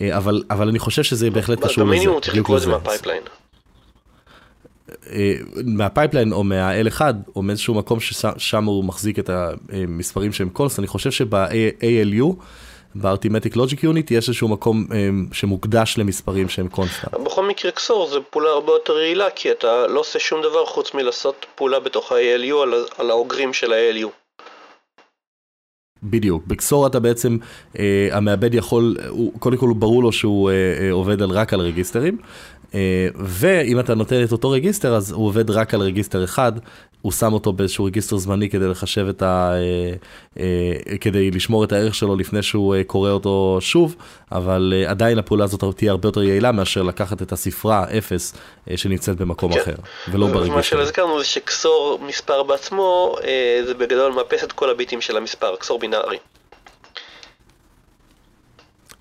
אבל, 0.00 0.42
אבל 0.50 0.68
אני 0.68 0.78
חושב 0.78 1.02
שזה 1.02 1.30
בהחלט 1.30 1.58
קשור 1.58 1.84
לזה. 1.84 1.84
במינימום 1.84 2.20
צריך 2.20 2.36
לקרוא 2.36 2.56
את 2.56 2.62
זה 2.62 2.68
מה 2.68 2.78
pipeline. 2.78 3.22
אה, 5.12 5.34
מה 5.64 5.78
pipeline 5.78 6.32
או 6.32 6.44
מה-L1 6.44 7.00
או 7.36 7.42
מאיזשהו 7.42 7.74
מקום 7.74 8.00
ששם 8.00 8.64
הוא 8.64 8.84
מחזיק 8.84 9.18
את 9.18 9.30
המספרים 9.32 10.32
שהם 10.32 10.48
const, 10.48 10.78
אני 10.78 10.86
חושב 10.86 11.10
שב-ALU, 11.10 12.34
ב-Arithmetic 12.94 13.54
Logic 13.54 13.80
Unit, 13.80 14.06
יש 14.10 14.28
איזשהו 14.28 14.48
מקום 14.48 14.86
אה, 14.92 15.08
שמוקדש 15.32 15.98
למספרים 15.98 16.48
שהם 16.48 16.68
constant. 16.68 17.14
בכל 17.14 17.48
מקרה 17.48 17.70
xor 17.70 18.08
זה 18.08 18.20
פעולה 18.30 18.50
הרבה 18.50 18.72
יותר 18.72 18.92
יעילה, 18.92 19.30
כי 19.34 19.50
אתה 19.50 19.86
לא 19.86 20.00
עושה 20.00 20.18
שום 20.18 20.42
דבר 20.42 20.66
חוץ 20.66 20.94
מלעשות 20.94 21.46
פעולה 21.54 21.80
בתוך 21.80 22.12
ה-ALU 22.12 22.62
על, 22.62 22.84
על 22.98 23.10
האוגרים 23.10 23.52
של 23.52 23.72
ה-ALU. 23.72 24.08
בדיוק, 26.02 26.46
בקסור 26.46 26.86
אתה 26.86 27.00
בעצם, 27.00 27.36
אה, 27.78 28.08
המעבד 28.12 28.54
יכול, 28.54 28.96
הוא, 29.08 29.32
קודם 29.38 29.56
כל 29.56 29.66
הוא 29.66 29.76
ברור 29.76 30.02
לו 30.02 30.12
שהוא 30.12 30.50
אה, 30.50 30.54
אה, 30.54 30.92
עובד 30.92 31.22
על, 31.22 31.30
רק 31.30 31.52
על 31.52 31.60
רגיסטרים, 31.60 32.18
ואם 33.14 33.80
אתה 33.80 33.94
נותן 33.94 34.24
את 34.24 34.32
אותו 34.32 34.50
רגיסטר, 34.50 34.94
אז 34.94 35.12
הוא 35.12 35.26
עובד 35.26 35.50
רק 35.50 35.74
על 35.74 35.80
רגיסטר 35.80 36.24
אחד, 36.24 36.52
הוא 37.02 37.12
שם 37.12 37.32
אותו 37.32 37.52
באיזשהו 37.52 37.84
רגיסטר 37.84 38.16
זמני 38.16 38.50
כדי 38.50 38.68
לחשב 38.68 39.06
את 39.08 39.22
ה... 39.22 39.52
אה, 39.54 39.92
אה, 40.38 40.98
כדי 40.98 41.30
לשמור 41.30 41.64
את 41.64 41.72
הערך 41.72 41.94
שלו 41.94 42.16
לפני 42.16 42.42
שהוא 42.42 42.74
קורא 42.86 43.10
אותו 43.10 43.58
שוב, 43.60 43.96
אבל 44.32 44.84
עדיין 44.86 45.18
הפעולה 45.18 45.44
הזאת 45.44 45.64
תהיה 45.76 45.90
הרבה 45.90 46.08
יותר 46.08 46.22
יעילה 46.22 46.52
מאשר 46.52 46.82
לקחת 46.82 47.22
את 47.22 47.32
הספרה 47.32 47.84
0 47.98 48.32
שנמצאת 48.76 49.16
במקום 49.16 49.52
כן. 49.52 49.60
אחר, 49.60 49.74
ולא 50.08 50.26
ברגע 50.26 50.52
מה 50.52 50.62
שהזכרנו 50.62 51.18
זה 51.18 51.24
שקסור 51.24 51.98
מספר 52.02 52.42
בעצמו, 52.42 53.16
זה 53.66 53.74
בגדול 53.74 54.12
מאפס 54.12 54.44
את 54.44 54.52
כל 54.52 54.70
הביטים 54.70 55.00
של 55.00 55.16
המספר, 55.16 55.56
קסור 55.56 55.78
בינארי. 55.78 56.18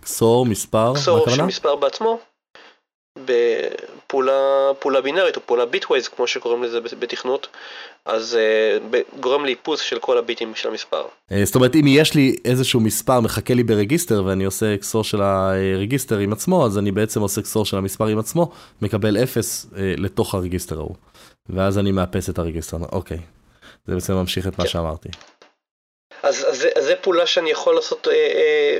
קסור 0.01 0.45
מספר? 0.45 0.93
קסור 0.95 1.29
של 1.29 1.41
מספר 1.41 1.75
בעצמו, 1.75 2.19
בפעולה 3.17 5.01
בינארית 5.03 5.35
או 5.35 5.41
פעולה 5.45 5.65
ביטווייז 5.65 6.07
כמו 6.07 6.27
שקוראים 6.27 6.63
לזה 6.63 6.79
בתכנות, 6.81 7.47
אז 8.05 8.37
uh, 8.37 8.97
גורם 9.19 9.45
לאיפוס 9.45 9.81
של 9.81 9.99
כל 9.99 10.17
הביטים 10.17 10.55
של 10.55 10.69
המספר. 10.69 11.05
אה, 11.31 11.45
זאת 11.45 11.55
אומרת 11.55 11.75
אם 11.75 11.85
יש 11.87 12.13
לי 12.13 12.35
איזשהו 12.45 12.79
מספר 12.79 13.19
מחכה 13.19 13.53
לי 13.53 13.63
ברגיסטר 13.63 14.23
ואני 14.25 14.43
עושה 14.43 14.75
אקסור 14.75 15.03
של 15.03 15.21
הרגיסטר 15.21 16.17
עם 16.17 16.33
עצמו, 16.33 16.65
אז 16.65 16.77
אני 16.77 16.91
בעצם 16.91 17.21
עושה 17.21 17.41
אקסור 17.41 17.65
של 17.65 17.77
המספר 17.77 18.07
עם 18.07 18.19
עצמו, 18.19 18.51
מקבל 18.81 19.17
0 19.23 19.65
uh, 19.65 19.75
לתוך 19.97 20.35
הרגיסטר 20.35 20.77
ההוא. 20.77 20.95
ואז 21.49 21.77
אני 21.77 21.91
מאפס 21.91 22.29
את 22.29 22.39
הרגיסטר, 22.39 22.77
אוקיי. 22.91 23.19
זה 23.87 23.95
בעצם 23.95 24.13
ממשיך 24.13 24.47
את 24.47 24.57
מה 24.57 24.63
כן. 24.63 24.69
שאמרתי. 24.69 25.09
אז, 26.23 26.45
אז, 26.49 26.67
זה 26.91 26.95
פעולה 26.95 27.25
שאני 27.25 27.51
יכול 27.51 27.75
לעשות 27.75 28.07
אה, 28.07 28.13
אה, 28.13 28.77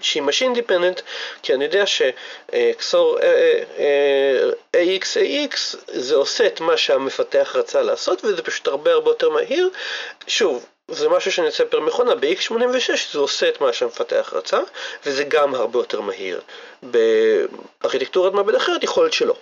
שהיא 0.00 0.22
machine 0.22 0.56
dependent, 0.56 1.00
כי 1.42 1.54
אני 1.54 1.64
יודע 1.64 1.84
שכסור 1.86 3.18
אה, 3.20 3.62
אה, 3.78 4.50
אה, 4.74 4.96
AX 4.96 5.04
AX 5.04 5.76
זה 5.86 6.14
עושה 6.14 6.46
את 6.46 6.60
מה 6.60 6.76
שהמפתח 6.76 7.56
רצה 7.56 7.82
לעשות 7.82 8.24
וזה 8.24 8.42
פשוט 8.42 8.68
הרבה 8.68 8.92
הרבה 8.92 9.10
יותר 9.10 9.30
מהיר. 9.30 9.70
שוב, 10.26 10.66
זה 10.88 11.08
משהו 11.08 11.32
שאני 11.32 11.46
עושה 11.46 11.64
פר 11.64 11.80
מכונה, 11.80 12.14
ב-X86 12.14 13.12
זה 13.12 13.18
עושה 13.18 13.48
את 13.48 13.60
מה 13.60 13.72
שהמפתח 13.72 14.32
רצה, 14.36 14.60
וזה 15.06 15.24
גם 15.24 15.54
הרבה 15.54 15.78
יותר 15.78 16.00
מהיר. 16.00 16.40
בארכיטקטורת 16.82 18.32
מעבד 18.32 18.54
אחרת 18.54 18.82
יכול 18.82 19.02
להיות 19.02 19.12
שלא. 19.12 19.34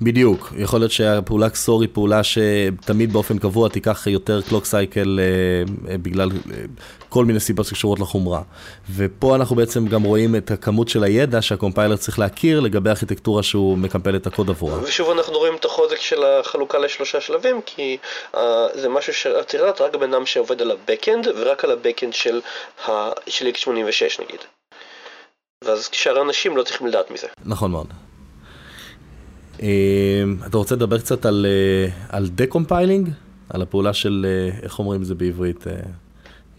בדיוק, 0.00 0.52
יכול 0.56 0.80
להיות 0.80 0.92
שהפעולה 0.92 1.46
XOR 1.46 1.80
היא 1.80 1.88
פעולה 1.92 2.20
שתמיד 2.24 3.12
באופן 3.12 3.38
קבוע 3.38 3.68
תיקח 3.68 4.06
יותר 4.06 4.40
clock 4.48 4.64
cycle 4.64 5.20
אה, 5.20 5.90
אה, 5.90 5.98
בגלל 5.98 6.30
אה, 6.30 6.56
כל 7.08 7.24
מיני 7.24 7.40
סיבות 7.40 7.66
שקשורות 7.66 8.00
לחומרה. 8.00 8.42
ופה 8.96 9.34
אנחנו 9.34 9.56
בעצם 9.56 9.86
גם 9.86 10.02
רואים 10.02 10.36
את 10.36 10.50
הכמות 10.50 10.88
של 10.88 11.04
הידע 11.04 11.42
שהקומפיילר 11.42 11.96
צריך 11.96 12.18
להכיר 12.18 12.60
לגבי 12.60 12.90
הארכיטקטורה 12.90 13.42
שהוא 13.42 13.78
מקמפל 13.78 14.16
את 14.16 14.26
הקוד 14.26 14.50
עבורה. 14.50 14.82
ושוב 14.82 15.10
אנחנו 15.10 15.38
רואים 15.38 15.54
את 15.54 15.64
החוזק 15.64 16.00
של 16.00 16.24
החלוקה 16.24 16.78
לשלושה 16.78 17.20
שלבים, 17.20 17.60
כי 17.66 17.98
אה, 18.34 18.38
זה 18.74 18.88
משהו 18.88 19.14
שיודע 19.14 19.80
רק 19.80 19.96
בן 19.96 20.14
אדם 20.14 20.26
שעובד 20.26 20.62
על 20.62 20.70
ה-Backend 20.70 21.28
ורק 21.36 21.64
על 21.64 21.70
ה-Backend 21.70 22.12
של, 22.12 22.40
ה- 22.88 23.10
של 23.26 23.46
x86 23.46 24.22
נגיד. 24.24 24.40
ואז 25.64 25.88
שאר 25.92 26.18
האנשים 26.18 26.56
לא 26.56 26.62
צריכים 26.62 26.86
לדעת 26.86 27.10
מזה. 27.10 27.26
נכון 27.44 27.70
מאוד. 27.70 27.86
אמ, 29.62 30.36
אתה 30.46 30.56
רוצה 30.56 30.74
לדבר 30.74 30.98
קצת 30.98 31.26
על, 31.26 31.46
אה, 31.48 32.16
על 32.16 32.28
decompiling? 32.28 33.08
על 33.50 33.62
הפעולה 33.62 33.92
של, 33.92 34.26
אה, 34.28 34.58
איך 34.62 34.78
אומרים 34.78 35.04
זה 35.04 35.14
בעברית? 35.14 35.66
אה, 35.66 35.72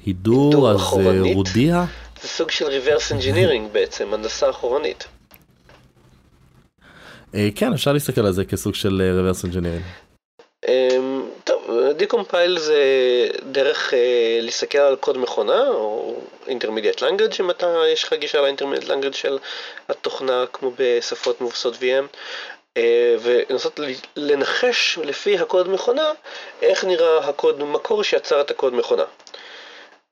הידור, 0.05 0.71
אז 0.71 0.77
רודיע? 1.33 1.85
זה 2.21 2.27
סוג 2.27 2.51
של 2.51 2.65
reverse 2.65 3.11
engineering 3.11 3.73
בעצם, 3.73 4.13
הנדסה 4.13 4.49
אחורנית. 4.49 5.07
כן, 7.55 7.73
אפשר 7.73 7.93
להסתכל 7.93 8.21
על 8.21 8.31
זה 8.31 8.45
כסוג 8.45 8.75
של 8.75 9.01
reverse 9.19 9.45
engineering. 9.45 10.09
אמ, 10.67 11.25
טוב, 11.43 11.71
דקומפייל 11.97 12.59
זה 12.59 12.83
דרך 13.51 13.93
להסתכל 14.41 14.77
על 14.77 14.95
קוד 14.95 15.17
מכונה, 15.17 15.67
או 15.67 16.15
intermediate 16.49 16.99
language, 16.99 17.39
אם 17.39 17.49
אתה, 17.49 17.67
יש 17.93 18.03
לך 18.03 18.13
גישה 18.13 18.39
language 18.87 19.13
של 19.13 19.37
התוכנה, 19.89 20.45
כמו 20.53 20.71
בשפות 20.79 21.41
מבוססות 21.41 21.75
VM, 21.75 22.05
ולנסות 23.21 23.79
לנחש 24.15 24.99
לפי 25.03 25.37
הקוד 25.37 25.69
מכונה 25.69 26.11
איך 26.61 26.85
נראה 26.85 27.29
הקוד 27.29 27.63
מקור 27.63 28.03
שיצר 28.03 28.41
את 28.41 28.51
הקוד 28.51 28.73
מכונה. 28.73 29.03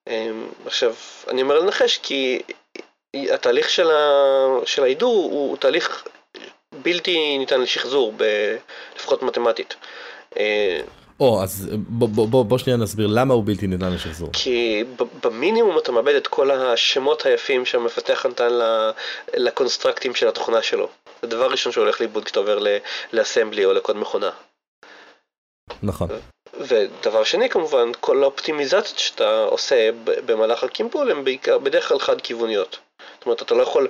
אה, 0.08 0.32
עכשיו, 0.66 0.94
אני 1.28 1.42
אומר 1.42 1.60
לנחש 1.60 2.00
כי 2.04 2.42
התהליך 3.16 3.70
של, 3.70 3.92
ה... 3.92 4.12
של 4.66 4.84
ההידור 4.84 5.30
הוא 5.32 5.58
תהליך 5.58 6.08
בלתי 6.82 7.38
ניתן 7.38 7.62
לשחזור, 7.62 8.14
ב... 8.18 8.24
לפחות 8.96 9.24
מתמטית. 9.24 9.76
אה, 10.38 10.82
או, 11.20 11.44
אז 11.44 11.70
בוא, 11.74 12.10
בוא, 12.10 12.28
בוא, 12.28 12.46
בוא 12.46 12.58
שנייה 12.58 12.78
נסביר 12.78 13.08
למה 13.08 13.34
הוא 13.34 13.44
בלתי 13.46 13.68
ניתן 13.68 13.94
לשחזור. 13.94 14.30
כי 14.34 14.84
במינימום 15.24 15.78
אתה 15.78 15.92
מאבד 15.92 16.16
את 16.16 16.28
כל 16.28 16.52
השמות 16.52 17.26
היפים 17.26 17.66
שהמפתח 17.66 18.26
נתן 18.26 18.60
לקונסטרקטים 19.34 20.16
של 20.16 20.28
התוכנה 20.28 20.62
שלו. 20.62 20.90
זה 21.30 21.36
דבר 21.36 21.52
ראשון 21.52 21.72
שהולך 21.72 22.02
לאיבוד 22.02 22.26
כשאתה 22.26 22.40
עובר 22.40 22.60
לאסמבלי 23.14 23.66
או 23.66 23.74
לקוד 23.74 23.98
מכונה. 23.98 24.30
נכון. 25.84 26.10
ודבר 26.60 27.24
שני 27.24 27.50
כמובן, 27.50 27.92
כל 28.00 28.24
האופטימיזציות 28.24 29.00
שאתה 29.00 29.44
עושה 29.44 29.90
במהלך 30.04 30.64
הקימפול 30.64 31.12
הן 31.12 31.24
בעיקר, 31.24 31.58
בדרך 31.58 31.88
כלל 31.88 32.00
חד 32.00 32.22
כיווניות. 32.22 32.80
זאת 33.18 33.26
אומרת, 33.26 33.42
אתה 33.42 33.56
לא 33.56 33.64
יכול, 33.64 33.88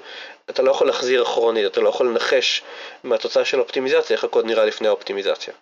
אתה 0.50 0.62
לא 0.62 0.72
יכול 0.72 0.88
להחזיר 0.88 1.24
אחורנית, 1.24 1.66
אתה 1.66 1.82
לא 1.82 1.90
יכול 1.90 2.10
לנחש 2.10 2.64
מהתוצאה 3.04 3.46
של 3.46 3.58
האופטימיזציה 3.58 4.16
איך 4.16 4.24
הקוד 4.24 4.46
נראה 4.46 4.66
לפני 4.66 4.88
האופטימיזציה. 4.88 5.54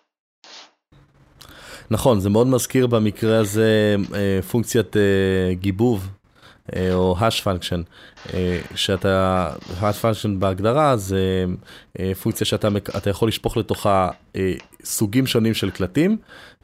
נכון, 1.92 2.20
זה 2.20 2.30
מאוד 2.30 2.48
מזכיר 2.48 2.88
במקרה 2.88 3.40
הזה 3.40 3.96
אה, 4.14 4.40
פונקציית 4.52 4.98
אה, 4.98 5.54
גיבוב 5.54 6.08
או 6.94 7.16
hash 7.20 7.44
function, 7.44 7.82
אה, 8.34 8.60
שאתה, 8.76 9.50
hash 9.82 10.02
function 10.02 10.30
בהגדרה 10.40 10.98
זה 10.98 11.46
אה, 12.00 12.12
פונקציה 12.22 12.48
שאתה 12.48 13.10
יכול 13.10 13.28
לשפוך 13.28 13.58
לתוכה 13.58 14.10
סוגים 14.84 15.28
שונים 15.28 15.54
של 15.54 15.70
קלטים 15.70 16.18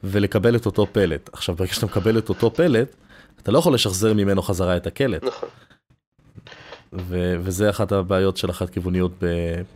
ולקבל 0.03 0.55
את 0.55 0.65
אותו 0.65 0.87
פלט. 0.91 1.29
עכשיו 1.33 1.55
ברגע 1.55 1.73
שאתה 1.73 1.85
מקבל 1.85 2.17
את 2.17 2.29
אותו 2.29 2.53
פלט, 2.53 2.95
אתה 3.43 3.51
לא 3.51 3.59
יכול 3.59 3.73
לשחזר 3.73 4.13
ממנו 4.13 4.41
חזרה 4.41 4.77
את 4.77 4.87
הקלט. 4.87 5.23
נכון. 5.23 5.49
וזה 7.43 7.69
אחת 7.69 7.91
הבעיות 7.91 8.37
של 8.37 8.49
החד 8.49 8.69
כיווניות 8.69 9.11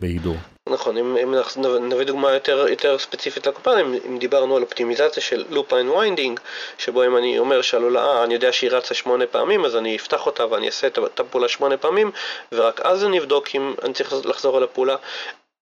בהידור. 0.00 0.36
נכון, 0.68 0.96
אם, 0.96 1.16
אם 1.16 1.34
נביא 1.80 2.06
דוגמה 2.06 2.32
יותר, 2.32 2.66
יותר 2.68 2.98
ספציפית 2.98 3.46
לקופה, 3.46 3.80
אם, 3.80 3.94
אם 4.08 4.18
דיברנו 4.18 4.56
על 4.56 4.62
אופטימיזציה 4.62 5.22
של 5.22 5.44
loop 5.50 5.74
unwinding, 5.74 6.40
שבו 6.78 7.04
אם 7.04 7.16
אני 7.16 7.38
אומר 7.38 7.62
שהלולאה, 7.62 8.24
אני 8.24 8.34
יודע 8.34 8.52
שהיא 8.52 8.70
רצה 8.70 8.94
שמונה 8.94 9.26
פעמים, 9.26 9.64
אז 9.64 9.76
אני 9.76 9.96
אפתח 9.96 10.26
אותה 10.26 10.46
ואני 10.46 10.66
אעשה 10.66 10.86
את 10.86 11.20
הפעולה 11.20 11.48
שמונה 11.48 11.76
פעמים, 11.76 12.10
ורק 12.52 12.80
אז 12.80 13.04
אני 13.04 13.18
אבדוק 13.18 13.48
אם 13.54 13.74
אני 13.82 13.92
צריך 13.94 14.12
לחזור 14.24 14.56
על 14.56 14.62
הפעולה. 14.62 14.96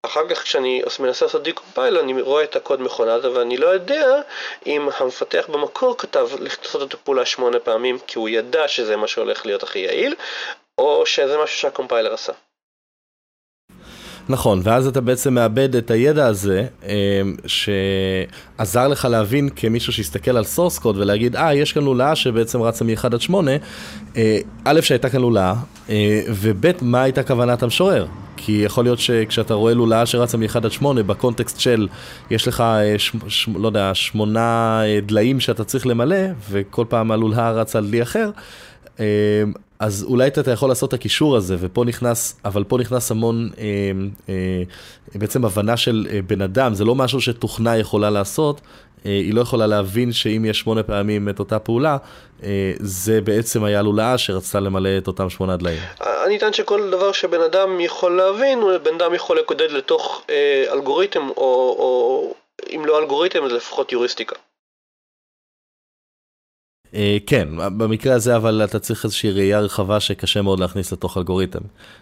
אחר 0.05 0.29
כך 0.29 0.43
כשאני 0.43 0.83
מנסה 1.01 1.25
לעשות 1.25 1.43
decompile 1.43 1.99
אני 1.99 2.23
רואה 2.23 2.45
את 2.45 2.57
הקוד 2.57 2.81
מכונה 2.81 3.17
ואני 3.35 3.57
לא 3.57 3.67
יודע 3.67 4.21
אם 4.67 4.89
המפתח 4.99 5.47
במקור 5.49 5.99
כתב 5.99 6.29
לעשות 6.41 6.89
את 6.89 6.95
הפעולה 6.95 7.27
שמונה 7.27 7.59
פעמים 7.59 7.99
כי 8.07 8.19
הוא 8.19 8.29
ידע 8.29 8.69
שזה 8.69 8.97
מה 8.97 9.09
שהולך 9.09 9.47
להיות 9.47 9.63
הכי 9.63 9.79
יעיל 9.79 10.15
או 10.79 11.07
שזה 11.07 11.37
משהו 11.45 11.59
שהקומפיילר 11.59 12.15
עשה. 12.15 12.33
נכון, 14.29 14.61
ואז 14.63 14.87
אתה 14.87 15.01
בעצם 15.01 15.35
מאבד 15.35 15.77
את 15.77 15.91
הידע 15.91 16.27
הזה, 16.27 16.67
אמ, 16.83 17.37
שעזר 17.47 18.89
לך 18.89 19.05
להבין 19.05 19.49
כמישהו 19.57 19.93
שהסתכל 19.93 20.37
על 20.37 20.45
source 20.45 20.79
code 20.79 20.97
ולהגיד, 20.97 21.37
אה, 21.37 21.55
יש 21.55 21.73
כאן 21.73 21.83
לולאה 21.83 22.17
שבעצם 22.17 22.63
רצה 22.63 22.85
מ-1 22.85 23.05
עד 23.05 23.21
8, 23.21 23.51
אה, 24.17 24.39
א', 24.65 24.81
שהייתה 24.81 25.11
כאן 25.11 25.21
לולאה, 25.21 25.55
אה, 25.89 26.21
וב', 26.29 26.67
מה 26.83 27.03
הייתה 27.03 27.23
כוונת 27.23 27.63
המשורר. 27.63 28.07
כי 28.37 28.63
יכול 28.65 28.85
להיות 28.85 28.99
שכשאתה 28.99 29.55
רואה 29.55 29.75
לולאה 29.75 30.07
שרצה 30.07 30.37
מ-1 30.37 30.57
עד 30.57 30.73
8, 30.73 31.03
בקונטקסט 31.03 31.61
של, 31.61 31.89
יש 32.31 32.49
לך, 32.49 32.61
אה, 32.61 32.99
ש, 32.99 33.13
ש, 33.29 33.49
לא 33.57 33.67
יודע, 33.67 33.95
שמונה 33.95 34.81
דליים 35.07 35.41
שאתה 35.41 35.65
צריך 35.65 35.87
למלא, 35.87 36.17
וכל 36.51 36.85
פעם 36.89 37.11
הלולאה 37.11 37.53
רצה 37.53 37.79
על 37.79 37.87
דלי 37.87 38.03
אחר, 38.03 38.31
אז 39.85 40.05
אולי 40.09 40.27
אתה 40.27 40.51
יכול 40.51 40.69
לעשות 40.69 40.89
את 40.89 40.95
הקישור 40.95 41.37
הזה, 41.37 41.57
ופה 41.61 41.85
נכנס, 41.85 42.41
אבל 42.45 42.65
פה 42.65 42.79
נכנס 42.79 43.11
המון 43.11 43.51
אה, 43.59 43.65
אה, 44.29 44.63
בעצם 45.15 45.45
הבנה 45.45 45.77
של 45.77 46.07
אה, 46.11 46.21
בן 46.27 46.43
אדם, 46.43 46.75
זה 46.75 46.85
לא 46.85 46.95
משהו 46.95 47.21
שתוכנה 47.21 47.77
יכולה 47.77 48.11
לעשות, 48.11 48.61
אה, 49.07 49.11
היא 49.11 49.35
לא 49.35 49.41
יכולה 49.41 49.67
להבין 49.67 50.13
שאם 50.13 50.45
יש 50.45 50.59
שמונה 50.59 50.83
פעמים 50.83 51.29
את 51.29 51.39
אותה 51.39 51.59
פעולה, 51.59 51.97
אה, 52.43 52.73
זה 52.81 53.21
בעצם 53.21 53.65
היה 53.65 53.83
לולאה 53.83 54.19
שרצתה 54.19 54.61
למלא 54.61 54.99
את 54.99 55.07
אותם 55.07 55.31
שמונה 55.31 55.57
דליים. 55.57 55.81
אני 56.27 56.37
אטען 56.37 56.53
שכל 56.53 56.91
דבר 56.91 57.13
שבן 57.13 57.41
אדם 57.41 57.81
יכול 57.81 58.17
להבין, 58.17 58.61
בן 58.83 58.95
אדם 58.95 59.15
יכול 59.15 59.39
לקודד 59.39 59.71
לתוך 59.71 60.23
אה, 60.31 60.65
אלגוריתם, 60.73 61.29
או, 61.37 61.77
או 61.79 62.35
אם 62.75 62.85
לא 62.87 62.99
אלגוריתם, 62.99 63.45
אז 63.45 63.53
לפחות 63.53 63.93
יוריסטיקה. 63.93 64.37
אה, 66.95 67.17
כן, 67.27 67.49
במקרה 67.79 68.15
הזה 68.15 68.37
אבל 68.37 68.65
אתה 68.65 68.79
צריך 68.79 69.05
איזושהי 69.05 69.31
ראייה 69.31 69.61
רחבה 69.61 70.01
שקשה 70.01 70.43
מאוד 70.43 70.61
להכניס 70.61 70.93
לתוך 70.93 71.17
אלגוריתם. 71.17 71.61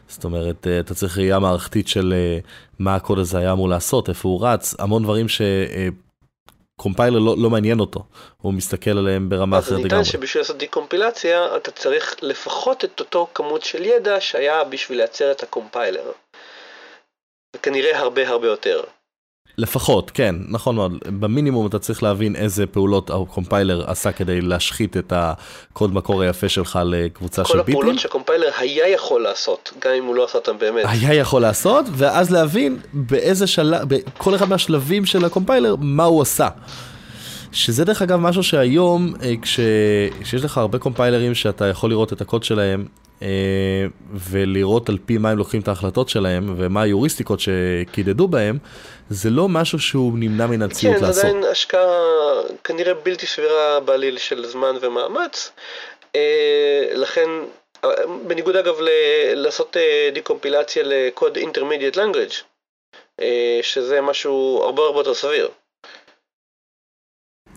זאת 0.08 0.24
אומרת, 0.24 0.66
אה, 0.66 0.80
אתה 0.80 0.94
צריך 0.94 1.18
ראייה 1.18 1.38
מערכתית 1.38 1.88
של 1.88 2.12
אה, 2.16 2.38
מה 2.78 2.94
הקוד 2.94 3.18
הזה 3.18 3.38
היה 3.38 3.52
אמור 3.52 3.68
לעשות, 3.68 4.08
איפה 4.08 4.28
הוא 4.28 4.46
רץ, 4.46 4.74
המון 4.78 5.02
דברים 5.02 5.26
שקומפיילר 5.28 7.18
לא, 7.18 7.34
לא 7.38 7.50
מעניין 7.50 7.80
אותו, 7.80 8.04
הוא 8.42 8.52
מסתכל 8.52 8.98
עליהם 8.98 9.28
ברמה 9.28 9.58
אחרת 9.58 9.70
לגמרי. 9.70 9.86
אז 9.86 9.92
ניתן 9.92 10.04
שבשביל 10.04 10.40
לעשות 10.40 10.58
דיקומפילציה 10.58 11.56
אתה 11.56 11.70
צריך 11.70 12.16
לפחות 12.22 12.84
את 12.84 13.00
אותו 13.00 13.28
כמות 13.34 13.62
של 13.62 13.84
ידע 13.84 14.20
שהיה 14.20 14.64
בשביל 14.64 14.98
לייצר 14.98 15.30
את 15.30 15.42
הקומפיילר. 15.42 16.12
וכנראה 17.56 17.98
הרבה 17.98 18.28
הרבה 18.28 18.46
יותר. 18.46 18.82
לפחות, 19.58 20.10
כן, 20.10 20.34
נכון 20.48 20.74
מאוד. 20.74 20.98
במינימום 21.20 21.66
אתה 21.66 21.78
צריך 21.78 22.02
להבין 22.02 22.36
איזה 22.36 22.66
פעולות 22.66 23.10
הקומפיילר 23.10 23.90
עשה 23.90 24.12
כדי 24.12 24.40
להשחית 24.40 24.96
את 24.96 25.12
הקוד 25.16 25.94
מקור 25.94 26.22
היפה 26.22 26.48
שלך 26.48 26.78
לקבוצה 26.84 27.44
של 27.44 27.58
ביטים. 27.58 27.74
כל 27.74 27.80
הפעולות 27.80 27.98
שקומפיילר 27.98 28.50
היה 28.58 28.88
יכול 28.88 29.22
לעשות, 29.22 29.72
גם 29.84 29.90
אם 29.98 30.04
הוא 30.04 30.14
לא 30.14 30.24
עשה 30.24 30.38
אותם 30.38 30.58
באמת. 30.58 30.84
היה 30.88 31.14
יכול 31.14 31.42
לעשות, 31.42 31.86
ואז 31.92 32.30
להבין 32.30 32.78
באיזה 32.92 33.46
שלב, 33.46 33.88
בכל 33.88 34.34
אחד 34.34 34.48
מהשלבים 34.48 35.06
של 35.06 35.24
הקומפיילר, 35.24 35.76
מה 35.78 36.04
הוא 36.04 36.22
עשה. 36.22 36.48
שזה 37.52 37.84
דרך 37.84 38.02
אגב 38.02 38.20
משהו 38.20 38.42
שהיום, 38.42 39.14
אה, 39.22 39.34
כש... 39.42 39.60
כשיש 40.20 40.44
לך 40.44 40.58
הרבה 40.58 40.78
קומפיילרים 40.78 41.34
שאתה 41.34 41.66
יכול 41.66 41.90
לראות 41.90 42.12
את 42.12 42.20
הקוד 42.20 42.44
שלהם, 42.44 42.86
אה, 43.22 43.86
ולראות 44.14 44.88
על 44.88 44.98
פי 45.06 45.18
מה 45.18 45.30
הם 45.30 45.38
לוקחים 45.38 45.60
את 45.60 45.68
ההחלטות 45.68 46.08
שלהם, 46.08 46.54
ומה 46.56 46.82
היוריסטיקות 46.82 47.40
שקידדו 47.40 48.28
בהם, 48.28 48.58
זה 49.12 49.30
לא 49.30 49.48
משהו 49.48 49.78
שהוא 49.78 50.12
נמנע 50.18 50.46
מן 50.46 50.62
הציות 50.62 50.96
כן, 50.96 51.02
לעשות. 51.04 51.22
כן, 51.22 51.28
עדיין 51.28 51.44
השקעה 51.44 52.00
כנראה 52.64 52.94
בלתי 52.94 53.26
סבירה 53.26 53.80
בעליל 53.80 54.18
של 54.18 54.46
זמן 54.46 54.76
ומאמץ. 54.80 55.50
אה, 56.16 56.84
לכן, 56.94 57.28
בניגוד 58.26 58.56
אגב 58.56 58.80
ל- 58.80 58.88
לעשות 59.34 59.76
דיקומפילציה 60.12 60.82
לקוד 60.86 61.38
intermediate 61.38 61.96
language, 61.96 62.34
שזה 63.62 64.00
משהו 64.00 64.60
הרבה 64.64 64.82
הרבה 64.82 65.00
יותר 65.00 65.14
סביר. 65.14 65.48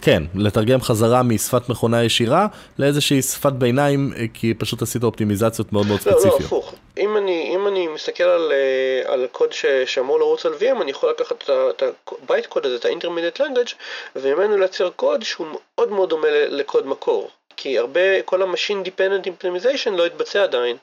כן, 0.05 0.23
לתרגם 0.35 0.81
חזרה 0.81 1.23
משפת 1.23 1.69
מכונה 1.69 2.03
ישירה 2.03 2.47
לאיזושהי 2.79 3.21
שפת 3.21 3.51
ביניים, 3.51 4.13
כי 4.33 4.53
פשוט 4.53 4.81
עשית 4.81 5.03
אופטימיזציות 5.03 5.73
מאוד 5.73 5.87
מאוד 5.87 5.99
ספציפיות. 5.99 6.33
לא, 6.33 6.39
לא, 6.39 6.45
הפוך. 6.45 6.73
אם 6.97 7.17
אני, 7.17 7.51
אם 7.55 7.67
אני 7.67 7.87
מסתכל 7.87 8.23
על, 8.23 8.51
אה, 8.51 9.13
על 9.13 9.27
קוד 9.31 9.53
ש, 9.53 9.65
שאמור 9.85 10.19
לרוץ 10.19 10.45
על 10.45 10.53
VM, 10.53 10.81
אני 10.81 10.91
יכול 10.91 11.09
לקחת 11.09 11.49
את 11.49 11.83
ה- 11.83 12.05
byte 12.05 12.47
code 12.49 12.65
הזה, 12.65 12.75
את 12.75 12.85
ה-intermediate 12.85 13.39
language, 13.39 13.73
וממנו 14.15 14.57
לייצר 14.57 14.89
קוד 14.89 15.23
שהוא 15.23 15.47
מאוד 15.51 15.91
מאוד 15.91 16.09
דומה 16.09 16.27
לקוד 16.31 16.87
מקור. 16.87 17.29
כי 17.57 17.77
הרבה, 17.77 18.21
כל 18.21 18.41
ה-machine 18.41 18.87
dependent 18.87 19.27
optimization 19.27 19.91
לא 19.91 20.07
יתבצע 20.07 20.43
עדיין, 20.43 20.77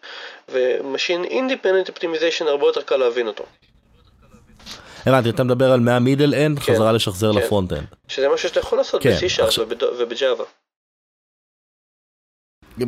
ו-machine 0.49 1.31
independent 1.31 1.91
optimization 1.91 2.49
הרבה 2.49 2.67
יותר 2.67 2.83
קל 2.83 2.97
להבין 2.97 3.27
אותו. 3.27 3.45
הבנתי, 5.07 5.31
אתה 5.31 5.45
מדבר 5.45 5.73
על 5.73 5.81
מה 5.81 5.94
middle 5.94 6.35
end, 6.35 6.59
כן, 6.59 6.75
חזרה 6.75 6.93
לשחזר 6.93 7.33
כן. 7.33 7.39
ל 7.39 7.45
front 7.45 7.73
end. 7.73 7.87
שזה 8.09 8.29
משהו 8.35 8.49
שאתה 8.49 8.61
יכול 8.61 8.79
לעשות 8.79 9.03
כן, 9.03 9.11
ב-C-Sharp 9.11 9.45
עכשיו... 9.45 9.67
ובג'אווה. 9.99 10.45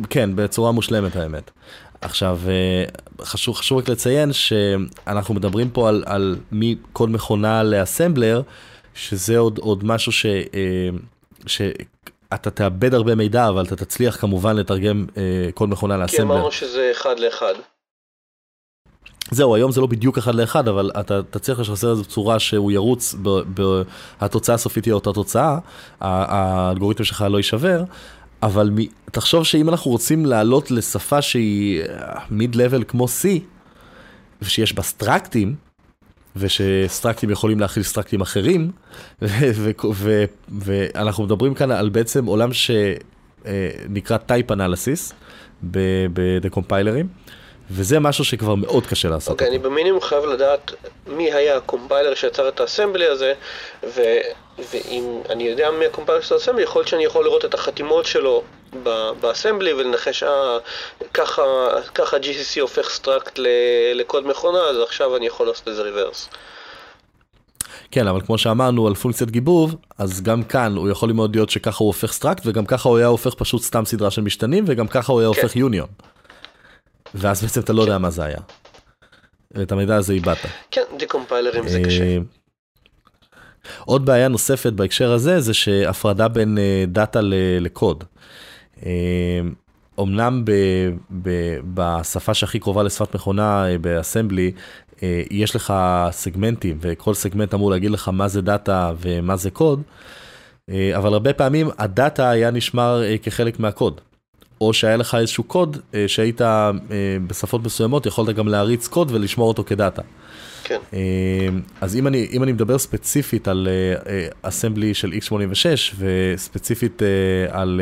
כן, 0.09 0.35
בצורה 0.35 0.71
מושלמת 0.71 1.15
האמת. 1.15 1.51
עכשיו, 2.01 2.39
אה, 2.47 2.85
חשוב, 3.25 3.55
חשוב 3.55 3.77
רק 3.77 3.89
לציין 3.89 4.33
שאנחנו 4.33 5.33
מדברים 5.33 5.69
פה 5.69 5.89
על, 5.89 6.03
על 6.05 6.35
מקוד 6.51 7.09
מכונה 7.09 7.63
לאסמבלר, 7.63 8.41
שזה 8.93 9.37
עוד, 9.37 9.57
עוד 9.57 9.83
משהו 9.83 10.11
ש... 10.11 10.25
אה, 10.25 10.89
שאתה 11.47 12.51
תאבד 12.51 12.93
הרבה 12.93 13.15
מידע, 13.15 13.47
אבל 13.47 13.65
אתה 13.65 13.75
תצליח 13.75 14.21
כמובן 14.21 14.55
לתרגם 14.55 15.05
אה, 15.17 15.49
קוד 15.53 15.69
מכונה 15.69 15.97
לאסמבלר. 15.97 16.27
כי 16.27 16.33
אמרנו 16.33 16.51
שזה 16.51 16.91
אחד 16.91 17.19
לאחד. 17.19 17.53
זהו, 19.31 19.55
היום 19.55 19.71
זה 19.71 19.81
לא 19.81 19.87
בדיוק 19.87 20.17
אחד 20.17 20.35
לאחד, 20.35 20.67
אבל 20.67 20.91
אתה 20.99 21.23
תצליח 21.23 21.59
לשחזר 21.59 21.91
את 21.91 21.97
זה 21.97 22.03
בצורה 22.03 22.39
שהוא 22.39 22.71
ירוץ, 22.71 23.15
התוצאה 24.19 24.55
הסופית 24.55 24.83
תהיה 24.83 24.95
אותה 24.95 25.13
תוצאה, 25.13 25.57
האלגוריתם 26.01 27.03
שלך 27.03 27.25
לא 27.29 27.37
יישבר, 27.37 27.83
אבל 28.43 28.69
מ... 28.75 28.75
תחשוב 29.11 29.43
שאם 29.43 29.69
אנחנו 29.69 29.91
רוצים 29.91 30.25
לעלות 30.25 30.71
לשפה 30.71 31.21
שהיא 31.21 31.81
מיד 32.29 32.55
לבל 32.55 32.83
כמו 32.87 33.05
C, 33.05 33.27
ושיש 34.41 34.73
בה 34.73 34.83
סטרקטים, 34.83 35.55
ושסטרקטים 36.35 37.29
יכולים 37.29 37.59
להכיל 37.59 37.83
סטרקטים 37.83 38.21
אחרים, 38.21 38.71
ואנחנו 40.49 41.23
מדברים 41.23 41.53
כאן 41.53 41.71
על 41.71 41.89
בעצם 41.89 42.25
עולם 42.25 42.49
שנקרא 42.53 44.17
Type 44.27 44.51
Analysis 44.51 45.13
בדקומפיילרים. 46.13 47.07
וזה 47.71 47.99
משהו 47.99 48.25
שכבר 48.25 48.55
מאוד 48.55 48.87
קשה 48.87 49.09
לעשות. 49.09 49.31
אוקיי, 49.31 49.47
okay, 49.47 49.49
אני 49.49 49.59
במינימום 49.59 50.01
חייב 50.01 50.25
לדעת 50.25 50.71
מי 51.07 51.33
היה 51.33 51.57
ה 51.57 51.63
compiler 51.63 52.15
שיצר 52.15 52.47
את 52.47 52.59
ה 52.59 52.64
assembly 52.64 53.05
הזה, 53.05 53.33
ו... 53.83 54.01
ואם 54.71 55.21
אני 55.29 55.43
יודע 55.43 55.71
מי 55.71 55.85
ה 55.85 55.89
compiler 55.89 56.21
של 56.21 56.33
ה 56.33 56.36
assembly, 56.36 56.63
יכול 56.63 56.79
להיות 56.79 56.87
שאני 56.87 57.03
יכול 57.03 57.25
לראות 57.25 57.45
את 57.45 57.53
החתימות 57.53 58.05
שלו 58.05 58.43
ב 59.21 59.27
assembly 59.27 59.73
ולנחש, 59.73 60.23
אה, 60.23 60.57
ככה, 61.13 61.41
ככה 61.95 62.17
GCC 62.17 62.61
הופך 62.61 62.89
struct 62.89 63.39
לקוד 63.95 64.27
מכונה, 64.27 64.59
אז 64.59 64.77
עכשיו 64.87 65.15
אני 65.15 65.25
יכול 65.27 65.47
לעשות 65.47 65.67
איזה 65.67 65.81
reverse. 65.81 66.29
כן, 67.91 68.07
אבל 68.07 68.21
כמו 68.21 68.37
שאמרנו 68.37 68.87
על 68.87 68.93
פונקציית 68.93 69.31
גיבוב, 69.31 69.75
אז 69.97 70.21
גם 70.21 70.43
כאן 70.43 70.75
הוא 70.75 70.89
יכול 70.89 71.11
מאוד 71.11 71.35
להיות 71.35 71.49
שככה 71.49 71.77
הוא 71.79 71.87
הופך 71.87 72.13
struct, 72.13 72.43
וגם 72.45 72.65
ככה 72.65 72.89
הוא 72.89 72.97
היה 72.97 73.07
הופך 73.07 73.33
פשוט 73.33 73.61
סתם 73.61 73.85
סדרה 73.85 74.11
של 74.11 74.21
משתנים, 74.21 74.63
וגם 74.67 74.87
ככה 74.87 75.13
הוא 75.13 75.21
היה 75.21 75.33
כן. 75.33 75.41
הופך 75.41 75.55
יוניון. 75.55 75.87
ואז 77.13 77.41
בעצם 77.41 77.61
אתה 77.61 77.73
לא 77.73 77.81
יודע 77.81 77.97
מה 77.97 78.09
זה 78.09 78.23
היה. 78.23 78.39
ואת 79.55 79.71
המידע 79.71 79.95
הזה 79.95 80.13
איבדת. 80.13 80.37
כן, 80.71 80.81
דקומפיילרים 80.99 81.67
זה 81.67 81.81
קשה. 81.85 82.03
אה, 82.03 82.17
עוד 83.85 84.05
בעיה 84.05 84.27
נוספת 84.27 84.73
בהקשר 84.73 85.11
הזה 85.11 85.39
זה 85.39 85.53
שהפרדה 85.53 86.27
בין 86.27 86.57
אה, 86.57 86.83
data 86.87 87.19
לקוד. 87.61 88.03
אומנם 89.97 90.45
ב, 90.45 90.51
ב, 91.23 91.29
בשפה 91.73 92.33
שהכי 92.33 92.59
קרובה 92.59 92.83
לשפת 92.83 93.15
מכונה 93.15 93.67
אה, 93.67 93.77
ב 93.77 93.84
assembly, 93.84 94.51
יש 95.31 95.55
לך 95.55 95.73
סגמנטים 96.11 96.77
וכל 96.81 97.13
סגמנט 97.13 97.53
אמור 97.53 97.71
להגיד 97.71 97.91
לך 97.91 98.09
מה 98.09 98.27
זה 98.27 98.41
data 98.41 98.91
ומה 98.97 99.35
זה 99.35 99.51
קוד, 99.51 99.81
אבל 100.69 101.13
הרבה 101.13 101.33
פעמים 101.33 101.69
ה 101.77 101.87
data 101.87 102.29
היה 102.29 102.51
נשמר 102.51 103.01
כחלק 103.23 103.59
מהקוד. 103.59 104.01
או 104.61 104.73
שהיה 104.73 104.97
לך 104.97 105.15
איזשהו 105.15 105.43
קוד 105.43 105.77
אה, 105.93 106.07
שהיית 106.07 106.41
אה, 106.41 106.71
בשפות 107.27 107.63
מסוימות, 107.63 108.05
יכולת 108.05 108.35
גם 108.35 108.47
להריץ 108.47 108.87
קוד 108.87 109.11
ולשמור 109.11 109.47
אותו 109.47 109.63
כדאטה. 109.63 110.01
כן. 110.63 110.79
אה, 110.93 110.99
אז 111.81 111.95
אם 111.95 112.07
אני, 112.07 112.27
אם 112.31 112.43
אני 112.43 112.51
מדבר 112.51 112.77
ספציפית 112.77 113.47
על 113.47 113.67
אסמבלי 114.41 114.93
של 114.93 115.13
x86 115.13 115.95
וספציפית 115.97 117.01
על 117.49 117.81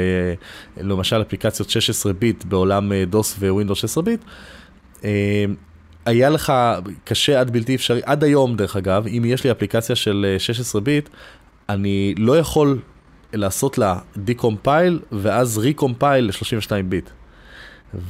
למשל 0.78 1.22
אפליקציות 1.22 1.70
16 1.70 2.14
ביט 2.14 2.44
בעולם 2.44 2.91
דוס 3.10 3.36
ווינדוס 3.40 3.80
16 3.80 4.04
ביט, 4.04 4.22
היה 6.06 6.30
לך 6.30 6.54
קשה 7.04 7.40
עד 7.40 7.50
בלתי 7.50 7.76
אפשרי, 7.76 8.02
עד 8.06 8.24
היום 8.24 8.56
דרך 8.56 8.76
אגב, 8.76 9.08
אם 9.08 9.24
יש 9.26 9.44
לי 9.44 9.52
אפליקציה 9.52 9.95
של 9.95 10.36
16 10.38 10.82
ביט, 10.82 11.10
אני 11.70 12.16
לא 12.18 12.38
יכול 12.38 12.80
לעשות 13.34 13.77
לה 13.77 13.99
decompile 14.18 14.99
ואז 15.11 15.57
recompile 15.57 16.26
ל-32 16.26 16.84
ביט. 16.85 17.10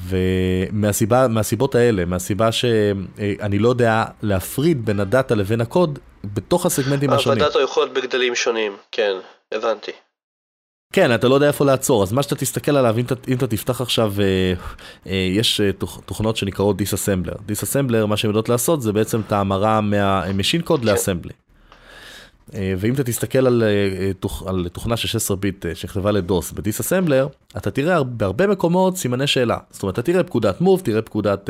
ומהסיבות 0.07 1.75
האלה, 1.75 2.05
מהסיבה 2.05 2.51
שאני 2.51 3.59
לא 3.59 3.69
יודע 3.69 4.05
להפריד 4.21 4.85
בין 4.85 4.99
ה 4.99 5.06
data 5.06 5.35
לבין 5.35 5.61
הקוד 5.61 5.99
בתוך 6.23 6.65
הסגמנטים 6.65 7.09
השונים. 7.09 7.43
הדאטה 7.43 7.61
יכול 7.61 7.83
להיות 7.83 7.93
בגדלים 7.93 8.35
שונים, 8.35 8.71
כן, 8.91 9.13
הבנתי. 9.51 9.91
כן, 10.93 11.15
אתה 11.15 11.27
לא 11.27 11.35
יודע 11.35 11.47
איפה 11.47 11.65
לעצור, 11.65 12.03
אז 12.03 12.13
מה 12.13 12.23
שאתה 12.23 12.35
תסתכל 12.35 12.77
עליו, 12.77 12.95
אם 12.97 13.05
אתה, 13.05 13.15
אם 13.27 13.37
אתה 13.37 13.47
תפתח 13.47 13.81
עכשיו, 13.81 14.13
אה, 14.19 14.53
אה, 15.07 15.27
יש 15.31 15.61
אה, 15.61 15.71
תוכ, 15.71 16.01
תוכנות 16.05 16.37
שנקראות 16.37 16.77
disassembler. 16.77 17.33
disassembler, 17.45 18.05
מה 18.05 18.17
שהן 18.17 18.29
יודעות 18.29 18.49
לעשות 18.49 18.81
זה 18.81 18.93
בעצם 18.93 19.21
את 19.27 19.31
ההמרה 19.31 19.81
מה 19.81 19.99
machine 19.99 20.61
code 20.61 20.79
כן. 20.79 20.85
ל 20.85 20.90
assembly. 20.90 21.33
אה, 22.55 22.73
ואם 22.77 22.93
אתה 22.93 23.03
תסתכל 23.03 23.47
על, 23.47 23.63
אה, 23.63 24.49
על 24.49 24.67
תוכנה 24.71 24.97
של 24.97 25.07
16 25.07 25.37
ביט 25.37 25.65
אה, 25.65 25.75
שנכתבה 25.75 26.11
ל 26.11 26.21
DOS 26.21 26.51
ב 26.51 26.56
disassembler, 26.56 27.27
אתה 27.57 27.71
תראה 27.71 28.03
בהרבה 28.03 28.47
מקומות 28.47 28.97
סימני 28.97 29.27
שאלה. 29.27 29.57
זאת 29.71 29.83
אומרת, 29.83 29.93
אתה 29.93 30.01
תראה 30.01 30.23
פקודת 30.23 30.61
MOV, 30.61 30.81
תראה 30.83 31.01
פקודת 31.01 31.49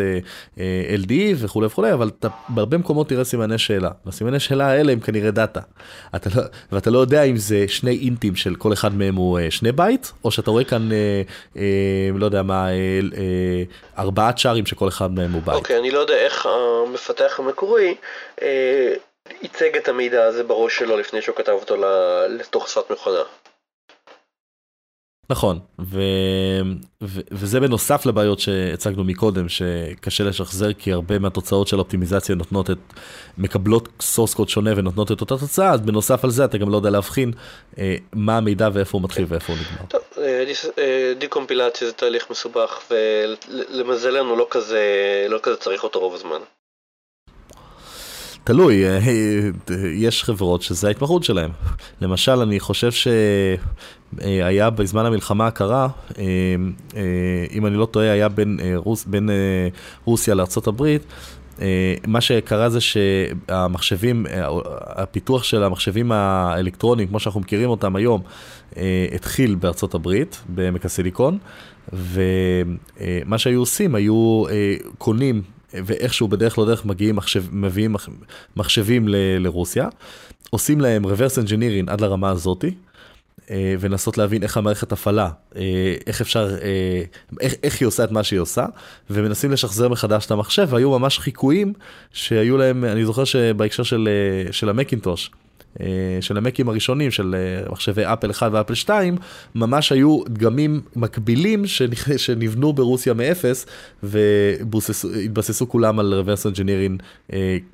LDE 0.98 1.36
וכולי 1.38 1.68
וכולי, 1.68 1.94
אבל 1.94 2.12
אתה 2.20 2.28
בהרבה 2.50 2.78
מקומות 2.78 3.10
תראה 3.10 3.24
סימני 3.24 3.58
שאלה. 3.58 3.90
והסימני 4.06 4.40
שאלה 4.40 4.68
האלה 4.68 4.92
הם 4.92 5.00
כנראה 5.00 5.32
data. 5.32 5.60
אתה 6.16 6.30
לא, 6.36 6.44
ואתה 6.72 6.92
לא 6.92 7.00
יודע 7.00 7.24
אם 7.24 7.38
זה 7.38 7.66
שני 7.68 7.98
אינטים 8.02 8.36
של 8.36 8.56
כל 8.56 8.74
אחד 8.74 8.96
מהם 8.96 9.16
הוא 9.16 9.40
שני 9.50 9.72
בייט, 9.72 10.08
או 10.24 10.32
שאתה 10.32 10.52
רואה 10.52 10.64
כאן, 10.64 10.90
לא 12.16 12.26
יודע 12.26 12.44
מה, 12.44 12.68
ארבעה 13.98 14.34
צ'ארים 14.34 14.66
שכל 14.66 14.88
אחד 14.88 15.12
מהם 15.12 15.32
הוא 15.32 15.42
בייט. 15.46 15.58
אוקיי, 15.58 15.76
okay, 15.76 15.80
אני 15.80 15.92
לא 15.92 16.00
יודע 16.00 16.16
איך 16.16 16.48
המפתח 16.86 17.40
המקורי... 17.40 17.96
ייצג 19.42 19.76
את 19.76 19.88
המידע 19.88 20.26
הזה 20.26 20.44
בראש 20.44 20.78
שלו 20.78 20.98
לפני 20.98 21.22
שהוא 21.22 21.36
כתב 21.36 21.52
אותו 21.52 21.76
לתוך 22.30 22.70
שפת 22.70 22.92
מכונה. 22.92 23.24
נכון, 25.30 25.60
ו... 25.80 26.00
ו... 27.04 27.22
וזה 27.32 27.60
בנוסף 27.60 28.06
לבעיות 28.06 28.40
שהצגנו 28.40 29.04
מקודם, 29.04 29.50
שקשה 29.50 30.24
לשחזר 30.24 30.74
כי 30.74 30.92
הרבה 30.92 31.20
מהתוצאות 31.20 31.68
של 31.68 31.80
אופטימיזציה 31.80 32.36
נותנות 32.36 32.70
את, 32.70 32.78
מקבלות 33.38 33.90
source 34.02 34.34
code 34.34 34.50
שונה 34.50 34.72
ונותנות 34.76 35.12
את 35.12 35.22
אותה 35.22 35.38
תוצאה, 35.38 35.72
אז 35.72 35.82
בנוסף 35.82 36.24
על 36.24 36.30
זה 36.30 36.46
אתה 36.46 36.58
גם 36.58 36.70
לא 36.70 36.78
יודע 36.78 36.90
להבחין 36.90 37.32
אה, 37.78 37.96
מה 38.14 38.38
המידע 38.38 38.70
ואיפה 38.74 38.98
הוא 38.98 39.04
מתחיל 39.04 39.26
ואיפה 39.28 39.54
הוא 39.54 39.62
נגמר. 39.62 39.86
טוב, 39.88 40.02
אה, 40.18 40.44
אה, 40.78 41.14
דיקומפילציה 41.18 41.88
זה 41.88 41.94
תהליך 41.94 42.30
מסובך 42.30 42.92
ולמזלנו 42.92 44.36
לא 44.36 44.48
כזה, 44.50 44.82
לא 45.30 45.40
כזה 45.44 45.58
צריך 45.58 45.84
אותו 45.84 46.00
רוב 46.00 46.14
הזמן. 46.14 46.40
תלוי, 48.44 48.86
אה, 48.86 49.00
יש 49.94 50.24
חברות 50.24 50.62
שזה 50.62 50.88
ההתמחות 50.88 51.24
שלהם. 51.24 51.52
למשל, 52.02 52.40
אני 52.40 52.60
חושב 52.60 52.92
שהיה 52.92 54.70
בזמן 54.70 55.06
המלחמה 55.06 55.48
הקרה, 55.48 55.88
אה, 56.18 56.24
אה, 56.96 57.02
אם 57.52 57.66
אני 57.66 57.76
לא 57.76 57.86
טועה, 57.86 58.12
היה 58.12 58.30
בין, 58.30 58.60
רוס, 58.76 59.06
בין 59.06 59.30
רוסיה 60.06 60.36
לארה"ב, 60.36 60.98
מה 62.08 62.22
שקרה 62.22 62.70
זה 62.70 62.82
שהמחשבים, 62.82 64.26
הפיתוח 64.82 65.44
של 65.44 65.64
המחשבים 65.64 66.12
האלקטרוניים, 66.12 67.08
כמו 67.08 67.20
שאנחנו 67.20 67.40
מכירים 67.40 67.70
אותם 67.70 67.96
היום, 67.96 68.22
התחיל 69.16 69.56
בארצות 69.56 69.94
הברית, 69.94 70.42
בעמק 70.50 70.86
הסיליקון, 70.86 71.38
ומה 71.94 73.38
שהיו 73.38 73.60
עושים, 73.60 73.96
היו 73.96 74.44
קונים 74.98 75.42
ואיכשהו 75.74 76.28
בדרך 76.28 76.58
לא 76.58 76.66
דרך 76.66 76.86
מגיעים, 76.86 77.16
מחשב, 77.16 77.44
מביאים 77.52 77.96
מחשבים 78.56 79.08
ל, 79.08 79.16
לרוסיה, 79.40 79.88
עושים 80.50 80.82
להם 80.82 81.06
reverse 81.06 81.48
engineering 81.48 81.92
עד 81.92 82.02
לרמה 82.02 82.30
הזאתי. 82.30 82.72
אה, 83.52 83.76
ולנסות 83.80 84.18
להבין 84.18 84.44
איך 84.44 84.58
המערכת 84.58 84.92
הפעלה, 84.92 85.30
אה, 85.56 85.96
איך 86.08 86.22
אפשר, 86.22 86.58
אה, 86.62 87.04
איך, 87.42 87.54
איך 87.64 87.82
היא 87.82 87.88
עושה 87.88 88.04
את 88.04 88.12
מה 88.12 88.24
שהיא 88.24 88.40
עושה, 88.40 88.66
ומנסים 89.10 89.52
לשחזר 89.52 89.88
מחדש 89.90 90.26
את 90.26 90.32
המחשב, 90.32 90.68
והיו 90.70 91.00
ממש 91.00 91.20
חיקויים 91.20 91.74
שהיו 92.14 92.58
להם, 92.58 92.86
אני 92.86 93.06
זוכר 93.06 93.24
שבהקשר 93.24 93.84
של, 93.84 94.10
של 94.52 94.70
המקינטוש, 94.70 95.32
של 96.22 96.38
המקים 96.38 96.70
הראשונים, 96.70 97.12
של 97.12 97.36
מחשבי 97.70 98.04
אפל 98.06 98.32
1 98.32 98.50
ואפל 98.54 98.74
2, 98.74 99.18
ממש 99.56 99.92
היו 99.92 100.24
דגמים 100.28 100.82
מקבילים 100.96 101.64
שנבנו 102.18 102.74
ברוסיה 102.74 103.14
מאפס, 103.14 103.66
והתבססו 104.04 105.70
כולם 105.70 106.00
על 106.00 106.24
reverse 106.24 106.56
engineering, 106.56 107.04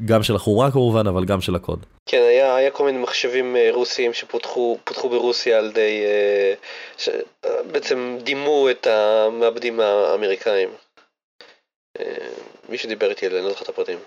גם 0.06 0.24
של 0.24 0.36
החומרה 0.36 0.72
כמובן, 0.72 1.08
אבל 1.08 1.26
גם 1.26 1.42
של 1.42 1.56
הקוד. 1.56 1.86
כן, 2.06 2.22
היה, 2.30 2.56
היה 2.56 2.72
כל 2.72 2.86
מיני 2.86 2.98
מחשבים 2.98 3.56
רוסיים 3.72 4.14
שפותחו 4.14 4.78
ברוסיה 5.04 5.58
על 5.58 5.66
ידי, 5.66 6.04
בעצם 7.72 8.18
דימו 8.24 8.70
את 8.70 8.88
המעבדים 8.88 9.80
האמריקאים. 9.80 10.70
מי 12.70 12.78
שדיבר 12.78 13.10
איתי 13.10 13.28
אני 13.28 13.36
לא 13.36 13.50
זוכר 13.50 13.64
את 13.64 13.70
הפרטים. 13.70 13.98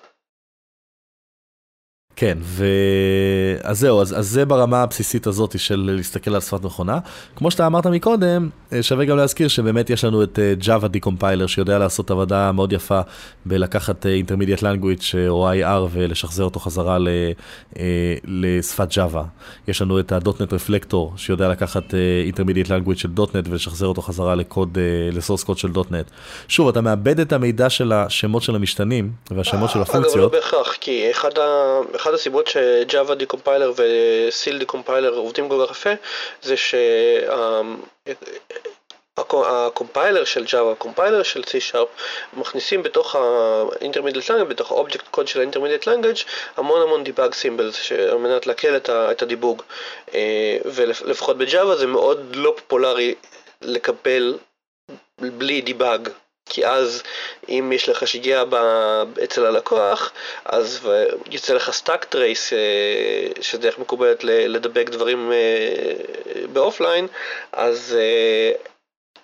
כן, 2.17 2.39
ו... 2.43 2.65
אז 3.63 3.79
זהו, 3.79 4.01
אז, 4.01 4.19
אז 4.19 4.29
זה 4.29 4.45
ברמה 4.45 4.83
הבסיסית 4.83 5.27
הזאת 5.27 5.59
של 5.59 5.91
להסתכל 5.97 6.35
על 6.35 6.41
שפת 6.41 6.65
מכונה. 6.65 6.99
כמו 7.37 7.51
שאתה 7.51 7.67
אמרת 7.67 7.87
מקודם, 7.87 8.49
אה, 8.73 8.83
שווה 8.83 9.05
גם 9.05 9.17
להזכיר 9.17 9.49
שבאמת 9.49 9.91
יש 9.91 10.05
לנו 10.05 10.23
את 10.23 10.39
אה, 10.39 10.55
Java 10.61 10.97
Decompiler 10.97 11.47
שיודע 11.47 11.79
לעשות 11.79 12.11
עבודה 12.11 12.53
מאוד 12.53 12.73
יפה 12.73 13.01
בלקחת 13.47 14.07
אה, 14.07 14.21
Intermediate 14.27 14.61
Language 14.61 15.15
או 15.29 15.53
IR 15.53 15.89
ולשחזר 15.93 16.45
אותו 16.45 16.61
חזרה 16.61 16.99
ל, 16.99 17.09
לשפת 18.25 18.89
Java. 18.93 19.25
יש 19.69 19.83
לנו 19.83 20.01
את 20.01 20.13
ה-.NET 20.13 20.53
Reflector 20.53 20.97
שיודע 21.17 21.49
לקחת 21.49 21.95
Intermediate 22.31 22.69
Language 22.69 22.99
של 22.99 23.09
.NET 23.17 23.51
ולשחזר 23.51 23.87
אותו 23.87 24.03
חזרה 24.03 24.35
לקוד, 24.35 24.79
לסורס 25.13 25.45
קוד 25.45 25.59
של 25.59 25.69
.NET. 25.69 26.13
שוב, 26.49 26.69
אתה 26.69 26.81
מאבד 26.81 27.21
את 27.21 27.33
המידע 27.33 27.71
של 27.71 27.93
השמות 27.93 28.43
של 28.43 28.55
המשתנים 28.55 29.13
והשמות 29.31 29.71
של 29.71 29.83
הפונקציות. 29.83 30.17
אגב, 30.17 30.35
לא 30.35 30.41
בהכרח, 30.41 30.75
כי 30.81 31.11
אחד 31.11 31.39
ה... 31.39 31.43
אחד 32.03 32.15
הסיבות 32.15 32.47
ש-Java 32.47 33.13
Decompiler 33.23 33.71
ו-CIL 33.77 34.63
Decompiler 34.63 35.15
עובדים 35.15 35.49
כל 35.49 35.67
כך 35.67 35.71
יפה 35.71 35.91
זה 36.43 36.55
שהקומפיילר 39.17 40.25
של 40.25 40.45
Java, 40.45 40.73
הקומפיילר 40.73 41.23
של 41.23 41.43
C-Sharp 41.43 41.89
מכניסים 42.37 42.83
בתוך 42.83 43.17
ה-Intermediate 43.17 44.29
Language, 44.31 44.45
בתוך 44.45 44.73
ה-Object 44.73 45.17
Code 45.17 45.27
של 45.27 45.41
ה-Intermediate 45.41 45.85
Language 45.85 46.25
המון 46.57 46.83
המון 46.83 47.05
Debug 47.05 47.33
Symbols 47.43 47.95
על 48.11 48.19
מנת 48.19 48.47
להקל 48.47 48.77
את 48.87 49.23
הדיבוג. 49.23 49.63
אה, 50.15 50.59
ולפחות 50.65 51.39
ב-Java 51.39 51.75
זה 51.75 51.87
מאוד 51.87 52.37
לא 52.37 52.55
פופולרי 52.57 53.15
לקבל 53.63 54.39
בלי 55.19 55.61
debug 55.61 56.09
כי 56.47 56.67
אז 56.67 57.03
אם 57.49 57.73
יש 57.75 57.89
לך 57.89 58.07
שגיאה 58.07 58.45
אצל 59.25 59.47
הלקוח, 59.47 60.13
אז 60.45 60.89
יוצא 61.31 61.55
לך 61.55 61.71
stack 61.71 62.05
trace, 62.05 62.53
אה, 62.53 62.59
שדרך 63.41 63.79
מקובלת 63.79 64.25
לדבק 64.25 64.89
דברים 64.91 65.33
אה, 65.33 65.37
ב 66.53 66.59
offline, 66.59 67.07
אז 67.53 67.97
אה, 67.99 68.53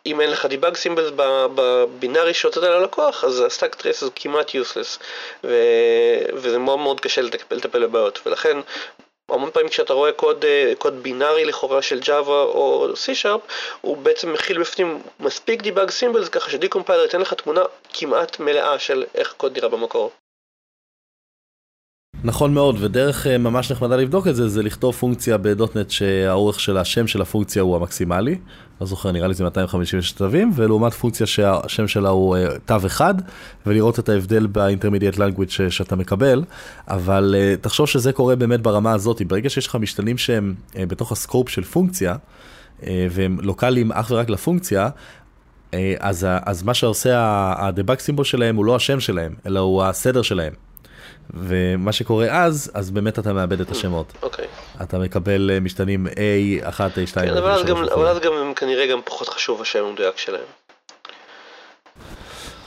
אם 0.07 0.21
אין 0.21 0.31
לך 0.31 0.47
debug 0.47 0.77
symbols 0.77 1.11
בבינארי 1.55 2.35
שהוצאת 2.35 2.63
ללקוח, 2.63 3.25
אז 3.25 3.41
ה 3.41 3.47
stack 3.47 3.75
trace 3.75 4.03
הוא 4.03 4.11
כמעט 4.15 4.55
useless, 4.55 4.99
וזה 6.33 6.59
מאוד 6.59 6.79
מאוד 6.79 7.01
קשה 7.01 7.23
לטפל 7.23 7.81
בבעיות, 7.81 8.21
ולכן 8.27 8.59
המון 9.29 9.51
פעמים 9.51 9.69
כשאתה 9.69 9.93
רואה 9.93 10.13
קוד, 10.13 10.45
אה, 10.45 10.73
קוד 10.79 11.03
בינארי 11.03 11.45
לכאורה 11.45 11.83
של 11.83 11.99
Java 11.99 12.29
או 12.29 12.89
C-Sharp, 12.95 13.53
הוא 13.81 13.97
בעצם 13.97 14.33
מכיל 14.33 14.61
בפנים 14.61 15.03
מספיק 15.21 15.63
debug 15.63 15.91
symbols 15.91 16.29
ככה 16.29 16.51
ש 16.51 16.60
decompiler 16.60 17.03
ייתן 17.03 17.21
לך 17.21 17.35
תמונה 17.35 17.63
כמעט 17.93 18.41
מלאה 18.41 18.79
של 18.79 19.05
איך 19.15 19.35
קוד 19.37 19.57
נראה 19.57 19.69
במקור. 19.69 20.11
נכון 22.25 22.55
מאוד, 22.55 22.77
ודרך 22.81 23.27
אה, 23.27 23.39
ממש 23.39 23.73
נחמדה 23.73 23.97
לבדוק 23.97 24.29
את 24.29 24.37
זה, 24.37 24.49
זה 24.49 24.63
לכתוב 24.63 24.95
פונקציה 24.95 25.37
ב 25.37 25.48
.NET 25.48 25.91
שהאורך 25.91 26.61
של 26.61 26.77
השם 26.77 27.07
של 27.07 27.23
הפונקציה 27.23 27.63
הוא 27.63 27.77
המקסימלי. 27.77 28.39
לא 28.81 28.87
זוכר, 28.87 29.13
נראה 29.13 29.29
לי 29.29 29.35
זה 29.35 29.45
256 29.45 30.13
תווים, 30.13 30.53
ולעומת 30.55 30.95
פונקציה 30.95 31.27
שהשם 31.27 31.89
שלה 31.89 32.09
הוא 32.09 32.37
אה, 32.37 32.47
תו 32.65 32.77
אחד, 32.87 33.15
ולראות 33.67 33.99
את 33.99 34.09
ההבדל 34.09 34.47
ב 34.47 34.52
intermediate 34.52 35.19
language 35.19 35.59
שאתה 35.69 35.97
מקבל. 35.97 36.45
אבל 36.89 37.35
אה, 37.39 37.55
תחשוב 37.61 37.87
שזה 37.87 38.13
קורה 38.13 38.37
באמת 38.37 38.61
ברמה 38.61 38.93
הזאת, 38.93 39.23
ברגע 39.23 39.51
שיש 39.51 39.67
לך 39.67 39.75
משתנים 39.75 40.19
שהם 40.19 40.55
בתוך 40.77 41.13
ה 41.13 41.19
scope 41.19 41.49
של 41.49 41.65
פונקציה, 41.65 42.17
והם 42.83 43.39
לוקאליים 43.43 43.93
אך 43.93 44.11
ורק 44.11 44.31
לפונקציה, 44.31 44.89
אז, 45.99 46.27
אז 46.47 46.63
מה 46.63 46.75
שעושה 46.75 47.53
הדבאג 47.59 47.99
סימבול 47.99 48.25
שלהם 48.25 48.57
הוא 48.57 48.65
לא 48.65 48.77
השם 48.77 49.01
שלהם, 49.01 49.35
אלא 49.47 49.61
הוא 49.61 49.83
הסדר 49.83 50.23
שלהם. 50.23 50.68
ומה 51.35 51.93
שקורה 51.93 52.45
אז, 52.45 52.71
אז 52.75 52.91
באמת 52.91 53.19
אתה 53.19 53.33
מאבד 53.33 53.61
את 53.61 53.71
השמות. 53.71 54.13
אוקיי. 54.23 54.47
אתה 54.83 54.99
מקבל 54.99 55.51
אה, 55.53 55.61
משתנים 55.61 56.07
A1, 56.07 56.79
A2, 56.79 57.15
כן, 57.15 57.37
אבל 57.37 57.51
אז 57.51 57.65
גם, 57.65 57.77
אבל 57.77 58.07
אז 58.07 58.19
גם 58.19 58.33
הם 58.33 58.55
כנראה 58.55 58.87
גם 58.87 59.01
פחות 59.05 59.29
חשוב 59.29 59.61
השם 59.61 59.85
המדויק 59.85 60.19
שלהם. 60.19 60.41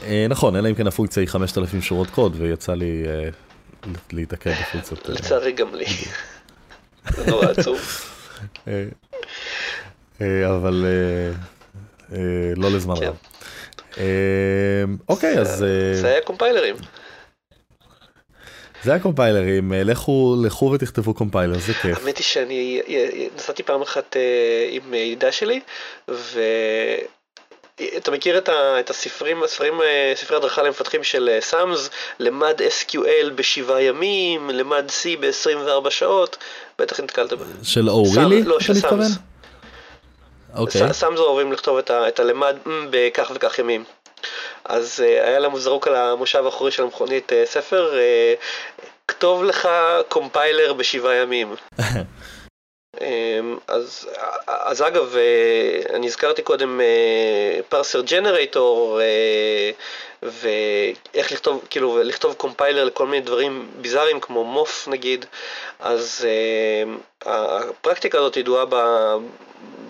אה, 0.04 0.26
נכון, 0.30 0.56
אלא 0.56 0.70
אם 0.70 0.76
כן 0.76 0.88
הפונקציה 0.88 1.22
היא 1.22 1.30
5,000 1.30 1.82
שורות 1.82 2.10
קוד, 2.10 2.36
ויצא 2.38 2.74
לי 2.74 3.04
אה, 3.08 3.30
להתעכב 4.12 4.52
בפונקציות. 4.62 5.10
לצערי 5.10 5.52
גם 5.52 5.76
לי. 5.76 5.86
זה 7.16 7.32
נורא 7.32 7.46
עצוב. 7.46 7.80
אבל 10.46 10.86
לא 12.56 12.72
לזמן 12.72 12.96
כן. 12.96 13.06
רב. 13.06 13.16
אוקיי, 15.10 15.40
אז... 15.40 15.66
זה 15.94 16.08
היה 16.08 16.22
קומפיילרים. 16.22 16.76
זה 18.84 18.94
הקומפיילרים, 18.94 19.74
אה, 19.74 19.84
לכו, 19.84 20.36
לכו 20.46 20.72
ותכתבו 20.72 21.14
קומפיילר, 21.14 21.60
זה 21.60 21.74
כיף. 21.74 21.98
האמת 21.98 22.18
היא 22.18 22.24
שאני 22.24 22.82
נסעתי 23.36 23.64
פעם 23.64 23.82
אחת 23.82 24.18
אה, 24.18 24.68
עם 24.70 24.94
ידידה 24.94 25.32
שלי, 25.32 25.60
ואתה 26.08 27.08
מכיר 28.12 28.38
את, 28.38 28.50
ה, 28.50 28.80
את 28.80 28.90
הספרים, 28.90 29.44
הספרים, 29.44 29.82
אה, 29.82 30.14
ספרי 30.16 30.38
הדרכה 30.38 30.64
למפתחים 30.64 31.04
של 31.04 31.38
סאמס, 31.40 31.90
למד 32.20 32.62
SQL 32.62 33.30
בשבעה 33.36 33.82
ימים, 33.82 34.50
למד 34.50 34.86
C 34.90 35.20
ב-24 35.20 35.90
שעות, 35.90 36.38
בטח 36.80 37.00
נתקלת 37.00 37.34
בזה. 37.34 37.54
של 37.64 37.90
O'Reilly? 37.90 38.44
לא, 38.44 38.60
של 38.60 38.74
Sams. 38.74 39.12
אוקיי. 40.56 40.94
Sams 40.94 41.20
אוהבים 41.20 41.54
לכתוב 41.54 41.78
את, 41.78 41.90
ה, 41.90 42.08
את 42.08 42.20
הלמד 42.20 42.56
בכך 42.90 43.32
וכך 43.36 43.60
ימים. 43.60 43.84
אז 44.66 45.00
היה 45.00 45.40
לנו 45.40 45.60
זרוק 45.60 45.88
על 45.88 45.96
המושב 45.96 46.46
האחורי 46.46 46.72
של 46.72 46.84
המכונית 46.84 47.32
ספר, 47.46 47.94
כתוב 49.12 49.44
לך 49.44 49.70
compiler 50.10 50.74
בשבעה 50.74 51.16
ימים. 51.16 51.56
um, 51.80 51.84
אז, 53.68 54.10
אז 54.48 54.82
אגב, 54.82 55.16
uh, 55.16 55.94
אני 55.94 56.08
הזכרתי 56.08 56.42
קודם 56.42 56.82
parser 57.70 58.02
generator, 58.02 59.00
ואיך 60.24 61.32
לכתוב, 61.32 61.66
כאילו, 61.70 62.04
לכתוב 62.04 62.34
compiler 62.34 62.84
לכל 62.84 63.08
מיני 63.08 63.26
דברים 63.26 63.72
ביזאריים 63.76 64.20
כמו 64.20 64.44
MOF 64.44 64.88
נגיד, 64.88 65.26
אז 65.80 66.28
הפרקטיקה 67.26 68.18
הזאת 68.18 68.38
ידועה 68.38 68.66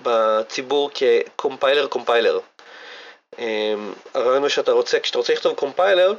בציבור 0.03 0.89
כ 0.93 1.12
compiler 1.12 1.87
compiler. 1.87 2.39
אמ, 3.39 3.93
הרעיון 4.13 4.41
הוא 4.41 4.49
שאתה 4.49 4.71
רוצה, 4.71 4.99
כשאתה 4.99 5.17
רוצה 5.17 5.33
לכתוב 5.33 5.55
compiler, 5.55 6.13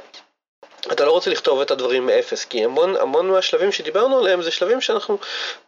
אתה 0.91 1.05
לא 1.05 1.11
רוצה 1.11 1.29
לכתוב 1.29 1.61
את 1.61 1.71
הדברים 1.71 2.05
מאפס, 2.05 2.45
כי 2.45 2.63
המון, 2.63 2.95
המון 2.95 3.29
מהשלבים 3.29 3.71
שדיברנו 3.71 4.17
עליהם 4.17 4.41
זה 4.41 4.51
שלבים 4.51 4.81
שאנחנו 4.81 5.17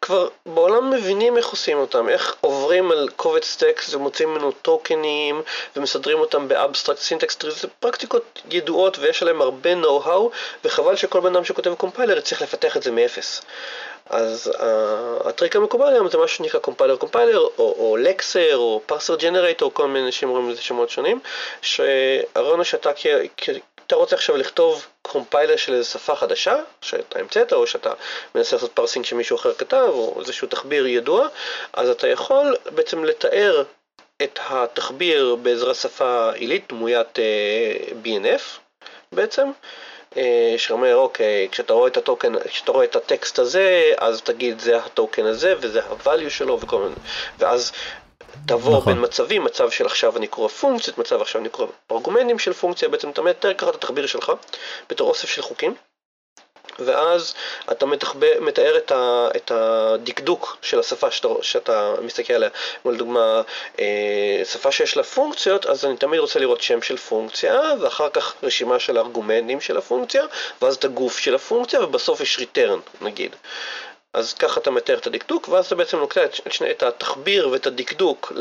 כבר 0.01 0.27
בעולם 0.45 0.89
מבינים 0.89 1.37
איך 1.37 1.47
עושים 1.47 1.77
אותם, 1.77 2.09
איך 2.09 2.35
עוברים 2.41 2.91
על 2.91 3.09
קובץ 3.15 3.55
טקסט 3.55 3.93
ומוצאים 3.93 4.29
ממנו 4.29 4.51
טוקנים 4.51 5.41
ומסדרים 5.75 6.19
אותם 6.19 6.47
ב 6.47 6.53
abstract 6.53 6.99
syntax 6.99 7.35
tree, 7.35 7.51
זה 7.51 7.67
פרקטיקות 7.79 8.41
ידועות 8.51 8.99
ויש 8.99 9.21
עליהם 9.21 9.41
הרבה 9.41 9.75
נו-האו 9.75 10.31
וחבל 10.65 10.95
שכל 10.95 11.19
בן 11.19 11.35
אדם 11.35 11.45
שכותב 11.45 11.73
compiler 11.73 12.17
יצטרך 12.17 12.41
לפתח 12.41 12.77
את 12.77 12.83
זה 12.83 12.91
מאפס. 12.91 13.41
אז 14.09 14.51
uh, 14.55 15.27
הטריק 15.27 15.55
המקובל 15.55 15.93
היום 15.93 16.09
זה 16.09 16.17
מה 16.17 16.27
שנקרא 16.27 16.59
compiler 16.59 16.95
compiler 16.95 17.47
או, 17.57 17.97
lexer 17.99 18.57
או 18.57 18.81
parser 18.85 19.15
generator, 19.15 19.73
כל 19.73 19.87
מיני 19.87 20.05
אנשים 20.05 20.29
קוראים 20.29 20.49
לזה 20.49 20.61
שמות 20.61 20.89
שונים, 20.89 21.19
שהרעיון 21.61 22.55
הוא 22.55 22.63
שאתה 22.63 22.89
אתה 23.87 23.95
רוצה 23.95 24.15
עכשיו 24.15 24.37
לכתוב 24.37 24.85
compiler 25.07 25.55
של 25.55 25.73
איזו 25.73 25.89
שפה 25.89 26.15
חדשה 26.15 26.55
שאתה 26.81 27.19
המצאת 27.19 27.53
או 27.53 27.67
שאתה 27.67 27.93
מנסה 28.35 28.55
לעשות 28.55 28.71
parsing 28.71 29.05
שמישהו 29.05 29.35
אחר 29.35 29.53
כתב 29.53 29.85
או 29.87 30.21
איזשהו 30.21 30.47
תחביר 30.47 30.87
ידוע, 30.87 31.27
אז 31.73 31.89
אתה 31.89 32.07
יכול 32.07 32.55
בעצם 32.65 33.03
לתאר 33.03 33.63
את 34.23 34.39
התחביר 34.49 35.35
בעזרת 35.35 35.75
שפה 35.75 36.31
עילית 36.33 36.65
דמוית 36.69 37.15
uh, 37.15 37.19
אה, 37.19 37.93
BNF 38.03 38.41
בעצם, 39.11 39.51
אה, 40.17 40.55
שאומר 40.57 40.95
אוקיי, 40.95 41.47
כשאתה 41.51 41.73
רואה 41.73 41.87
את 41.87 41.97
הטוקן, 41.97 42.39
כשאתה 42.39 42.71
רואה 42.71 42.85
את 42.85 42.95
הטקסט 42.95 43.39
הזה, 43.39 43.91
אז 43.97 44.21
תגיד 44.21 44.59
זה 44.59 44.77
הטוקן 44.77 45.25
הזה 45.25 45.53
וזה 45.59 45.81
הvalue 45.81 46.29
שלו 46.29 46.57
וכל 46.61 46.79
מיני, 46.81 46.95
ואז 47.39 47.71
תעבור 48.45 48.77
נכון. 48.77 48.93
בין 48.93 49.03
מצבים, 49.03 49.43
מצב 49.43 49.69
של 49.69 49.85
עכשיו 49.85 50.17
אני 50.17 50.27
קורא 50.27 50.47
פונקציות, 50.47 50.97
מצב 50.97 51.21
עכשיו 51.21 51.41
אני 51.41 51.49
קורא 51.49 51.67
ארגומנטים 51.91 52.39
של 52.39 52.53
פונקציה, 52.53 52.89
בעצם 52.89 53.09
אתה 53.09 53.21
מתאר 53.21 53.53
ככה 53.53 53.69
את 53.69 53.75
התחביר 53.75 54.05
שלך 54.07 54.31
בתור 54.89 55.09
אוסף 55.09 55.29
של 55.29 55.41
חוקים. 55.41 55.75
ואז 56.79 57.33
אתה 57.71 57.85
מתחבא, 57.85 58.27
מתאר 58.41 58.77
את, 58.77 58.91
ה, 58.91 59.27
את 59.35 59.51
הדקדוק 59.51 60.57
של 60.61 60.79
השפה 60.79 61.11
שאתה, 61.11 61.27
שאתה 61.41 61.93
מסתכל 62.01 62.33
עליה. 62.33 62.49
כמו 62.81 62.91
לדוגמה, 62.91 63.41
אה, 63.79 64.41
שפה 64.45 64.71
שיש 64.71 64.97
לה 64.97 65.03
פונקציות, 65.03 65.65
אז 65.65 65.85
אני 65.85 65.97
תמיד 65.97 66.19
רוצה 66.19 66.39
לראות 66.39 66.61
שם 66.61 66.81
של 66.81 66.97
פונקציה, 66.97 67.61
ואחר 67.81 68.09
כך 68.09 68.35
רשימה 68.43 68.79
של 68.79 68.97
ארגומנטים 68.97 69.61
של 69.61 69.77
הפונקציה, 69.77 70.23
ואז 70.61 70.75
את 70.75 70.85
הגוף 70.85 71.17
של 71.17 71.35
הפונקציה, 71.35 71.83
ובסוף 71.83 72.21
יש 72.21 72.39
return 72.39 73.03
נגיד. 73.03 73.35
אז 74.15 74.33
ככה 74.33 74.59
אתה 74.59 74.71
מתאר 74.71 74.97
את 74.97 75.07
הדקדוק, 75.07 75.49
ואז 75.49 75.65
אתה 75.65 75.75
בעצם 75.75 75.97
לוקח 75.97 76.21
את, 76.23 76.61
את 76.71 76.83
התחביר 76.83 77.49
ואת 77.49 77.67
הדקדוק 77.67 78.33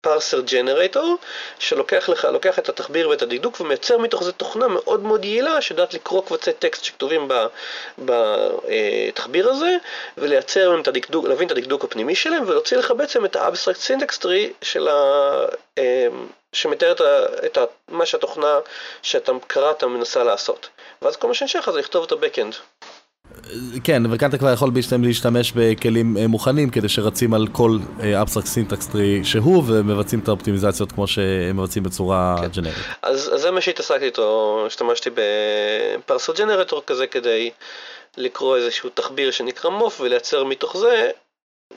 פרסר 0.00 0.40
ג'נרטור, 0.40 1.16
שלוקח 1.58 2.08
לך, 2.08 2.24
לוקח 2.24 2.58
את 2.58 2.68
התחביר 2.68 3.08
ואת 3.08 3.22
הדקדוק 3.22 3.60
ומייצר 3.60 3.98
מתוך 3.98 4.24
זה 4.24 4.32
תוכנה 4.32 4.68
מאוד 4.68 5.02
מאוד 5.02 5.24
יעילה 5.24 5.60
שיודעת 5.60 5.94
לקרוא 5.94 6.22
קבצי 6.22 6.52
טקסט 6.52 6.84
שכתובים 6.84 7.28
בתחביר 7.98 9.50
הזה 9.50 9.76
ולייצר 10.18 10.80
את 10.80 10.88
הדקדוק, 10.88 11.26
להבין 11.26 11.46
את 11.46 11.52
הדקדוק 11.52 11.84
הפנימי 11.84 12.14
שלהם 12.14 12.42
ולהוציא 12.46 12.76
לך 12.76 12.90
בעצם 12.90 13.24
את 13.24 13.36
ה 13.36 13.41
abstract 13.41 13.80
syntax 13.80 14.18
tree 14.18 14.52
של 14.62 14.88
ה... 14.88 15.46
אמ, 15.78 16.26
שמתאר 16.52 16.92
את, 16.92 17.00
את 17.46 17.58
מה 17.88 18.06
שהתוכנה 18.06 18.58
שאתה 19.02 19.32
קראת 19.46 19.84
מנסה 19.84 20.24
לעשות. 20.24 20.68
ואז 21.02 21.16
כל 21.16 21.28
מה 21.28 21.34
שנשאר 21.34 21.60
לך 21.60 21.70
זה 21.70 21.78
לכתוב 21.78 22.04
את 22.04 22.12
ה-Backend. 22.12 22.54
כן, 23.84 24.02
וכאן 24.10 24.28
אתה 24.28 24.38
כבר 24.38 24.52
יכול 24.52 24.70
להשתמש 25.02 25.52
בכלים 25.56 26.16
אה, 26.16 26.26
מוכנים 26.26 26.70
כדי 26.70 26.88
שרצים 26.88 27.34
על 27.34 27.46
כל 27.52 27.78
abstract 28.20 28.46
syntax 28.46 28.86
tree 28.86 29.24
שהוא 29.24 29.62
ומבצעים 29.66 30.20
את 30.20 30.28
האופטימיזציות 30.28 30.92
כמו 30.92 31.06
שהם 31.06 31.56
מבצעים 31.56 31.84
בצורה 31.84 32.36
כן. 32.40 32.48
ג'נרית. 32.48 32.84
אז, 33.02 33.30
אז 33.34 33.40
זה 33.40 33.50
מה 33.50 33.60
שהתעסקתי 33.60 34.04
איתו, 34.04 34.64
השתמשתי 34.66 35.10
בפרסל 35.14 36.32
ג'נרטור 36.32 36.82
כזה 36.86 37.06
כדי 37.06 37.50
לקרוא 38.16 38.56
איזשהו 38.56 38.90
תחביר 38.90 39.30
שנקרא 39.30 39.70
מוף 39.70 40.00
ולייצר 40.00 40.44
מתוך 40.44 40.76
זה, 40.76 41.10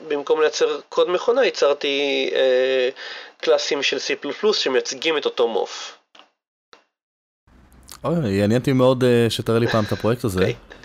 במקום 0.08 0.40
לייצר 0.40 0.80
קוד 0.88 1.10
מכונה 1.10 1.44
ייצרתי 1.44 2.30
אה, 2.34 2.88
קלאסים 3.40 3.82
של 3.82 3.96
C++ 3.96 4.52
שמייצגים 4.52 5.16
את 5.16 5.24
אותו 5.24 5.48
מוף. 5.48 5.98
אוי, 8.04 8.30
יעניין 8.30 8.60
אותי 8.60 8.72
מאוד 8.72 9.04
uh, 9.04 9.30
שתראה 9.30 9.58
לי 9.58 9.66
פעם 9.66 9.84
את 9.84 9.92
הפרויקט 9.92 10.24
הזה. 10.24 10.44
Okay. 10.46 10.82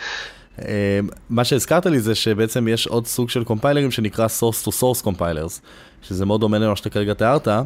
אמ, 0.61 1.09
מה 1.29 1.45
שהזכרת 1.45 1.85
לי 1.85 1.99
זה 1.99 2.15
שבעצם 2.15 2.67
יש 2.67 2.87
עוד 2.87 3.07
סוג 3.07 3.29
של 3.29 3.43
קומפיילרים 3.43 3.91
שנקרא 3.91 4.27
source 4.27 4.67
to 4.67 4.71
source 4.71 5.05
compilers, 5.05 5.61
שזה 6.01 6.25
מאוד 6.25 6.41
דומה 6.41 6.57
למה 6.57 6.75
שאתה 6.75 6.89
כרגע 6.89 7.13
תיארת, 7.13 7.47
אה, 7.47 7.61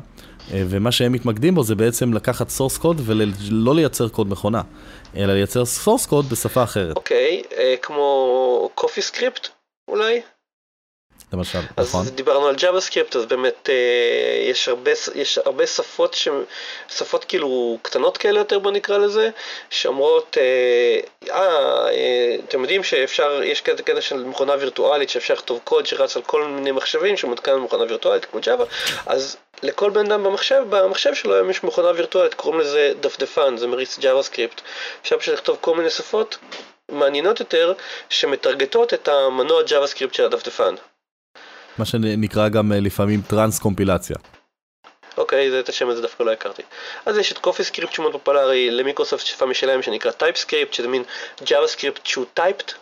ומה 0.52 0.92
שהם 0.92 1.12
מתמקדים 1.12 1.56
בו 1.56 1.64
זה 1.64 1.76
בעצם 1.76 2.14
לקחת 2.14 2.48
source 2.48 2.82
code 2.82 3.02
ולא 3.06 3.76
לייצר 3.76 4.10
קוד 4.10 4.30
מכונה, 4.30 4.62
אלא 5.16 5.34
לייצר 5.34 5.64
source 5.64 6.08
code 6.10 6.32
בשפה 6.32 6.64
אחרת. 6.64 6.96
אוקיי, 6.96 7.42
okay, 7.46 7.54
אה, 7.54 7.74
uh, 7.74 7.86
כמו 7.86 8.70
קופי 8.76 9.02
סקריפט 9.02 9.48
אולי? 9.88 10.22
למשל, 11.34 11.60
אז 11.78 11.90
נכון. 11.90 12.02
אז 12.02 12.12
דיברנו 12.12 12.48
על 12.48 12.56
JavaScript, 12.56 13.18
אז 13.18 13.26
באמת 13.26 13.70
אה, 13.70 14.50
יש, 14.50 14.68
הרבה, 14.68 14.92
יש 15.16 15.38
הרבה 15.38 15.68
שפות, 15.68 16.14
ש... 16.14 16.28
שפות 16.90 17.26
כאילו 17.26 17.78
קטנות 17.82 18.18
כאלה 18.18 18.40
יותר 18.40 18.60
בוא 18.60 18.72
נקרא 18.72 18.98
לזה, 18.98 19.30
שאומרות, 19.70 20.38
אה, 20.42 21.00
אה, 21.32 21.88
אה 21.88 22.36
אתם 22.48 22.62
יודעים 22.62 22.84
שאפשר, 22.84 23.44
יש 23.44 23.62
כזה 23.62 23.84
קטע 23.84 24.02
של 24.02 24.24
מכונה 24.24 24.54
וירטואלית 24.60 25.10
שאפשר 25.10 25.34
לכתוב 25.34 25.60
קוד 25.64 25.86
שרץ 25.86 26.16
על 26.16 26.22
כל 26.22 26.44
מיני 26.44 26.72
מחשבים 26.72 27.18
שמותקן 27.18 27.54
במכונה 27.54 27.84
וירטואלית 27.84 28.26
כמו 28.26 28.40
Java, 28.40 28.64
אז 29.06 29.38
לכל 29.64 29.90
בן 29.90 30.06
אדם 30.12 30.24
במחשב, 30.24 30.64
במחשב 30.70 31.14
שלו 31.14 31.36
היום 31.36 31.50
יש 31.50 31.64
מכונה 31.64 31.92
וירטואלית, 31.96 32.34
קוראים 32.34 32.60
לזה 32.60 32.94
דפדפן, 33.00 33.58
זה 33.58 33.68
מריץ 33.68 34.00
JavaScript. 34.00 34.62
אפשר 35.02 35.20
פשוט 35.20 35.34
לכתוב 35.34 35.58
כל 35.62 35.76
מיני 35.76 35.90
שפות 35.90 36.38
מעניינות 36.92 37.40
יותר 37.40 37.74
שמטרגטות 38.10 38.94
את 38.94 39.08
המנוע 39.08 39.62
JavaScript 39.62 40.14
של 40.14 40.26
הדפדפן. 40.26 40.76
מה 41.78 41.86
שנקרא 41.86 42.50
גם 42.50 42.72
אה, 42.72 42.80
לפעמים 42.80 43.22
trans 43.28 43.60
קומפילציה. 43.60 44.16
אוקיי, 45.18 45.52
זה 45.52 45.60
את 45.60 45.70
השם 45.70 45.90
הזה 45.90 46.02
דווקא 46.02 46.24
לא 46.24 46.32
הכרתי. 46.32 46.62
אז 47.06 47.18
יש 47.18 47.32
את 47.32 47.38
CoffeeScript 47.38 47.94
שמאוד 47.94 48.12
פופולרי 48.12 48.72
למיקרוסופט 48.72 49.26
שפה 49.26 49.46
משלהם 49.46 49.82
שנקרא 49.82 50.12
TypeScript, 50.12 50.74
שזה 50.74 50.88
מין 50.88 51.04
JavaScript 51.44 52.06
שהוא 52.06 52.26
typed, 52.34 52.74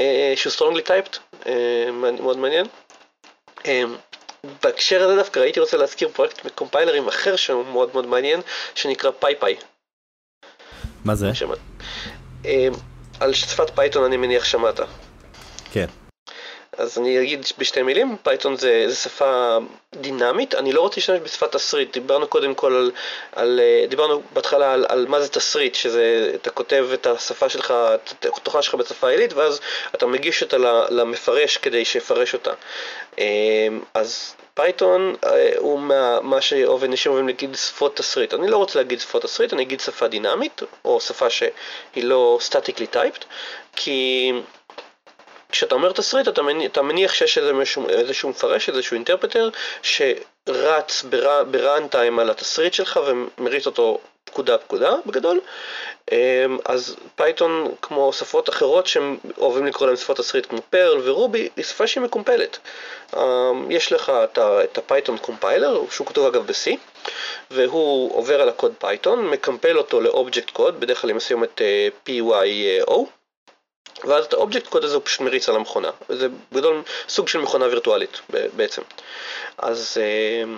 אה, 0.00 0.32
שהוא 0.36 0.52
strongly 0.52 0.82
typed, 0.82 1.18
אה, 1.46 1.88
מאוד 1.92 2.38
מעניין. 2.38 2.66
בהקשר 4.62 5.02
הזה 5.02 5.16
דווקא 5.16 5.40
הייתי 5.40 5.60
רוצה 5.60 5.76
להזכיר 5.76 6.08
פרויקט 6.08 6.46
קומפיילרים 6.54 7.08
אחר 7.08 7.36
שהוא 7.36 7.66
מאוד 7.66 7.90
מאוד 7.92 8.06
מעניין, 8.06 8.40
שנקרא 8.74 9.10
PyPy. 9.10 9.56
מה 11.04 11.14
זה? 11.14 11.30
על 13.20 13.34
שפת 13.34 13.70
פייתון 13.74 14.04
אני 14.04 14.16
מניח 14.16 14.44
שמעת. 14.44 14.80
כן. 15.72 15.86
אז 16.80 16.98
אני 16.98 17.22
אגיד 17.22 17.46
בשתי 17.58 17.82
מילים, 17.82 18.16
פייתון 18.22 18.56
זה, 18.56 18.84
זה 18.88 18.96
שפה 18.96 19.58
דינמית, 19.94 20.54
אני 20.54 20.72
לא 20.72 20.80
רוצה 20.80 20.94
להשתמש 20.96 21.20
בשפת 21.20 21.52
תסריט, 21.52 21.92
דיברנו 21.92 22.26
קודם 22.26 22.54
כל 22.54 22.74
על, 22.74 22.90
על 23.32 23.60
דיברנו 23.88 24.22
בהתחלה 24.32 24.72
על, 24.72 24.86
על 24.88 25.06
מה 25.08 25.20
זה 25.20 25.28
תסריט, 25.28 25.74
שזה, 25.74 26.32
אתה 26.34 26.50
כותב 26.50 26.86
את 26.94 27.06
השפה 27.06 27.48
שלך, 27.48 27.74
את 27.94 28.26
התוכנה 28.36 28.62
שלך 28.62 28.74
בשפה 28.74 29.08
עילית, 29.08 29.32
ואז 29.32 29.60
אתה 29.94 30.06
מגיש 30.06 30.42
אותה 30.42 30.56
למפרש 30.90 31.56
כדי 31.56 31.84
שיפרש 31.84 32.34
אותה. 32.34 32.52
אמ, 33.18 33.24
אז 33.94 34.34
פייתון 34.54 35.14
אה, 35.24 35.52
הוא 35.58 35.80
מה, 35.80 36.20
מה 36.20 36.40
שאנשים 36.40 37.12
אוהבים 37.12 37.28
להגיד 37.28 37.54
שפות 37.54 37.96
תסריט. 37.96 38.34
אני 38.34 38.48
לא 38.48 38.56
רוצה 38.56 38.78
להגיד 38.78 39.00
שפות 39.00 39.22
תסריט, 39.22 39.52
אני 39.52 39.62
אגיד 39.62 39.80
שפה 39.80 40.08
דינמית, 40.08 40.62
או 40.84 41.00
שפה 41.00 41.30
שהיא 41.30 42.04
לא 42.04 42.38
statically 42.40 42.86
typed, 42.86 43.24
כי 43.76 44.32
כשאתה 45.50 45.74
אומר 45.74 45.92
תסריט 45.92 46.28
אתה 46.28 46.42
מניח, 46.42 46.70
אתה 46.72 46.82
מניח 46.82 47.14
שיש 47.14 47.38
איזשהו, 47.38 47.88
איזשהו 47.88 48.28
מפרש, 48.28 48.68
איזשהו 48.68 48.94
interpreter 48.94 49.48
שרץ 49.82 51.04
ב 51.50 51.88
runtime 51.88 52.18
על 52.18 52.30
התסריט 52.30 52.72
שלך 52.72 53.00
ומריץ 53.06 53.66
אותו 53.66 53.98
פקודה 54.24 54.58
פקודה 54.58 54.92
בגדול. 55.06 55.40
אמ, 56.12 56.58
אז 56.64 56.96
פייתון 57.14 57.74
כמו 57.82 58.12
שפות 58.12 58.48
אחרות 58.48 58.86
שהם 58.86 59.16
אוהבים 59.38 59.66
לקרוא 59.66 59.86
להם 59.86 59.96
שפות 59.96 60.16
תסריט 60.16 60.46
כמו 60.46 60.58
פרל 60.70 61.00
ורובי 61.04 61.48
היא 61.56 61.64
שפה 61.64 61.86
שהיא 61.86 62.04
מקומפלת. 62.04 62.58
אמ, 63.16 63.70
יש 63.70 63.92
לך 63.92 64.12
את 64.38 64.78
הפייתון 64.78 65.18
compiler 65.18 65.82
שהוא 65.90 66.06
כתוב 66.06 66.26
אגב 66.26 66.46
ב-C 66.46 66.76
והוא 67.50 68.16
עובר 68.16 68.40
על 68.40 68.48
הקוד 68.48 68.72
פייתון 68.78 69.26
מקמפל 69.26 69.78
אותו 69.78 70.00
ל 70.00 70.07
object 70.07 70.50
code 70.50 70.80
בדרך 70.80 71.00
כלל 71.00 71.10
הם 71.10 71.16
עושים 71.16 71.44
את 71.44 71.60
PYO 72.06 73.19
ואז 74.04 74.24
את 74.24 74.32
ה 74.32 74.37
object 74.37 74.66
code 74.66 74.84
הזה 74.84 74.94
הוא 74.94 75.02
פשוט 75.04 75.20
מריץ 75.20 75.48
על 75.48 75.56
המכונה. 75.56 75.90
זה 76.08 76.28
בגדול 76.52 76.82
סוג 77.08 77.28
של 77.28 77.38
מכונה 77.38 77.66
וירטואלית 77.66 78.20
בעצם. 78.56 78.82
אז 79.58 79.96
אה, 80.00 80.54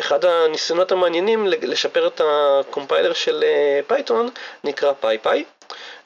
אחד 0.00 0.24
הניסיונות 0.24 0.92
המעניינים 0.92 1.46
לשפר 1.46 2.06
את 2.06 2.20
ה 2.24 2.34
compiler 2.34 3.12
של 3.12 3.44
פייתון 3.86 4.26
אה, 4.26 4.30
נקרא 4.64 4.92
PyPy, 5.00 5.44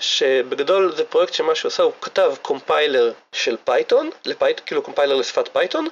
שבגדול 0.01 0.93
זה 0.97 1.05
פרויקט 1.05 1.35
שמה 1.35 1.55
שהוא 1.55 1.69
עשה, 1.69 1.83
הוא 1.83 1.93
כתב 2.01 2.35
compiler 2.43 3.13
של 3.33 3.57
פייתון, 3.65 4.11
לפייט, 4.25 4.61
כאילו 4.67 4.83
compiler 4.83 5.15
לשפת 5.15 5.49
פייתון, 5.53 5.89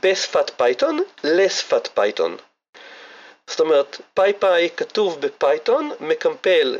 בשפת 0.00 0.50
פייתון, 0.56 1.02
לשפת 1.24 1.88
פייתון. 1.94 2.36
זאת 3.46 3.60
אומרת, 3.60 4.00
PyPy 4.14 4.68
כתוב 4.76 5.20
בפייתון, 5.20 5.90
מקמפל 6.00 6.78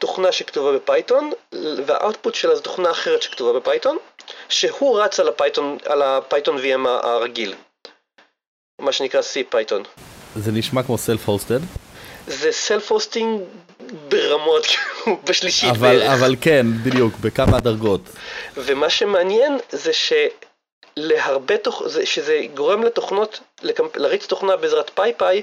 תוכנה 0.00 0.32
שכתובה 0.32 0.72
בפייתון, 0.72 1.30
וה 1.86 1.98
output 1.98 2.34
שלה 2.34 2.54
זו 2.54 2.62
תוכנה 2.62 2.90
אחרת 2.90 3.22
שכתובה 3.22 3.60
בפייתון, 3.60 3.96
שהוא 4.48 5.00
רץ 5.00 5.20
על 5.20 5.28
הפייתון, 5.28 5.78
על 5.84 6.02
הפייתון 6.02 6.56
VM 6.56 6.88
הרגיל, 6.88 7.54
מה 8.80 8.92
שנקרא 8.92 9.20
CPython. 9.20 9.82
זה 10.36 10.52
נשמע 10.52 10.82
כמו 10.82 10.98
self-hosted? 10.98 11.60
זה 12.26 12.52
self-hosting 12.52 13.40
ברמות, 14.08 14.66
בשלישית 15.24 15.70
אבל, 15.70 15.98
בערך. 15.98 16.10
אבל 16.12 16.36
כן, 16.40 16.66
בדיוק, 16.84 17.14
בכמה 17.20 17.60
דרגות. 17.60 18.00
ומה 18.56 18.90
שמעניין 18.90 19.58
זה 19.70 19.92
ש... 19.92 20.12
להרבה 20.96 21.56
תוכ... 21.56 21.82
שזה 22.04 22.40
גורם 22.54 22.82
לתוכנות, 22.82 23.40
להריץ 23.94 24.26
תוכנה 24.26 24.56
בעזרת 24.56 24.90
PyPy, 24.94 25.42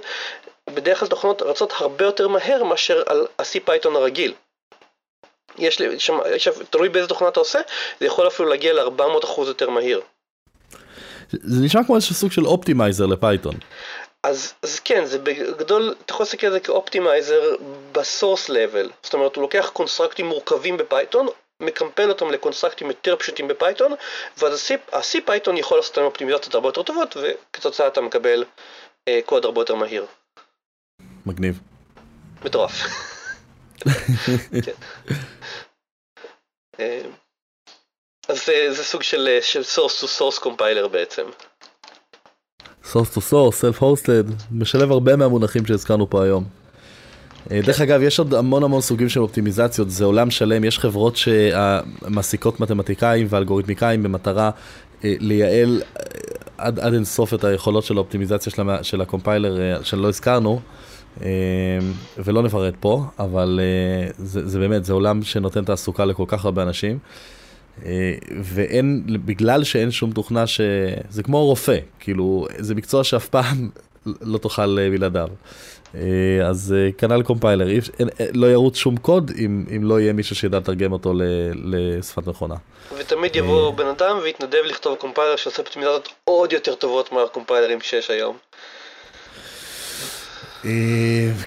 בדרך 0.69 0.99
כלל 0.99 1.07
תוכנות 1.07 1.41
רצות 1.41 1.73
הרבה 1.77 2.05
יותר 2.05 2.27
מהר 2.27 2.63
מאשר 2.63 3.03
על 3.05 3.27
ה- 3.39 3.59
CPython 3.65 3.95
הרגיל. 3.95 4.33
יש 5.57 5.79
לי, 5.79 5.99
שם, 5.99 6.17
יש, 6.35 6.47
תלוי 6.69 6.89
באיזה 6.89 7.07
תוכנה 7.07 7.27
אתה 7.27 7.39
עושה, 7.39 7.59
זה 7.99 8.05
יכול 8.05 8.27
אפילו 8.27 8.49
להגיע 8.49 8.73
ל-400% 8.73 9.41
יותר 9.47 9.69
מהיר. 9.69 10.01
זה 11.29 11.65
נשמע 11.65 11.83
כמו 11.83 11.95
איזשהו 11.95 12.15
סוג 12.15 12.31
של 12.31 12.45
optimizer 12.45 13.05
לפייתון. 13.05 13.55
אז, 14.23 14.53
אז 14.63 14.79
כן, 14.79 15.05
זה 15.05 15.19
בגדול, 15.19 15.95
אתה 16.05 16.13
יכול 16.13 16.23
להסתכל 16.23 16.47
על 16.47 16.53
זה 16.53 16.59
כ 16.59 16.77
optimizer 16.77 17.55
ב 17.91 18.00
source 18.00 18.49
level. 18.49 18.89
זאת 19.03 19.13
אומרת, 19.13 19.35
הוא 19.35 19.41
לוקח 19.41 19.69
constructים 19.73 20.25
מורכבים 20.25 20.77
בפייתון, 20.77 21.27
מקמפל 21.59 22.09
אותם 22.09 22.31
ל 22.31 22.36
constructים 22.36 22.87
יותר 22.87 23.15
פשוטים 23.15 23.47
בפייתון, 23.47 23.91
ואז 24.37 24.71
ה- 24.93 25.17
CPython 25.25 25.57
יכול 25.57 25.77
לעשות 25.77 25.97
להם 25.97 26.05
אופטימיזציות 26.05 26.55
הרבה 26.55 26.67
יותר 26.67 26.83
טובות, 26.83 27.17
וכתוצאה 27.17 27.87
אתה 27.87 28.01
מקבל 28.01 28.43
אה, 29.07 29.19
קוד 29.25 29.45
הרבה 29.45 29.61
יותר 29.61 29.75
מהיר. 29.75 30.05
מגניב. 31.25 31.59
מטורף. 32.45 32.73
כן. 36.77 37.09
אז 38.27 38.45
זה, 38.45 38.73
זה 38.73 38.83
סוג 38.83 39.03
של, 39.03 39.27
של 39.41 39.61
source 39.61 40.03
to 40.03 40.07
source 40.19 40.43
compiler 40.43 40.87
בעצם. 40.91 41.23
source 42.83 43.15
to 43.15 43.21
source, 43.31 43.61
self-hosted, 43.61 44.33
משלב 44.51 44.91
הרבה 44.91 45.15
מהמונחים 45.15 45.65
שהזכרנו 45.65 46.09
פה 46.09 46.23
היום. 46.23 46.43
כן. 47.49 47.61
דרך 47.61 47.81
אגב, 47.81 48.01
יש 48.01 48.19
עוד 48.19 48.33
המון 48.33 48.63
המון 48.63 48.81
סוגים 48.81 49.09
של 49.09 49.19
אופטימיזציות, 49.19 49.89
זה 49.89 50.05
עולם 50.05 50.31
שלם, 50.31 50.63
יש 50.63 50.79
חברות 50.79 51.15
שמעסיקות 51.17 52.59
מתמטיקאים 52.59 53.27
ואלגוריתמיקאים 53.29 54.03
במטרה 54.03 54.51
אה, 55.03 55.13
לייעל 55.19 55.81
אה, 55.97 56.03
עד, 56.57 56.79
עד 56.79 56.93
אינסוף 56.93 57.33
את 57.33 57.43
היכולות 57.43 57.83
של 57.83 57.97
האופטימיזציה 57.97 58.51
של, 58.51 58.63
של 58.81 59.01
הקומפיילר 59.01 59.61
אה, 59.61 59.83
שלא 59.83 60.07
הזכרנו, 60.07 60.59
ולא 62.17 62.43
נפרט 62.43 62.73
פה, 62.79 63.03
אבל 63.19 63.59
זה, 64.17 64.47
זה 64.47 64.59
באמת, 64.59 64.85
זה 64.85 64.93
עולם 64.93 65.23
שנותן 65.23 65.65
תעסוקה 65.65 66.05
לכל 66.05 66.25
כך 66.27 66.45
הרבה 66.45 66.63
אנשים. 66.63 66.99
ואין, 68.43 69.03
בגלל 69.25 69.63
שאין 69.63 69.91
שום 69.91 70.11
תוכנה 70.11 70.47
ש... 70.47 70.61
זה 71.09 71.23
כמו 71.23 71.45
רופא, 71.45 71.77
כאילו, 71.99 72.47
זה 72.57 72.75
מקצוע 72.75 73.03
שאף 73.03 73.27
פעם 73.27 73.69
לא 74.31 74.37
תוכל 74.37 74.89
בלעדיו. 74.89 75.27
אז 76.45 76.75
כנ"ל 76.97 77.23
קומפיילר, 77.23 77.67
לא 78.33 78.47
ירוץ 78.47 78.75
שום 78.75 78.97
קוד 78.97 79.31
אם, 79.39 79.65
אם 79.75 79.83
לא 79.83 79.99
יהיה 79.99 80.13
מישהו 80.13 80.35
שידע 80.35 80.57
לתרגם 80.57 80.91
אותו 80.91 81.13
לשפת 81.63 82.27
מכונה. 82.27 82.55
ותמיד 82.97 83.35
יבוא 83.35 83.73
בן 83.73 83.87
אדם 83.87 84.17
ויתנדב 84.23 84.59
לכתוב 84.65 84.95
קומפיילר 84.95 85.35
שעושה 85.35 85.61
אופטימיזציות 85.61 86.09
עוד 86.23 86.53
יותר 86.53 86.75
טובות 86.75 87.11
מהקומפיילרים 87.11 87.81
שיש 87.81 88.09
היום. 88.09 88.37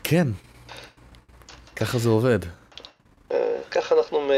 כן, 0.04 0.28
ככה 1.76 1.98
זה 1.98 2.08
עובד. 2.08 2.38
ככה 3.70 3.94
אנחנו 3.94 4.30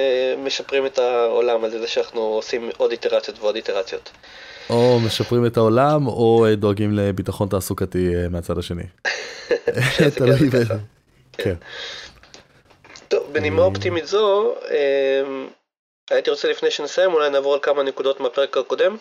משפרים 0.44 0.86
את 0.86 0.99
העולם 0.99 1.65
על 1.65 1.70
זה 1.70 1.89
שאנחנו 1.89 2.20
עושים 2.20 2.70
עוד 2.77 2.90
איטרציות 2.90 3.39
ועוד 3.39 3.55
איטרציות. 3.55 4.11
או 4.70 5.01
משפרים 5.07 5.47
את 5.47 5.57
העולם, 5.57 6.07
או 6.07 6.47
דואגים 6.57 6.93
לביטחון 6.93 7.49
תעסוקתי 7.49 8.12
מהצד 8.31 8.59
השני. 8.59 8.82
תלוי 10.16 10.49
באיזה. 10.49 10.74
כן. 11.32 11.55
טוב, 13.09 13.32
בנימה 13.32 13.62
אופטימית 13.62 14.07
זו, 14.07 14.55
הייתי 16.11 16.31
רוצה 16.31 16.51
לפני 16.51 16.70
שנסיים 16.70 17.12
אולי 17.12 17.31
נעבור 17.31 17.55
על 17.55 17.61
כמה 17.62 17.82
נקודות 17.82 18.20
מהפרק 18.20 18.57
הקודם. 18.57 18.97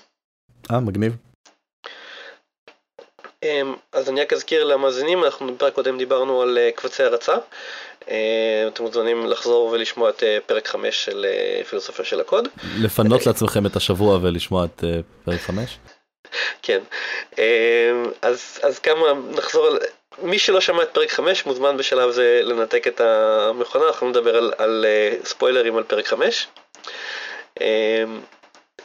אה, 0.72 0.80
מגניב. 0.80 1.31
אמ, 3.44 3.76
אז 3.94 4.10
אני 4.10 4.22
רק 4.22 4.34
אזכיר 4.34 4.64
למאזינים, 4.64 5.24
אנחנו 5.24 5.54
בפרק 5.54 5.74
קודם 5.74 5.98
דיברנו 5.98 6.42
על 6.42 6.58
אה, 6.58 6.70
קבצי 6.76 7.04
הרצה. 7.04 7.36
אה, 8.10 8.68
אתם 8.68 8.84
מוזמנים 8.84 9.26
לחזור 9.26 9.70
ולשמוע 9.72 10.10
את 10.10 10.24
אה, 10.24 10.38
פרק 10.46 10.68
5 10.68 11.06
של 11.06 11.26
פילוסופיה 11.70 12.06
של 12.06 12.20
הקוד. 12.20 12.48
לפנות 12.78 13.26
לעצמכם 13.26 13.66
את 13.66 13.76
השבוע 13.76 14.20
ולשמוע 14.22 14.66
את 14.66 14.84
פרק 15.26 15.40
5? 15.40 15.78
כן. 16.62 16.80
אמ, 17.38 17.44
אז, 18.22 18.60
אז 18.64 18.80
כמה 18.80 19.14
נחזור 19.30 19.68
על... 19.68 19.80
מי 20.22 20.40
שלא 20.40 20.62
שמע 20.62 20.84
את 20.84 20.90
פרק 20.90 21.12
5 21.12 21.46
מוזמן 21.46 21.78
בשלב 21.78 22.12
זה 22.12 22.42
לנתק 22.44 22.88
את 22.88 23.02
המכונה, 23.02 23.88
אנחנו 23.88 24.10
נדבר 24.10 24.38
על, 24.38 24.54
על 24.58 24.86
ספוילרים 25.24 25.78
על 25.78 25.84
פרק 25.84 26.08
5. 26.08 26.48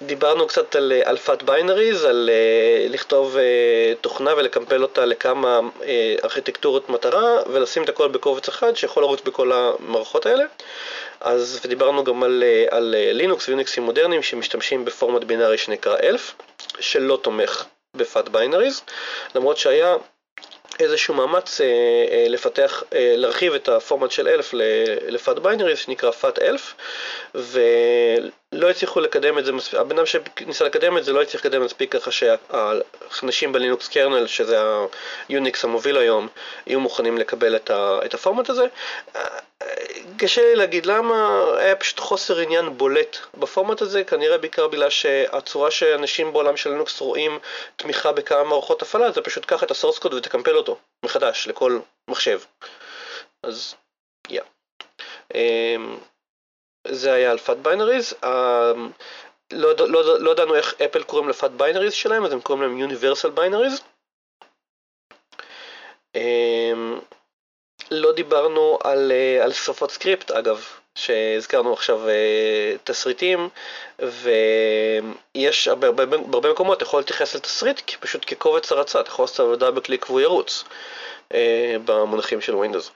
דיברנו 0.03 0.47
קצת 0.47 0.77
על 0.77 0.93
fat 1.07 1.43
binaries, 1.43 2.05
על 2.05 2.31
uh, 2.33 2.93
לכתוב 2.93 3.37
uh, 3.37 3.41
תוכנה 4.01 4.35
ולקמפל 4.37 4.83
אותה 4.83 5.05
לכמה 5.05 5.61
ארכיטקטורות 6.25 6.91
מטרה 6.91 7.43
ולשים 7.53 7.85
את 7.85 7.89
הכל 7.89 8.09
בקובץ 8.09 8.49
אחד 8.49 8.77
שיכול 8.77 9.03
לרוץ 9.03 9.21
בכל 9.21 9.53
המערכות 9.53 10.27
האלה. 10.27 10.45
אז 11.21 11.61
ודיברנו 11.65 12.05
גם 12.05 12.23
על, 12.23 12.45
על 12.71 12.95
לינוקס 13.13 13.49
ויוניקסים 13.49 13.83
מודרניים 13.83 14.23
שמשתמשים 14.23 14.85
בפורמט 14.85 15.25
בינארי 15.25 15.59
שנקרא 15.59 15.97
ELF, 16.03 16.35
שלא 16.81 17.19
תומך 17.23 17.65
ב 17.95 18.03
fat 18.03 18.29
binaries, 18.29 18.83
למרות 19.35 19.57
שהיה 19.57 19.97
איזשהו 20.81 21.15
מאמץ 21.15 21.61
אה, 21.61 21.67
אה, 22.11 22.27
לפתח, 22.29 22.83
אה, 22.95 23.15
להרחיב 23.17 23.55
את 23.55 23.69
הפורמט 23.69 24.11
של 24.11 24.29
ELF 24.29 24.55
ל 25.09 25.16
fat 25.16 25.39
binaries 25.39 25.79
שנקרא 25.79 26.11
FatELF 26.11 26.75
ולא 28.55 28.71
הצליחו 28.71 29.01
לקדם 29.01 29.39
את 29.39 29.45
זה 29.45 29.53
מספיק, 29.53 29.81
הבן 29.81 29.97
אדם 29.99 30.07
שניסה 30.07 30.65
לקדם 30.65 30.99
את 30.99 31.05
זה 31.05 31.13
לא 31.13 31.23
הצליח 31.23 31.45
לקדם 31.45 31.65
מספיק 31.65 31.93
ככה 31.93 32.11
שהאנשים 32.11 33.53
בלינוקס 33.53 33.89
kernel 33.89 34.27
שזה 34.27 34.59
היוניקס 35.29 35.65
המוביל 35.65 35.97
היום 35.97 36.29
יהיו 36.67 36.81
מוכנים 36.81 37.19
לקבל 37.19 37.57
את 37.77 38.15
הפורמט 38.15 38.51
הזה 38.51 38.67
קשה 40.19 40.43
לי 40.43 40.57
להגיד 40.57 40.87
למה, 40.87 41.45
היה 41.59 41.77
פשוט 41.77 42.01
חוסר 42.01 42.39
עניין 42.39 42.79
בולט 42.79 43.17
בפורמט 43.35 43.83
הזה, 43.83 44.05
כנראה 44.05 44.39
בעיקר 44.39 44.69
בגלל 44.69 44.91
שהצורה 44.91 45.71
שאנשים 45.71 46.33
בעולם 46.33 46.57
של 46.57 46.71
לינוקס 46.71 47.01
רואים 47.01 47.39
תמיכה 47.77 48.13
בכמה 48.13 48.45
מערכות 48.45 48.83
הפעלה, 48.83 49.11
זה 49.13 49.23
פשוט 49.23 49.45
קח 49.45 49.63
את 49.63 49.71
ה 49.71 49.75
source 49.75 49.99
code 49.99 50.15
ותקמפל 50.15 50.57
אותו 50.57 50.79
מחדש 51.05 51.49
לכל 51.49 51.79
מחשב. 52.11 52.41
אז, 53.43 53.75
Yeah. 54.29 54.41
Yeah. 54.41 54.45
אמ, 55.35 55.99
זה 56.89 57.13
היה 57.13 57.31
על 57.31 57.39
fat 57.39 57.57
binaries. 57.57 58.15
לא, 59.53 59.73
לא, 59.79 60.21
לא 60.21 60.31
ידענו 60.31 60.55
איך 60.55 60.75
אפל 60.85 61.03
קוראים 61.03 61.29
ל 61.29 61.34
fat 61.34 61.51
binaries 61.51 61.93
שלהם, 61.93 62.25
אז 62.25 62.33
הם 62.33 62.41
קוראים 62.41 62.63
להם 62.63 62.79
universal 62.79 63.31
binaries. 63.31 63.81
לא 67.91 68.13
דיברנו 68.13 68.79
על, 68.85 69.13
אה, 69.13 69.45
על 69.45 69.53
שפות 69.53 69.91
script 69.91 70.31
אגב, 70.31 70.65
שהזכרנו 70.95 71.73
עכשיו 71.73 72.09
אה, 72.09 72.75
תסריטים, 72.85 73.49
ויש 73.99 75.69
הרבה, 75.69 75.87
הרבה, 75.87 76.17
הרבה 76.33 76.51
מקומות, 76.51 76.83
יכול 76.83 77.01
להתייחס 77.01 77.35
לתסריט 77.35 77.91
פשוט 78.01 78.25
כקובץ 78.27 78.73
הרצה, 78.73 79.01
אתה 79.01 79.09
יכול 79.09 79.23
לעשות 79.23 79.41
עבודה 79.41 79.71
בקליק 79.71 80.11
והוא 80.11 80.21
ירוץ 80.21 80.65
אה, 81.35 81.77
במונחים 81.85 82.41
של 82.41 82.55
ווינדוס. 82.55 82.91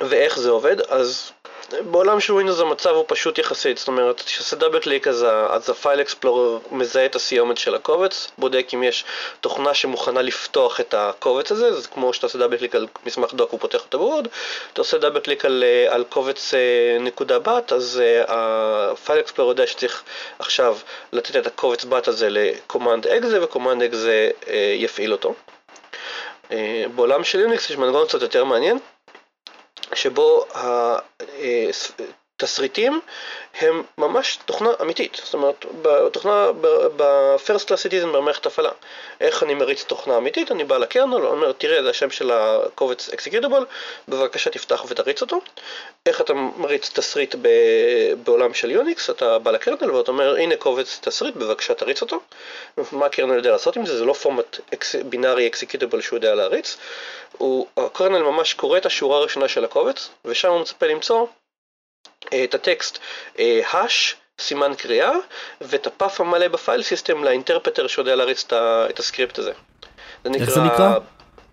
ואיך 0.00 0.38
זה 0.38 0.50
עובד? 0.50 0.80
אז 0.80 1.32
בעולם 1.80 2.20
של 2.20 2.32
ווינדוס 2.32 2.60
המצב 2.60 2.90
הוא 2.90 3.04
פשוט 3.08 3.38
יחסית, 3.38 3.78
זאת 3.78 3.88
אומרת, 3.88 4.20
כשעושה 4.20 4.56
double 4.56 4.78
click 4.78 5.08
אז, 5.08 5.70
ה 5.70 5.76
file 5.76 6.00
explorer 6.00 6.58
מזהה 6.70 7.06
את 7.06 7.14
הסיומת 7.14 7.58
של 7.58 7.74
הקובץ, 7.74 8.30
בודק 8.38 8.66
אם 8.74 8.82
יש 8.82 9.04
תוכנה 9.40 9.74
שמוכנה 9.74 10.22
לפתוח 10.22 10.80
את 10.80 10.94
הקובץ 10.94 11.52
הזה, 11.52 11.80
זה 11.80 11.88
כמו 11.88 12.12
שאתה 12.14 12.26
עושה 12.26 12.38
double 12.38 12.56
click 12.56 12.74
על 12.74 12.86
מסמך 13.06 13.34
doc 13.34 13.52
ופותח 13.52 13.80
אותו 13.80 13.98
ב 13.98 14.03
Word, 14.03 14.28
אתה 14.72 14.80
עושה 14.80 14.98
double 14.98 15.20
click 15.20 15.44
על, 15.44 15.64
על 15.88 16.04
קובץ 16.08 16.54
אה, 16.54 16.98
נקודה 17.00 17.38
bat, 17.38 17.72
אז 17.72 18.02
ה 18.28 18.46
file 18.46 19.20
explorer 19.20 19.50
יודע 19.50 19.66
שצריך 19.66 20.02
עכשיו 20.38 20.76
לתת 21.12 21.36
את 21.36 21.46
הקובץ 21.46 21.84
bat 21.84 22.08
הזה 22.08 22.28
ל 22.30 22.40
command 22.40 23.06
exe, 23.06 23.44
ו 23.44 23.49
command 23.49 23.82
exe 23.82 24.30
אה, 24.48 24.74
יפעיל 24.76 25.12
אותו. 25.12 25.34
אה, 26.52 26.84
בעולם 26.94 27.24
של 27.24 27.40
יוניקס 27.40 27.70
יש 27.70 27.76
מנגנון 27.76 28.06
קצת 28.06 28.22
יותר 28.22 28.44
מעניין. 28.44 28.78
שבו 29.94 30.44
התסריטים 32.42 33.00
הם 33.60 33.82
ממש 33.98 34.38
תוכנה 34.44 34.70
אמיתית, 34.82 35.20
זאת 35.24 35.34
אומרת, 35.34 35.64
בתוכנה, 35.82 36.52
ב-first 36.96 37.64
class 37.64 37.86
citizen 37.86 38.06
במערכת 38.06 38.46
הפעלה. 38.46 38.70
איך 39.20 39.42
אני 39.42 39.54
מריץ 39.54 39.84
תוכנה 39.84 40.16
אמיתית? 40.16 40.52
אני 40.52 40.64
בא 40.64 40.78
לקרנל, 40.78 41.26
אומר, 41.26 41.52
תראה, 41.52 41.82
זה 41.82 41.90
השם 41.90 42.10
של 42.10 42.30
הקובץ 42.30 43.08
executable, 43.08 43.64
בבקשה 44.08 44.50
תפתח 44.50 44.84
ותריץ 44.88 45.22
אותו. 45.22 45.40
איך 46.06 46.20
אתה 46.20 46.34
מריץ 46.34 46.90
תסריט 46.94 47.34
בעולם 48.24 48.54
של 48.54 48.70
יוניקס? 48.70 49.10
אתה 49.10 49.38
בא 49.38 49.50
לקרנל 49.50 49.90
ואתה 49.90 50.10
אומר, 50.10 50.36
הנה 50.36 50.56
קובץ 50.56 50.98
תסריט, 51.02 51.34
בבקשה 51.34 51.74
תריץ 51.74 52.02
אותו. 52.02 52.20
מה 52.92 53.06
ה 53.06 53.10
kernel 53.10 53.34
יודע 53.34 53.50
לעשות 53.50 53.76
עם 53.76 53.86
זה? 53.86 53.98
זה 53.98 54.04
לא 54.04 54.12
פורמט 54.12 54.58
בינארי 55.04 55.50
executable 55.54 56.00
שהוא 56.00 56.16
יודע 56.16 56.34
להריץ. 56.34 56.76
ה 57.76 57.83
kernel 57.83 58.22
ממש 58.22 58.54
קורא 58.54 58.78
את 58.78 58.86
השורה 58.86 59.18
הראשונה 59.18 59.48
של 59.48 59.64
הקובץ, 59.64 60.08
ושם 60.24 60.48
הוא 60.48 60.60
מצפה 60.60 60.86
למצוא 60.86 61.26
את 62.44 62.54
הטקסט 62.54 62.98
hash, 63.72 64.14
סימן 64.40 64.74
קריאה, 64.74 65.12
ואת 65.60 65.86
ה 65.86 65.93
path 65.93 66.20
המלא 66.20 66.48
ב 66.48 66.55
file 66.55 66.82
system 66.82 67.24
ל 67.24 67.29
interpreter 67.29 67.86
שיודע 67.86 68.14
להריץ 68.14 68.44
את 68.52 68.98
ה 68.98 69.04
script 69.04 69.38
הזה. 69.38 69.52
זה 70.24 70.30
נקרא, 70.30 70.44
איך 70.44 70.50
זה 70.50 70.60
נקרא? 70.60 70.98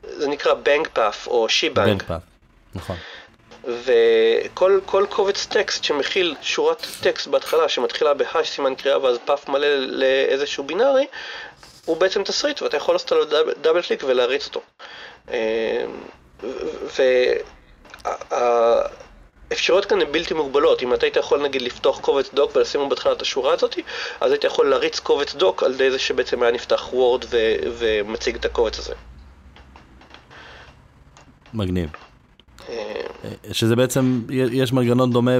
זה 0.04 0.28
נקרא 0.28 0.54
bang 0.54 0.88
path 0.88 1.28
או 1.28 1.50
shebang. 1.50 2.04
נכון. 2.76 2.96
וכל 3.64 4.80
כל 4.86 5.06
קובץ 5.10 5.46
טקסט 5.46 5.84
שמכיל 5.84 6.36
שורת 6.42 6.86
טקסט 7.02 7.28
בהתחלה 7.28 7.70
שמתחילה 7.70 8.14
ב 8.14 8.21
hash 8.21 8.50
סימן 8.50 8.76
קריאה 8.76 9.04
ואז 9.04 9.18
path 9.26 9.50
מלא 9.50 9.68
לאיזשהו 9.76 10.64
בינארי, 10.64 11.08
הוא 11.86 11.98
בעצם 11.98 12.24
תסריט 12.24 12.62
ואתה 12.62 12.78
יכול 12.78 12.96
לעשות 12.96 13.12
עליו 13.12 13.26
double 13.62 13.82
click 13.82 14.04
ולהריץ 14.08 14.48
אותו. 14.48 14.62
האפשרויות 19.52 19.86
כאן 19.86 20.02
הן 20.02 20.12
בלתי 20.12 20.34
מוגבלות, 20.34 20.84
אם 20.84 20.94
אתה 20.94 21.06
היית 21.06 21.16
יכול 21.16 21.44
נגיד 21.44 21.62
לפתוח 21.62 22.00
קובץ 22.00 22.34
doc 22.34 22.56
ולשים 22.56 22.90
בהתחלה 22.90 23.12
את 23.12 23.22
השורה 23.22 23.54
הזאת, 23.54 23.78
אז 24.22 24.32
היית 24.32 24.44
יכול 24.44 24.70
להריץ 24.70 25.00
קובץ 25.00 25.36
doc 25.36 25.64
על 25.64 25.74
ידי 25.74 25.92
זה 25.92 26.00
שבעצם 26.00 26.44
היה 26.44 26.52
נפתח 26.52 26.94
Word 26.94 27.26
ומציג 27.78 28.36
את 28.36 28.46
הקובץ 28.46 28.80
הזה. 28.80 28.94
מגניב. 31.54 31.90
שזה 33.52 33.76
בעצם, 33.76 34.22
יש 34.52 34.74
מנגנון 34.74 35.12
דומה 35.12 35.32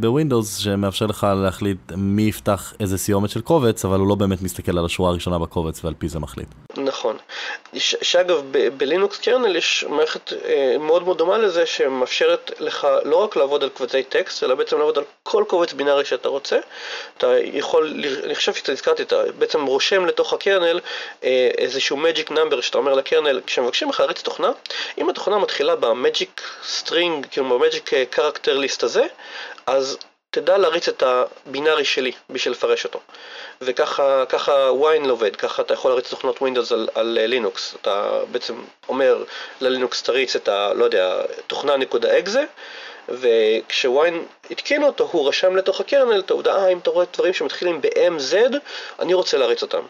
ב 0.00 0.07
Windows 0.07 0.56
שמאפשר 0.56 1.06
לך 1.06 1.26
להחליט 1.42 1.78
מי 1.96 2.22
יפתח 2.22 2.72
איזה 2.80 2.98
סיומת 2.98 3.30
של 3.30 3.40
קובץ, 3.40 3.84
אבל 3.84 3.98
הוא 3.98 4.08
לא 4.08 4.14
באמת 4.14 4.42
מסתכל 4.42 4.78
על 4.78 4.84
השורה 4.84 5.10
הראשונה 5.10 5.38
בקובץ 5.38 5.84
ועל 5.84 5.94
פי 5.98 6.08
זה 6.08 6.18
מחליט. 6.18 6.48
נכון. 6.76 7.16
שאגב, 7.76 8.42
ב 8.76 8.83
Linux 8.83 9.18
kernel 9.18 9.56
יש 9.56 9.84
מערכת 9.88 10.32
אה, 10.32 10.76
מאוד 10.80 11.02
מאוד 11.02 11.18
דומה 11.18 11.38
לזה 11.38 11.66
שמאפשרת 11.66 12.50
לך 12.60 12.86
לא 13.04 13.16
רק 13.16 13.36
לעבוד 13.36 13.62
על 13.62 13.68
קבצי 13.68 14.02
טקסט, 14.02 14.44
אלא 14.44 14.54
בעצם 14.54 14.78
לעבוד 14.78 14.98
על 14.98 15.04
כל 15.22 15.44
קובץ 15.48 15.72
בינארי 15.72 16.04
שאתה 16.04 16.28
רוצה. 16.28 16.58
אתה 17.18 17.26
יכול, 17.52 18.04
אני 18.24 18.34
חושב 18.34 18.54
שאתה 18.54 18.72
הזכרתי, 18.72 19.02
אתה 19.02 19.16
בעצם 19.38 19.66
רושם 19.66 20.06
לתוך 20.06 20.32
ה 20.32 20.39
kernel 20.39 20.80
אה, 21.24 21.50
איזשהו 21.58 21.96
magic 21.96 22.30
number 22.30 22.62
שאתה 22.62 22.78
אומר 22.78 22.94
ל 22.94 23.00
kernel, 23.00 23.40
כשמבקשים 23.46 23.88
לך 23.88 24.00
להריץ 24.00 24.22
תוכנה, 24.22 24.50
אם 24.98 25.08
התוכנה 25.08 25.38
מתחילה 25.38 25.76
ב 25.76 25.87
magic 25.87 26.40
string, 26.64 27.26
כאילו 27.30 27.48
ב 27.48 27.55
magic 27.55 27.90
character 28.10 28.58
list 28.58 28.82
הזה, 28.82 29.02
אז 29.66 29.98
תדע 30.30 30.58
להריץ 30.58 30.88
את 30.88 31.02
הבינארי 31.02 31.84
שלי 31.84 32.12
בשביל 32.30 32.52
לפרש 32.52 32.84
אותו. 32.84 33.00
וככה 33.60 34.72
ויין 34.82 35.10
עובד, 35.10 35.36
ככה 35.36 35.62
אתה 35.62 35.74
יכול 35.74 35.90
להריץ 35.90 36.10
תוכנות 36.10 36.38
Windows 36.38 36.72
על, 36.72 36.88
על 36.94 37.18
לינוקס. 37.26 37.74
אתה 37.80 38.20
בעצם 38.30 38.64
אומר 38.88 39.24
ללינוקס 39.60 40.02
תריץ 40.02 40.36
את 40.36 40.48
ה... 40.48 40.72
לא 40.74 40.84
יודע, 40.84 41.22
תוכנה 41.46 41.76
נקודה 41.76 42.18
אקזה, 42.18 42.44
וכשוויין 43.08 44.26
התקין 44.50 44.82
אותו, 44.82 45.08
הוא 45.12 45.28
רשם 45.28 45.56
לתוך 45.56 45.80
הקרנל 45.80 46.20
את 46.20 46.30
ההודעה, 46.30 46.68
אם 46.68 46.78
אתה 46.78 46.90
רואה 46.90 47.06
דברים 47.12 47.32
שמתחילים 47.32 47.80
ב-MZ, 47.80 48.36
אני 48.98 49.14
רוצה 49.14 49.38
להריץ 49.38 49.62
אותם. 49.62 49.82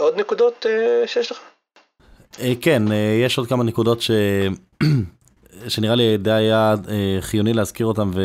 עוד 0.00 0.20
נקודות 0.20 0.66
uh, 0.66 1.06
שיש 1.06 1.30
לך? 1.30 1.38
אה, 2.40 2.52
כן, 2.60 2.92
אה, 2.92 3.20
יש 3.24 3.38
עוד 3.38 3.46
כמה 3.46 3.64
נקודות 3.64 4.00
ש... 4.00 4.10
שנראה 5.68 5.94
לי 5.94 6.16
די 6.16 6.30
היה 6.30 6.74
חיוני 7.20 7.52
להזכיר 7.52 7.86
אותם 7.86 8.10
ו... 8.14 8.20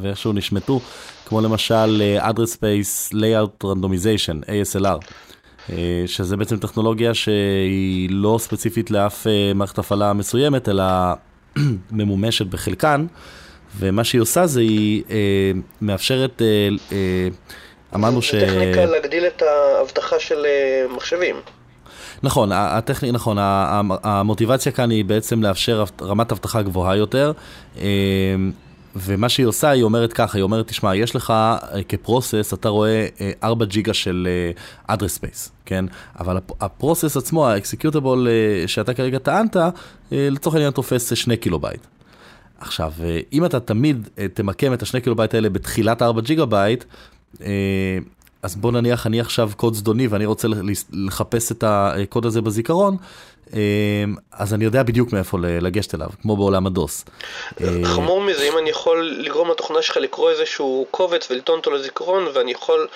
ואיכשהו 0.00 0.32
נשמטו, 0.32 0.80
כמו 1.26 1.40
למשל 1.40 2.02
address 2.20 2.56
space 2.56 3.14
layout 3.14 3.64
randomization, 3.64 4.44
ASLR, 4.46 5.12
שזה 6.06 6.36
בעצם 6.36 6.56
טכנולוגיה 6.56 7.14
שהיא 7.14 8.08
לא 8.10 8.36
ספציפית 8.40 8.90
לאף 8.90 9.26
מערכת 9.54 9.78
הפעלה 9.78 10.12
מסוימת, 10.12 10.68
אלא 10.68 10.84
ממומשת 11.90 12.46
בחלקן, 12.46 13.06
ומה 13.78 14.04
שהיא 14.04 14.20
עושה 14.20 14.46
זה 14.46 14.60
היא 14.60 15.02
מאפשרת... 15.80 16.42
אמרנו 17.94 18.22
ש... 18.22 18.34
זה 18.34 18.46
טכניקה 18.46 18.84
להגדיל 18.84 19.26
את 19.26 19.42
האבטחה 19.42 20.18
של 20.18 20.44
אה, 20.44 20.96
מחשבים. 20.96 21.36
נכון, 22.22 22.52
הטכני, 22.52 23.12
נכון, 23.12 23.36
המוטיבציה 24.02 24.72
כאן 24.72 24.90
היא 24.90 25.04
בעצם 25.04 25.42
לאפשר 25.42 25.84
רמת 26.02 26.32
אבטחה 26.32 26.62
גבוהה 26.62 26.96
יותר, 26.96 27.32
אה, 27.78 27.84
ומה 28.96 29.28
שהיא 29.28 29.46
עושה, 29.46 29.70
היא 29.70 29.82
אומרת 29.82 30.12
ככה, 30.12 30.38
היא 30.38 30.42
אומרת, 30.42 30.68
תשמע, 30.68 30.96
יש 30.96 31.16
לך 31.16 31.30
אה, 31.30 31.82
כ 31.88 32.01
process, 32.01 32.54
אתה 32.54 32.68
רואה 32.68 33.06
4 33.42 33.64
ג'יגה 33.64 33.94
של 33.94 34.28
address 34.88 35.18
space, 35.20 35.50
כן? 35.66 35.84
אבל 36.20 36.38
ה 36.60 36.67
process 36.67 37.16
עצמו, 37.16 37.48
ה 37.48 37.55
executable 37.55 38.28
שאתה 38.66 38.94
כרגע 38.94 39.18
טענת, 39.18 39.56
לצורך 40.12 40.54
העניין 40.54 40.72
תופס 40.72 41.12
2 41.14 41.36
קילו 41.36 41.58
בייט. 41.58 41.86
עכשיו, 42.60 42.92
אם 43.32 43.44
אתה 43.44 43.60
תמיד 43.60 44.08
תמקם 44.34 44.72
את 44.72 44.82
השני 44.82 45.00
קילו 45.00 45.16
בייט 45.16 45.34
האלה 45.34 45.48
בתחילת 45.48 46.02
4 46.02 46.20
ג'יגה 46.20 46.44
בייט, 46.44 46.84
אה, 46.84 46.88
אז 48.42 48.56
בוא 48.56 48.72
נניח, 48.72 49.06
אני 49.06 49.20
עכשיו 49.20 49.50
קוד 49.56 49.74
זדוני 49.74 50.06
ואני 50.06 50.26
רוצה 50.26 50.48
לחפש 50.92 51.52
את 51.52 51.64
הקוד 51.66 52.26
הזה 52.26 52.40
בזיכרון, 52.40 52.96
אה, 53.54 54.04
אז 54.32 54.54
אני 54.54 54.64
יודע 54.64 54.82
בדיוק 54.82 55.12
מאיפה 55.12 55.38
לגשת 55.40 55.94
אליו, 55.94 56.08
כמו 56.22 56.36
בעולם 56.36 56.66
הדוס. 56.66 57.04
אה, 57.60 57.66
חמור 57.84 58.20
מזה, 58.20 58.48
אם 58.52 58.58
אני 58.58 58.70
יכול 58.70 59.16
לגרום 59.18 59.50
לתוכנה 59.50 59.82
שלך 59.82 59.96
לקרוא 59.96 60.30
איזשהו 60.30 60.86
קובץ 60.90 61.30
ולטעון 61.30 61.58
אותו 61.58 61.70
לזיכרון, 61.70 62.28
ואני 62.34 62.52
יכול 62.52 62.88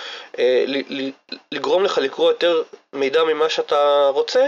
לגרום 1.53 1.85
לך 1.85 1.99
לקרוא 1.99 2.31
יותר 2.31 2.63
מידע 2.93 3.21
ממה 3.25 3.49
שאתה 3.49 4.11
רוצה, 4.15 4.47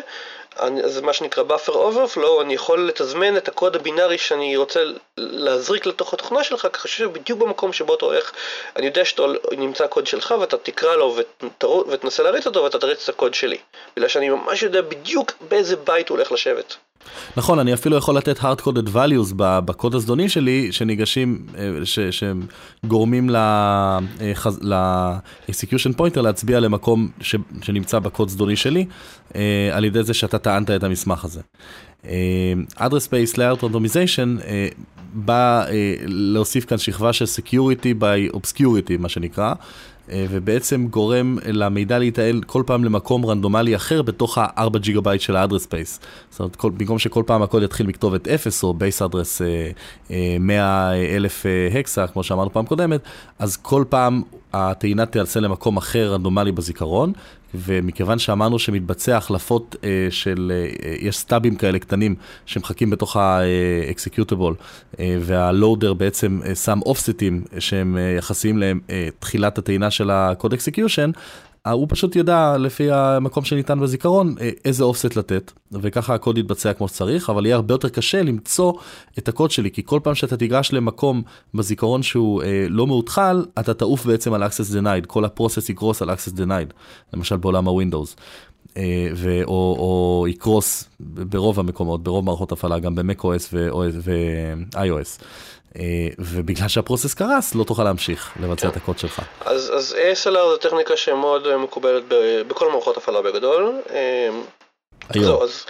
זה 0.85 1.03
מה 1.03 1.13
שנקרא 1.13 1.45
buffer 1.49 1.73
overflow, 1.73 2.43
אני 2.43 2.55
יכול 2.55 2.89
לתזמן 2.89 3.37
את 3.37 3.49
הקוד 3.49 3.77
הבינארי 3.77 4.19
שאני 4.19 4.57
רוצה 4.57 4.81
להזריק 5.17 5.87
לתוך 5.87 6.15
התוכנה 6.15 6.45
שלך, 6.45 6.69
ככה 6.73 6.89
שבדיוק 6.89 7.41
במקום 7.41 7.73
שבו 7.73 7.95
אתה 7.95 8.05
הולך, 8.05 8.33
אני 8.77 8.87
יודע 8.87 9.05
שאתה 9.05 9.23
נמצא 9.51 9.87
קוד 9.87 10.07
שלך 10.07 10.35
ואתה 10.41 10.57
תקרא 10.57 10.97
לו 10.97 11.17
ותנסה 11.89 12.23
להריץ 12.23 12.47
אותו 12.47 12.65
ואתה 12.65 12.79
תריץ 12.79 13.09
את 13.09 13.15
הקוד 13.15 13.35
שלי. 13.35 13.59
בגלל 13.97 14.09
שאני 14.09 14.29
ממש 14.29 14.63
יודע 14.63 14.83
בדיוק 14.83 15.33
באיזה 15.41 15.77
בית 15.77 16.09
הוא 16.09 16.17
הולך 16.17 16.33
לשבת. 16.33 16.77
נכון, 17.37 17.59
אני 17.59 17.75
אפילו 17.75 17.97
יכול 17.97 18.17
לתת 18.17 18.39
hard-coded 18.39 18.89
values 18.95 19.35
בקוד 19.37 19.95
הזדוני 19.95 20.29
שלי, 20.29 20.73
שניגשים, 20.73 21.47
אה, 21.59 21.71
שגורמים 22.11 23.31
ל-execution 24.61 25.93
pointer 25.99 26.21
להצביע 26.21 26.61
למקום 26.61 27.09
ש, 27.21 27.37
שנמצא 27.63 27.99
בקוד 27.99 28.29
זדוני 28.29 28.57
שלי, 28.57 28.87
אה, 29.35 29.71
על 29.73 29.85
ידי 29.85 30.03
זה 30.03 30.15
שאתה 30.15 30.39
טענת 30.39 30.71
את 30.71 30.85
המסמך 30.85 31.25
הזה. 31.25 31.41
אה, 32.05 32.53
address 32.77 33.09
Space 33.09 33.35
Layer 33.35 33.63
Randomization 33.63 34.43
בא 35.13 35.65
להוסיף 36.07 36.65
כאן 36.65 36.79
שכבה 36.79 37.13
של 37.13 37.25
Security 37.25 38.03
by 38.03 38.37
Obscurity, 38.37 38.99
מה 38.99 39.09
שנקרא. 39.09 39.55
אה, 40.11 40.27
ובעצם 40.31 40.87
גורם 40.91 41.39
למידע 41.47 41.99
להיטען 41.99 42.41
כל 42.47 42.63
פעם 42.67 42.85
למקום 42.85 43.27
רנדומלי 43.27 43.77
אחר 43.77 44.03
בתוך 44.03 44.39
ה-4 44.39 44.79
ג'יגה 44.79 45.01
בייט 45.01 45.21
של 45.21 45.37
ה 45.37 45.40
address 45.40 45.63
space. 45.63 46.01
זאת 46.31 46.41
אומרת, 46.41 46.57
כל, 46.57 46.71
במקום 46.71 46.99
שכל 46.99 47.23
פעם 47.27 47.43
הקוד 47.43 47.63
יתחיל 47.63 47.87
מכתובת 47.87 48.29
0 48.29 48.63
או 48.63 48.75
base 48.75 49.03
address 49.03 49.43
100 50.41 50.93
אלף 51.17 51.47
הקסה, 51.75 52.07
כמו 52.07 52.23
שאמרנו 52.23 52.53
פעם 52.53 52.67
קודמת, 52.67 53.01
אז 53.39 53.57
כל 53.57 53.85
פעם 53.89 54.23
הטעינה 54.53 55.07
תיעשה 55.07 55.41
למקום 55.41 55.77
אחר 55.77 56.13
רנדומלי 56.13 56.53
בזיכרון, 56.53 57.13
ומכיוון 57.55 58.19
שאמרנו 58.19 58.59
שמתבצע 58.59 59.17
החלפות 59.17 59.77
uh, 59.79 59.85
של, 60.11 60.53
uh, 60.73 60.87
יש 61.01 61.19
stubים 61.19 61.57
כאלה 61.57 61.79
קטנים 61.79 62.15
שמחכים 62.47 62.91
בתוך 62.91 63.17
ה-executable, 63.17 64.55
uh, 64.93 64.99
והלואודר 65.21 65.95
בעצם 65.95 66.41
uh, 66.43 66.55
שם 66.55 66.79
אופסטים 66.87 67.45
שהם 67.59 67.97
uh, 67.97 68.19
יחסיים 68.19 68.63
לתחילת 68.63 69.59
הטעינה 69.59 69.91
של 69.91 70.11
ה-code 70.11 70.53
execution, 70.53 71.13
אה, 71.17 71.21
הוא 71.71 71.87
פשוט 71.91 72.17
ידע 72.17 72.57
לפי 72.59 72.91
המקום 72.91 73.45
שניתן 73.45 73.81
בזיכרון 73.81 74.35
אה, 74.41 74.51
איזה 74.65 74.85
אופסט 74.85 75.17
לתת, 75.17 75.53
וככה 75.73 76.15
הקוד 76.15 76.39
יתבצע 76.39 76.73
כמו 76.73 76.89
שצריך, 76.89 77.31
אבל 77.31 77.47
יהיה 77.47 77.57
הרבה 77.57 77.75
יותר 77.75 77.89
קשה 77.89 78.23
למצוא 78.23 78.73
את 79.19 79.29
הקוד 79.29 79.51
שלי, 79.51 79.71
כי 79.71 79.83
כל 79.85 80.01
פעם 80.03 80.15
שאתה 80.15 80.37
תיגש 80.37 80.73
למקום 80.73 81.23
בזיכרון 81.55 82.03
שהוא 82.03 82.43
אה, 82.43 82.67
לא 82.69 82.87
מאותחל, 82.87 83.45
אתה 83.59 83.75
תעוף 83.75 84.07
בעצם 84.07 84.33
על 84.33 84.43
access 84.43 84.75
denied, 84.75 85.07
כל 85.07 85.25
הפרוסס 85.25 85.69
יקרוס 85.69 86.03
על 86.03 86.11
access 86.11 86.39
denied, 86.39 86.73
למשל 87.15 87.37
בעולם 87.37 87.69
ה-Windows. 87.69 88.15
אה, 88.77 89.09
ו- 89.15 89.45
או, 89.45 89.77
או 89.79 90.27
יקרוס 90.29 90.85
ברוב 91.01 91.61
המקומות, 91.61 92.03
ברוב 92.03 92.25
מערכות 92.25 92.53
הפעלה, 92.53 92.79
גם 92.79 92.95
ב-MacOS 92.95 93.53
ו-iOS. 93.53 95.23
אה, 95.77 95.83
ובגלל 96.19 96.69
שה 96.69 96.83
process 96.83 97.15
קרס, 97.15 97.55
לא 97.55 97.65
תוכל 97.65 97.83
להמשיך 97.85 98.33
לבצע 98.43 98.63
כן. 98.63 98.69
את 98.69 98.77
הקוד 98.77 98.99
שלך. 98.99 99.23
אז, 99.41 99.73
אז 99.77 99.97
ASLR 100.13 100.31
זו 100.31 100.57
טכניקה 100.57 100.97
שמאוד 100.97 101.57
מקובלת 101.57 102.03
ב- 102.09 102.43
בכל 102.49 102.71
מערכות 102.71 102.97
הפעלה 102.97 103.23
בגדול. 103.23 103.75
אה, 103.91 104.29
היום. 105.11 105.25
זו, 105.25 105.43
אז 105.43 105.67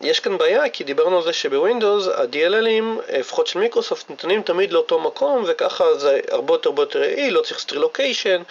יש 0.00 0.20
כאן 0.20 0.38
בעיה, 0.38 0.68
כי 0.68 0.84
דיברנו 0.84 1.16
על 1.16 1.22
זה 1.22 1.32
שב 1.32 1.55
Windows 1.55 2.08
ה-DLLים, 2.08 3.12
לפחות 3.18 3.46
של 3.46 3.58
מיקרוסופט, 3.58 4.10
נטענים 4.10 4.42
תמיד 4.42 4.72
לאותו 4.72 5.00
מקום, 5.00 5.44
וככה 5.46 5.84
זה 5.94 6.20
הרבה 6.30 6.54
יותר 6.54 6.68
הרבה 6.68 6.82
יותר 6.82 7.02
יעיל, 7.02 7.34
לא 7.34 7.40
צריך 7.40 7.60
סטרילוקיישן, 7.60 8.42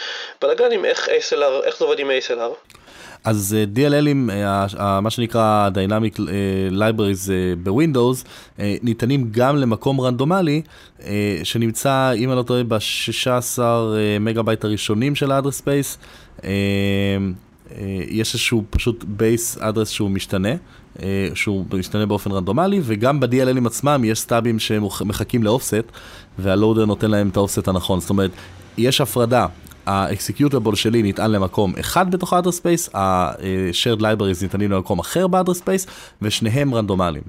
בלאגנים, 0.42 0.86
איך 0.86 1.08
ASLR, 1.08 1.64
איך 1.64 1.78
זה 1.78 1.86
עובד 1.86 2.00
עם 2.00 2.10
ASLR? 2.10 2.72
אז 3.24 3.56
uh, 3.58 3.78
DLLים, 3.78 4.30
uh, 4.76 4.82
מה 5.02 5.10
שנקרא 5.10 5.70
Dynamic 5.74 6.18
uh, 6.18 6.22
Libraries 6.74 7.30
ב 7.64 7.70
Windows, 7.70 8.24
נטענים 8.60 9.28
גם 9.32 9.56
למקום 9.56 10.02
רנדומלי, 10.02 10.62
שנמצא, 11.44 12.12
אם 12.16 12.30
אני 12.30 12.38
לא 12.38 12.44
טועה, 12.44 12.64
ב-16 12.64 13.58
uh, 13.58 13.62
מגה 14.20 14.42
בייט 14.42 14.64
הראשונים 14.64 15.16
של 15.16 15.32
ה 15.32 15.35
address 15.35 15.58
space. 15.58 15.98
יש 18.10 18.34
איזשהו 18.34 18.64
פשוט 18.70 19.06
base 19.08 19.58
address 19.58 19.90
שהוא 19.90 20.10
משתנה, 20.10 20.50
שהוא 21.34 21.66
משתנה 21.74 22.06
באופן 22.06 22.32
רנדומלי, 22.32 22.80
וגם 22.84 23.20
ב-DLLים 23.20 23.68
עצמם 23.68 24.02
יש 24.06 24.20
stubים 24.20 24.60
שמחכים 24.60 25.44
ל 25.44 25.49
offset, 25.49 25.84
והלואודר 26.40 26.86
נותן 26.86 27.12
להם 27.12 27.30
את 27.30 27.38
האופסט 27.38 27.68
הנכון. 27.68 28.00
זאת 28.00 28.10
אומרת, 28.10 28.32
יש 28.78 29.02
הפרדה 29.02 29.46
ה-executable 29.90 30.76
שלי 30.76 31.04
נטען 31.04 31.32
למקום 31.32 31.74
אחד 31.80 32.12
בתוך 32.12 32.34
ה-address 32.34 32.62
space, 32.62 32.98
ה-shared 32.98 34.00
libraries 34.00 34.42
ניתנים 34.42 34.72
למקום 34.72 35.00
אחר 35.00 35.28
ב-address 35.28 35.90
ושניהם 36.22 36.74
רנדומליים. 36.74 37.24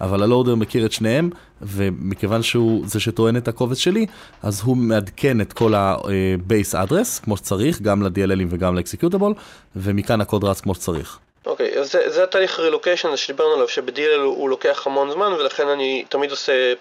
אבל 0.00 0.22
הלואודר 0.22 0.54
מכיר 0.54 0.86
את 0.86 0.92
שניהם, 0.92 1.30
ומכיוון 1.62 2.42
שהוא 2.42 2.86
זה 2.86 3.00
שטוען 3.00 3.36
את 3.36 3.48
הקובץ 3.48 3.78
שלי, 3.78 4.06
אז 4.42 4.60
הוא 4.60 4.76
מעדכן 4.76 5.40
את 5.40 5.52
כל 5.52 5.74
ה-base 5.74 6.74
address 6.74 7.24
כמו 7.24 7.36
שצריך, 7.36 7.82
גם 7.82 8.02
ל-DLLים 8.02 8.46
וגם 8.50 8.74
ל-executable, 8.74 9.32
ומכאן 9.76 10.20
הקוד 10.20 10.44
רץ 10.44 10.60
כמו 10.60 10.74
שצריך. 10.74 11.18
אוקיי, 11.46 11.70
okay, 11.74 11.78
אז 11.78 11.92
זה, 11.92 12.10
זה 12.10 12.22
התהליך 12.22 12.60
רילוקיישן 12.60 13.16
שדיברנו 13.16 13.54
עליו, 13.54 13.68
שבדילל 13.68 14.20
הוא, 14.20 14.50
לוקח 14.50 14.86
המון 14.86 15.10
זמן, 15.10 15.32
ולכן 15.32 15.68
אני 15.68 16.04
תמיד 16.08 16.30
עושה 16.30 16.72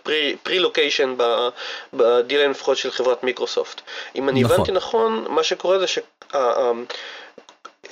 pre-location 0.44 1.16
ב 1.94 2.08
DLL 2.08 2.50
לפחות 2.50 2.78
של 2.78 2.92
חברת 2.92 3.24
מיקרוסופט. 3.24 3.82
אם 4.16 4.30
אני 4.30 4.44
נכון. 4.44 4.56
הבנתי 4.56 4.72
נכון, 4.72 5.26
מה 5.30 5.44
שקורה 5.44 5.80
זה 5.80 5.88
ש... 5.88 6.00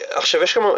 עכשיו 0.09 0.43
יש 0.43 0.53
כמה, 0.53 0.73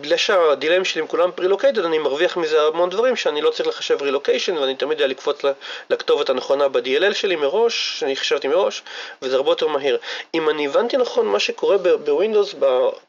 בגלל 0.00 0.16
שה 0.16 0.41
DLLים 0.41 0.84
שלי 0.84 1.00
עם 1.00 1.06
כולם 1.06 1.30
pre-located, 1.34 1.84
אני 1.84 1.98
מרוויח 1.98 2.36
מזה 2.36 2.62
המון 2.62 2.90
דברים 2.90 3.16
שאני 3.16 3.42
לא 3.42 3.50
צריך 3.50 3.68
לחשב 3.68 4.02
רילוקיישן 4.02 4.56
ואני 4.58 4.74
תמיד 4.74 5.00
יודע 5.00 5.06
לקפוץ 5.06 5.42
לכתובת 5.90 6.30
הנכונה 6.30 6.68
ב-DLL 6.68 7.14
שלי 7.14 7.36
מראש, 7.36 7.96
שאני 8.00 8.16
חשבתי 8.16 8.48
מראש, 8.48 8.82
וזה 9.22 9.36
הרבה 9.36 9.50
יותר 9.50 9.68
מהיר. 9.68 9.98
אם 10.34 10.50
אני 10.50 10.66
הבנתי 10.66 10.96
נכון 10.96 11.26
מה 11.26 11.40
שקורה 11.40 11.78
ב 11.78 11.86
Windows, 11.86 12.54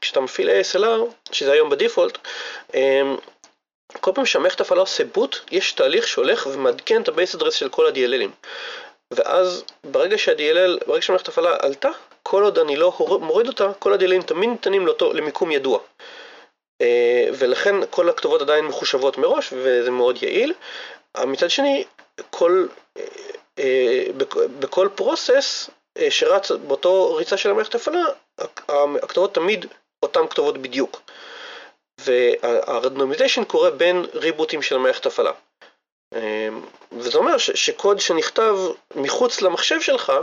כשאתה 0.01 0.19
מפעיל 0.19 0.49
ASLR, 0.49 1.31
שזה 1.31 1.51
היום 1.51 1.69
ב 1.69 1.75
default, 1.75 2.17
אמ, 2.73 3.17
כל 4.01 4.11
פעם 4.15 4.25
שהמערכת 4.25 4.61
הפעלה 4.61 4.81
עושה 4.81 5.03
boot, 5.03 5.39
יש 5.51 5.71
תהליך 5.71 6.07
שהולך 6.07 6.47
ומעדכן 6.51 7.01
את 7.01 7.07
ה 7.07 7.13
base 7.13 7.35
address 7.35 7.53
של 7.53 7.69
כל 7.69 7.85
ה-DLLים. 7.87 8.47
ואז 9.11 9.63
ברגע 9.83 10.17
שה-DLL, 10.17 10.87
ברגע 10.87 11.01
שהמערכת 11.01 11.27
הפעלה 11.27 11.57
עלתה, 11.59 11.89
כל 12.29 12.43
עוד 12.43 12.59
אני 12.59 12.75
לא 12.75 12.97
מוריד 13.21 13.47
אותה, 13.47 13.71
כל 13.79 13.93
ה-DLLים 13.93 14.23
תמיד 14.25 14.49
נטענים 14.49 14.85
לאותו, 14.85 15.13
למיקום 15.13 15.51
ידוע. 15.51 15.79
אה, 16.81 17.29
ולכן 17.37 17.75
כל 17.89 18.09
הכתובות 18.09 18.41
עדיין 18.41 18.65
מחושבות 18.65 19.17
מראש, 19.17 19.53
וזה 19.53 19.91
מאוד 19.91 20.23
יעיל. 20.23 20.53
מצד 21.25 21.49
שני, 21.49 21.85
כל, 22.29 22.67
אה, 23.59 24.05
בכל 24.59 24.89
process 24.95 25.69
אה, 25.97 26.11
שרץ 26.11 26.51
באותו 26.51 27.15
ריצה 27.15 27.37
של 27.37 27.49
המערכת 27.49 27.75
הפעלה, 27.75 28.03
הכתובות 29.03 29.33
תמיד 29.33 29.65
אותן 30.03 30.27
כתובות 30.29 30.57
בדיוק. 30.57 31.01
והרנדומיזיישן 32.01 33.43
קורה 33.43 33.71
בין 33.71 34.05
ריבוטים 34.13 34.61
של 34.61 34.75
המערכת 34.75 35.05
הפעלה. 35.05 35.31
וזה 36.91 37.17
אומר 37.17 37.37
שקוד 37.37 37.99
שנכתב 37.99 38.57
מחוץ 38.95 39.41
למחשב 39.41 39.81
שלך 39.81 40.13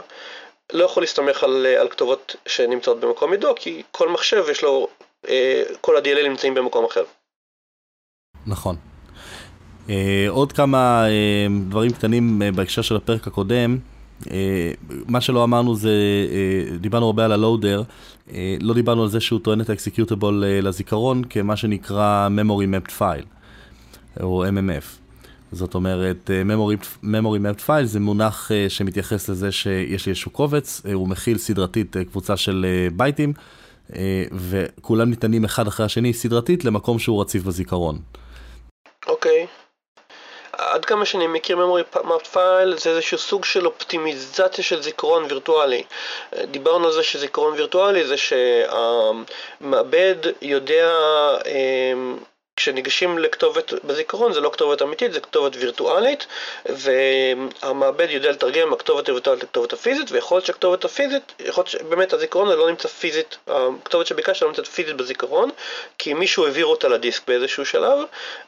לא 0.73 0.85
יכול 0.85 1.03
להסתמך 1.03 1.43
על, 1.43 1.67
על 1.81 1.89
כתובות 1.89 2.37
שנמצאות 2.47 3.01
במקום 3.01 3.35
ידוע, 3.35 3.53
כי 3.57 3.83
כל 3.91 4.13
מחשב 4.13 4.45
יש 4.51 4.63
לו, 4.63 4.89
אה, 5.29 5.63
כל 5.81 5.97
ה-DLL 5.97 6.29
נמצאים 6.29 6.55
במקום 6.55 6.85
אחר. 6.85 7.05
נכון. 8.47 8.77
אה, 9.91 10.27
עוד 10.29 10.53
כמה 10.53 11.07
אה, 11.09 11.47
דברים 11.69 11.91
קטנים 11.91 12.43
בהקשר 12.55 12.83
של 12.83 12.97
הפרק 12.97 13.27
הקודם. 13.27 13.79
מה 15.09 15.21
שלא 15.21 15.45
אמרנו 15.45 15.77
זה, 15.77 15.93
דיברנו 16.81 17.07
הרבה 17.07 17.25
על 17.25 17.33
הלואודר, 17.33 17.83
לא 18.61 18.75
דיברנו 18.75 19.03
על 19.03 19.09
זה 19.09 19.21
שהוא 19.21 19.41
טוען 19.41 19.61
את 19.61 19.71
האקסקיוטיבול 19.71 20.45
לזיכרון 20.47 21.25
כמה 21.25 21.57
שנקרא 21.57 22.29
memory 22.37 22.89
mapped 22.89 22.93
file, 22.99 23.27
או 24.23 24.45
MMF. 24.45 25.04
זאת 25.55 25.75
אומרת, 25.75 26.31
אה, 26.31 26.43
memory, 26.43 27.05
memory 27.05 27.59
mapped 27.59 27.67
file 27.67 27.85
זה 27.85 28.01
מונח 28.01 28.51
uh, 28.51 28.71
שמתייחס 28.71 29.29
לזה 29.29 29.53
שיש 29.53 30.07
לי 30.07 30.11
איזשהו 30.11 30.31
קובץ, 30.31 30.83
uh, 30.85 30.93
הוא 30.93 31.09
מכיל 31.09 31.39
סדרתית 31.39 31.97
קבוצה 32.11 32.37
של 32.37 32.67
בייטים, 32.93 33.33
וכולם 34.33 35.11
ניתנים 35.11 35.45
אחד 35.45 35.67
אחרי 35.67 35.87
השני 35.87 36.13
סדרתית 36.13 36.65
למקום 36.65 36.99
שהוא 36.99 37.21
רציף 37.21 37.43
בזיכרון. 37.43 37.99
אוקיי. 39.07 39.45
Okay. 39.45 39.65
עד 40.59 40.85
כמה 40.85 41.05
שאני 41.05 41.27
מכיר 41.27 41.59
memory 41.59 41.97
mapped 41.97 42.35
file 42.35 42.77
זה 42.77 42.91
איזשהו 42.91 43.19
סוג 43.19 43.45
של 43.45 43.67
אופטימיזציה 43.67 44.65
של 44.65 44.83
זיכרון 44.83 45.25
וירטואלי. 45.25 45.83
דיברנו 46.51 46.87
על 46.87 46.93
זה 46.93 47.03
שזיכרון 47.03 47.53
וירטואלי 47.53 48.07
זה 48.07 48.17
שהמעבד 48.17 50.17
יודע 50.43 50.91
כשניגשים 52.57 53.19
לכתובת 53.19 53.73
בזיכרון 53.85 54.33
זה 54.33 54.41
לא 54.41 54.51
כתובת 54.53 54.83
אמיתית, 54.83 55.13
זה 55.13 55.21
כתובת 55.21 55.57
וירטואלית 55.57 56.27
והמעבד 56.67 58.07
יודע 58.11 58.31
לתרגם 58.31 58.71
מהכתובת 58.71 59.09
הווירטואלית 59.09 59.43
לכתובת 59.43 59.73
הפיזית 59.73 60.13
ויכול 60.13 60.37
להיות 60.37 60.47
שהכתובת 60.47 60.85
הפיזית, 60.85 61.33
יכול 61.41 61.63
להיות 61.63 61.69
שבאמת 61.69 62.13
הזיכרון 62.13 62.49
לא 62.49 62.69
נמצא 62.69 62.89
פיזית, 62.89 63.37
הכתובת 63.47 64.07
שביקשת 64.07 64.43
לא 64.43 64.49
נמצאת 64.49 64.67
פיזית 64.67 64.97
בזיכרון 64.97 65.51
כי 65.99 66.15
מישהו 66.15 66.47
העביר 66.47 66.67
אותה 66.67 66.89
לדיסק 66.89 67.29
באיזשהו 67.29 67.67
שלב 67.67 67.99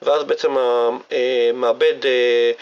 ואז 0.02 0.24
בעצם 0.24 0.56
המעבד 0.56 2.04
אה, 2.04 2.10
אה, 2.10 2.52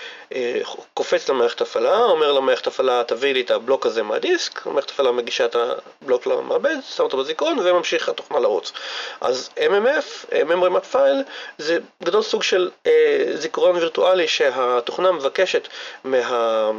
קופץ 0.94 1.28
למערכת 1.28 1.60
הפעלה, 1.60 2.04
אומר 2.04 2.32
למערכת 2.32 2.66
הפעלה 2.66 3.02
תביא 3.06 3.34
לי 3.34 3.40
את 3.40 3.50
הבלוק 3.50 3.86
הזה 3.86 4.02
מהדיסק, 4.02 4.66
המערכת 4.66 4.90
הפעלה 4.90 5.12
מגישה 5.12 5.44
את 5.44 5.56
הבלוק 6.02 6.26
למעבד, 6.26 6.76
שם 6.88 7.02
אותו 7.02 7.16
בזיכרון 7.16 7.58
וממשיך 7.58 8.08
התוכנה 8.08 8.38
לרוץ. 8.38 8.72
אז 9.20 9.50
MMF, 9.56 10.32
Memory 10.32 10.70
Map 10.76 10.94
File, 10.94 11.30
זה 11.58 11.78
גדול 12.04 12.22
סוג 12.22 12.42
של 12.42 12.70
אה, 12.86 13.26
זיכרון 13.34 13.76
וירטואלי 13.76 14.28
שהתוכנה 14.28 15.12
מבקשת 15.12 15.68
מה... 16.04 16.70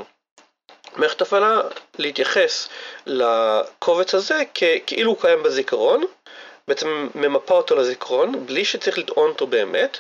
מערכת 0.96 1.22
הפעלה 1.22 1.62
להתייחס 1.98 2.70
לקובץ 3.06 4.16
הזה 4.16 4.44
כאילו 4.86 5.12
הוא 5.12 5.22
קיים 5.22 5.44
בזיכרון 5.44 6.06
בעצם 6.68 7.08
ממפה 7.16 7.54
אותו 7.54 7.76
לזיכרון 7.76 8.46
בלי 8.46 8.66
שצריך 8.66 8.98
לטעון 8.98 9.30
אותו 9.30 9.48
באמת 9.48 10.00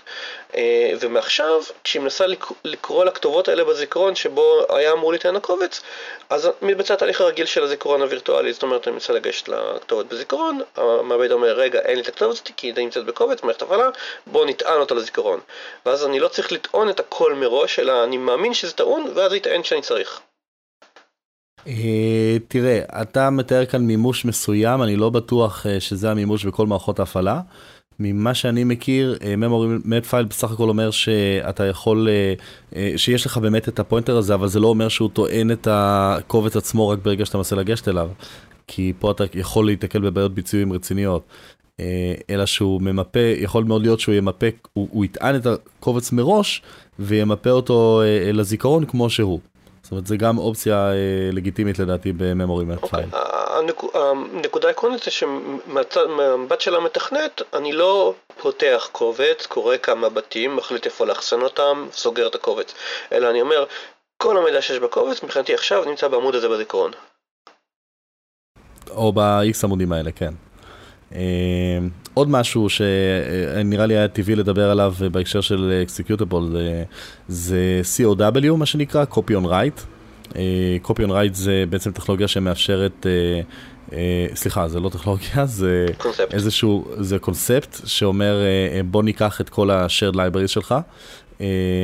אה, 0.56 0.92
ומעכשיו 1.00 1.62
כשהיא 1.84 2.02
מנסה 2.02 2.26
לקרוא 2.64 3.06
לכתובות 3.06 3.48
האלה 3.48 3.64
בזיכרון 3.64 4.16
שבו 4.16 4.66
היה 4.70 4.92
אמור 4.92 5.12
להיטען 5.12 5.36
הקובץ 5.36 5.82
אז 6.30 6.50
מתבצע 6.62 6.94
התהליך 6.94 7.22
הרגיל 7.22 7.46
של 7.46 7.64
הזיכרון 7.64 8.02
הווירטואלי 8.02 8.54
זאת 8.54 8.64
אומרת 8.64 8.88
אני 8.88 8.94
מנסה 8.94 9.14
לגשת 9.14 9.48
לכתובת 9.48 10.06
בזיכרון 10.06 10.62
המעבד 10.76 11.32
אומר 11.32 11.54
רגע 11.54 11.80
אין 11.80 11.96
לי 11.96 12.02
את 12.02 12.08
הכתובת 12.08 12.32
הזאת 12.32 12.50
כי 12.58 12.68
היא 12.68 12.74
נמצאת 12.78 13.06
בקובץ 13.06 13.44
מערכת 13.44 13.62
הפעלה 13.62 13.90
בוא 14.28 14.46
נטען 14.46 14.80
אותה 14.80 14.96
לזיכרון. 14.96 15.40
ואז 15.86 16.06
אני 16.06 16.20
לא 16.20 16.28
צריך 16.28 16.52
לטעון 16.52 16.90
את 16.90 17.00
הכל 17.00 17.34
מראש 17.34 17.80
אלא 17.80 18.04
אני 18.04 18.18
מאמין 18.18 18.54
שזה 18.54 18.74
טעון 18.74 19.12
ואז 19.14 19.34
יטען 19.34 19.64
שאני 19.64 19.82
צריך 19.82 20.22
תראה, 22.48 22.82
אתה 23.02 23.30
מתאר 23.30 23.66
כאן 23.66 23.82
מימוש 23.82 24.26
מסוים, 24.26 24.84
אני 24.84 24.96
לא 24.96 25.10
בטוח 25.10 25.66
אה, 25.68 25.80
שזה 25.80 26.12
המימוש 26.12 26.46
בכל 26.46 26.68
מערכות 26.68 27.00
ההפעלה. 27.00 27.42
ממה 28.00 28.34
שאני 28.34 28.64
מכיר, 28.64 29.18
אה, 29.24 29.34
memory 29.34 29.86
map 29.86 30.12
file 30.12 30.24
בסך 30.30 30.52
הכל 30.52 30.70
אומר 30.70 30.92
שאתה 30.92 31.66
יכול, 31.66 32.08
שיש 32.98 33.26
לך 33.26 33.38
באמת 33.38 33.70
את 33.70 33.80
הפוינטר 33.80 34.18
הזה, 34.18 34.34
אבל 34.34 34.48
זה 34.48 34.60
לא 34.60 34.68
אומר 34.68 34.88
שהוא 34.88 35.10
טוען 35.14 35.52
את 35.52 35.68
הקובץ 35.72 36.56
עצמו 36.56 36.90
רק 36.90 37.00
ברגע 37.04 37.26
שאתה 37.26 37.38
מנסה 37.38 37.56
לגשת 37.56 37.88
אליו. 37.88 38.10
כי 38.68 38.94
פה 39.00 39.12
אתה 39.12 39.24
יכול 39.34 39.66
להיתקל 39.66 40.00
בבעיות 40.00 40.34
ביצועים 40.34 40.74
רציניות. 40.74 41.24
אלא 42.30 42.46
שהוא 42.46 42.82
ממפה, 42.82 43.20
יכול 43.20 43.64
מאוד 43.64 43.82
להיות 43.82 44.00
שהוא 44.00 44.16
ימפה, 44.16 44.46
הוא, 44.74 44.88
הוא 44.92 45.06
יטען 45.06 45.36
את 45.36 45.46
הקובץ 45.46 46.12
מראש 46.12 46.62
וימפה 47.00 47.50
אותו 47.50 48.02
לזיכרון 48.34 48.86
כמו 48.86 49.10
שהוא. 49.10 49.40
זאת 49.86 49.91
אומרת, 49.91 50.07
זה 50.07 50.18
גם 50.18 50.38
אופציה 50.38 50.91
אה, 50.91 51.30
לגיטימית 51.32 51.80
לדעתי 51.80 52.14
בממורי 52.18 52.66
מהפייל. 52.66 53.10
הנקודה 54.34 54.68
העקרונית 54.68 55.03
זה 55.03 55.12
שמבט 55.12 56.62
של 56.62 56.76
המתכנת, 56.76 57.41
אני 57.53 57.72
לא 57.72 58.14
פותח 58.41 58.90
קובץ, 58.91 59.45
קורא 59.45 59.78
כמה 59.78 60.10
בתים, 60.10 60.56
מחליט 60.56 60.86
איפה 60.86 61.06
לאחסן 61.06 61.41
אותם, 61.41 61.88
סוגר 61.91 62.28
את 62.28 62.36
הקובץ. 62.36 62.74
אלא 63.12 63.30
אני 63.30 63.41
אומר, 63.41 63.66
כל 64.18 64.38
המידע 64.38 64.62
שיש 64.62 64.80
בקובץ, 64.80 65.24
מבחינתי 65.24 65.53
עכשיו 65.53 65.86
נמצא 65.86 66.07
בעמוד 66.07 66.36
הזה 66.36 66.49
בזיכרון. 66.49 66.91
או 68.90 69.14
ב-X 69.14 69.64
עמודים 69.64 69.91
האלה, 69.91 70.12
כן. 70.12 70.34
Uh, 71.16 71.18
עוד 72.14 72.30
משהו 72.30 72.70
שנראה 72.70 73.86
לי 73.86 73.98
היה 73.98 74.08
טבעי 74.08 74.36
לדבר 74.36 74.72
עליו 74.72 74.94
בהקשר 75.12 75.42
של 75.42 75.80
אקסקיוטיבול 75.84 76.50
זה, 76.52 76.84
זה 77.28 77.82
COW 77.98 78.56
מה 78.58 78.66
שנקרא, 78.66 79.06
Copy 79.12 79.32
on 79.32 79.46
Write. 79.46 79.82
Uh, 80.32 80.36
Copy 80.88 81.00
on 81.08 81.10
Write 81.10 81.34
זה 81.34 81.64
בעצם 81.70 81.92
טכנולוגיה 81.92 82.28
שמאפשרת, 82.28 83.06
סליחה 84.36 84.68
זה 84.68 84.80
לא 84.80 84.90
טכנולוגיה, 84.90 85.46
זה 85.60 85.86
קונספט. 85.98 86.34
איזשהו, 86.34 86.88
זה 87.00 87.20
קונספט 87.20 87.78
שאומר 87.86 88.38
בוא 88.92 89.04
ניקח 89.04 89.42
את 89.42 89.50
כל 89.50 89.70
ה-shared 89.70 90.16
libraries 90.16 90.48
שלך 90.48 90.72
אה, 90.72 90.80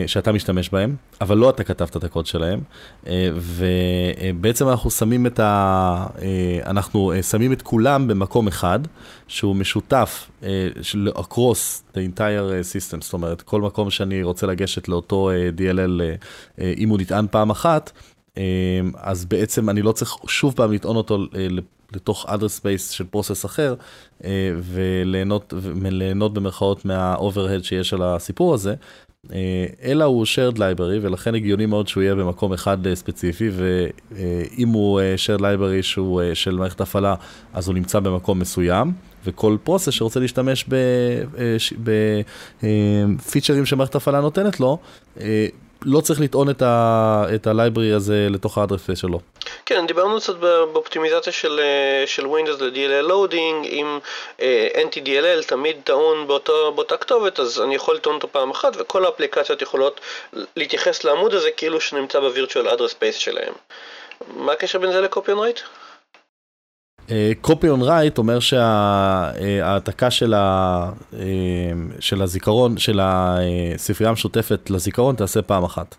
שאתה 0.08 0.32
משתמש 0.32 0.70
בהם, 0.70 0.96
אבל 1.22 1.38
לא 1.38 1.50
אתה 1.50 1.64
כתבת 1.64 1.98
את 1.98 2.04
הקוד 2.04 2.26
שלהם, 2.26 2.60
אה, 3.08 3.30
ובעצם 3.34 4.70
אנחנו 4.70 4.92
שמים 4.92 5.28
את 5.28 5.40
ה... 5.40 6.06
אה, 6.22 6.60
אנחנו 6.66 7.14
שמים 7.30 7.54
את 7.54 7.62
כולם 7.62 8.08
במקום 8.08 8.48
אחד, 8.48 8.80
שהוא 9.28 9.56
משותף 9.56 10.30
של 10.82 11.10
across 11.16 11.94
the 11.94 11.98
entire 11.98 12.64
system, 12.74 13.02
זאת 13.02 13.14
אומרת, 13.14 13.42
כל 13.42 13.62
מקום 13.62 13.90
שאני 13.90 14.24
רוצה 14.24 14.48
לגשת 14.48 14.88
לאותו 14.88 15.30
DLL, 15.58 16.02
אם 16.78 16.90
הוא 16.90 17.00
נטען 17.00 17.26
פעם 17.32 17.50
אחת, 17.50 17.92
אז 18.96 19.26
בעצם 19.26 19.70
אני 19.70 19.82
לא 19.82 19.92
צריך 19.92 20.16
שוב 20.28 20.54
פעם 20.56 20.72
לטעון 20.72 20.96
אותו 20.96 21.26
לתוך 21.96 22.26
address 22.26 22.62
space 22.62 22.92
של 22.92 23.06
פרוסס 23.06 23.46
אחר, 23.46 23.76
וליהנות, 24.62 25.54
וליהנות 25.58 26.34
במרכאות 26.34 26.86
מהאוברהד 26.86 27.64
שיש 27.64 27.94
על 27.94 28.02
הסיפור 28.02 28.54
הזה, 28.54 28.76
אלא 29.84 30.04
הוא 30.04 30.26
shared 30.26 30.58
library 30.58 31.00
ולכן 31.02 31.36
הגיוני 31.36 31.66
מאוד 31.66 31.88
שהוא 31.88 32.04
יהיה 32.04 32.16
במקום 32.16 32.54
אחד 32.54 32.94
ספציפי 32.94 33.50
ואם 33.52 34.70
הוא 34.70 35.02
shared 35.16 35.42
library 35.42 35.82
שהוא 35.82 36.22
של 36.34 36.58
מערכת 36.58 36.82
הפעלה 36.82 37.16
אז 37.54 37.68
הוא 37.68 37.76
נמצא 37.76 38.00
במקום 38.00 38.40
מסוים 38.40 38.94
וכל 39.26 39.58
process 39.64 39.90
שרוצה 39.90 40.20
להשתמש 40.20 40.66
בפיצ'רים 42.64 43.66
שמערכת 43.66 43.96
הפעלה 43.96 44.22
נותנת 44.22 44.60
לו 44.60 44.78
לא 45.86 46.02
צריך 46.02 46.22
לטעון 46.22 46.50
את, 46.50 46.62
ה, 46.62 47.26
את 47.36 47.48
ה 47.48 47.54
library 47.54 47.94
הזה 47.94 48.28
לתוך 48.30 48.58
ה 48.58 48.62
address 48.62 48.90
שלו. 48.96 49.20
כן, 49.66 49.88
דיברנו 49.88 50.20
קצת 50.20 50.36
באופטימיזציה 50.36 51.34
של, 51.34 51.60
אה, 51.60 52.08
של 52.08 52.26
Windows 52.26 52.64
ל-DLL 52.64 53.02
loading, 53.02 53.66
אם 53.66 54.00
אה, 54.42 54.68
NTDLL 54.76 55.44
תמיד 55.48 55.76
טעון 55.84 56.28
באותו, 56.28 56.72
באותה 56.76 56.98
כתובת, 56.98 57.40
אז 57.40 57.62
אני 57.62 57.76
יכול 57.76 57.96
לטעון 57.96 58.16
אותו 58.16 58.28
פעם 58.32 58.52
אחת, 58.52 58.74
וכל 58.80 59.06
האפליקציות 59.06 59.62
יכולות 59.62 60.02
להתייחס 60.56 61.04
לעמוד 61.04 61.34
הזה 61.34 61.50
כאילו 61.58 61.82
שנמצא 61.82 62.20
ב 62.20 62.26
virtual 62.26 62.68
address 62.68 62.92
space 62.92 63.16
שלהם. 63.16 63.54
מה 64.36 64.52
הקשר 64.52 64.80
בין 64.80 64.92
זה 64.92 65.08
רייט? 65.28 65.60
קופי 67.42 67.70
און 67.70 67.82
רייט 67.82 68.18
אומר 68.18 68.40
שההעתקה 68.40 70.12
של, 70.12 70.34
ה, 70.34 70.90
אה, 71.14 71.20
של 72.00 72.22
הזיכרון, 72.22 72.78
של 72.78 73.00
הספרייה 73.04 74.10
המשותפת 74.10 74.70
לזיכרון 74.70 75.16
תעשה 75.16 75.42
פעם 75.42 75.64
אחת. 75.64 75.96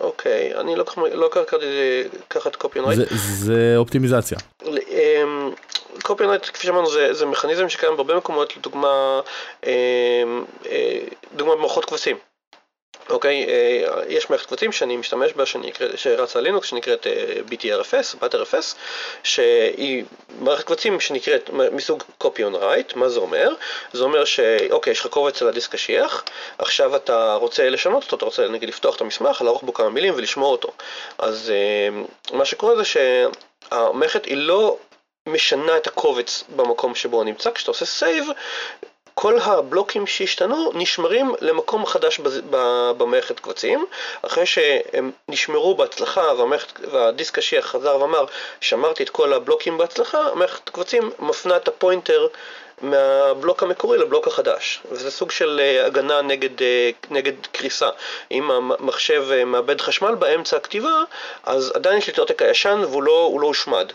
אוקיי, 0.00 0.54
אני 0.60 0.76
לא, 0.76 0.84
לא 1.12 1.30
קראתי 1.32 1.66
את 2.46 2.56
קופי 2.56 2.78
און 2.78 2.88
רייט. 2.88 3.08
זה 3.10 3.74
אופטימיזציה. 3.76 4.38
קופי 6.02 6.22
און 6.22 6.30
רייט, 6.30 6.44
כפי 6.44 6.66
שאמרנו, 6.66 6.90
זה, 6.90 7.14
זה 7.14 7.26
מכניזם 7.26 7.68
שקיים 7.68 7.96
בהרבה 7.96 8.16
מקומות, 8.16 8.56
לדוגמה, 8.56 9.20
אה, 9.66 10.22
אה, 10.66 10.98
דוגמה 11.36 11.56
במערכות 11.56 11.84
כבשים. 11.84 12.16
אוקיי, 13.10 13.46
אה, 13.48 14.02
יש 14.08 14.30
מערכת 14.30 14.46
קבצים 14.46 14.72
שאני 14.72 14.96
משתמש 14.96 15.32
בה, 15.32 15.44
שרצה 15.96 16.40
לינוקס, 16.40 16.68
שנקראת 16.68 17.06
אה, 17.06 17.34
BTRFS, 17.48 18.24
ButterFS, 18.24 18.74
שהיא 19.22 20.04
מערכת 20.40 20.64
קבצים 20.64 21.00
שנקראת 21.00 21.50
מסוג 21.50 22.02
copy 22.22 22.38
on 22.38 22.54
write, 22.54 22.96
מה 22.96 23.08
זה 23.08 23.20
אומר? 23.20 23.54
זה 23.92 24.04
אומר 24.04 24.24
שאוקיי, 24.24 24.90
יש 24.90 25.00
לך 25.00 25.06
קובץ 25.06 25.42
על 25.42 25.48
הדיסק 25.48 25.72
קשיח, 25.72 26.24
עכשיו 26.58 26.96
אתה 26.96 27.34
רוצה 27.34 27.68
לשנות 27.68 28.02
אותו, 28.02 28.16
אתה 28.16 28.24
רוצה 28.24 28.48
נגיד 28.48 28.68
לפתוח 28.68 28.96
את 28.96 29.00
המסמך, 29.00 29.42
לערוך 29.42 29.62
בו 29.62 29.74
כמה 29.74 29.90
מילים 29.90 30.14
ולשמור 30.16 30.52
אותו. 30.52 30.72
אז 31.18 31.50
אה, 31.50 32.02
מה 32.36 32.44
שקורה 32.44 32.76
זה 32.76 32.82
שהמערכת 32.84 34.24
היא 34.24 34.36
לא 34.36 34.76
משנה 35.26 35.76
את 35.76 35.86
הקובץ 35.86 36.44
במקום 36.56 36.94
שבו 36.94 37.16
הוא 37.16 37.24
נמצא, 37.24 37.50
כשאתה 37.50 37.70
עושה 37.70 37.84
save, 37.84 38.26
כל 39.14 39.38
הבלוקים 39.38 40.06
שהשתנו 40.06 40.70
נשמרים 40.74 41.34
למקום 41.40 41.86
חדש 41.86 42.20
במערכת 42.96 43.40
קבצים, 43.40 43.86
אחרי 44.22 44.46
שהם 44.46 45.10
נשמרו 45.28 45.74
בהצלחה 45.74 46.32
והמערכת, 46.38 46.80
והדיסק 46.92 47.38
השיח 47.38 47.66
חזר 47.66 47.96
ואמר 48.00 48.24
שמרתי 48.60 49.02
את 49.02 49.10
כל 49.10 49.32
הבלוקים 49.32 49.78
בהצלחה, 49.78 50.18
המערכת 50.18 50.68
קבצים 50.68 51.10
מפנה 51.18 51.56
את 51.56 51.68
הפוינטר 51.68 52.26
מהבלוק 52.82 53.62
המקורי 53.62 53.98
לבלוק 53.98 54.26
החדש, 54.26 54.82
וזה 54.92 55.10
סוג 55.10 55.30
של 55.30 55.60
אה, 55.62 55.86
הגנה 55.86 56.22
נגד, 56.22 56.62
אה, 56.62 56.90
נגד 57.10 57.32
קריסה. 57.52 57.88
אם 58.30 58.50
המחשב 58.50 59.24
אה, 59.32 59.44
מאבד 59.44 59.80
חשמל 59.80 60.14
באמצע 60.14 60.56
הכתיבה, 60.56 61.02
אז 61.44 61.72
עדיין 61.74 61.98
יש 61.98 62.06
לי 62.06 62.12
את 62.12 62.18
העותק 62.18 62.42
הישן 62.42 62.80
והוא 62.90 63.02
לא, 63.02 63.36
לא 63.40 63.46
הושמד, 63.46 63.92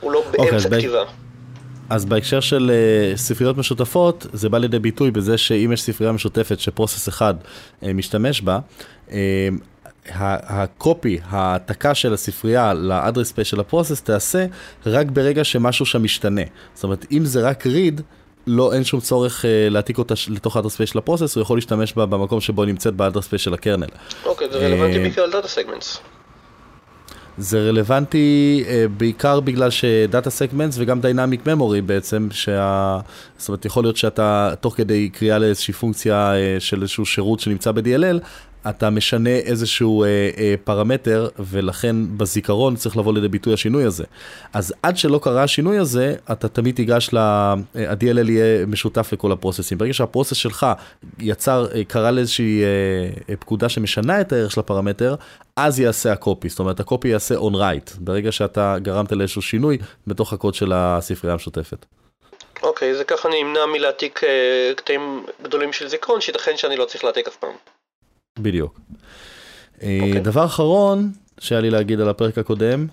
הוא 0.00 0.12
לא 0.12 0.18
אוקיי, 0.18 0.50
באמצע 0.50 0.68
okay, 0.68 0.78
כתיבה. 0.78 1.04
אז 1.90 2.04
בהקשר 2.04 2.40
של 2.40 2.70
uh, 3.14 3.18
ספריות 3.18 3.56
משותפות, 3.58 4.26
זה 4.32 4.48
בא 4.48 4.58
לידי 4.58 4.78
ביטוי 4.78 5.10
בזה 5.10 5.38
שאם 5.38 5.70
יש 5.72 5.82
ספרייה 5.82 6.12
משותפת 6.12 6.60
ש 6.60 6.71
process 6.71 7.08
אחד 7.08 7.34
uh, 7.82 7.86
משתמש 7.94 8.40
בה, 8.40 8.58
uh, 9.08 9.12
ה 10.08 10.26
copy, 10.26 11.18
ההעתקה 11.24 11.94
של 11.94 12.14
הספרייה 12.14 12.74
ל 12.74 12.81
address 12.81 13.32
space 13.32 13.48
של 13.48 13.60
ה 13.60 13.65
process 13.65 14.02
תעשה 14.02 14.46
רק 14.86 15.06
ברגע 15.06 15.44
שמשהו 15.44 15.86
שם 15.86 16.02
משתנה. 16.02 16.42
זאת 16.74 16.84
אומרת, 16.84 17.06
אם 17.12 17.24
זה 17.24 17.48
רק 17.48 17.66
read, 17.66 18.00
לא, 18.46 18.72
אין 18.72 18.84
שום 18.84 19.00
צורך 19.00 19.44
uh, 19.44 19.46
להעתיק 19.70 19.98
אותה 19.98 20.14
לתוך 20.28 20.56
ה 20.56 20.59
address 20.59 20.76
space 20.76 20.90
של 20.90 20.98
ה 20.98 21.02
process, 21.02 21.36
הוא 21.36 21.42
יכול 21.42 21.56
להשתמש 21.56 21.92
בה 21.92 22.06
במקום 22.06 22.40
שבו 22.40 22.64
נמצאת 22.64 22.94
ב 22.94 22.98
address 22.98 23.26
space 23.26 23.42
של 23.42 23.54
ה 23.54 23.58
kernel. 23.58 23.86
אוקיי, 24.24 24.48
okay, 24.48 24.52
זה 24.52 24.58
רלוונטי 24.58 24.98
בעיקר 24.98 25.22
על 25.22 25.32
data 25.32 25.48
segments. 25.48 26.00
זה 27.38 27.68
רלוונטי 27.68 28.64
uh, 28.66 28.68
בעיקר 28.96 29.40
בגלל 29.40 29.70
ש 29.70 29.90
data 29.90 30.30
segments 30.30 30.76
וגם 30.78 31.00
dynamic 31.00 31.46
memory 31.46 31.80
בעצם, 31.80 32.28
שה... 32.30 32.98
זאת 33.38 33.48
אומרת 33.48 33.64
יכול 33.64 33.84
להיות 33.84 33.96
שאתה 33.96 34.54
תוך 34.60 34.76
כדי 34.76 35.08
קריאה 35.08 35.38
לאיזושהי 35.38 35.74
פונקציה 35.74 36.32
uh, 36.32 36.60
של 36.60 36.82
איזשהו 36.82 37.06
שירות 37.06 37.40
שנמצא 37.40 37.72
ב-DLL, 37.72 38.18
אתה 38.68 38.90
משנה 38.90 39.30
איזשהו 39.30 40.04
אה, 40.04 40.08
אה, 40.38 40.54
פרמטר, 40.64 41.28
ולכן 41.38 41.96
בזיכרון 42.16 42.76
צריך 42.76 42.96
לבוא 42.96 43.14
לידי 43.14 43.28
ביטוי 43.28 43.54
השינוי 43.54 43.84
הזה. 43.84 44.04
אז 44.52 44.74
עד 44.82 44.96
שלא 44.96 45.20
קרה 45.22 45.42
השינוי 45.42 45.78
הזה, 45.78 46.14
אתה 46.32 46.48
תמיד 46.48 46.74
תיגש 46.74 47.10
ל... 47.12 47.16
אה, 47.16 47.54
ה-DLL 47.76 48.30
יהיה 48.30 48.66
משותף 48.66 49.12
לכל 49.12 49.32
ה 49.32 49.36
processים. 49.36 49.78
ברגע 49.78 49.92
שה 49.92 50.05
process 50.05 50.36
שלך 50.36 50.66
יצר, 51.18 51.66
אה, 51.74 51.84
קרא 51.84 52.10
לאיזושהי 52.10 52.62
אה, 52.62 52.68
אה, 53.30 53.36
פקודה 53.36 53.68
שמשנה 53.68 54.20
את 54.20 54.32
הערך 54.32 54.50
של 54.50 54.60
הפרמטר, 54.60 55.14
אז 55.56 55.80
יעשה 55.80 56.12
ה 56.12 56.18
copy, 56.18 56.48
זאת 56.48 56.58
אומרת 56.58 56.80
ה 56.80 56.86
copy 56.86 57.08
יעשה 57.08 57.34
on 57.34 57.52
write, 57.54 57.96
ברגע 57.98 58.32
שאתה 58.32 58.76
גרמת 58.82 59.12
לאיזשהו 59.12 59.42
שינוי 59.42 59.78
בתוך 60.06 60.32
הקוד 60.32 60.54
של 60.54 60.72
הספרייה 60.74 61.32
המשותפת. 61.32 61.86
אוקיי, 62.62 62.92
okay, 62.92 62.96
זה 62.96 63.04
ככה 63.04 63.28
אני 63.28 63.42
אמנע 63.42 63.66
מלהעתיק 63.66 64.20
קטעים 64.76 65.26
גדולים 65.42 65.72
של 65.72 65.88
זיכרון, 65.88 66.20
שייתכן 66.20 66.56
שאני 66.56 66.76
לא 66.76 66.84
צריך 66.84 67.04
להעתיק 67.04 67.28
אף 67.28 67.36
פעם. 67.36 67.73
בדיוק. 68.38 68.80
Okay. 68.80 69.82
אה, 69.82 69.98
אוקיי. 70.02 70.20
דבר 70.20 70.44
אחרון 70.44 71.12
שהיה 71.38 71.60
לי 71.60 71.70
להגיד 71.70 72.00
על 72.00 72.08
הפרק 72.08 72.38
הקודם, 72.38 72.86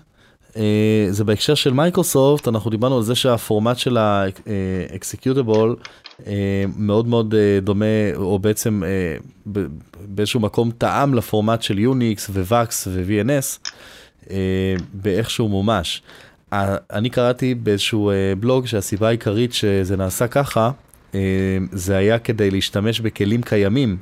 אה, 0.56 1.06
זה 1.10 1.24
בהקשר 1.24 1.54
של 1.54 1.72
מייקרוסופט, 1.72 2.48
אנחנו 2.48 2.70
דיברנו 2.70 2.96
על 2.96 3.02
זה 3.02 3.14
שהפורמט 3.14 3.78
של 3.78 3.96
ה 3.96 4.12
executable 4.12 5.76
אה, 6.26 6.64
מאוד 6.76 7.06
מאוד 7.06 7.34
דומה, 7.62 8.14
או 8.14 8.38
בעצם 8.38 8.82
באיזשהו 10.04 10.40
מקום 10.40 10.70
טעם 10.78 11.14
לפורמט 11.14 11.62
של 11.62 11.78
יוניקס 11.78 12.28
ווואקס 12.28 12.88
ו-VNS, 12.90 13.70
באיכשהו 14.92 15.48
מומש. 15.48 16.02
אני 16.52 17.10
קראתי 17.10 17.54
באיזשהו 17.54 18.12
בלוג 18.40 18.66
שהסיבה 18.66 19.08
העיקרית 19.08 19.52
שזה 19.52 19.96
נעשה 19.96 20.28
ככה, 20.28 20.70
זה 21.72 21.96
היה 21.96 22.18
כדי 22.18 22.50
להשתמש 22.50 23.00
בכלים 23.00 23.42
קיימים. 23.42 23.96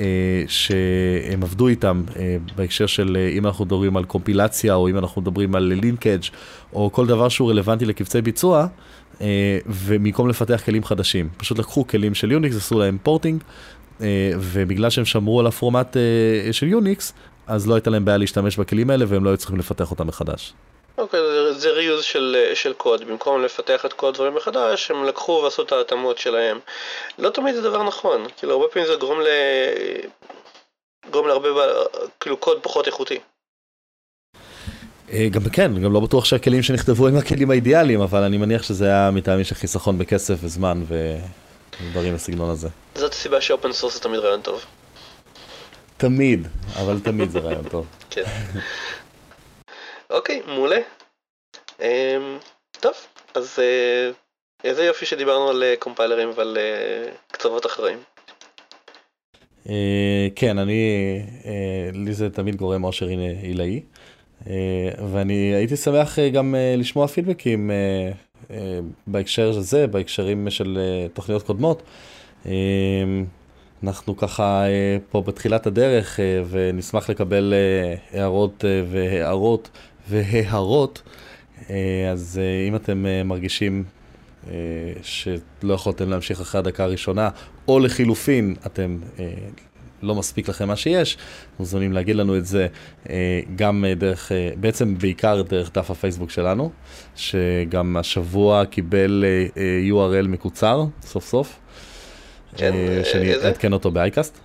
אה, 0.00 0.44
שהם 0.46 1.42
עבדו 1.42 1.68
איתם 1.68 2.02
אה, 2.16 2.36
בהקשר 2.56 2.86
של 2.86 3.16
אה, 3.20 3.28
אם 3.28 3.46
אנחנו 3.46 3.64
מדברים 3.64 3.96
על 3.96 4.04
קומפילציה 4.04 4.74
או 4.74 4.88
אם 4.88 4.98
אנחנו 4.98 5.20
מדברים 5.20 5.54
על 5.54 5.62
לינקג' 5.62 6.18
או 6.72 6.92
כל 6.92 7.06
דבר 7.06 7.28
שהוא 7.28 7.50
רלוונטי 7.50 7.84
לקבצי 7.84 8.22
ביצוע, 8.22 8.66
ובמקום 9.66 10.28
לפתח 10.28 10.62
כלים 10.64 10.84
חדשים. 10.84 11.28
פשוט 11.36 11.58
לקחו 11.58 11.86
כלים 11.86 12.14
של 12.14 12.32
יוניקס, 12.32 12.56
עשו 12.56 12.78
להם 12.78 12.98
פורטינג, 13.02 13.42
ובגלל 14.40 14.90
שהם 14.90 15.04
שמרו 15.04 15.40
על 15.40 15.46
הפורמט 15.46 15.96
של 16.52 16.68
יוניקס, 16.68 17.12
אז 17.46 17.68
לא 17.68 17.74
הייתה 17.74 17.90
להם 17.90 18.04
בעיה 18.04 18.18
להשתמש 18.18 18.58
בכלים 18.58 18.90
האלה 18.90 19.04
והם 19.08 19.24
לא 19.24 19.30
היו 19.30 19.36
צריכים 19.36 19.58
לפתח 19.58 19.90
אותם 19.90 20.06
מחדש. 20.06 20.54
אוקיי, 20.98 21.20
okay, 21.20 21.52
זה 21.52 21.70
ריוז 21.70 22.04
של, 22.04 22.36
של 22.54 22.72
קוד, 22.72 23.04
במקום 23.04 23.42
לפתח 23.42 23.86
את 23.86 23.92
כל 23.92 24.08
הדברים 24.08 24.34
מחדש, 24.34 24.90
הם 24.90 25.04
לקחו 25.04 25.40
ועשו 25.44 25.62
את 25.62 25.72
ההתאמות 25.72 26.18
שלהם. 26.18 26.58
לא 27.18 27.30
תמיד 27.30 27.54
זה 27.54 27.62
דבר 27.62 27.82
נכון, 27.82 28.26
כאילו 28.36 28.52
הרבה 28.52 28.66
פעמים 28.72 28.88
זה 28.88 28.94
גורם 28.94 29.20
ל... 29.20 29.26
גורם 31.10 31.26
להרבה, 31.26 31.48
כאילו 32.20 32.36
קוד 32.36 32.58
פחות 32.62 32.86
איכותי. 32.86 33.18
אה, 35.12 35.28
גם 35.30 35.50
כן, 35.52 35.82
גם 35.82 35.92
לא 35.92 36.00
בטוח 36.00 36.24
שהכלים 36.24 36.62
שנכתבו 36.62 37.08
הם 37.08 37.16
הכלים 37.16 37.50
האידיאליים, 37.50 38.00
אבל 38.00 38.22
אני 38.22 38.36
מניח 38.38 38.62
שזה 38.62 38.84
היה 38.86 39.10
מטעמים 39.10 39.44
של 39.44 39.54
חיסכון 39.54 39.98
בכסף 39.98 40.34
וזמן 40.42 40.82
ודברים 40.88 42.14
בסגנון 42.14 42.50
הזה. 42.50 42.68
זאת 42.94 43.12
הסיבה 43.12 43.40
ש 43.40 43.51
open 43.51 43.72
source 43.72 43.94
זה 43.94 44.00
תמיד 44.00 44.18
רעיון 44.18 44.40
טוב. 44.40 44.64
תמיד, 45.96 46.48
אבל 46.76 47.00
תמיד 47.00 47.30
זה 47.30 47.38
רעיון 47.38 47.68
טוב. 47.68 47.86
כן. 48.10 48.22
אוקיי, 50.10 50.42
מעולה. 50.46 50.78
אמ, 51.80 52.38
טוב, 52.80 52.92
אז 53.34 53.58
אה, 53.58 54.10
איזה 54.64 54.84
יופי 54.84 55.06
שדיברנו 55.06 55.48
על 55.48 55.62
אה, 55.62 55.74
קומפיילרים 55.78 56.30
ועל 56.36 56.58
אה, 56.60 57.12
קצוות 57.32 57.66
אחרים. 57.66 57.98
כן, 60.36 60.58
אני, 60.58 60.82
לי 61.92 62.12
זה 62.12 62.30
תמיד 62.30 62.56
גורם 62.56 62.84
אושר 62.84 63.06
עילאי, 63.42 63.82
ואני 65.12 65.54
הייתי 65.54 65.76
שמח 65.76 66.18
גם 66.18 66.54
לשמוע 66.76 67.06
פידבקים 67.06 67.70
בהקשר 69.06 69.52
של 69.52 69.60
זה, 69.60 69.86
בהקשרים 69.86 70.50
של 70.50 70.78
תוכניות 71.12 71.42
קודמות. 71.42 71.82
אנחנו 73.82 74.16
ככה 74.16 74.64
פה 75.10 75.22
בתחילת 75.22 75.66
הדרך 75.66 76.20
ונשמח 76.50 77.10
לקבל 77.10 77.54
הערות 78.12 78.64
והערות 78.90 79.70
והערות, 80.10 81.02
אה, 81.70 82.10
אז 82.12 82.40
אה, 82.42 82.68
אם 82.68 82.76
אתם 82.76 83.06
אה, 83.06 83.22
מרגישים 83.24 83.84
שלא 85.02 85.74
יכולתם 85.74 86.10
להמשיך 86.10 86.40
אחרי 86.40 86.58
הדקה 86.58 86.84
הראשונה, 86.84 87.28
או 87.68 87.78
לחילופין, 87.78 88.54
אתם 88.66 88.98
לא 90.02 90.14
מספיק 90.14 90.48
לכם 90.48 90.68
מה 90.68 90.76
שיש, 90.76 91.16
מוזמנים 91.58 91.92
להגיד 91.92 92.16
לנו 92.16 92.36
את 92.36 92.46
זה 92.46 92.66
גם 93.56 93.84
דרך, 93.96 94.32
בעצם 94.56 94.98
בעיקר 94.98 95.42
דרך 95.42 95.70
דף 95.74 95.90
הפייסבוק 95.90 96.30
שלנו, 96.30 96.70
שגם 97.16 97.96
השבוע 97.96 98.64
קיבל 98.64 99.24
URL 99.90 100.28
מקוצר, 100.28 100.84
סוף 101.02 101.26
סוף, 101.26 101.58
כן, 102.56 102.72
שאני 103.04 103.34
אעדכן 103.34 103.72
אותו 103.72 103.90
באייקאסט. 103.90 104.38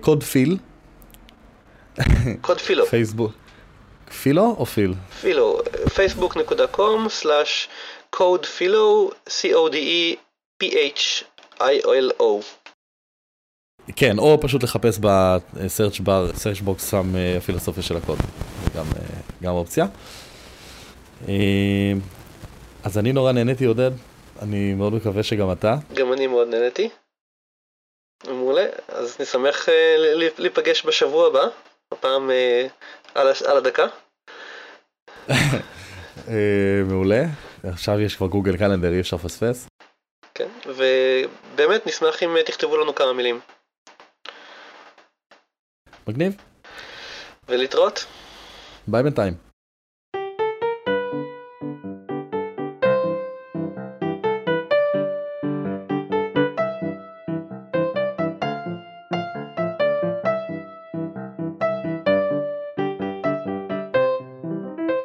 קוד 0.00 0.22
פיל. 0.22 0.56
קוד 2.40 2.60
פילו. 2.60 2.86
פייסבוק. 2.86 3.41
פילו 4.12 4.54
או 4.58 4.66
פיל? 4.66 4.94
פילו, 5.20 5.58
facebook.com/slash 5.86 7.68
code 8.16 8.46
philo, 8.58 9.12
c-o-d-e-p-h-i-l-o. 9.28 10.22
כן, 13.96 14.18
או 14.18 14.40
פשוט 14.40 14.62
לחפש 14.62 14.98
בסרצ' 14.98 16.00
בר, 16.00 16.30
סרצ' 16.34 16.60
בוקס 16.60 16.90
שם 16.90 17.16
אה, 17.16 17.36
הפילוסופיה 17.36 17.82
של 17.82 17.96
הקוד, 17.96 18.18
גם, 18.76 18.84
אה, 18.96 19.20
גם 19.42 19.52
אופציה. 19.52 19.86
אה, 21.28 21.92
אז 22.84 22.98
אני 22.98 23.12
נורא 23.12 23.32
נהניתי 23.32 23.64
עודד, 23.64 23.90
אני 24.42 24.74
מאוד 24.74 24.92
מקווה 24.92 25.22
שגם 25.22 25.52
אתה. 25.52 25.74
גם 25.94 26.12
אני 26.12 26.26
מאוד 26.26 26.48
נהניתי. 26.48 26.88
מעולה, 28.28 28.66
אז 28.88 29.16
אני 29.18 29.26
שמח 29.26 29.68
להיפגש 30.38 30.86
בשבוע 30.86 31.26
הבא, 31.26 31.46
הפעם 31.92 32.30
על 33.14 33.56
הדקה. 33.56 33.86
מעולה, 36.88 37.24
עכשיו 37.64 38.00
יש 38.00 38.16
כבר 38.16 38.26
גוגל 38.26 38.56
קלנדר, 38.56 38.92
אי 38.92 39.00
אפשר 39.00 39.16
לפספס. 39.16 39.66
כן, 40.34 40.48
ובאמת 40.66 41.86
נשמח 41.86 42.22
אם 42.22 42.36
תכתבו 42.46 42.76
לנו 42.76 42.94
כמה 42.94 43.12
מילים. 43.12 43.40
מגניב. 46.08 46.36
ולהתראות. 47.48 48.06
ביי 48.86 49.02
בינתיים. 49.02 49.51